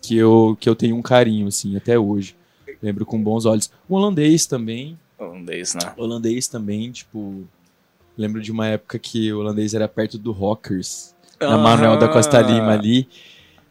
que, 0.00 0.16
eu, 0.16 0.56
que 0.58 0.68
eu 0.68 0.74
tenho 0.74 0.96
um 0.96 1.02
carinho, 1.02 1.48
assim, 1.48 1.76
até 1.76 1.98
hoje. 1.98 2.34
Lembro 2.82 3.04
com 3.04 3.22
bons 3.22 3.44
olhos. 3.44 3.70
O 3.88 3.94
holandês 3.94 4.46
também. 4.46 4.98
Holandês, 5.18 5.74
né? 5.74 5.92
Holandês 5.96 6.48
também, 6.48 6.90
tipo. 6.90 7.44
Lembro 8.16 8.40
de 8.40 8.50
uma 8.50 8.66
época 8.66 8.98
que 8.98 9.32
o 9.32 9.38
holandês 9.38 9.74
era 9.74 9.86
perto 9.86 10.18
do 10.18 10.32
Rockers 10.32 11.14
na 11.40 11.56
Manuel 11.56 11.96
da 11.96 12.08
Costa 12.08 12.40
Lima 12.40 12.72
ali. 12.72 13.08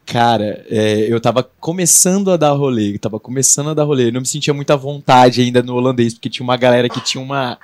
Cara, 0.06 0.66
é, 0.70 1.02
eu 1.08 1.22
tava 1.22 1.44
começando 1.44 2.32
a 2.32 2.38
dar 2.38 2.52
rolê, 2.54 2.96
eu 2.96 3.00
tava 3.00 3.20
começando 3.20 3.70
a 3.70 3.74
dar 3.76 3.84
rolê. 3.84 4.08
Eu 4.08 4.14
não 4.14 4.22
me 4.22 4.28
sentia 4.28 4.54
muita 4.54 4.76
vontade 4.76 5.42
ainda 5.42 5.62
no 5.62 5.76
holandês, 5.76 6.16
porque 6.16 6.30
tinha 6.30 6.44
uma 6.44 6.58
galera 6.58 6.90
que 6.90 7.00
tinha 7.02 7.24
uma. 7.24 7.60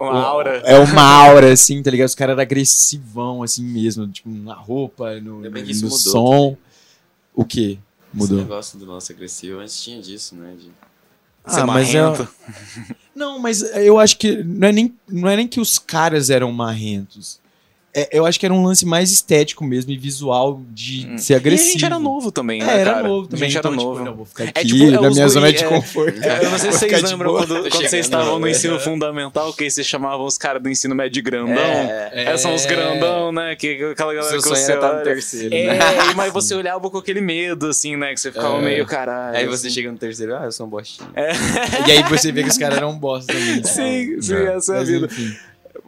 Uma 0.00 0.22
aura. 0.22 0.62
É 0.64 0.78
uma 0.78 1.02
aura, 1.02 1.52
assim, 1.52 1.82
tá 1.82 1.90
ligado? 1.90 2.08
Os 2.08 2.14
caras 2.14 2.32
eram 2.32 2.42
agressivão, 2.42 3.42
assim 3.42 3.62
mesmo, 3.62 4.08
tipo, 4.08 4.30
na 4.30 4.54
roupa, 4.54 5.20
no, 5.20 5.40
no, 5.40 5.52
que 5.52 5.74
mudou 5.74 5.90
som. 5.90 6.56
O 7.34 7.44
quê? 7.44 7.78
Esse 8.12 8.16
Mudou. 8.16 8.38
negócio 8.38 8.78
do 8.78 8.86
nosso 8.86 9.12
agressivo, 9.12 9.60
antes 9.60 9.82
tinha 9.82 10.00
disso, 10.00 10.34
né? 10.34 10.54
De... 10.56 10.64
Ser 11.52 11.60
Ah, 11.60 11.66
mas 11.66 11.94
é-. 11.94 12.28
Não, 13.14 13.38
mas 13.38 13.62
eu 13.62 13.98
acho 13.98 14.16
que 14.18 14.42
não 14.42 14.68
é 14.68 14.72
nem, 14.72 14.94
não 15.08 15.28
é 15.28 15.36
nem 15.36 15.48
que 15.48 15.60
os 15.60 15.78
caras 15.78 16.30
eram 16.30 16.50
marrentos. 16.52 17.39
É, 17.92 18.08
eu 18.16 18.24
acho 18.24 18.38
que 18.38 18.46
era 18.46 18.54
um 18.54 18.62
lance 18.64 18.86
mais 18.86 19.10
estético 19.10 19.64
mesmo 19.64 19.90
e 19.90 19.98
visual 19.98 20.60
de 20.70 21.08
Hum. 21.10 21.18
ser 21.18 21.34
agressivo. 21.34 21.66
E 21.66 21.70
a 21.70 21.72
gente 21.72 21.84
era 21.84 21.98
novo 21.98 22.30
também, 22.30 22.62
É, 22.62 22.64
né, 22.64 22.80
era 22.80 22.94
cara? 22.94 23.08
novo 23.08 23.26
também. 23.26 23.44
A 23.44 23.48
gente 23.48 23.58
era 23.58 23.68
então, 23.68 23.84
novo. 23.84 23.92
Tipo, 23.98 24.04
não, 24.10 24.14
vou 24.16 24.24
ficar 24.26 24.44
É 24.44 24.48
aqui 24.50 24.64
tipo, 24.66 24.84
é 24.84 24.90
na 24.90 25.00
os 25.00 25.14
minha 25.16 25.28
zona 25.28 25.52
de 25.52 25.64
é- 25.64 25.68
conforto. 25.68 26.22
É, 26.22 26.44
eu 26.44 26.50
não 26.50 26.58
sei 26.58 26.70
se 26.72 26.78
vocês 26.78 27.02
de 27.02 27.10
lembram 27.10 27.30
boa. 27.32 27.46
quando, 27.46 27.68
quando 27.68 27.88
vocês 27.88 28.06
estavam 28.06 28.38
no 28.38 28.44
né? 28.46 28.52
ensino 28.52 28.78
fundamental, 28.78 29.52
que 29.52 29.64
aí 29.64 29.70
vocês 29.72 29.86
chamavam 29.86 30.24
os 30.24 30.38
caras 30.38 30.62
do 30.62 30.68
ensino 30.68 30.94
médio 30.94 31.20
grandão. 31.22 31.56
É, 31.56 32.10
É, 32.32 32.36
são 32.36 32.54
os 32.54 32.64
grandão, 32.64 33.32
né? 33.32 33.56
Que, 33.56 33.74
que 33.74 33.84
aquela 33.84 34.14
galera 34.14 34.30
seu 34.40 34.42
que 34.42 34.48
você 34.56 34.70
era 34.72 34.74
estar 34.80 34.88
no 34.88 34.94
olha- 34.94 35.04
terceiro, 35.04 35.54
É, 35.54 35.66
né? 35.78 35.78
mas 36.14 36.32
você 36.32 36.54
olhava 36.54 36.88
com 36.90 36.98
aquele 36.98 37.20
medo, 37.20 37.66
assim, 37.66 37.96
né? 37.96 38.14
Que 38.14 38.20
você 38.20 38.30
ficava 38.30 38.58
É. 38.58 38.62
meio 38.62 38.86
caralho. 38.86 39.36
Aí 39.36 39.46
você 39.46 39.68
chega 39.68 39.90
no 39.90 39.98
terceiro, 39.98 40.36
ah, 40.36 40.44
eu 40.44 40.52
sou 40.52 40.64
um 40.66 40.70
bostinho. 40.70 41.08
E 41.86 41.90
aí 41.90 42.02
você 42.08 42.30
vê 42.30 42.44
que 42.44 42.50
os 42.50 42.56
caras 42.58 42.76
eram 42.78 42.96
bosta 42.96 43.32
também. 43.32 43.62
Sim, 43.64 44.20
sim, 44.22 44.34
É. 44.34 44.54
essa 44.56 44.76
é 44.76 44.78
a 44.80 44.84
vida. 44.84 45.08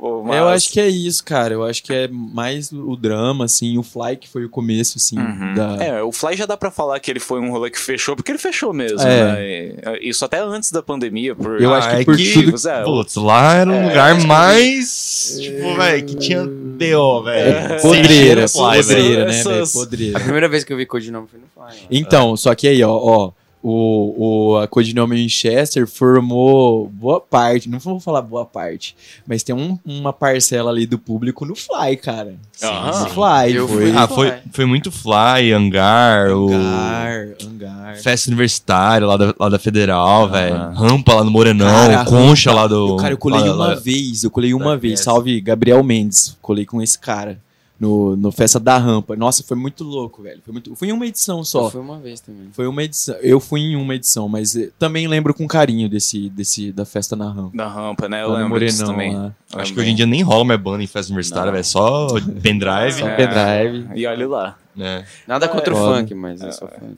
Pô, 0.03 0.35
Eu 0.35 0.49
acho 0.49 0.69
que 0.73 0.81
é 0.81 0.89
isso, 0.89 1.23
cara. 1.23 1.55
Eu 1.55 1.63
acho 1.63 1.81
que 1.81 1.93
é 1.93 2.09
mais 2.09 2.73
o 2.73 2.97
drama, 2.97 3.45
assim. 3.45 3.79
O 3.79 3.85
Fly 3.85 4.17
que 4.17 4.29
foi 4.29 4.45
o 4.45 4.49
começo, 4.49 4.95
assim, 4.99 5.17
Uhum. 5.17 5.55
da... 5.55 5.77
É, 5.77 6.03
o 6.03 6.11
Fly 6.11 6.37
já 6.37 6.45
dá 6.45 6.57
pra 6.57 6.73
falar 6.73 6.99
que 6.99 7.09
ele 7.09 7.21
foi 7.21 7.39
um 7.39 7.53
rolê 7.53 7.71
que 7.71 7.79
fechou, 7.79 8.17
porque 8.17 8.33
ele 8.33 8.39
fechou 8.41 8.73
mesmo, 8.73 9.01
É. 9.01 9.73
né? 9.77 9.99
Isso 10.03 10.25
até 10.25 10.41
antes 10.43 10.73
da 10.73 10.83
pandemia. 10.83 11.37
Por... 11.37 11.63
Eu 11.63 11.73
acho 11.73 11.89
que 11.89 11.95
é 11.95 12.05
por 12.05 12.17
que, 12.17 12.33
tudo- 12.33 12.69
é, 12.69 12.83
Putz, 12.83 13.15
lá 13.15 13.55
era 13.55 13.71
um 13.71 13.75
É, 13.75 13.89
lugar 13.91 14.11
acho 14.11 14.21
que- 14.23 14.27
mais. 14.27 15.39
Tipo, 15.41 15.77
velho, 15.77 16.05
que 16.07 16.15
tinha 16.17 16.43
BO, 16.45 17.23
velho. 17.23 17.57
É. 17.75 17.79
Podreira, 17.81 18.47
velho. 18.49 18.51
podreira, 18.53 19.25
né, 19.27 19.43
velho? 19.45 19.63
A 19.63 19.67
Podreira. 19.69 20.19
primeira 20.21 20.49
vez 20.49 20.65
que 20.65 20.73
eu 20.73 20.77
vi 20.77 20.85
codinome 20.85 21.29
foi 21.29 21.39
no 21.39 21.47
Fly. 21.47 21.87
Então, 21.93 22.37
só 22.37 22.53
que 22.57 22.67
aí, 22.67 22.83
ó, 22.83 22.91
ó 22.93 23.31
o, 23.63 24.51
o, 24.53 24.57
a 24.59 24.67
Codinome 24.67 25.17
Winchester 25.17 25.87
formou 25.87 26.89
boa 26.89 27.21
parte, 27.21 27.69
não 27.69 27.79
vou 27.79 28.01
falar 28.01 28.21
boa 28.23 28.45
parte, 28.45 28.97
mas 29.27 29.43
tem 29.43 29.55
um- 29.55 29.79
uma 29.85 30.13
parcela 30.13 30.71
ali 30.71 30.85
do 30.87 30.99
público 30.99 31.45
no 31.45 31.55
Fly, 31.55 31.97
cara. 31.97 32.35
Aham. 32.63 33.01
No 33.05 33.07
Fly, 33.11 33.55
Eu 33.57 33.69
foi. 33.69 33.83
fui- 33.91 33.97
Ah, 33.97 34.09
foi, 34.09 34.33
foi 34.53 34.67
muito 34.67 34.91
Fly, 34.91 35.53
Hangar, 35.53 36.31
Hangar, 36.31 37.35
hangar. 37.45 37.93
o 37.95 38.03
Festa 38.03 38.29
Universitária 38.31 39.07
lá 39.07 39.17
da, 39.17 39.35
lá 39.39 39.49
da 39.49 39.59
Federal, 39.59 40.29
velho. 40.29 40.55
Aham. 40.57 40.73
Rampa 40.75 41.15
lá 41.15 41.25
no 41.25 41.31
Morenão, 41.31 41.67
Cara, 41.67 42.05
Concha 42.05 42.51
Rampa. 42.51 42.63
lá 42.63 42.67
do. 42.69 42.97
Cara, 42.97 43.15
eu 43.15 43.19
colei 43.19 43.41
lá- 43.41 43.47
uma 43.55 43.67
lá- 43.69 43.75
vez, 43.75 44.25
eu 44.25 44.31
colei 44.31 44.55
uma 44.55 44.71
da 44.71 44.77
vez. 44.77 45.01
Salve 45.01 45.41
Gabriel 45.41 45.83
Mendes, 45.83 46.37
colei 46.43 46.65
com 46.67 46.81
esse 46.83 46.99
cara 46.99 47.39
no, 47.83 48.17
no 48.17 48.31
Festa 48.31 48.61
da 48.61 48.79
Rampa. 48.79 49.17
Nossa, 49.17 49.43
foi 49.43 49.57
muito 49.57 49.83
louco, 49.83 50.23
velho. 50.23 50.41
Foi 50.45 50.53
muito, 50.53 50.77
fui 50.77 50.89
em 50.89 50.93
uma 50.93 51.05
edição 51.05 51.43
só. 51.43 51.69
Fui 51.69 51.81
uma 51.81 51.99
vez 51.99 52.21
também. 52.21 52.49
Foi 52.53 52.69
uma 52.69 52.83
edição. 52.85 53.17
Eu 53.17 53.41
fui 53.41 53.61
em 53.61 53.75
uma 53.77 53.95
edição, 53.97 54.29
mas 54.29 54.55
eh, 54.55 54.71
também 54.79 55.09
lembro 55.09 55.35
com 55.35 55.49
carinho 55.49 55.89
desse, 55.89 56.29
desse 56.31 56.71
da 56.71 56.85
festa 56.85 57.17
na 57.17 57.29
rampa. 57.33 57.57
Da 57.57 57.67
rampa, 57.67 58.09
né? 58.09 58.23
Eu 58.23 58.29
Lá 58.31 58.39
lembro 58.39 58.61
disso 58.61 58.87
Morenão, 58.87 58.95
também. 58.95 59.17
lá. 59.17 59.61
Acho 59.61 59.75
que 59.75 59.81
hoje 59.81 59.91
em 59.91 59.95
dia 59.97 60.07
nem 60.07 60.23
rola 60.23 60.45
mais 60.45 60.61
banda 60.61 60.83
em 60.83 60.87
festa 60.87 61.11
universitária, 61.13 61.51
velho. 61.51 61.65
Só 61.65 62.07
pendrive, 62.41 63.01
Só 63.01 63.09
É. 63.09 63.17
pendrive. 63.17 63.89
E 64.01 64.07
olha 64.07 64.29
lá. 64.29 64.59
né? 64.77 65.05
Nada 65.27 65.49
contra 65.49 65.75
o 65.75 65.77
Foda. 65.77 65.99
funk, 65.99 66.15
mas 66.15 66.41
é 66.41 66.53
só 66.53 66.67
funk. 66.69 66.97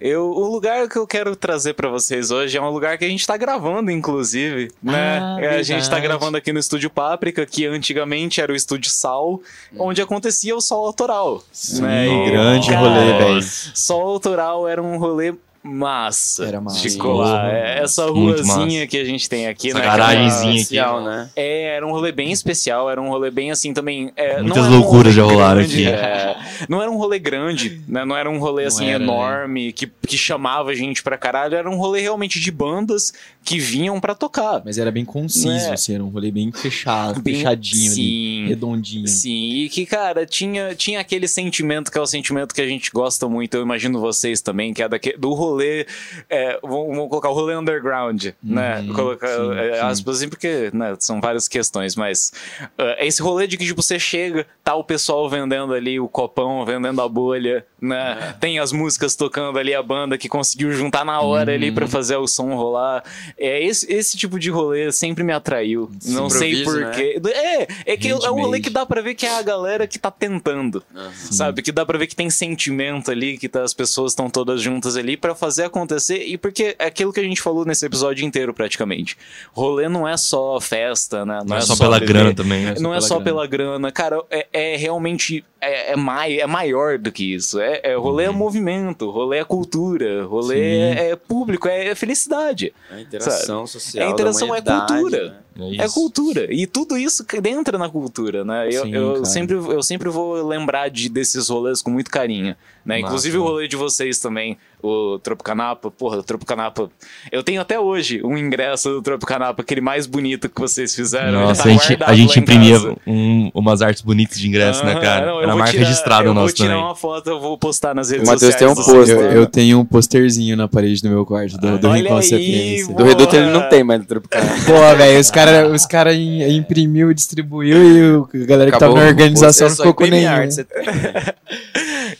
Eu, 0.00 0.30
o 0.30 0.50
lugar 0.50 0.88
que 0.88 0.96
eu 0.96 1.06
quero 1.06 1.36
trazer 1.36 1.74
pra 1.74 1.88
vocês 1.88 2.30
hoje 2.30 2.56
é 2.56 2.62
um 2.62 2.70
lugar 2.70 2.96
que 2.96 3.04
a 3.04 3.08
gente 3.08 3.26
tá 3.26 3.36
gravando, 3.36 3.90
inclusive, 3.90 4.72
né? 4.82 5.18
Ah, 5.20 5.36
É, 5.38 5.48
a 5.56 5.62
gente 5.62 5.82
tá 5.84 5.96
verdade. 5.96 6.02
gravando 6.02 6.36
aqui 6.38 6.50
no 6.52 6.58
Estúdio 6.58 6.88
Páprica, 6.88 7.44
que 7.44 7.66
antigamente 7.66 8.40
era 8.40 8.50
o 8.50 8.56
Estúdio 8.56 8.90
Sal, 8.90 9.40
onde 9.78 10.00
acontecia 10.00 10.56
o 10.56 10.60
sol 10.62 10.86
autoral. 10.86 11.34
né? 11.34 11.40
Sim, 11.52 11.82
E, 11.84 12.30
grande 12.30 12.68
cara, 12.70 12.80
rolê, 12.88 13.18
velho. 13.18 13.42
Sol 13.42 14.08
autoral 14.08 14.66
era 14.66 14.82
um 14.82 14.96
rolê 14.96 15.34
massa. 15.62 16.44
Era 16.46 16.60
massa. 16.60 16.98
Colar. 16.98 17.52
É, 17.54 17.80
Essa 17.82 18.06
ruazinha 18.06 18.80
massa. 18.80 18.86
que 18.86 18.98
a 18.98 19.04
gente 19.04 19.28
tem 19.28 19.46
aqui, 19.46 19.68
Essa 19.70 19.78
né? 19.78 19.84
garagenzinha 19.84 20.50
aqui. 20.52 20.60
Especial, 20.60 21.02
né? 21.04 21.28
É, 21.36 21.76
era 21.76 21.86
um 21.86 21.90
rolê 21.90 22.12
bem 22.12 22.32
especial, 22.32 22.90
era 22.90 23.00
um 23.00 23.08
rolê 23.08 23.30
bem 23.30 23.50
assim 23.50 23.72
também. 23.72 24.10
é, 24.16 24.40
Muitas 24.40 24.66
um 24.66 24.70
loucuras 24.78 25.14
rolê 25.14 25.28
já 25.28 25.34
rolaram 25.34 25.60
grande, 25.60 25.86
aqui. 25.86 25.94
é, 25.96 26.36
não 26.68 26.80
era 26.80 26.90
um 26.90 26.96
rolê 26.96 27.18
grande, 27.18 27.80
né? 27.86 28.04
Não 28.04 28.16
era 28.16 28.30
um 28.30 28.38
rolê 28.38 28.62
Não 28.62 28.68
assim 28.68 28.88
era, 28.88 28.98
né? 28.98 29.04
enorme 29.04 29.72
que, 29.72 29.86
que 30.06 30.16
chamava 30.16 30.74
gente 30.74 31.02
pra 31.02 31.16
caralho. 31.18 31.54
Era 31.56 31.68
um 31.68 31.76
rolê 31.76 32.00
realmente 32.00 32.40
de 32.40 32.50
bandas 32.50 33.12
que 33.42 33.58
vinham 33.58 33.98
pra 34.00 34.14
tocar. 34.14 34.62
Mas 34.64 34.78
era 34.78 34.90
bem 34.90 35.04
conciso, 35.04 35.48
É. 35.48 35.72
assim, 35.72 35.94
era 35.94 36.04
um 36.04 36.08
rolê 36.08 36.30
bem 36.30 36.52
fechado, 36.52 37.20
Bem- 37.20 37.36
fechadinho 37.36 37.86
ali, 37.86 37.94
sim. 37.94 38.46
redondinho. 38.48 39.08
Sim, 39.08 39.50
e 39.64 39.68
que, 39.68 39.86
cara, 39.86 40.26
tinha, 40.26 40.74
tinha 40.74 41.00
aquele 41.00 41.26
sentimento 41.26 41.90
que 41.90 41.98
é 41.98 42.00
o 42.00 42.06
sentimento 42.06 42.54
que 42.54 42.60
a 42.60 42.66
gente 42.66 42.90
gosta 42.92 43.28
muito, 43.28 43.54
eu 43.56 43.62
imagino 43.62 43.98
vocês 43.98 44.40
também, 44.40 44.72
que 44.74 44.82
é 44.82 44.88
daque, 44.88 45.16
do 45.16 45.32
rolê. 45.32 45.86
é, 46.28 46.58
vamos, 46.62 47.08
colocar 47.08 47.30
o 47.30 47.32
rolê 47.32 47.56
underground, 47.56 48.26
né? 48.42 48.80
Uhum, 48.80 48.94
Colocar 48.94 49.28
sim, 49.28 49.52
é, 49.54 49.74
sim. 49.74 49.80
aspas 49.80 50.16
assim, 50.18 50.28
porque 50.28 50.70
né, 50.72 50.94
são 50.98 51.20
várias 51.20 51.48
questões, 51.48 51.96
mas 51.96 52.32
é 52.78 53.06
esse 53.06 53.22
rolê 53.22 53.46
de 53.46 53.56
que 53.56 53.64
tipo, 53.64 53.82
você 53.82 53.98
chega, 53.98 54.46
tá 54.62 54.74
o 54.74 54.84
pessoal 54.84 55.28
vendendo 55.28 55.72
ali 55.72 55.98
o 55.98 56.08
copão, 56.08 56.64
vendendo 56.64 57.00
a 57.00 57.08
bolha, 57.08 57.64
né? 57.80 58.18
É. 58.20 58.32
Tem 58.34 58.58
as 58.58 58.70
músicas 58.72 59.16
tocando 59.16 59.58
ali, 59.58 59.74
a 59.74 59.82
banda 59.82 60.16
que 60.18 60.28
conseguiu 60.28 60.72
juntar 60.72 61.04
na 61.04 61.20
hora 61.20 61.54
ali 61.54 61.68
Uhum. 61.70 61.74
pra 61.74 61.88
fazer 61.88 62.16
o 62.16 62.26
som 62.26 62.54
rolar. 62.54 63.02
É, 63.38 63.62
esse, 63.64 63.92
esse 63.92 64.16
tipo 64.16 64.38
de 64.38 64.50
rolê 64.50 64.90
sempre 64.92 65.22
me 65.24 65.32
atraiu. 65.32 65.90
Não 66.06 66.28
sei 66.30 66.62
porquê. 66.64 67.20
É, 67.34 67.92
é 67.92 67.96
que 67.96 68.08
é 68.08 68.14
um 68.14 68.18
rolê 68.18 68.40
Handmade. 68.42 68.62
que 68.62 68.70
dá 68.70 68.86
pra 68.86 69.00
ver 69.00 69.14
que 69.14 69.26
é 69.26 69.38
a 69.38 69.42
galera 69.42 69.86
que 69.86 69.98
tá 69.98 70.10
tentando. 70.10 70.82
Aham. 70.94 71.10
Sabe? 71.14 71.62
Que 71.62 71.72
dá 71.72 71.84
pra 71.84 71.98
ver 71.98 72.06
que 72.06 72.16
tem 72.16 72.30
sentimento 72.30 73.10
ali, 73.10 73.38
que 73.38 73.48
tá- 73.48 73.62
as 73.62 73.74
pessoas 73.74 74.12
estão 74.12 74.28
todas 74.30 74.60
juntas 74.60 74.96
ali 74.96 75.16
pra 75.16 75.34
fazer 75.34 75.64
acontecer. 75.64 76.24
E 76.26 76.36
porque 76.36 76.76
é 76.78 76.86
aquilo 76.86 77.12
que 77.12 77.20
a 77.20 77.24
gente 77.24 77.40
falou 77.40 77.64
nesse 77.64 77.84
episódio 77.86 78.24
inteiro, 78.24 78.52
praticamente. 78.54 79.16
Rolê 79.52 79.88
não 79.88 80.06
é 80.06 80.16
só 80.16 80.60
festa, 80.60 81.24
né? 81.24 81.40
Não 81.46 81.56
é 81.56 81.60
só 81.60 81.76
pela 81.76 81.98
beber. 81.98 82.12
grana 82.12 82.34
também, 82.34 82.64
né? 82.64 82.74
Não 82.80 82.90
é 82.92 82.96
pela 82.96 83.00
só 83.00 83.14
grana. 83.16 83.24
pela 83.24 83.46
grana. 83.46 83.92
Cara, 83.92 84.22
é, 84.30 84.46
é 84.52 84.76
realmente. 84.76 85.44
É, 85.62 85.92
é, 85.92 85.96
mai, 85.96 86.40
é 86.40 86.46
maior 86.46 86.96
do 86.96 87.12
que 87.12 87.34
isso. 87.34 87.60
É, 87.60 87.80
é- 87.84 87.94
rolê 87.94 88.24
é 88.24 88.30
movimento, 88.30 89.10
rolê 89.10 89.38
é 89.40 89.44
cultura, 89.44 90.24
rolê 90.24 90.54
Sim. 90.54 90.98
é, 90.98 91.10
é 91.10 91.16
público, 91.16 91.68
é, 91.68 91.88
é 91.88 91.94
felicidade. 91.94 92.72
A 92.90 93.19
interação 93.20 93.66
social. 93.66 94.08
A 94.08 94.10
interação 94.10 94.48
da 94.48 94.56
é 94.56 94.60
cultura. 94.62 95.30
né? 95.30 95.36
É 95.58 95.84
isso. 95.86 95.94
cultura. 95.94 96.46
E 96.52 96.66
tudo 96.66 96.96
isso 96.96 97.24
que 97.24 97.36
entra 97.48 97.76
na 97.76 97.88
cultura, 97.88 98.44
né? 98.44 98.68
Eu, 98.70 98.82
Sim, 98.84 98.94
eu 98.94 99.24
sempre, 99.24 99.56
eu 99.56 99.82
sempre 99.82 100.08
vou 100.08 100.46
lembrar 100.46 100.88
de, 100.88 101.08
desses 101.08 101.48
rolês 101.48 101.82
com 101.82 101.90
muito 101.90 102.10
carinho. 102.10 102.54
Né? 102.84 102.96
Massa, 102.96 103.06
Inclusive 103.08 103.36
o 103.38 103.42
rolê 103.42 103.68
de 103.68 103.76
vocês 103.76 104.18
também, 104.18 104.56
o 104.82 105.18
Tropicanapa. 105.18 105.90
Porra, 105.90 106.18
o 106.18 106.22
Tropicanapa. 106.22 106.90
Eu 107.30 107.42
tenho 107.42 107.60
até 107.60 107.78
hoje 107.78 108.22
um 108.24 108.38
ingresso 108.38 108.88
do 108.88 109.02
Tropicanapa, 109.02 109.60
aquele 109.60 109.82
mais 109.82 110.06
bonito 110.06 110.48
que 110.48 110.58
vocês 110.58 110.94
fizeram. 110.94 111.32
Nossa, 111.42 111.62
tá 111.64 111.68
a 111.68 111.72
gente, 111.72 111.98
a 112.04 112.14
gente 112.14 112.38
imprimia 112.40 112.78
um- 113.06 113.50
umas 113.54 113.82
artes 113.82 114.00
bonitas 114.02 114.38
de 114.38 114.48
ingresso, 114.48 114.82
né, 114.84 114.92
Aham, 114.92 115.00
cara? 115.02 115.26
não, 115.26 115.34
eu 115.36 115.42
Era 115.42 115.56
marca 115.56 115.72
tirar- 115.72 115.84
registrada 115.84 116.24
Eu 116.24 116.32
nossa 116.32 116.46
vou 116.46 116.54
tirar 116.54 116.68
também. 116.70 116.84
uma 116.84 116.94
foto, 116.96 117.28
eu 117.28 117.38
vou 117.40 117.58
postar 117.58 117.94
nas 117.94 118.08
redes 118.10 118.26
O 118.26 118.32
Matheus 118.32 118.52
sociais. 118.54 118.58
tem 118.58 118.68
um 118.68 118.74
do 118.74 118.98
pôster. 118.98 119.16
Eu, 119.18 119.32
eu 119.42 119.46
tenho 119.46 119.78
um 119.80 119.84
posterzinho 119.84 120.56
na 120.56 120.66
parede 120.66 121.02
do 121.02 121.10
meu 121.10 121.26
quarto, 121.26 121.58
do, 121.58 121.78
do 121.78 121.90
Rincon 121.90 122.16
aí, 122.16 122.22
Sapiência. 122.22 122.94
Do 122.94 123.04
Reduto 123.04 123.36
ele 123.36 123.50
não 123.50 123.68
tem, 123.68 123.84
mas 123.84 124.00
do 124.00 124.06
Tropical. 124.06 124.40
Pô, 124.64 124.96
velho, 124.96 125.20
os 125.20 125.30
caras 125.30 125.49
os 125.72 125.86
cara 125.86 126.12
im- 126.14 126.56
imprimiu, 126.56 127.12
distribuiu 127.14 127.76
e 127.76 128.02
o- 128.16 128.28
a 128.42 128.46
galera 128.46 128.70
que 128.70 128.78
tava 128.78 128.94
na 128.94 129.00
organização 129.08 129.68
não 129.68 129.76
ficou 129.76 129.94
com 129.94 130.04
nenhum. 130.10 130.28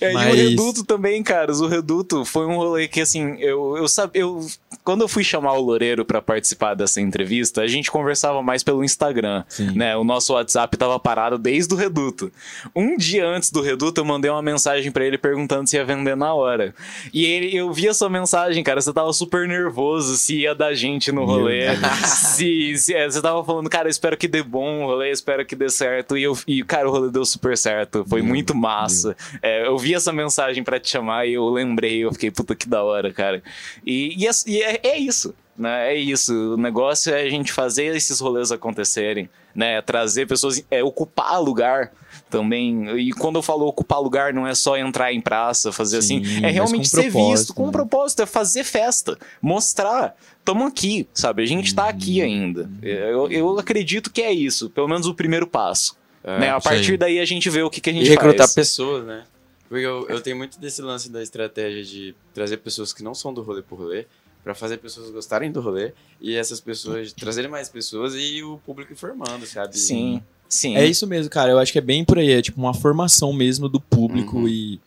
É, 0.00 0.10
E 0.10 0.14
Mas- 0.14 0.32
o 0.32 0.36
Reduto 0.36 0.84
também, 0.84 1.22
caras. 1.22 1.60
O 1.60 1.66
Reduto 1.66 2.24
foi 2.24 2.46
um 2.46 2.56
rolê 2.56 2.88
que, 2.88 3.00
assim, 3.00 3.36
eu, 3.38 3.76
eu 3.76 3.86
sabia. 3.88 4.22
Eu, 4.22 4.44
quando 4.84 5.02
eu 5.02 5.08
fui 5.08 5.22
chamar 5.22 5.52
o 5.54 5.60
Loureiro 5.60 6.04
pra 6.04 6.22
participar 6.22 6.74
dessa 6.74 7.00
entrevista, 7.00 7.60
a 7.62 7.66
gente 7.66 7.90
conversava 7.90 8.42
mais 8.42 8.62
pelo 8.62 8.82
Instagram. 8.84 9.44
Sim. 9.48 9.72
Né? 9.76 9.96
O 9.96 10.04
nosso 10.04 10.32
WhatsApp 10.32 10.76
tava 10.76 10.98
parado 10.98 11.38
desde 11.38 11.72
o 11.74 11.76
Reduto. 11.76 12.32
Um 12.74 12.96
dia 12.96 13.26
antes 13.26 13.50
do 13.50 13.60
Reduto, 13.60 14.00
eu 14.00 14.04
mandei 14.04 14.30
uma 14.30 14.42
mensagem 14.42 14.90
pra 14.90 15.04
ele 15.04 15.18
perguntando 15.18 15.68
se 15.68 15.76
ia 15.76 15.84
vender 15.84 16.16
na 16.16 16.32
hora. 16.34 16.74
E 17.12 17.24
ele, 17.24 17.54
eu 17.56 17.72
vi 17.72 17.88
a 17.88 17.94
sua 17.94 18.08
mensagem, 18.08 18.62
cara. 18.62 18.80
Você 18.80 18.92
tava 18.92 19.12
super 19.12 19.46
nervoso 19.46 20.16
se 20.16 20.40
ia 20.40 20.54
dar 20.54 20.74
gente 20.74 21.12
no 21.12 21.24
rolê. 21.24 21.66
se, 22.06 22.76
se- 22.78 22.94
é, 22.94 23.08
você 23.08 23.20
tava 23.20 23.44
falando, 23.44 23.68
cara, 23.68 23.88
espero 23.88 24.16
que 24.16 24.28
dê 24.28 24.42
bom 24.42 24.84
o 24.84 24.86
rolê, 24.86 25.10
espero 25.10 25.44
que 25.44 25.54
dê 25.56 25.68
certo. 25.68 26.16
E, 26.16 26.22
eu, 26.22 26.36
e 26.46 26.62
cara, 26.62 26.88
o 26.88 26.92
rolê 26.92 27.10
deu 27.10 27.24
super 27.24 27.56
certo. 27.56 28.04
Foi 28.08 28.20
Meu 28.20 28.30
muito 28.30 28.54
massa. 28.54 29.16
É, 29.42 29.66
eu 29.66 29.76
vi 29.78 29.89
essa 29.94 30.12
mensagem 30.12 30.62
pra 30.64 30.78
te 30.80 30.88
chamar 30.90 31.26
e 31.26 31.34
eu 31.34 31.48
lembrei, 31.48 32.04
eu 32.04 32.12
fiquei, 32.12 32.30
puta 32.30 32.54
que 32.54 32.68
da 32.68 32.82
hora, 32.82 33.12
cara. 33.12 33.42
E, 33.84 34.14
e, 34.22 34.26
é, 34.26 34.30
e 34.46 34.62
é- 34.62 34.80
é 34.82 34.98
isso. 34.98 35.34
Né? 35.56 35.92
É 35.92 35.94
isso. 35.94 36.54
O 36.54 36.56
negócio 36.56 37.12
é 37.14 37.22
a 37.22 37.28
gente 37.28 37.52
fazer 37.52 37.94
esses 37.94 38.18
rolês 38.18 38.50
acontecerem, 38.50 39.28
né? 39.54 39.82
Trazer 39.82 40.26
pessoas, 40.26 40.64
é, 40.70 40.82
ocupar 40.82 41.38
lugar 41.42 41.92
também. 42.30 42.88
E 42.98 43.12
quando 43.12 43.36
eu 43.36 43.42
falo 43.42 43.66
ocupar 43.66 44.00
lugar, 44.00 44.32
não 44.32 44.46
é 44.46 44.54
só 44.54 44.78
entrar 44.78 45.12
em 45.12 45.20
praça, 45.20 45.70
fazer 45.70 46.00
Sim, 46.00 46.22
assim. 46.22 46.44
É 46.46 46.50
realmente 46.50 46.88
ser 46.88 47.10
visto 47.10 47.52
com 47.52 47.64
um 47.64 47.66
né? 47.66 47.72
propósito, 47.72 48.22
é 48.22 48.26
fazer 48.26 48.64
festa, 48.64 49.18
mostrar. 49.42 50.16
Tamo 50.44 50.64
aqui, 50.64 51.06
sabe? 51.12 51.42
A 51.42 51.46
gente 51.46 51.74
tá 51.74 51.82
Uhum. 51.82 51.88
aqui 51.90 52.22
ainda. 52.22 52.70
Eu, 52.82 53.30
eu 53.30 53.58
acredito 53.58 54.10
que 54.10 54.22
é 54.22 54.32
isso, 54.32 54.70
pelo 54.70 54.88
menos 54.88 55.06
o 55.06 55.14
primeiro 55.14 55.46
passo. 55.46 55.94
né? 56.24 56.48
A 56.50 56.60
partir 56.60 56.96
daí 56.96 57.18
a 57.18 57.24
gente 57.26 57.50
vê 57.50 57.62
o 57.62 57.68
que, 57.68 57.80
que 57.82 57.90
a 57.90 57.92
E 57.92 57.96
gente 57.96 58.08
recrutar 58.08 58.46
faz. 58.46 58.54
pessoas, 58.54 59.04
né? 59.04 59.24
Porque 59.70 59.86
eu, 59.86 60.04
eu 60.08 60.20
tenho 60.20 60.36
muito 60.36 60.58
desse 60.58 60.82
lance 60.82 61.08
da 61.08 61.22
estratégia 61.22 61.84
de 61.84 62.12
trazer 62.34 62.56
pessoas 62.56 62.92
que 62.92 63.04
não 63.04 63.14
são 63.14 63.32
do 63.32 63.40
rolê 63.40 63.62
por 63.62 63.78
rolê, 63.78 64.04
pra 64.42 64.52
fazer 64.52 64.78
pessoas 64.78 65.10
gostarem 65.12 65.52
do 65.52 65.60
rolê, 65.60 65.92
e 66.20 66.34
essas 66.34 66.60
pessoas 66.60 67.12
trazerem 67.12 67.48
mais 67.48 67.68
pessoas 67.68 68.14
e 68.16 68.42
o 68.42 68.58
público 68.66 68.92
informando, 68.92 69.46
sabe? 69.46 69.78
Sim, 69.78 70.20
sim. 70.48 70.74
É 70.76 70.84
isso 70.84 71.06
mesmo, 71.06 71.30
cara. 71.30 71.52
Eu 71.52 71.58
acho 71.60 71.70
que 71.70 71.78
é 71.78 71.82
bem 71.82 72.04
por 72.04 72.18
aí. 72.18 72.32
É 72.32 72.42
tipo 72.42 72.58
uma 72.60 72.74
formação 72.74 73.32
mesmo 73.32 73.68
do 73.68 73.80
público 73.80 74.38
Uhum. 74.38 74.48
e 74.48 74.80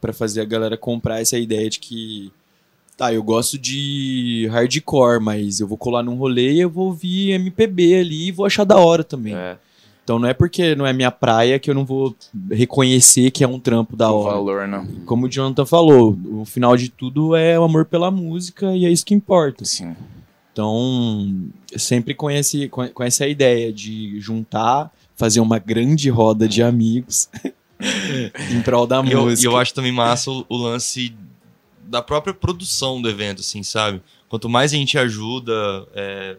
para 0.00 0.12
fazer 0.12 0.40
a 0.40 0.44
galera 0.44 0.76
comprar 0.76 1.20
essa 1.20 1.38
ideia 1.38 1.70
de 1.70 1.78
que 1.78 2.32
tá, 2.96 3.14
eu 3.14 3.22
gosto 3.22 3.56
de 3.56 4.48
hardcore, 4.50 5.20
mas 5.22 5.60
eu 5.60 5.68
vou 5.68 5.78
colar 5.78 6.02
num 6.02 6.16
rolê 6.16 6.54
e 6.54 6.60
eu 6.60 6.70
vou 6.70 6.86
ouvir 6.86 7.30
MPB 7.30 7.94
ali 8.00 8.28
e 8.28 8.32
vou 8.32 8.44
achar 8.44 8.64
da 8.64 8.76
hora 8.76 9.04
também. 9.04 9.36
É. 9.36 9.56
Então 10.06 10.20
não 10.20 10.28
é 10.28 10.32
porque 10.32 10.76
não 10.76 10.86
é 10.86 10.92
minha 10.92 11.10
praia 11.10 11.58
que 11.58 11.68
eu 11.68 11.74
não 11.74 11.84
vou 11.84 12.14
reconhecer 12.48 13.32
que 13.32 13.42
é 13.42 13.48
um 13.48 13.58
trampo 13.58 13.96
da 13.96 14.08
o 14.12 14.20
hora. 14.20 14.34
valor, 14.36 14.68
não. 14.68 14.86
Como 15.04 15.26
o 15.26 15.28
Jonathan 15.28 15.66
falou, 15.66 16.16
o 16.26 16.44
final 16.44 16.76
de 16.76 16.88
tudo 16.88 17.34
é 17.34 17.58
o 17.58 17.64
amor 17.64 17.86
pela 17.86 18.08
música 18.08 18.72
e 18.76 18.86
é 18.86 18.88
isso 18.88 19.04
que 19.04 19.12
importa. 19.14 19.64
Sim. 19.64 19.96
Então, 20.52 21.48
sempre 21.76 22.14
com, 22.14 22.30
esse, 22.30 22.68
com, 22.68 23.02
essa 23.02 23.26
ideia 23.26 23.72
de 23.72 24.20
juntar, 24.20 24.92
fazer 25.16 25.40
uma 25.40 25.58
grande 25.58 26.08
roda 26.08 26.46
de 26.46 26.62
amigos 26.62 27.28
em 28.50 28.62
prol 28.62 28.86
da 28.86 28.98
eu, 29.04 29.22
música. 29.22 29.42
e 29.42 29.44
eu 29.52 29.56
acho 29.56 29.74
também 29.74 29.90
massa 29.90 30.30
o, 30.30 30.46
o 30.48 30.56
lance 30.56 31.12
da 31.82 32.00
própria 32.00 32.32
produção 32.32 33.02
do 33.02 33.08
evento, 33.10 33.40
assim, 33.40 33.64
sabe? 33.64 34.00
Quanto 34.28 34.48
mais 34.48 34.72
a 34.72 34.76
gente 34.76 34.96
ajuda 34.96 35.52
é, 35.96 36.36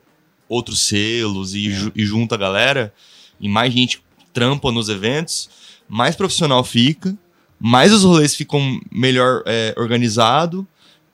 outros 0.47 0.79
selos 0.87 1.53
e, 1.53 1.69
ju- 1.69 1.91
e 1.93 2.05
junta 2.05 2.35
a 2.35 2.37
galera, 2.37 2.93
e 3.39 3.47
mais 3.49 3.73
gente 3.73 4.01
trampa 4.33 4.71
nos 4.71 4.89
eventos, 4.89 5.49
mais 5.87 6.15
profissional 6.15 6.63
fica, 6.63 7.15
mais 7.59 7.91
os 7.93 8.03
rolês 8.03 8.35
ficam 8.35 8.79
melhor 8.91 9.41
é, 9.45 9.73
organizado, 9.77 10.67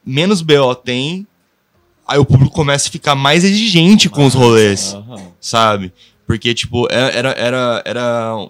menos 0.05 0.41
BO 0.41 0.75
tem, 0.75 1.25
aí 2.07 2.19
o 2.19 2.25
público 2.25 2.53
começa 2.53 2.89
a 2.89 2.91
ficar 2.91 3.15
mais 3.15 3.43
exigente 3.43 4.09
com 4.09 4.25
os 4.25 4.33
rolês 4.33 4.93
Aham. 4.93 5.31
sabe? 5.39 5.93
Porque, 6.27 6.53
tipo, 6.53 6.87
é- 6.91 7.17
era, 7.17 7.29
era, 7.31 7.81
era, 7.85 8.47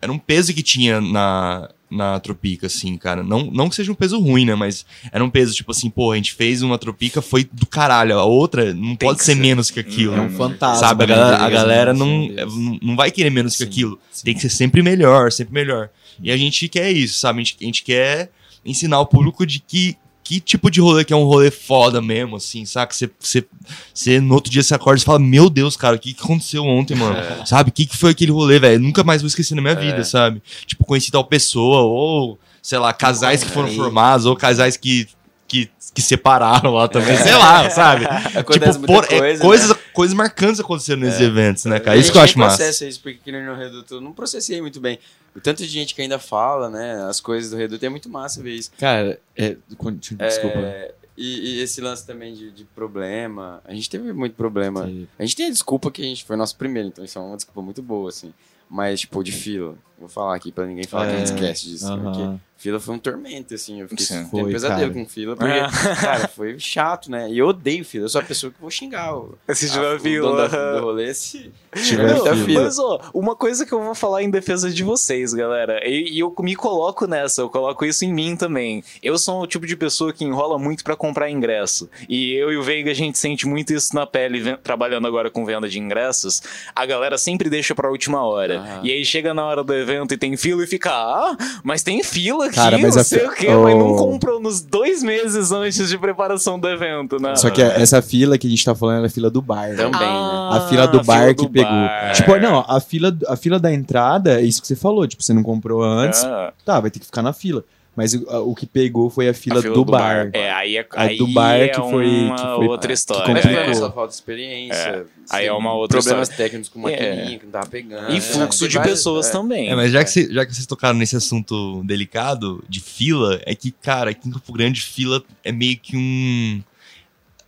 era 0.00 0.12
um 0.12 0.18
peso 0.18 0.52
que 0.54 0.62
tinha 0.62 1.00
na, 1.00 1.68
na 1.90 2.18
Tropica, 2.20 2.66
assim, 2.66 2.96
cara. 2.96 3.22
Não, 3.22 3.44
não 3.50 3.68
que 3.68 3.76
seja 3.76 3.92
um 3.92 3.94
peso 3.94 4.18
ruim, 4.20 4.44
né? 4.44 4.54
Mas 4.54 4.84
era 5.12 5.24
um 5.24 5.30
peso, 5.30 5.54
tipo 5.54 5.70
assim, 5.70 5.88
pô, 5.88 6.12
a 6.12 6.16
gente 6.16 6.32
fez 6.34 6.62
uma 6.62 6.78
Tropica, 6.78 7.22
foi 7.22 7.48
do 7.52 7.66
caralho. 7.66 8.18
A 8.18 8.24
outra 8.24 8.74
não 8.74 8.96
Tem 8.96 9.08
pode 9.08 9.18
que 9.18 9.24
ser 9.24 9.34
ser. 9.34 9.40
menos 9.40 9.70
que 9.70 9.78
aquilo. 9.80 10.14
É 10.16 10.20
um 10.20 10.30
fantasma. 10.30 10.76
Sabe? 10.76 11.04
A 11.04 11.06
galera, 11.06 11.36
a 11.38 11.50
galera 11.50 11.92
né, 11.92 11.98
não, 11.98 12.30
é, 12.36 12.44
não 12.82 12.96
vai 12.96 13.10
querer 13.10 13.30
menos 13.30 13.52
que 13.56 13.64
Sim, 13.64 13.68
aquilo. 13.70 13.98
sim. 14.10 14.24
Tem 14.24 14.34
que 14.34 14.40
ser 14.40 14.50
sempre 14.50 14.82
melhor, 14.82 15.30
sempre 15.30 15.54
melhor. 15.54 15.88
E 16.22 16.30
a 16.30 16.36
gente 16.36 16.68
quer 16.68 16.90
isso, 16.90 17.18
sabe? 17.18 17.40
A 17.40 17.44
gente, 17.44 17.56
a 17.60 17.64
gente 17.64 17.82
quer 17.84 18.30
ensinar 18.64 18.98
o 19.00 19.06
público 19.06 19.46
de 19.46 19.60
que, 19.60 19.96
que 20.28 20.40
tipo 20.40 20.68
de 20.70 20.80
rolê 20.80 21.04
que 21.04 21.12
é 21.12 21.16
um 21.16 21.22
rolê 21.22 21.52
foda 21.52 22.02
mesmo, 22.02 22.34
assim, 22.36 22.64
saca? 22.64 22.92
Você, 23.20 24.20
no 24.20 24.34
outro 24.34 24.50
dia 24.50 24.60
você 24.62 24.74
acorda 24.74 25.00
e 25.00 25.04
fala, 25.04 25.20
meu 25.20 25.48
Deus, 25.48 25.76
cara, 25.76 25.94
o 25.94 25.98
que, 25.98 26.12
que 26.12 26.22
aconteceu 26.22 26.64
ontem, 26.64 26.96
mano? 26.96 27.16
Sabe? 27.46 27.70
O 27.70 27.72
que, 27.72 27.86
que 27.86 27.96
foi 27.96 28.10
aquele 28.10 28.32
rolê, 28.32 28.58
velho? 28.58 28.80
Nunca 28.80 29.04
mais 29.04 29.22
vou 29.22 29.28
esquecer 29.28 29.54
na 29.54 29.62
minha 29.62 29.76
vida, 29.76 29.98
sabe? 30.04 30.42
Tipo, 30.66 30.84
conheci 30.84 31.12
tal 31.12 31.22
pessoa, 31.24 31.82
ou, 31.82 32.38
sei 32.60 32.78
lá, 32.78 32.92
casais 32.92 33.44
que 33.44 33.50
foram 33.50 33.68
formados, 33.76 34.26
ou 34.26 34.34
casais 34.34 34.76
que, 34.76 35.06
que, 35.46 35.70
que 35.94 36.02
separaram 36.02 36.74
lá 36.74 36.88
também, 36.88 37.16
sei 37.16 37.34
lá, 37.34 37.70
sabe? 37.70 38.04
Acontece 38.36 38.78
tipo, 38.80 38.90
muita 38.90 39.06
por- 39.06 39.14
é, 39.14 39.18
coisa, 39.18 39.40
coisas, 39.40 39.68
né? 39.70 39.76
Coisas 39.96 40.14
marcantes 40.14 40.60
acontecendo 40.60 41.00
nesses 41.00 41.20
É. 41.20 41.24
eventos, 41.24 41.64
né, 41.64 41.80
cara? 41.80 41.92
A 41.92 41.96
Isso 41.96 42.04
gente 42.08 42.12
que 42.12 42.18
eu 42.18 42.22
acho 42.22 42.38
massa. 42.38 42.56
processa 42.58 42.86
isso, 42.86 43.00
porque 43.00 43.18
aqui 43.20 43.32
no 43.32 43.54
Reduto 43.56 43.94
eu 43.94 44.00
não 44.02 44.12
processei 44.12 44.60
muito 44.60 44.78
bem. 44.78 44.98
O 45.34 45.40
tanto 45.40 45.62
de 45.62 45.68
gente 45.68 45.94
que 45.94 46.02
ainda 46.02 46.18
fala, 46.18 46.68
né, 46.68 47.02
as 47.08 47.18
coisas 47.20 47.50
do 47.50 47.56
Reduto, 47.56 47.84
é 47.84 47.88
muito 47.88 48.08
massa 48.10 48.42
ver 48.42 48.54
isso. 48.54 48.70
Cara, 48.78 49.18
é, 49.34 49.56
desculpa. 49.68 50.58
É, 50.58 50.94
e, 51.16 51.56
e 51.56 51.60
esse 51.62 51.80
lance 51.80 52.06
também 52.06 52.34
de, 52.34 52.50
de 52.50 52.64
problema, 52.64 53.62
a 53.64 53.72
gente 53.72 53.88
teve 53.88 54.12
muito 54.12 54.34
problema. 54.34 54.82
A 55.18 55.22
gente 55.22 55.34
tem 55.34 55.46
a 55.46 55.50
desculpa 55.50 55.90
que 55.90 56.02
a 56.02 56.04
gente 56.04 56.24
foi 56.24 56.36
nosso 56.36 56.56
primeiro, 56.56 56.88
então 56.88 57.02
isso 57.04 57.18
é 57.18 57.22
uma 57.22 57.36
desculpa 57.36 57.62
muito 57.62 57.80
boa, 57.82 58.10
assim. 58.10 58.32
Mas, 58.68 59.00
tipo, 59.00 59.22
de 59.22 59.30
fila, 59.32 59.74
vou 59.98 60.08
falar 60.08 60.34
aqui 60.36 60.50
pra 60.52 60.66
ninguém 60.66 60.84
falar 60.84 61.06
que 61.06 61.14
a 61.14 61.18
gente 61.18 61.30
É, 61.30 61.34
esquece 61.34 61.68
disso. 61.68 61.86
aham. 61.86 62.02
Porque 62.02 62.38
fila 62.56 62.80
foi 62.80 62.94
um 62.94 62.98
tormento, 62.98 63.54
assim. 63.54 63.80
Eu 63.80 63.88
fiquei 63.88 64.04
Sim. 64.06 64.20
um 64.24 64.28
Foi, 64.30 64.52
pesadelo 64.52 64.92
cara. 64.92 64.94
com 65.04 65.06
fila, 65.08 65.36
porque, 65.36 65.52
cara, 66.00 66.28
foi 66.28 66.58
chato, 66.58 67.10
né? 67.10 67.30
E 67.30 67.38
eu 67.38 67.48
odeio 67.48 67.84
fila, 67.84 68.04
eu 68.06 68.08
sou 68.08 68.20
a 68.20 68.24
pessoa 68.24 68.52
que 68.52 68.60
vou 68.60 68.70
xingar. 68.70 69.14
O, 69.16 69.36
Se 69.54 69.66
a- 69.66 69.70
tiver 69.70 69.94
o 69.94 70.00
fila. 70.00 70.28
dono 70.30 70.48
da- 70.48 70.72
do 70.78 70.84
rolê, 70.84 71.12
se 71.14 71.50
tiver 71.84 72.14
fila. 72.14 72.36
fila. 72.36 72.62
Mas, 72.64 72.78
ó, 72.78 73.00
uma 73.12 73.36
coisa 73.36 73.64
que 73.66 73.72
eu 73.72 73.82
vou 73.82 73.94
falar 73.94 74.22
em 74.22 74.30
defesa 74.30 74.70
de 74.70 74.82
vocês, 74.82 75.32
galera, 75.34 75.80
e, 75.86 76.14
e 76.16 76.20
eu 76.20 76.34
me 76.40 76.56
coloco 76.56 77.06
nessa, 77.06 77.42
eu 77.42 77.50
coloco 77.50 77.84
isso 77.84 78.04
em 78.04 78.12
mim 78.12 78.36
também. 78.36 78.82
Eu 79.02 79.18
sou 79.18 79.42
o 79.42 79.46
tipo 79.46 79.66
de 79.66 79.76
pessoa 79.76 80.12
que 80.12 80.24
enrola 80.24 80.58
muito 80.58 80.82
pra 80.82 80.96
comprar 80.96 81.30
ingresso. 81.30 81.88
E 82.08 82.32
eu 82.34 82.50
e 82.52 82.56
o 82.56 82.62
Veiga, 82.62 82.90
a 82.90 82.94
gente 82.94 83.18
sente 83.18 83.46
muito 83.46 83.72
isso 83.72 83.94
na 83.94 84.06
pele, 84.06 84.56
trabalhando 84.58 85.06
agora 85.06 85.30
com 85.30 85.44
venda 85.44 85.68
de 85.68 85.78
ingressos. 85.78 86.42
A 86.74 86.86
galera 86.86 87.18
sempre 87.18 87.50
deixa 87.50 87.74
pra 87.74 87.90
última 87.90 88.22
hora. 88.24 88.58
Aham. 88.58 88.80
E 88.82 88.90
aí 88.92 89.04
chega 89.04 89.32
na 89.34 89.44
hora 89.44 89.62
do 89.62 89.74
evento 89.74 90.14
e 90.14 90.16
tem 90.18 90.36
fila 90.36 90.64
e 90.64 90.66
fica, 90.66 90.90
ah, 90.92 91.36
mas 91.62 91.82
tem 91.82 92.02
fila 92.02 92.48
Cara, 92.56 92.78
mas 92.78 92.94
não 92.94 93.00
a 93.00 93.04
sei 93.04 93.18
fi- 93.20 93.26
o 93.26 93.32
quê, 93.34 93.46
mas 93.48 93.76
não 93.76 93.92
Oh. 93.92 93.96
compram 93.96 94.40
nos 94.40 94.60
dois 94.60 95.02
meses 95.02 95.52
antes 95.52 95.88
de 95.88 95.96
preparação 95.98 96.58
do 96.58 96.68
evento, 96.68 97.20
né? 97.20 97.36
Só 97.36 97.50
que 97.50 97.62
essa 97.62 98.02
fila 98.02 98.36
que 98.38 98.46
a 98.46 98.50
gente 98.50 98.64
tá 98.64 98.74
falando 98.74 99.04
é 99.04 99.06
a 99.06 99.10
fila 99.10 99.30
do 99.30 99.40
bar. 99.42 99.68
né? 99.68 99.76
Também, 99.76 100.00
né? 100.00 100.48
A 100.52 100.66
fila 100.68 100.86
do 100.88 101.00
Ah, 101.00 101.02
bar 101.04 101.20
fila 101.20 101.34
que 101.34 101.42
do 101.44 101.50
pegou. 101.50 101.70
bar. 101.70 102.12
Tipo, 102.14 102.36
não, 102.38 102.64
a 102.68 102.80
fila, 102.80 103.16
a 103.28 103.36
fila 103.36 103.58
da 103.58 103.72
entrada 103.72 104.40
é 104.40 104.42
isso 104.42 104.60
que 104.60 104.66
você 104.66 104.76
falou. 104.76 105.06
Tipo, 105.06 105.22
você 105.22 105.32
não 105.32 105.42
comprou 105.42 105.82
antes, 105.82 106.24
Ah. 106.24 106.52
tá, 106.64 106.80
vai 106.80 106.90
ter 106.90 106.98
que 106.98 107.06
ficar 107.06 107.22
na 107.22 107.32
fila. 107.32 107.62
Mas 107.96 108.12
o, 108.12 108.28
a- 108.28 108.40
o 108.42 108.54
que 108.54 108.66
pegou 108.66 109.08
foi 109.08 109.26
a 109.26 109.32
fila, 109.32 109.58
A 109.58 109.62
fila 109.62 109.74
do, 109.74 109.84
bar. 109.84 110.28
É, 110.34 110.52
aí 110.52 110.76
é, 110.76 110.86
A 110.92 111.02
aí 111.04 111.16
do 111.16 111.26
bar 111.28 111.54
é 111.54 111.68
que 111.68 111.76
foi- 111.80 112.06
uma 112.06 112.36
que 112.36 112.42
foi- 112.42 112.68
outra 112.68 112.88
que 112.88 112.92
história. 112.94 113.24
Foi 113.42 113.52
complicou. 113.54 113.74
só 113.74 113.90
falta 113.90 114.08
de 114.08 114.14
experiência. 114.14 115.06
Aí 115.30 115.44
sim, 115.44 115.48
é 115.48 115.52
uma 115.54 115.72
outra 115.72 115.98
Problemas 115.98 116.28
história. 116.28 116.44
técnicos 116.50 116.68
com 116.68 116.78
maquininha 116.80 117.38
que 117.38 117.44
não 117.46 117.52
tava 117.52 117.66
pegando. 117.66 118.12
E 118.12 118.20
fluxo 118.20 118.68
de 118.68 118.78
pessoas 118.82 119.28
é. 119.28 119.32
também. 119.32 119.70
É, 119.70 119.74
mas 119.74 119.90
já 119.90 120.04
que, 120.04 120.10
cê- 120.10 120.28
já 120.30 120.44
que 120.44 120.54
vocês 120.54 120.66
tocaram 120.66 120.98
nesse 120.98 121.16
assunto 121.16 121.82
delicado 121.84 122.62
de 122.68 122.80
fila, 122.80 123.40
é 123.46 123.54
que, 123.54 123.70
cara, 123.70 124.10
aqui 124.10 124.28
em 124.28 124.32
Campo 124.32 124.52
Grande, 124.52 124.82
fila 124.82 125.22
é 125.42 125.50
meio 125.50 125.78
que 125.78 125.96
um. 125.96 126.62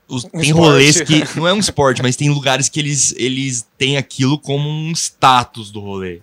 os- 0.08 0.24
Um 0.24 0.28
tem 0.30 0.40
esporte. 0.40 0.60
rolês 0.66 1.00
que. 1.02 1.24
Não 1.38 1.46
é 1.46 1.52
um 1.52 1.58
esporte, 1.58 2.00
mas 2.02 2.16
tem 2.16 2.30
lugares 2.30 2.70
que 2.70 2.80
eles, 2.80 3.14
eles 3.18 3.68
têm 3.76 3.98
aquilo 3.98 4.38
como 4.38 4.66
um 4.68 4.90
status 4.92 5.70
do 5.70 5.80
rolê. 5.80 6.20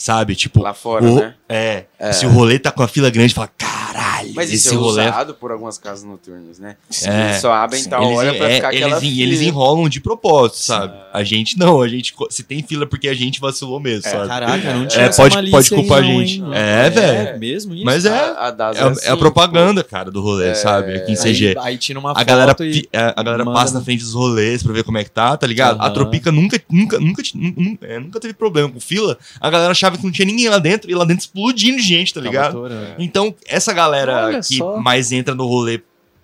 Sabe? 0.00 0.34
Tipo. 0.34 0.62
Lá 0.62 0.72
fora, 0.72 1.04
o- 1.04 1.14
né? 1.16 1.34
É, 1.46 1.84
É. 1.98 2.12
Se 2.12 2.24
o 2.24 2.30
rolê 2.30 2.58
tá 2.58 2.70
com 2.72 2.82
a 2.82 2.88
fila 2.88 3.10
grande, 3.10 3.34
fala, 3.34 3.50
caralho, 3.58 4.32
Mas 4.34 4.46
esse 4.50 4.68
isso 4.68 4.74
é 4.74 4.76
rolê. 4.78 5.02
usado 5.02 5.34
por 5.34 5.50
algumas 5.50 5.76
casas 5.76 6.04
noturnas, 6.04 6.58
né? 6.58 6.76
É. 7.04 7.28
Eles 7.30 7.40
só 7.42 7.52
abrem 7.52 7.84
tal 7.84 8.02
Eles, 8.04 8.16
hora 8.16 8.34
pra 8.34 8.48
é, 8.50 8.54
ficar 8.54 8.68
aquela 8.68 8.86
eles, 8.92 9.00
fila. 9.00 9.22
eles 9.22 9.40
enrolam 9.42 9.86
de 9.88 10.00
propósito, 10.00 10.58
sabe? 10.60 10.94
A 11.12 11.22
gente 11.22 11.58
não, 11.58 11.82
a 11.82 11.88
gente. 11.88 12.14
Se 12.30 12.42
tem 12.42 12.62
fila 12.62 12.84
é 12.84 12.86
porque 12.86 13.08
a 13.08 13.14
gente 13.14 13.38
vacilou 13.40 13.78
mesmo, 13.80 14.02
sabe? 14.08 14.28
Caraca, 14.28 14.72
não 14.74 14.86
tinha 14.86 15.04
É, 15.04 15.08
essa 15.08 15.22
pode- 15.22 15.50
pode 15.50 15.68
culpar 15.70 15.98
aí, 16.02 16.08
a 16.08 16.12
não, 16.14 16.20
gente. 16.20 16.40
hein? 16.40 16.50
É, 16.54 16.88
velho. 16.90 17.38
mesmo 17.38 17.74
isso? 17.74 17.84
Mas 17.84 18.04
é, 18.06 18.10
A, 18.10 18.14
a 18.14 18.48
é, 18.48 18.62
a- 18.62 18.74
é 18.74 18.88
assim, 18.88 19.08
a 19.10 19.16
propaganda, 19.18 19.84
cara, 19.84 20.10
do 20.10 20.22
rolê, 20.22 20.54
sabe? 20.54 20.94
Aqui 20.96 21.12
em 21.12 21.16
CG. 21.16 21.48
Aí, 21.58 21.72
aí 21.72 21.76
tira 21.78 21.98
uma 21.98 22.12
a 22.18 22.24
galera, 22.24 22.52
foto 22.52 22.64
e... 22.64 22.88
é, 22.92 23.12
a 23.14 23.22
galera 23.22 23.44
manda 23.44 23.58
passa 23.58 23.74
na 23.74 23.84
frente 23.84 24.02
dos 24.02 24.14
rolês 24.14 24.62
pra 24.62 24.72
ver 24.72 24.84
como 24.84 24.96
é 24.96 25.04
que 25.04 25.10
tá, 25.10 25.36
tá 25.36 25.46
ligado? 25.46 25.78
A. 25.78 25.90
Tropica 25.90 26.30
nunca, 26.32 26.58
nunca, 26.70 26.98
nunca, 26.98 27.22
ti- 27.22 27.36
nu- 27.36 27.52
nu- 27.56 27.78
é, 27.82 27.98
nunca 27.98 28.18
teve 28.20 28.32
problema 28.32 28.70
com 28.70 28.80
fila. 28.80 29.18
A 29.40 29.50
galera 29.50 29.72
achava 29.72 29.89
que 29.98 30.04
não 30.04 30.12
tinha 30.12 30.26
ninguém 30.26 30.48
lá 30.48 30.58
dentro 30.58 30.90
e 30.90 30.94
lá 30.94 31.04
dentro 31.04 31.22
explodindo 31.24 31.76
de 31.78 31.82
gente, 31.82 32.12
tá 32.14 32.20
ligado? 32.20 32.50
atorando. 32.58 32.94
Então, 32.98 33.34
essa 33.46 33.72
galera 33.72 34.26
Olha 34.26 34.40
que 34.40 34.56
só. 34.56 34.76
mais 34.78 35.12
entra 35.12 35.34
no 35.34 35.46
rolê 35.46 35.80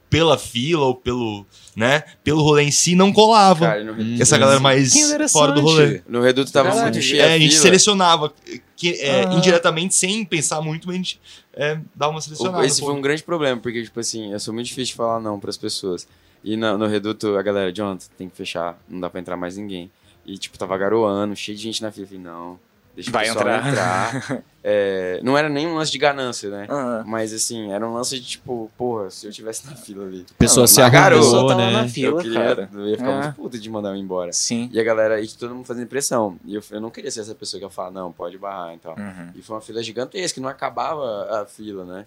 pela 0.09 0.39
fila 0.39 0.85
ou 0.85 0.95
pelo, 0.95 1.45
né, 1.75 2.05
pelo 2.23 2.41
rolê 2.41 2.63
em 2.63 2.71
si 2.71 2.95
não 2.95 3.13
colava. 3.13 3.67
Cara, 3.67 3.93
Hum. 3.93 4.17
essa 4.21 4.39
galera 4.39 4.61
mais 4.61 4.93
fora 5.33 5.51
do 5.53 5.61
rolê. 5.61 6.01
no 6.09 6.23
Reduto 6.23 6.53
tava 6.53 6.71
Verdade. 6.71 6.93
muito 6.93 7.05
cheio 7.05 7.21
É, 7.23 7.33
a 7.33 7.35
a 7.35 7.39
gente 7.39 7.55
selecionava 7.57 8.33
que, 8.77 8.91
é, 9.01 9.25
Ah. 9.27 9.35
indiretamente, 9.35 9.95
sem 9.97 10.25
pensar 10.25 10.61
muito, 10.63 10.87
mas 10.87 10.95
a 10.95 10.97
gente 10.99 11.21
é, 11.53 11.79
dá 11.95 12.09
uma 12.09 12.21
selecionada. 12.21 12.65
Esse 12.65 12.81
pô. 12.81 12.87
foi 12.87 12.95
um 12.95 13.01
grande 13.01 13.23
problema, 13.25 13.61
porque, 13.61 13.83
tipo 13.83 13.99
assim, 13.99 14.33
eu 14.33 14.39
sou 14.39 14.55
muito 14.55 14.67
difícil 14.69 14.93
de 14.93 14.95
falar 14.95 15.19
não 15.21 15.41
pras 15.41 15.57
pessoas. 15.57 16.07
E 16.45 16.57
no, 16.57 16.79
no 16.79 16.87
Reduto, 16.87 17.37
a 17.37 17.43
galera, 17.43 17.73
Jonathan, 17.73 18.07
tem 18.17 18.29
que 18.29 18.37
fechar, 18.37 18.79
não 18.89 19.01
dá 19.01 19.11
pra 19.11 19.19
entrar 19.21 19.37
mais 19.37 19.57
ninguém. 19.57 19.91
E, 20.25 20.39
tipo, 20.39 20.57
tava 20.57 20.77
garoando, 20.79 21.35
cheio 21.35 21.57
de 21.57 21.65
gente 21.65 21.83
na 21.83 21.91
fila. 21.91 22.05
Eu 22.05 22.09
falei, 22.09 22.23
não, 22.23 22.59
deixa 22.97 23.11
Vai 23.13 23.31
o 23.31 23.35
pessoal 23.35 23.49
entrar. 23.59 24.15
entrar. 24.17 24.43
É, 24.69 25.21
não 25.23 25.39
era 25.39 25.49
nenhum 25.49 25.77
lance 25.77 25.93
de 25.93 25.99
ganância, 25.99 26.51
né? 26.51 26.67
Ah. 26.69 27.05
Mas, 27.07 27.33
assim, 27.33 27.71
era 27.71 27.87
um 27.89 27.95
lance 27.95 28.19
de, 28.19 28.27
tipo, 28.27 28.69
porra, 28.77 29.09
se 29.11 29.25
eu 29.25 29.31
tivesse 29.31 29.65
na 29.65 29.77
fila 29.77 30.05
ali. 30.05 30.27
A 30.29 30.35
pessoa 30.35 30.63
Não, 30.63 30.67
se 30.67 30.81
mas 30.81 30.91
garoto, 30.93 31.23
pessoa 31.23 31.49
tá 31.49 31.55
lá 31.55 31.71
na 31.71 31.83
né? 31.83 31.89
fila, 31.89 32.19
eu, 32.19 32.21
queria, 32.21 32.35
cara. 32.41 32.71
eu 32.75 32.89
ia 32.89 32.97
ficar 32.97 33.11
É. 33.13 33.23
muito 33.23 33.35
puto 33.37 33.59
de 33.61 33.71
mandar 33.71 33.91
eu 33.91 33.95
ir 33.97 34.01
embora. 34.01 34.33
Sim. 34.33 34.69
E 34.73 34.81
a 34.81 34.83
galera, 34.83 35.21
e 35.21 35.29
todo 35.29 35.55
mundo 35.55 35.65
fazendo 35.65 35.87
pressão. 35.87 36.37
E 36.45 36.57
eu, 36.57 36.63
eu 36.73 36.81
não 36.81 36.91
queria 36.91 37.13
ser 37.13 37.21
essa 37.21 37.33
pessoa 37.33 37.61
que 37.61 37.65
ia 37.65 37.71
falar, 37.71 37.93
não, 37.93 38.11
pode 38.11 38.37
barrar 38.39 38.75
e 38.75 38.79
tal. 38.79 38.97
Uhum. 38.99 39.31
E 39.37 39.41
foi 39.41 39.55
uma 39.55 39.63
fila 39.63 39.81
gigantesca, 39.85 40.41
não 40.41 40.49
acabava 40.49 41.43
a 41.43 41.47
fila, 41.47 41.85
né? 41.85 42.05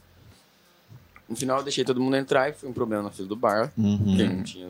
No 1.29 1.37
final 1.37 1.59
eu 1.59 1.63
deixei 1.63 1.85
todo 1.85 2.01
mundo 2.01 2.17
entrar 2.17 2.49
e 2.49 2.51
foi 2.51 2.67
um 2.67 2.73
problema 2.73 3.03
na 3.03 3.09
fila 3.09 3.27
do 3.29 3.37
bar, 3.37 3.71
porque 3.73 4.23
Uhum. 4.23 4.35
não 4.35 4.43
tinha, 4.43 4.67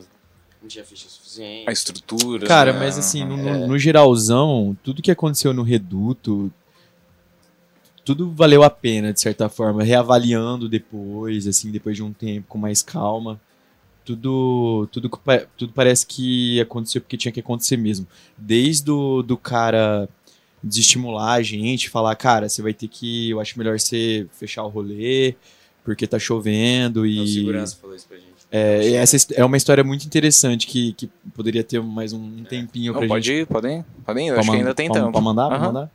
não 0.60 0.68
tinha 0.68 0.84
ficha 0.84 1.08
suficiente. 1.08 1.68
A 1.68 1.72
estrutura. 1.72 2.46
Cara, 2.46 2.72
né? 2.72 2.78
mas 2.78 2.98
assim, 2.98 3.24
no, 3.24 3.38
É. 3.48 3.66
no- 3.66 3.78
geralzão, 3.78 4.76
tudo 4.82 5.02
que 5.02 5.10
aconteceu 5.10 5.52
no 5.54 5.62
Reduto, 5.62 6.52
tudo 8.04 8.30
valeu 8.32 8.62
a 8.62 8.70
pena, 8.70 9.12
de 9.12 9.20
certa 9.20 9.48
forma. 9.48 9.82
Reavaliando 9.82 10.68
depois, 10.68 11.46
assim, 11.46 11.70
depois 11.70 11.96
de 11.96 12.02
um 12.02 12.12
tempo, 12.12 12.46
com 12.48 12.58
mais 12.58 12.82
calma. 12.82 13.40
Tudo, 14.04 14.88
tudo, 14.90 15.10
tudo 15.56 15.72
parece 15.72 16.04
que 16.06 16.60
aconteceu 16.60 17.00
porque 17.00 17.16
tinha 17.16 17.30
que 17.30 17.40
acontecer 17.40 17.76
mesmo. 17.76 18.06
Desde 18.36 18.90
o 18.90 19.22
do 19.22 19.36
cara 19.36 20.08
desestimular 20.62 21.34
a 21.34 21.42
gente, 21.42 21.88
falar, 21.88 22.14
cara, 22.16 22.48
você 22.48 22.60
vai 22.60 22.74
ter 22.74 22.88
que, 22.88 23.30
eu 23.30 23.40
acho 23.40 23.56
melhor 23.58 23.78
você 23.78 24.26
fechar 24.32 24.64
o 24.64 24.68
rolê, 24.68 25.34
porque 25.84 26.06
tá 26.06 26.18
chovendo 26.18 27.06
e... 27.06 27.20
O 27.20 27.26
segurança 27.26 27.76
falou 27.80 27.94
isso 27.96 28.06
pra 28.08 28.16
gente. 28.16 28.29
É, 28.52 28.88
e 28.88 28.94
essa 28.94 29.16
é 29.34 29.44
uma 29.44 29.56
história 29.56 29.84
muito 29.84 30.04
interessante 30.04 30.66
que, 30.66 30.92
que 30.94 31.06
poderia 31.34 31.62
ter 31.62 31.80
mais 31.80 32.12
um 32.12 32.42
tempinho 32.44 32.92
pra 32.92 33.02
Não, 33.02 33.02
gente 33.02 33.08
pode 33.10 33.32
ir, 33.32 33.46
podem? 33.46 33.84
Podem 34.04 34.26
ir, 34.26 34.30
eu 34.30 34.34
Pra 34.34 34.40
acho 34.40 34.50
que 34.50 34.56
man- 34.56 34.58
ainda 34.62 34.74
tem 34.74 34.88
pra- 34.90 35.00
tempo. 35.00 35.12
Pra 35.12 35.20
mandar? 35.20 35.46
Pra 35.48 35.56
Aham. 35.56 35.66
mandar? 35.66 35.90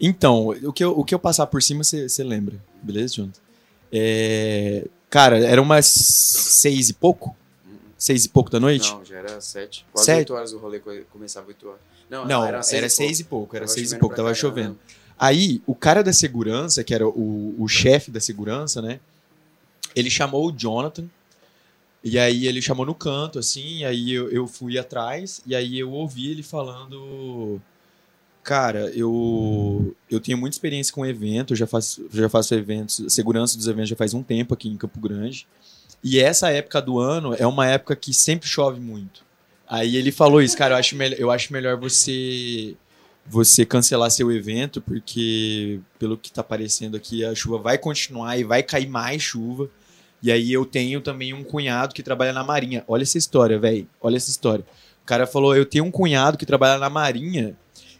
Então, 0.00 0.48
o 0.48 0.72
que 0.72 0.82
eu, 0.82 0.98
o 0.98 1.04
que 1.04 1.14
eu 1.14 1.18
passar 1.18 1.46
por 1.46 1.62
cima, 1.62 1.84
você 1.84 2.24
lembra. 2.24 2.56
Beleza, 2.82 3.14
Junto? 3.16 3.40
É, 3.92 4.86
cara, 5.10 5.38
era 5.38 5.60
umas 5.60 5.86
seis 5.86 6.88
e 6.88 6.94
pouco. 6.94 7.36
Seis 7.98 8.24
e 8.24 8.28
pouco 8.28 8.50
da 8.50 8.58
noite? 8.58 8.90
Não, 8.90 9.04
já 9.04 9.18
era 9.18 9.40
sete. 9.40 9.86
Quase 9.92 10.06
Sete? 10.06 10.18
oito 10.18 10.34
horas 10.34 10.52
o 10.52 10.58
rolê 10.58 10.80
co- 10.80 10.90
começava 11.12 11.46
oito 11.48 11.68
horas. 11.68 11.80
Não, 12.10 12.24
Não, 12.26 12.40
era 12.42 12.56
era 12.56 12.62
seis, 12.62 12.92
seis, 12.94 13.18
e 13.20 13.22
e 13.22 13.24
pouco, 13.26 13.54
era 13.54 13.64
Tava 13.66 13.74
seis 13.74 13.92
e 13.92 13.98
pouco, 13.98 14.14
pra 14.16 14.24
tava 14.24 14.34
chovendo. 14.34 14.76
Aí, 15.18 15.62
o 15.66 15.74
cara 15.74 16.02
da 16.02 16.12
segurança, 16.12 16.82
que 16.82 16.92
era 16.94 17.06
o, 17.06 17.54
o 17.58 17.68
chefe 17.68 18.10
da 18.10 18.18
segurança, 18.20 18.82
né? 18.82 18.98
Ele 19.94 20.10
chamou 20.10 20.48
o 20.48 20.52
Jonathan. 20.52 21.04
E 22.04 22.18
aí 22.18 22.46
ele 22.46 22.60
chamou 22.60 22.84
no 22.84 22.94
canto, 22.94 23.38
assim, 23.38 23.78
e 23.78 23.84
aí 23.84 24.12
eu, 24.12 24.30
eu 24.30 24.46
fui 24.46 24.78
atrás, 24.78 25.40
e 25.46 25.54
aí 25.54 25.78
eu 25.78 25.90
ouvi 25.92 26.30
ele 26.30 26.42
falando. 26.42 27.60
Cara, 28.42 28.90
eu, 28.94 29.94
eu 30.10 30.18
tenho 30.18 30.36
muita 30.36 30.54
experiência 30.54 30.92
com 30.92 31.06
evento, 31.06 31.54
já 31.54 31.66
faço, 31.66 32.04
já 32.12 32.28
faço 32.28 32.54
eventos, 32.54 33.04
segurança 33.08 33.56
dos 33.56 33.68
eventos 33.68 33.90
já 33.90 33.96
faz 33.96 34.14
um 34.14 34.22
tempo 34.22 34.52
aqui 34.52 34.68
em 34.68 34.76
Campo 34.76 34.98
Grande. 34.98 35.46
E 36.02 36.18
essa 36.18 36.50
época 36.50 36.82
do 36.82 36.98
ano 36.98 37.34
é 37.34 37.46
uma 37.46 37.68
época 37.68 37.94
que 37.94 38.12
sempre 38.12 38.48
chove 38.48 38.80
muito. 38.80 39.24
Aí 39.68 39.96
ele 39.96 40.10
falou 40.10 40.42
isso, 40.42 40.56
cara, 40.58 40.74
eu 40.74 40.78
acho, 40.78 40.96
eu 41.00 41.30
acho 41.30 41.52
melhor 41.52 41.76
você 41.76 42.76
você 43.24 43.64
cancelar 43.64 44.10
seu 44.10 44.32
evento, 44.32 44.80
porque 44.80 45.80
pelo 45.98 46.18
que 46.18 46.32
tá 46.32 46.42
parecendo 46.42 46.96
aqui, 46.96 47.24
a 47.24 47.34
chuva 47.34 47.58
vai 47.58 47.78
continuar 47.78 48.36
e 48.36 48.44
vai 48.44 48.62
cair 48.62 48.88
mais 48.88 49.22
chuva. 49.22 49.70
E 50.22 50.30
aí 50.30 50.52
eu 50.52 50.64
tenho 50.64 51.00
também 51.00 51.34
um 51.34 51.42
cunhado 51.42 51.94
que 51.94 52.02
trabalha 52.02 52.32
na 52.32 52.44
Marinha. 52.44 52.84
Olha 52.86 53.02
essa 53.02 53.18
história, 53.18 53.58
velho. 53.58 53.88
Olha 54.00 54.16
essa 54.16 54.30
história. 54.30 54.64
O 55.02 55.06
cara 55.06 55.26
falou: 55.26 55.56
eu 55.56 55.66
tenho 55.66 55.84
um 55.84 55.90
cunhado 55.90 56.38
que 56.38 56.46
trabalha 56.46 56.78
na 56.78 56.88
Marinha, 56.88 57.56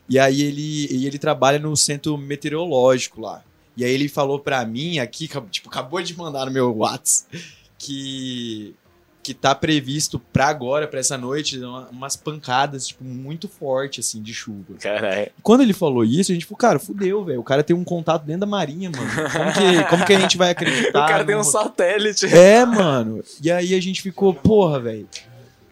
e 0.09 0.19
aí 0.19 0.43
ele, 0.43 0.87
e 0.91 1.07
ele 1.07 1.19
trabalha 1.19 1.59
no 1.59 1.77
centro 1.77 2.17
meteorológico 2.17 3.21
lá. 3.21 3.43
E 3.77 3.85
aí 3.85 3.91
ele 3.91 4.09
falou 4.09 4.39
pra 4.39 4.65
mim 4.65 4.99
aqui, 4.99 5.29
tipo, 5.51 5.69
acabou 5.69 6.01
de 6.03 6.17
mandar 6.17 6.47
no 6.47 6.53
meu 6.53 6.75
WhatsApp, 6.77 7.43
que 7.79 8.75
que 9.23 9.33
tá 9.33 9.55
previsto 9.55 10.19
pra 10.19 10.49
agora, 10.49 10.89
pra 10.89 10.99
essa 10.99 11.17
noite, 11.17 11.57
uma- 11.59 11.89
umas 11.91 12.17
pancadas, 12.17 12.89
tipo, 12.89 13.05
muito 13.05 13.47
forte, 13.47 14.01
assim, 14.01 14.21
de 14.21 14.35
chuva. 14.35 14.75
Caralho. 14.81 15.31
Quando 15.43 15.61
ele 15.63 15.73
falou 15.73 16.05
isso, 16.05 16.33
a 16.33 16.35
gente 16.35 16.45
falou, 16.45 16.59
cara, 16.59 16.79
fudeu, 16.81 17.25
velho. 17.25 17.39
O 17.41 17.45
cara 17.45 17.63
tem 17.63 17.75
um 17.77 17.85
contato 17.85 18.25
dentro 18.25 18.41
da 18.41 18.47
marinha, 18.47 18.91
mano. 18.91 19.07
Como 19.31 19.53
que, 19.53 19.85
como 19.91 20.05
que 20.05 20.13
a 20.13 20.19
gente 20.19 20.37
vai 20.37 20.51
acreditar? 20.51 21.05
o 21.07 21.09
cara 21.09 21.25
tem 21.25 21.37
um 21.37 21.45
satélite. 21.45 22.27
É, 22.27 22.65
mano. 22.67 23.23
E 23.41 23.51
aí 23.51 23.75
a 23.75 23.81
gente 23.81 24.03
ficou, 24.03 24.35
porra, 24.35 24.81
velho. 24.81 25.09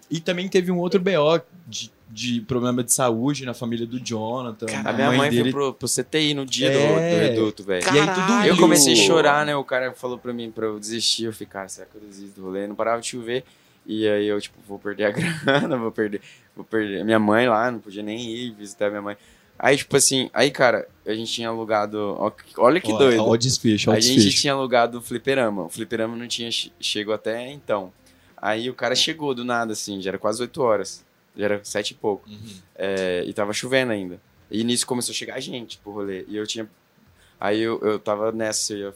E 0.09 0.21
também 0.21 0.49
teve 0.49 0.71
um 0.71 0.79
outro 0.79 1.01
BO 1.01 1.41
de, 1.67 1.91
de 2.13 2.41
problema 2.41 2.83
de 2.83 2.93
saúde 2.93 3.45
na 3.47 3.55
família 3.55 3.87
do 3.87 4.01
Jonathan. 4.01 4.67
A 4.85 4.93
minha 4.93 5.13
mãe 5.13 5.31
foi 5.31 5.51
pro, 5.51 5.73
pro 5.75 5.89
CTI 5.89 6.35
no 6.35 6.45
dia 6.45 6.71
do- 6.71 6.79
do, 6.79 6.99
É. 6.99 7.29
reduto, 7.29 7.63
velho. 7.63 7.85
E 7.87 7.99
aí 8.01 8.07
tudo. 8.07 8.47
Eu 8.49 8.57
comecei 8.57 8.93
a 8.95 8.97
chorar, 8.97 9.47
né? 9.47 9.55
O 9.55 9.65
cara 9.65 9.93
falou 9.93 10.19
pra 10.19 10.33
mim 10.33 10.51
pra 10.51 10.67
eu 10.67 10.79
desistir. 10.81 11.25
Eu 11.25 11.33
fiquei, 11.33 11.47
cara, 11.47 11.69
será 11.69 11.87
que 11.87 11.97
eu 11.97 12.01
desisto 12.01 12.41
do 12.41 12.47
rolê? 12.47 12.67
Não 12.67 12.75
parava 12.75 13.01
de 13.01 13.07
chover. 13.09 13.45
E 13.87 14.07
aí 14.09 14.27
eu, 14.27 14.41
tipo, 14.41 14.59
vou 14.69 14.79
perder 14.79 15.05
a 15.05 15.11
grana, 15.65 15.77
vou 15.77 15.91
perder. 15.93 16.21
Vou 16.57 16.65
perder. 16.65 17.05
Minha 17.05 17.19
mãe 17.19 17.49
lá, 17.49 17.71
não 17.71 17.79
podia 17.79 18.03
nem 18.03 18.19
ir 18.29 18.51
visitar 18.53 18.91
minha 18.91 19.03
mãe. 19.03 19.17
Aí, 19.59 19.77
tipo 19.77 19.95
assim, 19.97 20.31
aí, 20.33 20.51
cara, 20.51 20.89
a 21.07 21.13
gente 21.15 21.31
tinha 21.33 21.49
alugado. 21.49 22.17
ó, 22.19 22.33
Olha 22.59 22.81
que 22.81 22.91
Ó, 22.93 22.97
doido. 22.99 23.23
Ó, 23.25 23.37
desfecho, 23.37 23.91
ó 23.91 23.95
a 23.95 24.01
gente 24.01 24.31
tinha 24.33 24.53
alugado 24.55 24.99
o 24.99 25.03
fliperama. 25.03 25.65
O 25.65 25.69
fliperama 25.69 26.17
não 26.17 26.27
tinha 26.27 26.51
che- 26.51 26.73
chegou 26.81 27.15
até 27.15 27.51
então. 27.53 27.93
Aí 28.37 28.69
o 28.71 28.75
cara 28.75 28.95
chegou 28.95 29.35
do 29.35 29.45
nada, 29.45 29.75
assim, 29.75 30.01
já 30.01 30.11
era 30.11 30.19
quase 30.19 30.41
8 30.43 30.63
horas. 30.63 31.05
Já 31.37 31.45
era 31.45 31.65
sete 31.65 31.93
e 31.93 31.95
pouco. 31.95 32.29
Uhum. 32.29 32.57
É, 32.75 33.25
e 33.27 33.33
tava 33.33 33.53
chovendo 33.53 33.93
ainda. 33.93 34.21
E 34.51 34.65
nisso 34.65 34.87
começou 34.87 35.13
a 35.13 35.17
chegar 35.17 35.41
gente 35.41 35.79
pro 35.79 35.93
rolê. 35.93 36.25
E 36.29 36.37
eu 36.37 36.47
tinha. 36.47 36.69
Aí 37.39 37.61
eu, 37.61 37.79
eu 37.81 37.99
tava 37.99 38.33
nessa, 38.33 38.61
se 38.61 38.73
eu 38.75 38.79
ia, 38.79 38.95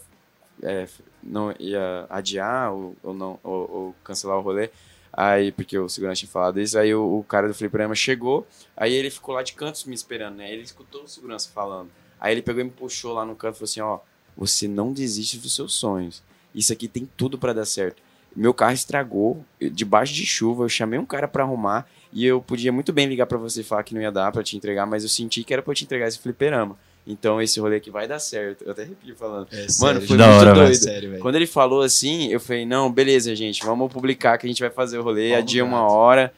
é, 0.62 0.88
não 1.22 1.54
ia 1.58 2.06
adiar 2.10 2.72
ou, 2.72 2.96
ou 3.02 3.14
não, 3.14 3.38
ou, 3.42 3.70
ou 3.70 3.96
cancelar 4.02 4.36
o 4.36 4.42
rolê. 4.42 4.70
Aí, 5.16 5.52
porque 5.52 5.78
o 5.78 5.88
segurança 5.88 6.18
tinha 6.20 6.30
falado 6.30 6.60
isso, 6.60 6.76
aí 6.76 6.92
o, 6.92 7.20
o 7.20 7.24
cara 7.24 7.46
do 7.46 7.54
fliperama 7.54 7.94
chegou, 7.94 8.44
aí 8.76 8.92
ele 8.92 9.10
ficou 9.10 9.32
lá 9.32 9.44
de 9.44 9.52
cantos 9.52 9.84
me 9.84 9.94
esperando, 9.94 10.36
né? 10.36 10.52
Ele 10.52 10.62
escutou 10.62 11.04
o 11.04 11.08
segurança 11.08 11.48
falando. 11.54 11.88
Aí 12.20 12.34
ele 12.34 12.42
pegou 12.42 12.60
e 12.60 12.64
me 12.64 12.70
puxou 12.70 13.12
lá 13.12 13.24
no 13.24 13.36
canto 13.36 13.54
e 13.54 13.58
falou 13.58 13.64
assim: 13.64 13.80
ó, 13.80 14.00
você 14.36 14.66
não 14.66 14.92
desiste 14.92 15.38
dos 15.38 15.54
seus 15.54 15.74
sonhos. 15.74 16.20
Isso 16.52 16.72
aqui 16.72 16.88
tem 16.88 17.08
tudo 17.16 17.38
pra 17.38 17.52
dar 17.52 17.64
certo. 17.64 18.02
Meu 18.34 18.52
carro 18.52 18.72
estragou, 18.72 19.44
debaixo 19.60 20.12
de 20.12 20.26
chuva, 20.26 20.64
eu 20.64 20.68
chamei 20.68 20.98
um 20.98 21.06
cara 21.06 21.28
pra 21.28 21.44
arrumar 21.44 21.88
e 22.14 22.24
eu 22.24 22.40
podia 22.40 22.72
muito 22.72 22.92
bem 22.92 23.06
ligar 23.06 23.26
pra 23.26 23.36
você 23.36 23.60
e 23.60 23.64
falar 23.64 23.82
que 23.82 23.92
não 23.92 24.00
ia 24.00 24.12
dar 24.12 24.30
pra 24.30 24.42
te 24.42 24.56
entregar, 24.56 24.86
mas 24.86 25.02
eu 25.02 25.08
senti 25.08 25.42
que 25.42 25.52
era 25.52 25.60
pra 25.60 25.72
eu 25.72 25.74
te 25.74 25.84
entregar 25.84 26.06
esse 26.06 26.18
fliperama. 26.18 26.78
Então 27.06 27.42
esse 27.42 27.60
rolê 27.60 27.76
aqui 27.76 27.90
vai 27.90 28.08
dar 28.08 28.18
certo. 28.18 28.64
Eu 28.64 28.70
até 28.70 28.82
arrepio 28.82 29.14
falando. 29.16 29.48
É, 29.52 29.56
Mano, 29.56 29.68
sério, 29.68 30.06
foi 30.06 30.16
da 30.16 30.24
gente. 30.24 30.36
hora, 30.38 30.54
velho. 30.54 30.74
Sério. 30.74 31.18
Quando 31.18 31.34
ele 31.34 31.46
falou 31.46 31.82
assim, 31.82 32.28
eu 32.28 32.40
falei, 32.40 32.64
não, 32.64 32.90
beleza, 32.90 33.34
gente, 33.34 33.64
vamos 33.66 33.92
publicar 33.92 34.38
que 34.38 34.46
a 34.46 34.48
gente 34.48 34.60
vai 34.62 34.70
fazer 34.70 34.96
o 34.96 35.02
rolê, 35.02 35.30
Vamos, 35.30 35.42
adia 35.42 35.64
uma 35.64 35.82
hora. 35.90 36.32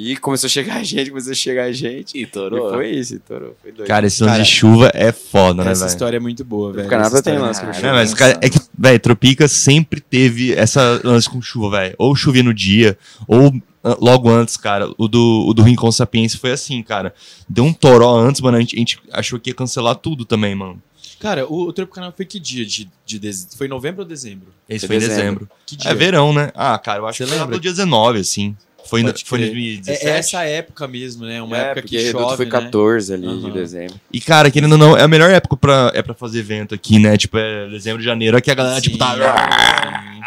E 0.00 0.16
começou 0.16 0.46
a 0.46 0.50
chegar 0.50 0.84
gente, 0.84 1.10
começou 1.10 1.32
a 1.32 1.34
chegar 1.34 1.72
gente. 1.72 2.16
E 2.16 2.22
E 2.22 2.26
torou. 2.26 2.70
foi 2.72 2.90
isso, 2.90 3.16
estourou. 3.16 3.56
Foi 3.60 3.72
doido. 3.72 3.88
Cara, 3.88 4.06
esse 4.06 4.22
lance 4.22 4.32
Cara, 4.34 4.44
de 4.44 4.48
chuva 4.48 4.90
é 4.94 5.10
foda, 5.10 5.64
né, 5.64 5.72
Essa 5.72 5.86
história 5.86 6.18
é 6.18 6.20
muito 6.20 6.44
boa, 6.44 6.72
velho. 6.72 6.88
Canadá 6.88 7.16
Essa 7.16 7.22
tem 7.22 7.32
história- 7.34 7.46
lance 7.48 7.60
com 7.60 7.66
Caralho. 7.72 7.86
É, 7.88 7.92
mas, 7.92 8.14
cara, 8.14 8.38
é 8.40 8.48
que, 8.48 8.60
velho, 8.78 9.00
Tropica 9.00 9.48
sempre 9.48 10.00
teve 10.00 10.52
essa 10.54 11.00
lance 11.02 11.28
com 11.28 11.42
chuva, 11.42 11.70
velho. 11.80 11.94
Ou 11.98 12.14
chovia 12.14 12.44
no 12.44 12.54
dia, 12.54 12.96
ou 13.26 13.52
ah, 13.82 13.96
logo 14.00 14.30
antes, 14.30 14.56
cara. 14.56 14.88
O 14.96 15.08
do, 15.08 15.46
o 15.48 15.52
do 15.52 15.62
Rincon 15.62 15.90
Sapiense 15.90 16.36
foi 16.38 16.52
assim, 16.52 16.80
cara. 16.82 17.12
Deu 17.48 17.64
um 17.64 17.72
toró 17.72 18.16
antes, 18.16 18.40
mano. 18.40 18.56
A 18.56 18.60
gente, 18.60 18.76
a 18.76 18.78
gente 18.78 19.00
achou 19.12 19.40
que 19.40 19.50
ia 19.50 19.54
cancelar 19.54 19.96
tudo 19.96 20.24
também, 20.24 20.54
mano. 20.54 20.80
Cara, 21.18 21.44
o, 21.46 21.62
o 21.66 21.72
Tropicanal 21.72 22.12
foi 22.16 22.24
que 22.24 22.38
dia 22.38 22.64
de, 22.64 22.88
de 23.04 23.18
dez- 23.18 23.48
Foi 23.58 23.66
novembro 23.66 24.02
ou 24.02 24.08
dezembro? 24.08 24.46
Esse 24.68 24.86
Foi 24.86 24.96
foi 25.00 25.04
em 25.04 25.08
dezembro. 25.08 25.20
dezembro. 25.24 25.48
Que 25.66 25.74
dia? 25.76 25.90
É 25.90 25.94
verão, 25.94 26.32
né? 26.32 26.52
Ah, 26.54 26.78
cara, 26.78 27.00
eu 27.00 27.06
acho 27.08 27.18
Você 27.18 27.24
que 27.24 27.30
foi 27.30 27.38
lá 27.38 27.44
lembra? 27.46 27.58
dia 27.58 27.72
19, 27.72 28.20
assim. 28.20 28.54
Foi, 28.88 29.00
em- 29.02 29.04
Pode 29.04 29.24
foi 29.24 29.38
em 29.38 29.42
crer. 29.42 29.52
2017. 29.52 30.06
É 30.06 30.10
essa 30.18 30.42
época 30.44 30.88
mesmo, 30.88 31.26
né? 31.26 31.42
Uma 31.42 31.56
é, 31.58 31.60
época 31.70 31.82
que 31.82 31.96
Reduto 31.98 32.24
chove, 32.24 32.36
foi 32.36 32.44
né? 32.46 32.50
14 32.50 33.14
ali 33.14 33.22
de 33.26 33.44
Aham. 33.46 33.50
dezembro. 33.50 34.00
E, 34.12 34.20
cara, 34.20 34.50
querendo 34.50 34.72
ou 34.72 34.78
não, 34.78 34.96
é 34.96 35.02
a 35.02 35.08
melhor 35.08 35.30
época 35.30 35.56
pra, 35.56 35.90
é 35.94 36.02
pra 36.02 36.14
fazer 36.14 36.38
evento 36.40 36.74
aqui, 36.74 36.98
né? 36.98 37.16
Tipo, 37.16 37.38
é 37.38 37.68
dezembro, 37.68 38.02
janeiro. 38.02 38.36
Aqui 38.36 38.50
a 38.50 38.54
galera, 38.54 38.80
tipo, 38.80 38.96
tá... 38.96 39.14
sim. 39.14 40.20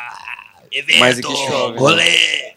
Mas 1.00 1.20
aqui 1.20 1.36
chove. 1.36 1.74
né? 1.74 1.80
Rolê! 1.80 2.52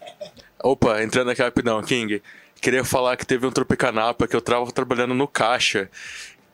Opa, 0.62 1.02
entrando 1.02 1.30
aqui 1.30 1.42
rapidão, 1.42 1.82
King. 1.82 2.22
Queria 2.60 2.84
falar 2.84 3.16
que 3.16 3.26
teve 3.26 3.46
um 3.46 3.50
Tropicanapa 3.50 4.26
que 4.26 4.34
eu 4.34 4.40
tava 4.40 4.70
trabalhando 4.72 5.12
no 5.14 5.28
caixa, 5.28 5.90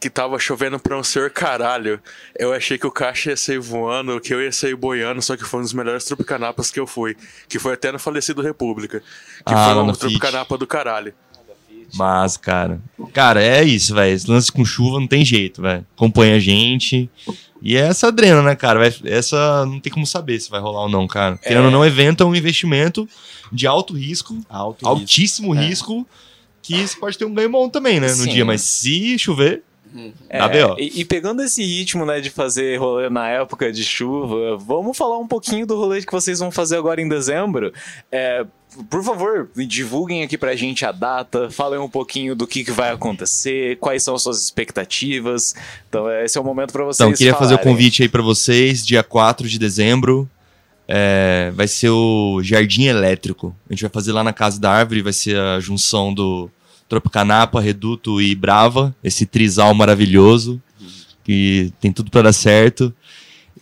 que 0.00 0.08
tava 0.08 0.38
chovendo 0.38 0.78
pra 0.78 0.98
um 0.98 1.04
senhor 1.04 1.28
caralho. 1.30 2.00
Eu 2.38 2.52
achei 2.54 2.78
que 2.78 2.86
o 2.86 2.90
caixa 2.90 3.30
ia 3.30 3.36
sair 3.36 3.58
voando, 3.58 4.18
que 4.20 4.32
eu 4.32 4.42
ia 4.42 4.50
sair 4.50 4.74
boiando, 4.74 5.20
só 5.20 5.36
que 5.36 5.44
foi 5.44 5.60
um 5.60 5.62
dos 5.62 5.74
melhores 5.74 6.04
Tropicanapas 6.06 6.70
que 6.70 6.80
eu 6.80 6.86
fui. 6.86 7.14
Que 7.48 7.58
foi 7.58 7.74
até 7.74 7.92
no 7.92 7.98
falecido 7.98 8.40
República. 8.40 9.00
Que 9.46 9.52
Ah, 9.52 9.66
foi 9.66 9.74
lá 9.74 9.82
um. 9.82 9.92
Tropicanapa 9.92 10.56
do 10.56 10.66
caralho. 10.66 11.12
Mas, 11.94 12.36
cara. 12.36 12.80
Cara, 13.12 13.42
é 13.42 13.64
isso, 13.64 13.94
velho. 13.94 14.14
Esse 14.14 14.30
lance 14.30 14.50
com 14.50 14.64
chuva 14.64 15.00
não 15.00 15.08
tem 15.08 15.24
jeito, 15.24 15.60
velho. 15.60 15.84
Acompanha 15.96 16.36
a 16.36 16.38
gente. 16.38 17.10
E 17.60 17.76
é 17.76 17.80
essa 17.80 18.06
adrena, 18.08 18.40
né, 18.42 18.54
cara? 18.54 18.78
Vai- 18.78 18.94
essa 19.04 19.66
não 19.66 19.80
tem 19.80 19.92
como 19.92 20.06
saber 20.06 20.40
se 20.40 20.48
vai 20.48 20.60
rolar 20.60 20.82
ou 20.82 20.88
não, 20.88 21.06
cara. 21.08 21.36
Querendo 21.38 21.64
ou 21.64 21.70
não, 21.70 21.84
evento 21.84 22.22
é 22.22 22.26
um 22.26 22.34
investimento 22.34 23.08
de 23.52 23.66
alto 23.66 23.92
risco, 23.94 24.38
Alto 24.48 24.76
risco. 24.86 24.88
altíssimo 24.88 25.52
risco, 25.52 26.06
que 26.62 26.86
você 26.86 26.96
pode 26.98 27.18
ter 27.18 27.24
um 27.24 27.34
ganho 27.34 27.50
bom 27.50 27.68
também, 27.68 27.98
né, 27.98 28.06
no 28.08 28.14
Sim. 28.14 28.30
dia. 28.30 28.44
Mas 28.44 28.62
se 28.62 29.18
chover, 29.18 29.62
É, 30.28 30.38
Dá 30.38 30.48
B.O. 30.48 30.76
e, 30.78 31.00
e 31.00 31.04
pegando 31.04 31.42
esse 31.42 31.62
ritmo, 31.64 32.06
né, 32.06 32.20
de 32.20 32.30
fazer 32.30 32.78
rolê 32.78 33.10
na 33.10 33.28
época 33.28 33.72
de 33.72 33.82
chuva, 33.84 34.56
vamos 34.58 34.96
falar 34.96 35.18
um 35.18 35.26
pouquinho 35.26 35.66
do 35.66 35.76
rolê 35.76 36.00
que 36.02 36.12
vocês 36.12 36.38
vão 36.38 36.50
fazer 36.50 36.76
agora 36.76 37.00
em 37.00 37.08
dezembro. 37.08 37.72
É, 38.12 38.46
por 38.88 39.02
favor, 39.02 39.50
divulguem 39.56 40.22
aqui 40.22 40.38
pra 40.38 40.54
gente 40.54 40.86
a 40.86 40.92
data, 40.92 41.50
falem 41.50 41.80
um 41.80 41.88
pouquinho 41.88 42.36
do 42.36 42.46
que, 42.46 42.62
que 42.64 42.70
vai 42.70 42.90
acontecer, 42.92 43.76
quais 43.78 44.02
são 44.02 44.14
as 44.14 44.22
suas 44.22 44.40
expectativas. 44.42 45.54
Então, 45.88 46.08
esse 46.22 46.38
é 46.38 46.40
o 46.40 46.44
momento 46.44 46.72
pra 46.72 46.84
vocês 46.84 47.04
Então, 47.08 47.16
queria 47.18 47.34
fazer 47.34 47.54
o 47.54 47.56
falarem. 47.58 47.72
convite 47.72 48.02
aí 48.02 48.08
pra 48.08 48.22
vocês, 48.22 48.86
dia 48.86 49.02
4 49.02 49.48
de 49.48 49.58
dezembro. 49.58 50.28
é, 50.86 51.52
vai 51.54 51.66
ser 51.68 51.88
o 51.90 52.40
Jardim 52.42 52.84
Elétrico. 52.84 53.54
A 53.68 53.72
gente 53.72 53.82
vai 53.82 53.90
fazer 53.90 54.12
lá 54.12 54.22
na 54.24 54.32
Casa 54.32 54.60
da 54.60 54.70
Árvore, 54.70 55.02
vai 55.02 55.12
ser 55.12 55.36
a 55.36 55.58
junção 55.60 56.12
do 56.14 56.48
Tropicanapa, 56.90 57.60
Reduto 57.60 58.20
e 58.20 58.34
Brava, 58.34 58.94
esse 59.02 59.24
trisal 59.24 59.72
maravilhoso, 59.72 60.60
que 61.22 61.72
tem 61.80 61.92
tudo 61.92 62.10
pra 62.10 62.22
dar 62.22 62.32
certo. 62.32 62.92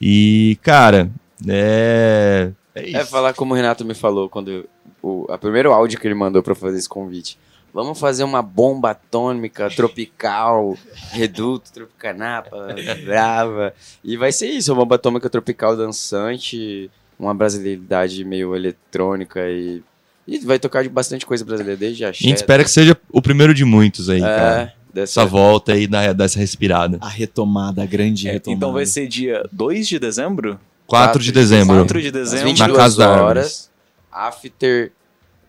E, 0.01 0.59
cara, 0.63 1.11
é. 1.47 2.51
É. 2.75 2.93
É 2.93 3.05
falar 3.05 3.35
como 3.35 3.53
o 3.53 3.57
Renato 3.57 3.85
me 3.85 3.95
falou 3.95 4.31
quando 4.31 4.67
o 5.03 5.27
a 5.29 5.37
primeiro 5.37 5.73
áudio 5.73 6.01
que 6.01 6.07
ele 6.07 6.15
mandou 6.15 6.43
pra 6.43 6.55
fazer 6.55 6.79
esse 6.79 6.89
convite. 6.89 7.39
Vamos 7.75 8.01
fazer 8.01 8.25
uma 8.25 8.41
bomba 8.41 8.93
atômica 8.93 9.69
tropical, 9.69 10.75
reduto, 11.13 11.71
tropicanapa, 11.71 12.75
brava. 13.05 13.75
E 14.03 14.17
vai 14.17 14.33
ser 14.33 14.49
isso, 14.49 14.73
uma 14.73 14.81
bomba 14.81 14.95
atômica 14.95 15.29
tropical 15.29 15.77
dançante, 15.77 16.91
uma 17.19 17.35
brasileiridade 17.35 18.25
meio 18.25 18.57
eletrônica 18.57 19.41
e, 19.51 19.83
e 20.29 20.39
vai 20.41 20.59
tocar 20.59 20.83
de 20.83 20.91
bastante 20.91 21.25
coisa 21.25 21.43
brasileira, 21.45 21.77
desde 21.79 22.05
a 22.05 22.11
A 22.11 22.13
gente 22.13 22.37
espera 22.37 22.63
que 22.63 22.71
seja 22.71 22.95
o 23.11 23.23
primeiro 23.23 23.55
de 23.55 23.65
muitos 23.65 24.11
aí, 24.11 24.21
cara. 24.21 24.61
é, 24.61 24.73
dessa, 24.93 25.23
Essa 25.23 25.27
volta 25.27 25.73
aí, 25.73 25.87
da- 25.87 26.13
dessa 26.13 26.39
respirada. 26.39 26.99
A 27.01 27.09
retomada, 27.09 27.83
a 27.83 27.87
grande 27.87 28.29
É, 28.29 28.33
retomada. 28.33 28.57
então 28.59 28.73
vai 28.75 28.85
ser 28.85 29.09
dia 29.09 29.43
2 29.51 29.89
de 29.89 29.99
dezembro? 29.99 30.61
4 30.87 31.23
de 31.23 31.33
dezembro. 31.33 31.77
4 31.77 32.01
de 32.03 32.11
dezembro. 32.11 32.45
22 32.47 32.71
Na 32.73 32.77
Casa 32.77 32.99
da 32.99 33.23
horas, 33.25 33.71
after 34.13 34.93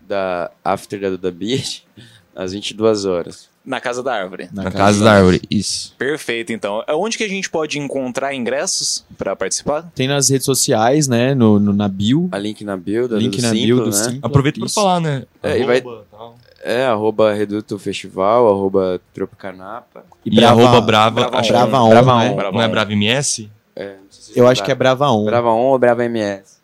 da 0.08 0.50
After 0.64 0.98
da 1.00 1.10
Duda 1.10 1.30
Beach 1.30 1.84
às 2.34 2.52
22 2.52 3.04
horas. 3.04 3.49
Na 3.64 3.78
Casa 3.78 4.02
da 4.02 4.14
Árvore. 4.14 4.48
Na 4.52 4.70
casa 4.70 5.04
da 5.04 5.12
árvore. 5.12 5.42
Isso. 5.50 5.94
Perfeito, 5.98 6.50
então. 6.52 6.82
É 6.86 6.94
Onde 6.94 7.18
que 7.18 7.24
a 7.24 7.28
gente 7.28 7.48
pode 7.50 7.78
encontrar 7.78 8.34
ingressos 8.34 9.04
pra 9.18 9.36
participar? 9.36 9.82
Tem 9.94 10.08
nas 10.08 10.30
redes 10.30 10.46
sociais, 10.46 11.06
né? 11.06 11.34
No, 11.34 11.60
no- 11.60 11.72
na 11.74 11.86
bio. 11.86 12.28
A 12.32 12.38
link 12.38 12.64
na 12.64 12.74
bio 12.76 13.06
da 13.06 13.16
Link 13.18 13.36
do 13.36 13.42
na 13.42 13.48
Simpla, 13.50 13.64
bio 13.66 13.76
do 13.80 13.86
né? 13.86 13.92
Simpla. 13.92 14.20
Aproveita 14.28 14.58
pra 14.58 14.66
Isso. 14.66 14.74
falar, 14.74 14.98
né? 15.00 15.24
É, 15.42 15.58
e 15.58 15.64
vai- 15.64 15.78
Arroba, 15.80 16.04
tal. 16.10 16.38
É, 16.64 16.84
arroba 16.86 17.32
Reduto 17.34 17.78
Festival, 17.78 18.48
arroba 18.48 19.00
Tropicanapa. 19.12 20.04
E, 20.24 20.42
arroba 20.42 20.80
Brava. 20.80 21.20
Brava 21.28 21.38
acho 21.38 21.52
On. 21.52 21.56
Brava 21.58 21.82
On, 21.82 21.88
né? 21.90 22.34
Brava 22.34 22.52
Não 22.52 22.62
é. 22.62 22.68
Brava 22.68 22.92
MS? 22.94 23.50
É, 23.76 23.84
não 23.88 23.92
sei 24.10 24.34
se 24.34 24.40
Eu 24.40 24.48
acho 24.48 24.64
que 24.64 24.72
é. 24.72 24.74
Brava 24.74 25.10
On. 25.10 25.24
Brava 25.26 25.50
On 25.50 25.58
ou 25.66 25.78
Brava 25.78 26.02
MS. 26.04 26.58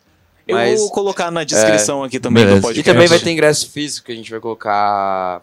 Eu 0.47 0.55
Mas- 0.55 0.79
vou 0.79 0.89
colocar 0.91 1.29
na 1.29 1.43
descrição 1.43 2.03
aqui 2.03 2.19
também 2.19 2.43
Beleza. 2.43 2.61
do 2.61 2.63
E 2.65 2.67
podcast. 2.69 2.91
também 2.91 3.07
vai 3.07 3.19
ter 3.19 3.31
ingresso 3.31 3.69
físico 3.69 4.07
que 4.07 4.11
a 4.11 4.15
gente 4.15 4.31
vai 4.31 4.39
colocar 4.39 5.41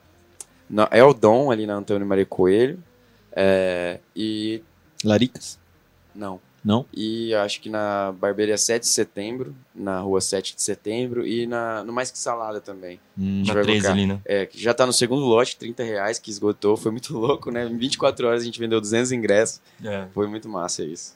na 0.68 0.88
Eldon, 0.92 1.50
ali 1.50 1.66
na 1.66 1.74
Antônio 1.74 2.06
Maria 2.06 2.26
Coelho. 2.26 2.82
É, 3.32 3.98
e. 4.14 4.62
Laricas? 5.04 5.58
Não. 6.14 6.40
Não? 6.64 6.86
E 6.94 7.34
acho 7.34 7.60
que 7.60 7.68
na 7.68 8.12
Barbearia 8.12 8.56
7 8.56 8.84
de 8.84 8.88
setembro, 8.88 9.54
na 9.74 10.00
rua 10.00 10.22
7 10.22 10.56
de 10.56 10.62
setembro 10.62 11.26
e 11.26 11.46
na, 11.46 11.84
no 11.84 11.92
Mais 11.92 12.10
Que 12.10 12.18
Salada 12.18 12.58
também. 12.58 12.98
Hum. 13.18 13.42
Na 13.46 13.52
vai 13.52 13.62
13 13.64 13.80
colocar. 13.82 13.92
ali, 13.92 14.06
né? 14.06 14.20
É, 14.24 14.46
que 14.46 14.58
já 14.58 14.72
tá 14.72 14.86
no 14.86 14.92
segundo 14.92 15.26
lote, 15.26 15.58
30 15.58 15.82
reais, 15.82 16.18
que 16.18 16.30
esgotou. 16.30 16.74
Foi 16.78 16.90
muito 16.90 17.12
louco, 17.18 17.50
né? 17.50 17.66
Em 17.66 17.76
24 17.76 18.26
horas 18.26 18.40
a 18.40 18.44
gente 18.46 18.58
vendeu 18.58 18.80
200 18.80 19.12
ingressos. 19.12 19.60
É. 19.84 20.06
Foi 20.14 20.26
muito 20.26 20.48
massa 20.48 20.82
isso. 20.82 21.14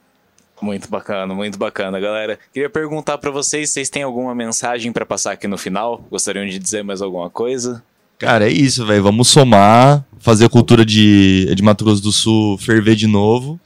Muito 0.60 0.90
bacana, 0.90 1.32
muito 1.34 1.56
bacana, 1.56 1.98
galera. 1.98 2.38
Queria 2.52 2.68
perguntar 2.68 3.16
pra 3.16 3.30
vocês, 3.30 3.70
vocês 3.70 3.88
têm 3.88 4.02
alguma 4.02 4.34
mensagem 4.34 4.92
pra 4.92 5.06
passar 5.06 5.32
aqui 5.32 5.46
no 5.46 5.56
final? 5.56 6.04
Gostariam 6.10 6.44
de 6.44 6.58
dizer 6.58 6.82
mais 6.82 7.00
alguma 7.00 7.30
coisa? 7.30 7.82
Cara, 8.18 8.48
é 8.48 8.52
isso, 8.52 8.84
velho. 8.84 9.02
Vamos 9.02 9.28
somar, 9.28 10.04
fazer 10.18 10.46
a 10.46 10.48
cultura 10.48 10.84
de, 10.84 11.52
de 11.54 11.62
Mato 11.62 11.84
Grosso 11.84 12.02
do 12.02 12.10
Sul 12.12 12.58
ferver 12.58 12.96
de 12.96 13.06
novo 13.06 13.60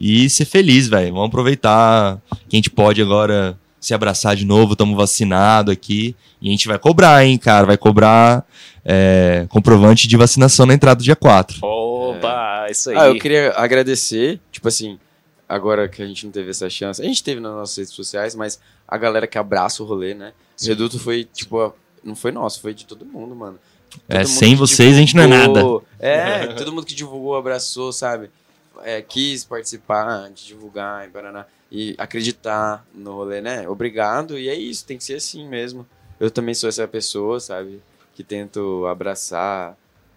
e 0.00 0.30
ser 0.30 0.44
feliz, 0.44 0.86
velho. 0.88 1.12
Vamos 1.12 1.28
aproveitar 1.28 2.20
que 2.48 2.54
a 2.54 2.58
gente 2.58 2.70
pode 2.70 3.02
agora 3.02 3.58
se 3.80 3.92
abraçar 3.94 4.36
de 4.36 4.44
novo, 4.44 4.72
estamos 4.72 4.96
vacinados 4.96 5.72
aqui. 5.72 6.14
E 6.40 6.48
a 6.48 6.50
gente 6.52 6.68
vai 6.68 6.78
cobrar, 6.78 7.24
hein, 7.24 7.36
cara? 7.36 7.66
Vai 7.66 7.76
cobrar 7.76 8.44
é, 8.84 9.46
comprovante 9.48 10.06
de 10.06 10.16
vacinação 10.16 10.64
na 10.66 10.74
entrada 10.74 10.98
do 10.98 11.04
dia 11.04 11.16
4. 11.16 11.58
Opa, 11.64 12.66
isso 12.70 12.90
aí. 12.90 12.96
Ah, 12.96 13.06
eu 13.08 13.18
queria 13.18 13.52
agradecer, 13.56 14.38
tipo 14.52 14.68
assim, 14.68 14.98
agora 15.48 15.88
que 15.88 16.00
a 16.00 16.06
gente 16.06 16.24
não 16.24 16.32
teve 16.32 16.50
essa 16.50 16.70
chance, 16.70 17.02
a 17.02 17.04
gente 17.04 17.22
teve 17.22 17.40
nas 17.40 17.52
nossas 17.52 17.76
redes 17.76 17.92
sociais, 17.92 18.36
mas 18.36 18.60
a 18.86 18.96
galera 18.96 19.26
que 19.26 19.36
abraça 19.38 19.82
o 19.82 19.86
rolê, 19.86 20.14
né? 20.14 20.32
O 20.62 20.66
Reduto 20.66 20.98
foi, 21.00 21.24
tipo, 21.24 21.58
a- 21.60 21.72
não 22.04 22.14
foi 22.14 22.30
nosso, 22.30 22.60
foi 22.60 22.72
de 22.72 22.86
todo 22.86 23.04
mundo, 23.04 23.34
mano. 23.34 23.58
É, 24.08 24.24
sem 24.24 24.50
que 24.50 24.56
vocês 24.56 24.96
a 24.96 24.98
gente 25.00 25.16
não 25.16 25.22
é 25.22 25.26
nada. 25.26 25.52
divulgou- 25.54 25.84
É, 25.98 26.46
todo 26.54 26.72
mundo 26.72 26.86
que 26.86 26.94
divulgou, 26.94 27.36
abraçou, 27.36 27.92
sabe? 27.92 28.30
É, 28.84 29.02
quis 29.02 29.44
participar, 29.44 30.30
de 30.30 30.46
divulgar 30.46 31.06
em 31.06 31.10
Paraná 31.10 31.46
e 31.70 31.94
acreditar 31.98 32.84
no 32.94 33.12
rolê, 33.14 33.40
né? 33.40 33.68
Obrigado, 33.68 34.38
e 34.38 34.48
é 34.48 34.54
isso, 34.54 34.84
tem 34.86 34.96
que 34.98 35.04
ser 35.04 35.14
assim 35.16 35.48
mesmo. 35.48 35.86
Eu 36.20 36.30
também 36.30 36.54
sou 36.54 36.68
essa 36.68 36.86
pessoa, 36.86 37.40
sabe? 37.40 37.80
Que 38.14 38.22
tento 38.24 38.86
abraçar 38.86 39.76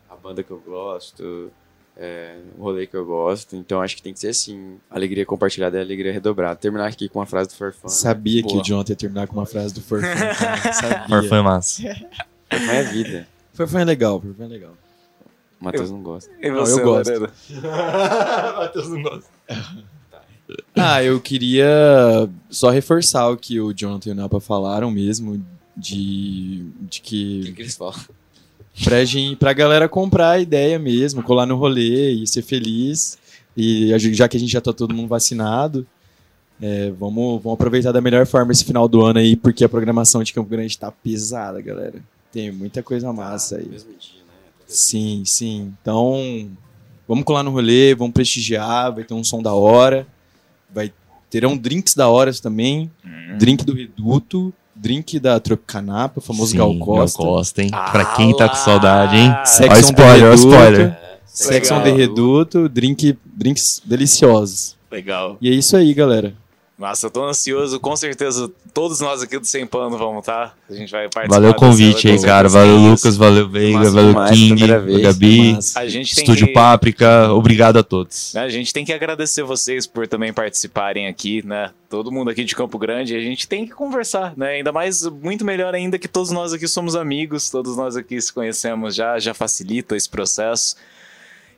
a 0.09 0.15
banda 0.15 0.43
que 0.43 0.51
eu 0.51 0.59
gosto, 0.59 1.51
é, 1.97 2.35
o 2.57 2.63
rolê 2.63 2.87
que 2.87 2.95
eu 2.95 3.05
gosto. 3.05 3.55
Então 3.55 3.81
acho 3.81 3.95
que 3.95 4.01
tem 4.01 4.13
que 4.13 4.19
ser 4.19 4.29
assim. 4.29 4.77
Alegria 4.89 5.25
compartilhada 5.25 5.77
é 5.77 5.81
alegria 5.81 6.11
redobrada. 6.11 6.55
Terminar 6.55 6.87
aqui 6.87 7.07
com 7.09 7.19
uma 7.19 7.25
frase 7.25 7.49
do 7.49 7.55
Forfã. 7.55 7.83
né? 7.87 7.89
Sabia 7.93 8.41
que 8.41 8.49
Boa. 8.49 8.61
o 8.61 8.63
Jonathan 8.63 8.91
ia 8.93 8.95
terminar 8.95 9.27
com 9.27 9.33
uma 9.35 9.45
frase 9.45 9.73
do 9.73 9.81
Forfã. 9.81 10.07
cara. 10.15 10.73
Sabia. 10.73 11.07
Farfã 11.07 11.37
é 11.37 11.41
massa. 11.41 11.81
Forfã 12.49 12.71
é 12.73 12.83
vida. 12.83 13.27
Forfã 13.53 13.81
é 13.81 13.85
legal, 13.85 14.21
Forfã 14.21 14.45
é 14.45 14.47
legal. 14.47 14.73
O 15.59 15.65
Matheus 15.65 15.91
não 15.91 16.01
gosta. 16.01 16.31
E 16.41 16.49
Não, 16.49 16.59
você, 16.59 16.81
eu 16.81 16.83
gosto. 16.83 17.11
Matheus 18.57 18.89
não 18.89 19.03
gosta. 19.03 19.29
Ah, 20.75 21.03
eu 21.03 21.19
queria 21.21 22.27
só 22.49 22.69
reforçar 22.69 23.29
o 23.29 23.37
que 23.37 23.59
o 23.59 23.71
Jonathan 23.73 24.09
e 24.09 24.11
o 24.13 24.15
Napa 24.15 24.39
falaram 24.39 24.89
mesmo, 24.89 25.45
de, 25.77 26.65
de 26.79 26.97
O 26.97 27.01
que, 27.01 27.41
que 27.45 27.51
que 27.53 27.61
eles 27.61 27.75
falam? 27.75 27.99
pra, 28.83 29.03
gente, 29.05 29.35
pra 29.35 29.53
galera 29.53 29.87
comprar 29.87 30.31
a 30.31 30.39
ideia 30.39 30.79
mesmo, 30.79 31.23
colar 31.23 31.45
no 31.45 31.55
rolê 31.55 32.11
e 32.11 32.27
ser 32.27 32.41
feliz. 32.41 33.17
E 33.55 33.93
já 34.13 34.27
que 34.27 34.37
a 34.37 34.39
gente 34.39 34.51
já 34.51 34.61
tá 34.61 34.73
todo 34.73 34.93
mundo 34.93 35.09
vacinado, 35.09 35.85
é, 36.61 36.91
vamos, 36.91 37.41
vamos 37.41 37.53
aproveitar 37.55 37.91
da 37.91 38.01
melhor 38.01 38.25
forma 38.25 38.51
esse 38.51 38.63
final 38.63 38.87
do 38.87 39.03
ano 39.03 39.19
aí, 39.19 39.35
porque 39.35 39.63
a 39.63 39.69
programação 39.69 40.23
de 40.23 40.33
Campo 40.33 40.49
Grande 40.49 40.77
tá 40.77 40.91
pesada, 40.91 41.61
galera. 41.61 42.01
Tem 42.31 42.51
muita 42.51 42.81
coisa 42.81 43.11
massa 43.11 43.57
aí. 43.57 43.67
Mesmo 43.67 43.91
dia, 43.99 44.19
né? 44.21 44.51
Sim, 44.67 45.23
sim. 45.25 45.73
Então, 45.81 46.49
vamos 47.07 47.23
colar 47.25 47.43
no 47.43 47.51
rolê, 47.51 47.93
vamos 47.95 48.13
prestigiar, 48.13 48.93
vai 48.93 49.03
ter 49.03 49.13
um 49.13 49.23
som 49.23 49.41
da 49.41 49.53
hora, 49.53 50.07
vai 50.73 50.91
terão 51.29 51.57
drinks 51.57 51.93
da 51.95 52.07
hora 52.09 52.31
também, 52.33 52.89
Hum. 53.05 53.37
drink 53.37 53.65
do 53.65 53.73
Reduto, 53.73 54.53
drink 54.75 55.19
da 55.19 55.39
Tropicanapa, 55.39 56.19
o 56.19 56.21
famoso 56.21 56.51
Sim, 56.51 56.57
Gal 56.57 56.77
Costa, 56.79 57.17
Gal 57.23 57.27
Costa, 57.33 57.61
hein? 57.63 57.69
Ah 57.73 57.91
pra 57.91 58.05
quem 58.15 58.35
tá 58.35 58.49
com 58.49 58.55
saudade, 58.55 59.15
hein? 59.17 59.31
Sex 59.45 59.69
Ó, 59.69 59.77
on 59.77 59.79
spoiler, 59.79 60.19
the 60.19 60.25
ó, 60.25 60.31
Reduto, 60.31 60.47
spoiler. 60.49 60.99
Sex 61.25 61.71
on 61.71 61.75
Legal. 61.77 61.83
the 61.93 61.97
Reduto, 62.01 62.69
drink, 62.69 63.17
drinks 63.25 63.81
deliciosos. 63.85 64.75
Legal. 64.91 65.37
E 65.39 65.49
é 65.49 65.53
isso 65.53 65.75
aí, 65.77 65.93
galera. 65.93 66.33
Nossa, 66.81 67.05
eu 67.05 67.11
tô 67.11 67.23
ansioso. 67.23 67.79
Com 67.79 67.95
certeza, 67.95 68.51
todos 68.73 68.99
nós 68.99 69.21
aqui 69.21 69.37
do 69.37 69.45
Sem 69.45 69.67
Pano 69.67 69.99
vamos 69.99 70.21
estar. 70.21 70.57
A 70.67 70.73
gente 70.73 70.91
vai 70.91 71.03
participar. 71.03 71.35
Valeu 71.35 71.51
o 71.51 71.53
convite 71.53 72.07
aí, 72.07 72.19
cara. 72.19 72.49
Valeu, 72.49 72.75
Lucas. 72.75 73.15
Valeu, 73.15 73.47
Veiga. 73.47 73.77
Massa 73.77 73.91
Valeu, 73.91 74.09
demais, 74.09 74.31
King. 74.31 74.79
vez, 74.79 75.01
Gabi. 75.03 75.53
Massa. 75.53 75.79
A 75.79 75.87
gente 75.87 76.17
Estúdio 76.17 76.47
que... 76.47 76.53
Páprica. 76.53 77.31
Obrigado 77.33 77.77
a 77.77 77.83
todos. 77.83 78.35
A 78.35 78.49
gente 78.49 78.73
tem 78.73 78.83
que 78.83 78.91
agradecer 78.91 79.43
vocês 79.43 79.85
por 79.85 80.07
também 80.07 80.33
participarem 80.33 81.05
aqui, 81.05 81.45
né? 81.45 81.69
Todo 81.87 82.11
mundo 82.11 82.31
aqui 82.31 82.43
de 82.43 82.55
Campo 82.55 82.79
Grande, 82.79 83.15
a 83.15 83.21
gente 83.21 83.47
tem 83.47 83.63
que 83.67 83.73
conversar, 83.73 84.33
né? 84.35 84.53
Ainda 84.53 84.71
mais, 84.71 85.05
muito 85.05 85.45
melhor 85.45 85.75
ainda 85.75 85.99
que 85.99 86.07
todos 86.07 86.31
nós 86.31 86.51
aqui 86.51 86.67
somos 86.67 86.95
amigos, 86.95 87.51
todos 87.51 87.77
nós 87.77 87.95
aqui 87.95 88.19
se 88.19 88.33
conhecemos 88.33 88.95
já, 88.95 89.19
já 89.19 89.35
facilita 89.35 89.95
esse 89.95 90.09
processo. 90.09 90.75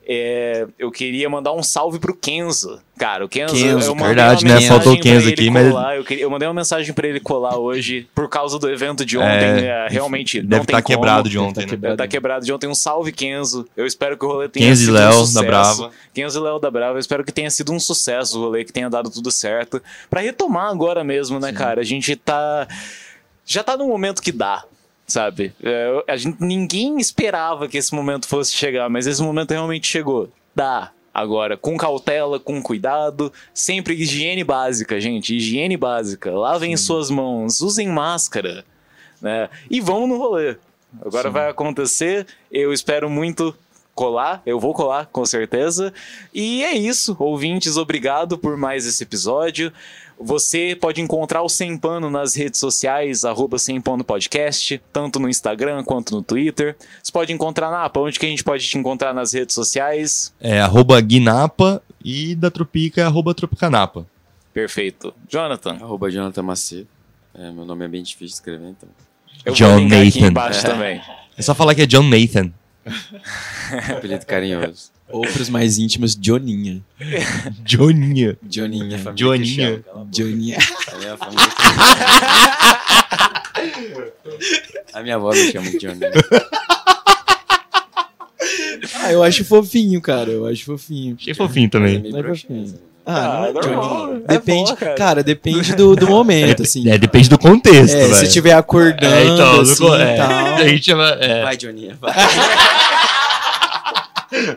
É, 0.06 0.68
eu 0.78 0.92
queria 0.92 1.30
mandar 1.30 1.54
um 1.54 1.64
salve 1.64 1.98
pro 1.98 2.14
Kenzo. 2.14 2.82
Cara, 2.98 3.24
o 3.24 3.30
Kenzo, 3.30 3.56
Kenzo, 3.56 3.90
eu 3.90 3.96
mandei 3.96 4.08
verdade, 4.16 4.44
uma 4.46 4.54
né? 4.54 4.60
mensagem 4.60 4.68
Faltou 4.68 4.94
o 4.94 4.96
pra 4.98 5.04
Kenzo 5.04 5.26
ele 5.28 5.34
aqui, 5.34 5.50
mas- 5.50 5.70
colar, 5.72 5.96
eu, 5.96 6.04
queria- 6.04 6.24
eu 6.24 6.30
mandei 6.30 6.48
uma 6.48 6.54
mensagem 6.54 6.94
pra 6.94 7.08
ele 7.08 7.20
colar 7.22 7.58
hoje 7.58 8.06
por 8.14 8.28
causa 8.28 8.60
do 8.60 8.70
evento 8.70 9.06
de 9.06 9.18
ontem. 9.18 9.30
É, 9.30 9.86
é, 9.86 9.88
realmente, 9.90 10.42
Deve 10.42 10.50
não 10.58 10.66
tem 10.66 10.76
estar 10.76 10.82
como. 10.82 10.98
quebrado 11.00 11.30
de 11.30 11.36
Deve 11.38 11.48
ontem, 11.48 11.54
tá 11.56 11.62
né? 11.62 11.68
quebrado. 11.68 11.98
Tá 11.98 12.08
quebrado 12.08 12.46
de 12.46 12.52
ontem. 12.54 12.68
Um 12.68 12.76
salve, 12.76 13.12
Kenzo. 13.14 13.66
Eu 13.78 13.86
espero 13.86 14.18
que 14.18 14.26
o 14.26 14.28
rolê 14.28 14.50
tenha 14.50 14.68
Kenzo 14.68 14.82
sido 14.86 14.94
Léo, 14.94 15.08
um 15.08 15.12
da 15.12 15.26
sucesso. 15.26 15.46
Brava. 15.46 15.92
Kenzo 16.14 16.40
e 16.40 16.44
Léo 16.44 16.60
da 16.60 16.70
Brava. 16.70 16.96
Eu 16.96 17.00
espero 17.00 17.24
que 17.24 17.32
tenha 17.32 17.50
sido 17.50 17.72
um 17.72 17.80
sucesso 17.80 18.38
o 18.38 18.44
rolê, 18.44 18.66
que 18.66 18.74
tenha 18.74 18.90
dado 18.90 19.10
tudo 19.10 19.32
certo. 19.32 19.82
Pra 20.10 20.20
retomar 20.20 20.70
agora 20.70 21.02
mesmo, 21.04 21.40
né, 21.40 21.54
cara? 21.54 21.80
A 21.82 21.86
gente 21.86 22.16
tá. 22.18 22.68
Já 23.46 23.64
tá 23.64 23.76
no 23.78 23.88
momento 23.88 24.22
que 24.22 24.32
dá. 24.34 24.64
Sabe? 25.14 25.54
É, 25.62 26.04
a 26.08 26.18
gente, 26.18 26.44
ninguém 26.44 26.98
esperava 26.98 27.68
que 27.68 27.78
esse 27.78 27.94
momento 27.94 28.28
fosse 28.28 28.52
chegar, 28.52 28.90
mas 28.90 29.06
esse 29.06 29.22
momento 29.22 29.52
realmente 29.52 29.86
chegou. 29.86 30.28
Dá. 30.56 30.90
Agora, 31.14 31.56
com 31.56 31.78
cautela, 31.78 32.40
com 32.40 32.60
cuidado, 32.60 33.32
sempre 33.54 33.94
higiene 33.94 34.44
básica, 34.44 35.00
gente. 35.00 35.36
Higiene 35.36 35.78
básica. 35.78 36.32
Lavem 36.32 36.76
suas 36.76 37.12
mãos, 37.12 37.62
usem 37.62 37.90
máscara, 37.90 38.66
né? 39.22 39.52
E 39.70 39.80
vão 39.80 40.08
no 40.08 40.18
rolê. 40.18 40.56
Agora 41.06 41.30
vai 41.30 41.48
acontecer. 41.48 42.26
Eu 42.52 42.74
espero 42.74 43.08
muito 43.08 43.56
colar. 43.94 44.42
Eu 44.48 44.60
vou 44.60 44.74
colar, 44.74 45.06
com 45.06 45.24
certeza. 45.28 45.94
E 46.34 46.64
é 46.64 46.74
isso. 46.74 47.16
Ouvintes, 47.20 47.78
obrigado 47.78 48.36
por 48.36 48.58
mais 48.58 48.88
esse 48.88 49.04
episódio. 49.04 49.72
Você 50.20 50.78
pode 50.80 51.02
encontrar 51.02 51.42
o 51.42 51.50
Sem 51.50 51.78
Pano 51.78 52.10
nas 52.10 52.36
redes 52.36 52.60
sociais, 52.60 53.26
arroba 53.26 53.58
Sem 53.60 53.82
Pano 53.82 54.04
Podcast, 54.04 54.82
tanto 54.92 55.20
no 55.20 55.28
Instagram 55.28 55.84
quanto 55.84 56.16
no 56.16 56.22
Twitter. 56.22 56.76
Você 57.02 57.12
pode 57.12 57.34
encontrar 57.34 57.70
na 57.70 57.84
APA, 57.84 58.00
onde 58.00 58.20
que 58.20 58.26
a 58.26 58.30
gente 58.30 58.44
pode 58.44 58.66
te 58.66 58.78
encontrar 58.78 59.14
nas 59.14 59.34
redes 59.34 59.54
sociais? 59.56 60.34
É 60.40 60.60
arroba 60.62 61.00
Guinapa 61.02 61.82
e 62.04 62.36
da 62.36 62.50
Tropica 62.52 63.02
é 63.02 63.04
arroba 63.04 63.34
Tropicanapa. 63.34 64.06
Perfeito. 64.54 65.14
Jonathan, 65.28 65.72
Arroba 65.82 66.12
Jonathan 66.12 66.44
Macedo. 66.44 66.88
É, 67.34 67.52
meu 67.52 67.66
nome 67.66 67.84
é 67.86 67.88
bem 67.88 68.04
difícil 68.04 68.28
de 68.28 68.34
escrever, 68.34 68.68
então. 68.70 68.88
eu 69.44 69.54
John 69.54 69.70
vou 69.72 69.80
linkar 69.80 70.00
aqui 70.00 70.20
Nathan. 70.22 70.28
embaixo 70.30 70.62
também. 70.66 71.02
É 71.36 71.42
só 71.42 71.56
falar 71.56 71.74
que 71.74 71.82
é 71.82 71.86
John 71.88 72.04
Nathan. 72.04 72.52
Apelido 73.98 74.26
carinhoso. 74.26 74.92
Ou 75.10 75.22
pros 75.22 75.50
mais 75.50 75.78
íntimos, 75.78 76.18
Joninha. 76.20 76.82
Johninha. 77.64 78.38
Joninha. 78.50 78.98
Família 79.00 79.14
que 79.14 79.20
Joaninha. 79.24 79.68
chama, 79.70 79.84
cala 79.84 80.02
a 80.02 80.04
boca. 80.06 80.16
Joninha. 80.16 80.58
A 80.92 80.96
minha 80.98 81.18
família 81.18 81.48
que- 81.48 81.54
A 84.94 85.02
minha 85.02 85.16
avó 85.16 85.32
me 85.32 85.52
chama 85.52 85.70
de 85.72 85.78
Johnny. 85.80 86.00
Ah, 88.96 89.12
eu 89.12 89.24
acho 89.24 89.44
fofinho, 89.46 90.00
cara. 90.02 90.30
Eu 90.30 90.46
acho 90.46 90.66
fofinho. 90.66 91.16
Achei 91.20 91.34
fofinho 91.34 91.70
também. 91.70 92.00
Não 92.02 92.20
é 92.20 92.22
broxante, 92.22 92.48
fofinho. 92.48 92.68
né? 92.74 92.78
Ah, 93.06 93.38
não 93.40 93.46
é 93.46 93.52
normal. 93.54 94.08
Johnny. 94.08 94.24
É 94.24 94.28
Depende, 94.34 94.72
bom, 94.72 94.76
cara. 94.78 94.96
cara. 94.96 95.24
depende 95.24 95.76
do, 95.76 95.96
do 95.96 96.08
momento, 96.10 96.62
assim. 96.64 96.88
É, 96.90 96.98
depende 96.98 97.30
do 97.30 97.38
contexto, 97.38 97.96
É, 97.96 98.02
velho. 98.04 98.16
se 98.16 98.26
estiver 98.26 98.54
acordando, 98.54 99.06
É, 99.16 99.26
então, 99.26 99.62
assim, 99.62 99.94
é, 99.96 100.16
tal. 100.18 100.56
a 100.56 100.68
gente 100.68 100.86
chama. 100.86 101.10
é. 101.20 101.44
Vai, 101.44 101.58
Johnny, 101.58 101.92
vai. 102.00 102.14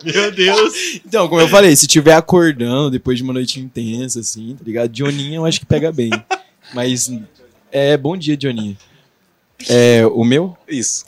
Meu 0.04 0.32
Deus. 0.32 1.00
Então, 1.06 1.28
como 1.28 1.40
eu 1.40 1.48
falei, 1.48 1.74
se 1.76 1.86
estiver 1.86 2.14
acordando 2.14 2.90
depois 2.90 3.18
de 3.18 3.24
uma 3.24 3.32
noite 3.32 3.60
intensa, 3.60 4.20
assim, 4.20 4.54
tá 4.56 4.64
ligado? 4.64 4.96
Joninha 4.96 5.36
eu 5.36 5.44
acho 5.46 5.60
que 5.60 5.66
pega 5.66 5.92
bem. 5.92 6.10
Mas 6.74 7.10
é 7.70 7.96
bom 7.96 8.16
dia, 8.16 8.36
Joninha. 8.40 8.76
É, 9.68 10.06
o 10.06 10.24
meu 10.24 10.56
Isso. 10.68 11.04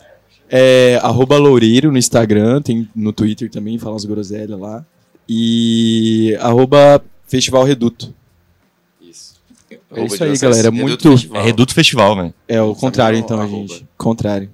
é 0.48 0.98
arroba 1.02 1.36
loureiro 1.36 1.92
no 1.92 1.98
Instagram, 1.98 2.62
tem 2.62 2.88
no 2.94 3.12
Twitter 3.12 3.50
também, 3.50 3.78
fala 3.78 3.92
umas 3.92 4.04
groselhas 4.04 4.58
lá. 4.58 4.84
E 5.28 6.34
arroba 6.40 7.04
Festival 7.26 7.64
Reduto. 7.64 8.14
Isso. 9.02 9.34
É 9.70 9.78
Arroba 9.90 10.14
isso 10.14 10.24
aí, 10.24 10.38
galera. 10.38 10.70
Reduto 10.70 10.82
Muito. 10.82 11.10
Festival. 11.10 11.40
É 11.40 11.44
Reduto 11.44 11.74
Festival, 11.74 12.16
velho. 12.16 12.34
É 12.48 12.62
o 12.62 12.74
contrário, 12.74 13.18
então, 13.18 13.38
arroba. 13.38 13.68
gente. 13.68 13.86
Contrário. 13.96 14.50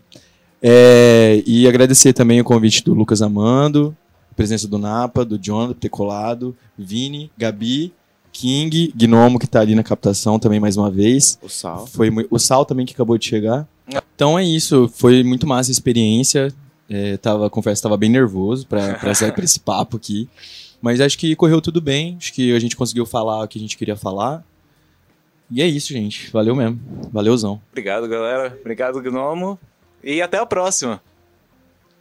É, 0.60 1.42
e 1.46 1.68
agradecer 1.68 2.12
também 2.12 2.40
o 2.40 2.44
convite 2.44 2.82
do 2.82 2.94
Lucas 2.94 3.20
Amando, 3.22 3.96
presença 4.34 4.68
do 4.68 4.78
Napa, 4.78 5.24
do 5.24 5.38
Jonathan 5.38 5.74
por 5.74 5.80
ter 5.80 5.88
colado, 5.88 6.56
Vini, 6.76 7.30
Gabi, 7.36 7.92
King, 8.32 8.92
Gnomo, 8.96 9.38
que 9.38 9.46
tá 9.46 9.60
ali 9.60 9.74
na 9.74 9.82
captação 9.82 10.38
também 10.38 10.58
mais 10.58 10.76
uma 10.76 10.90
vez. 10.90 11.38
O 11.40 11.48
Sal. 11.48 11.86
Foi 11.86 12.10
o 12.30 12.38
Sal 12.38 12.64
também 12.64 12.84
que 12.84 12.92
acabou 12.92 13.16
de 13.16 13.26
chegar. 13.26 13.66
Então 14.14 14.38
é 14.38 14.44
isso, 14.44 14.88
foi 14.88 15.22
muito 15.22 15.46
massa 15.46 15.70
a 15.70 15.72
experiência. 15.72 16.52
É, 16.88 17.16
tava, 17.16 17.48
confesso, 17.48 17.82
tava 17.82 17.96
bem 17.96 18.10
nervoso 18.10 18.66
pra, 18.66 18.94
pra 18.94 19.14
sair 19.14 19.32
pra 19.32 19.44
esse 19.44 19.60
papo 19.60 19.96
aqui. 19.96 20.28
Mas 20.82 21.00
acho 21.00 21.16
que 21.16 21.34
correu 21.34 21.60
tudo 21.60 21.80
bem. 21.80 22.16
Acho 22.18 22.32
que 22.32 22.54
a 22.54 22.58
gente 22.58 22.76
conseguiu 22.76 23.06
falar 23.06 23.42
o 23.42 23.48
que 23.48 23.58
a 23.58 23.60
gente 23.60 23.76
queria 23.78 23.96
falar. 23.96 24.44
E 25.50 25.62
é 25.62 25.66
isso, 25.66 25.92
gente. 25.92 26.30
Valeu 26.30 26.54
mesmo. 26.54 26.78
Valeuzão. 27.10 27.60
Obrigado, 27.70 28.08
galera. 28.08 28.58
Obrigado, 28.60 29.00
Gnomo. 29.00 29.58
E 30.02 30.20
até 30.20 30.38
a 30.38 30.44
próxima. 30.44 31.00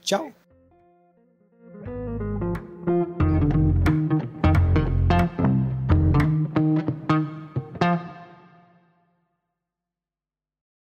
Tchau. 0.01 0.31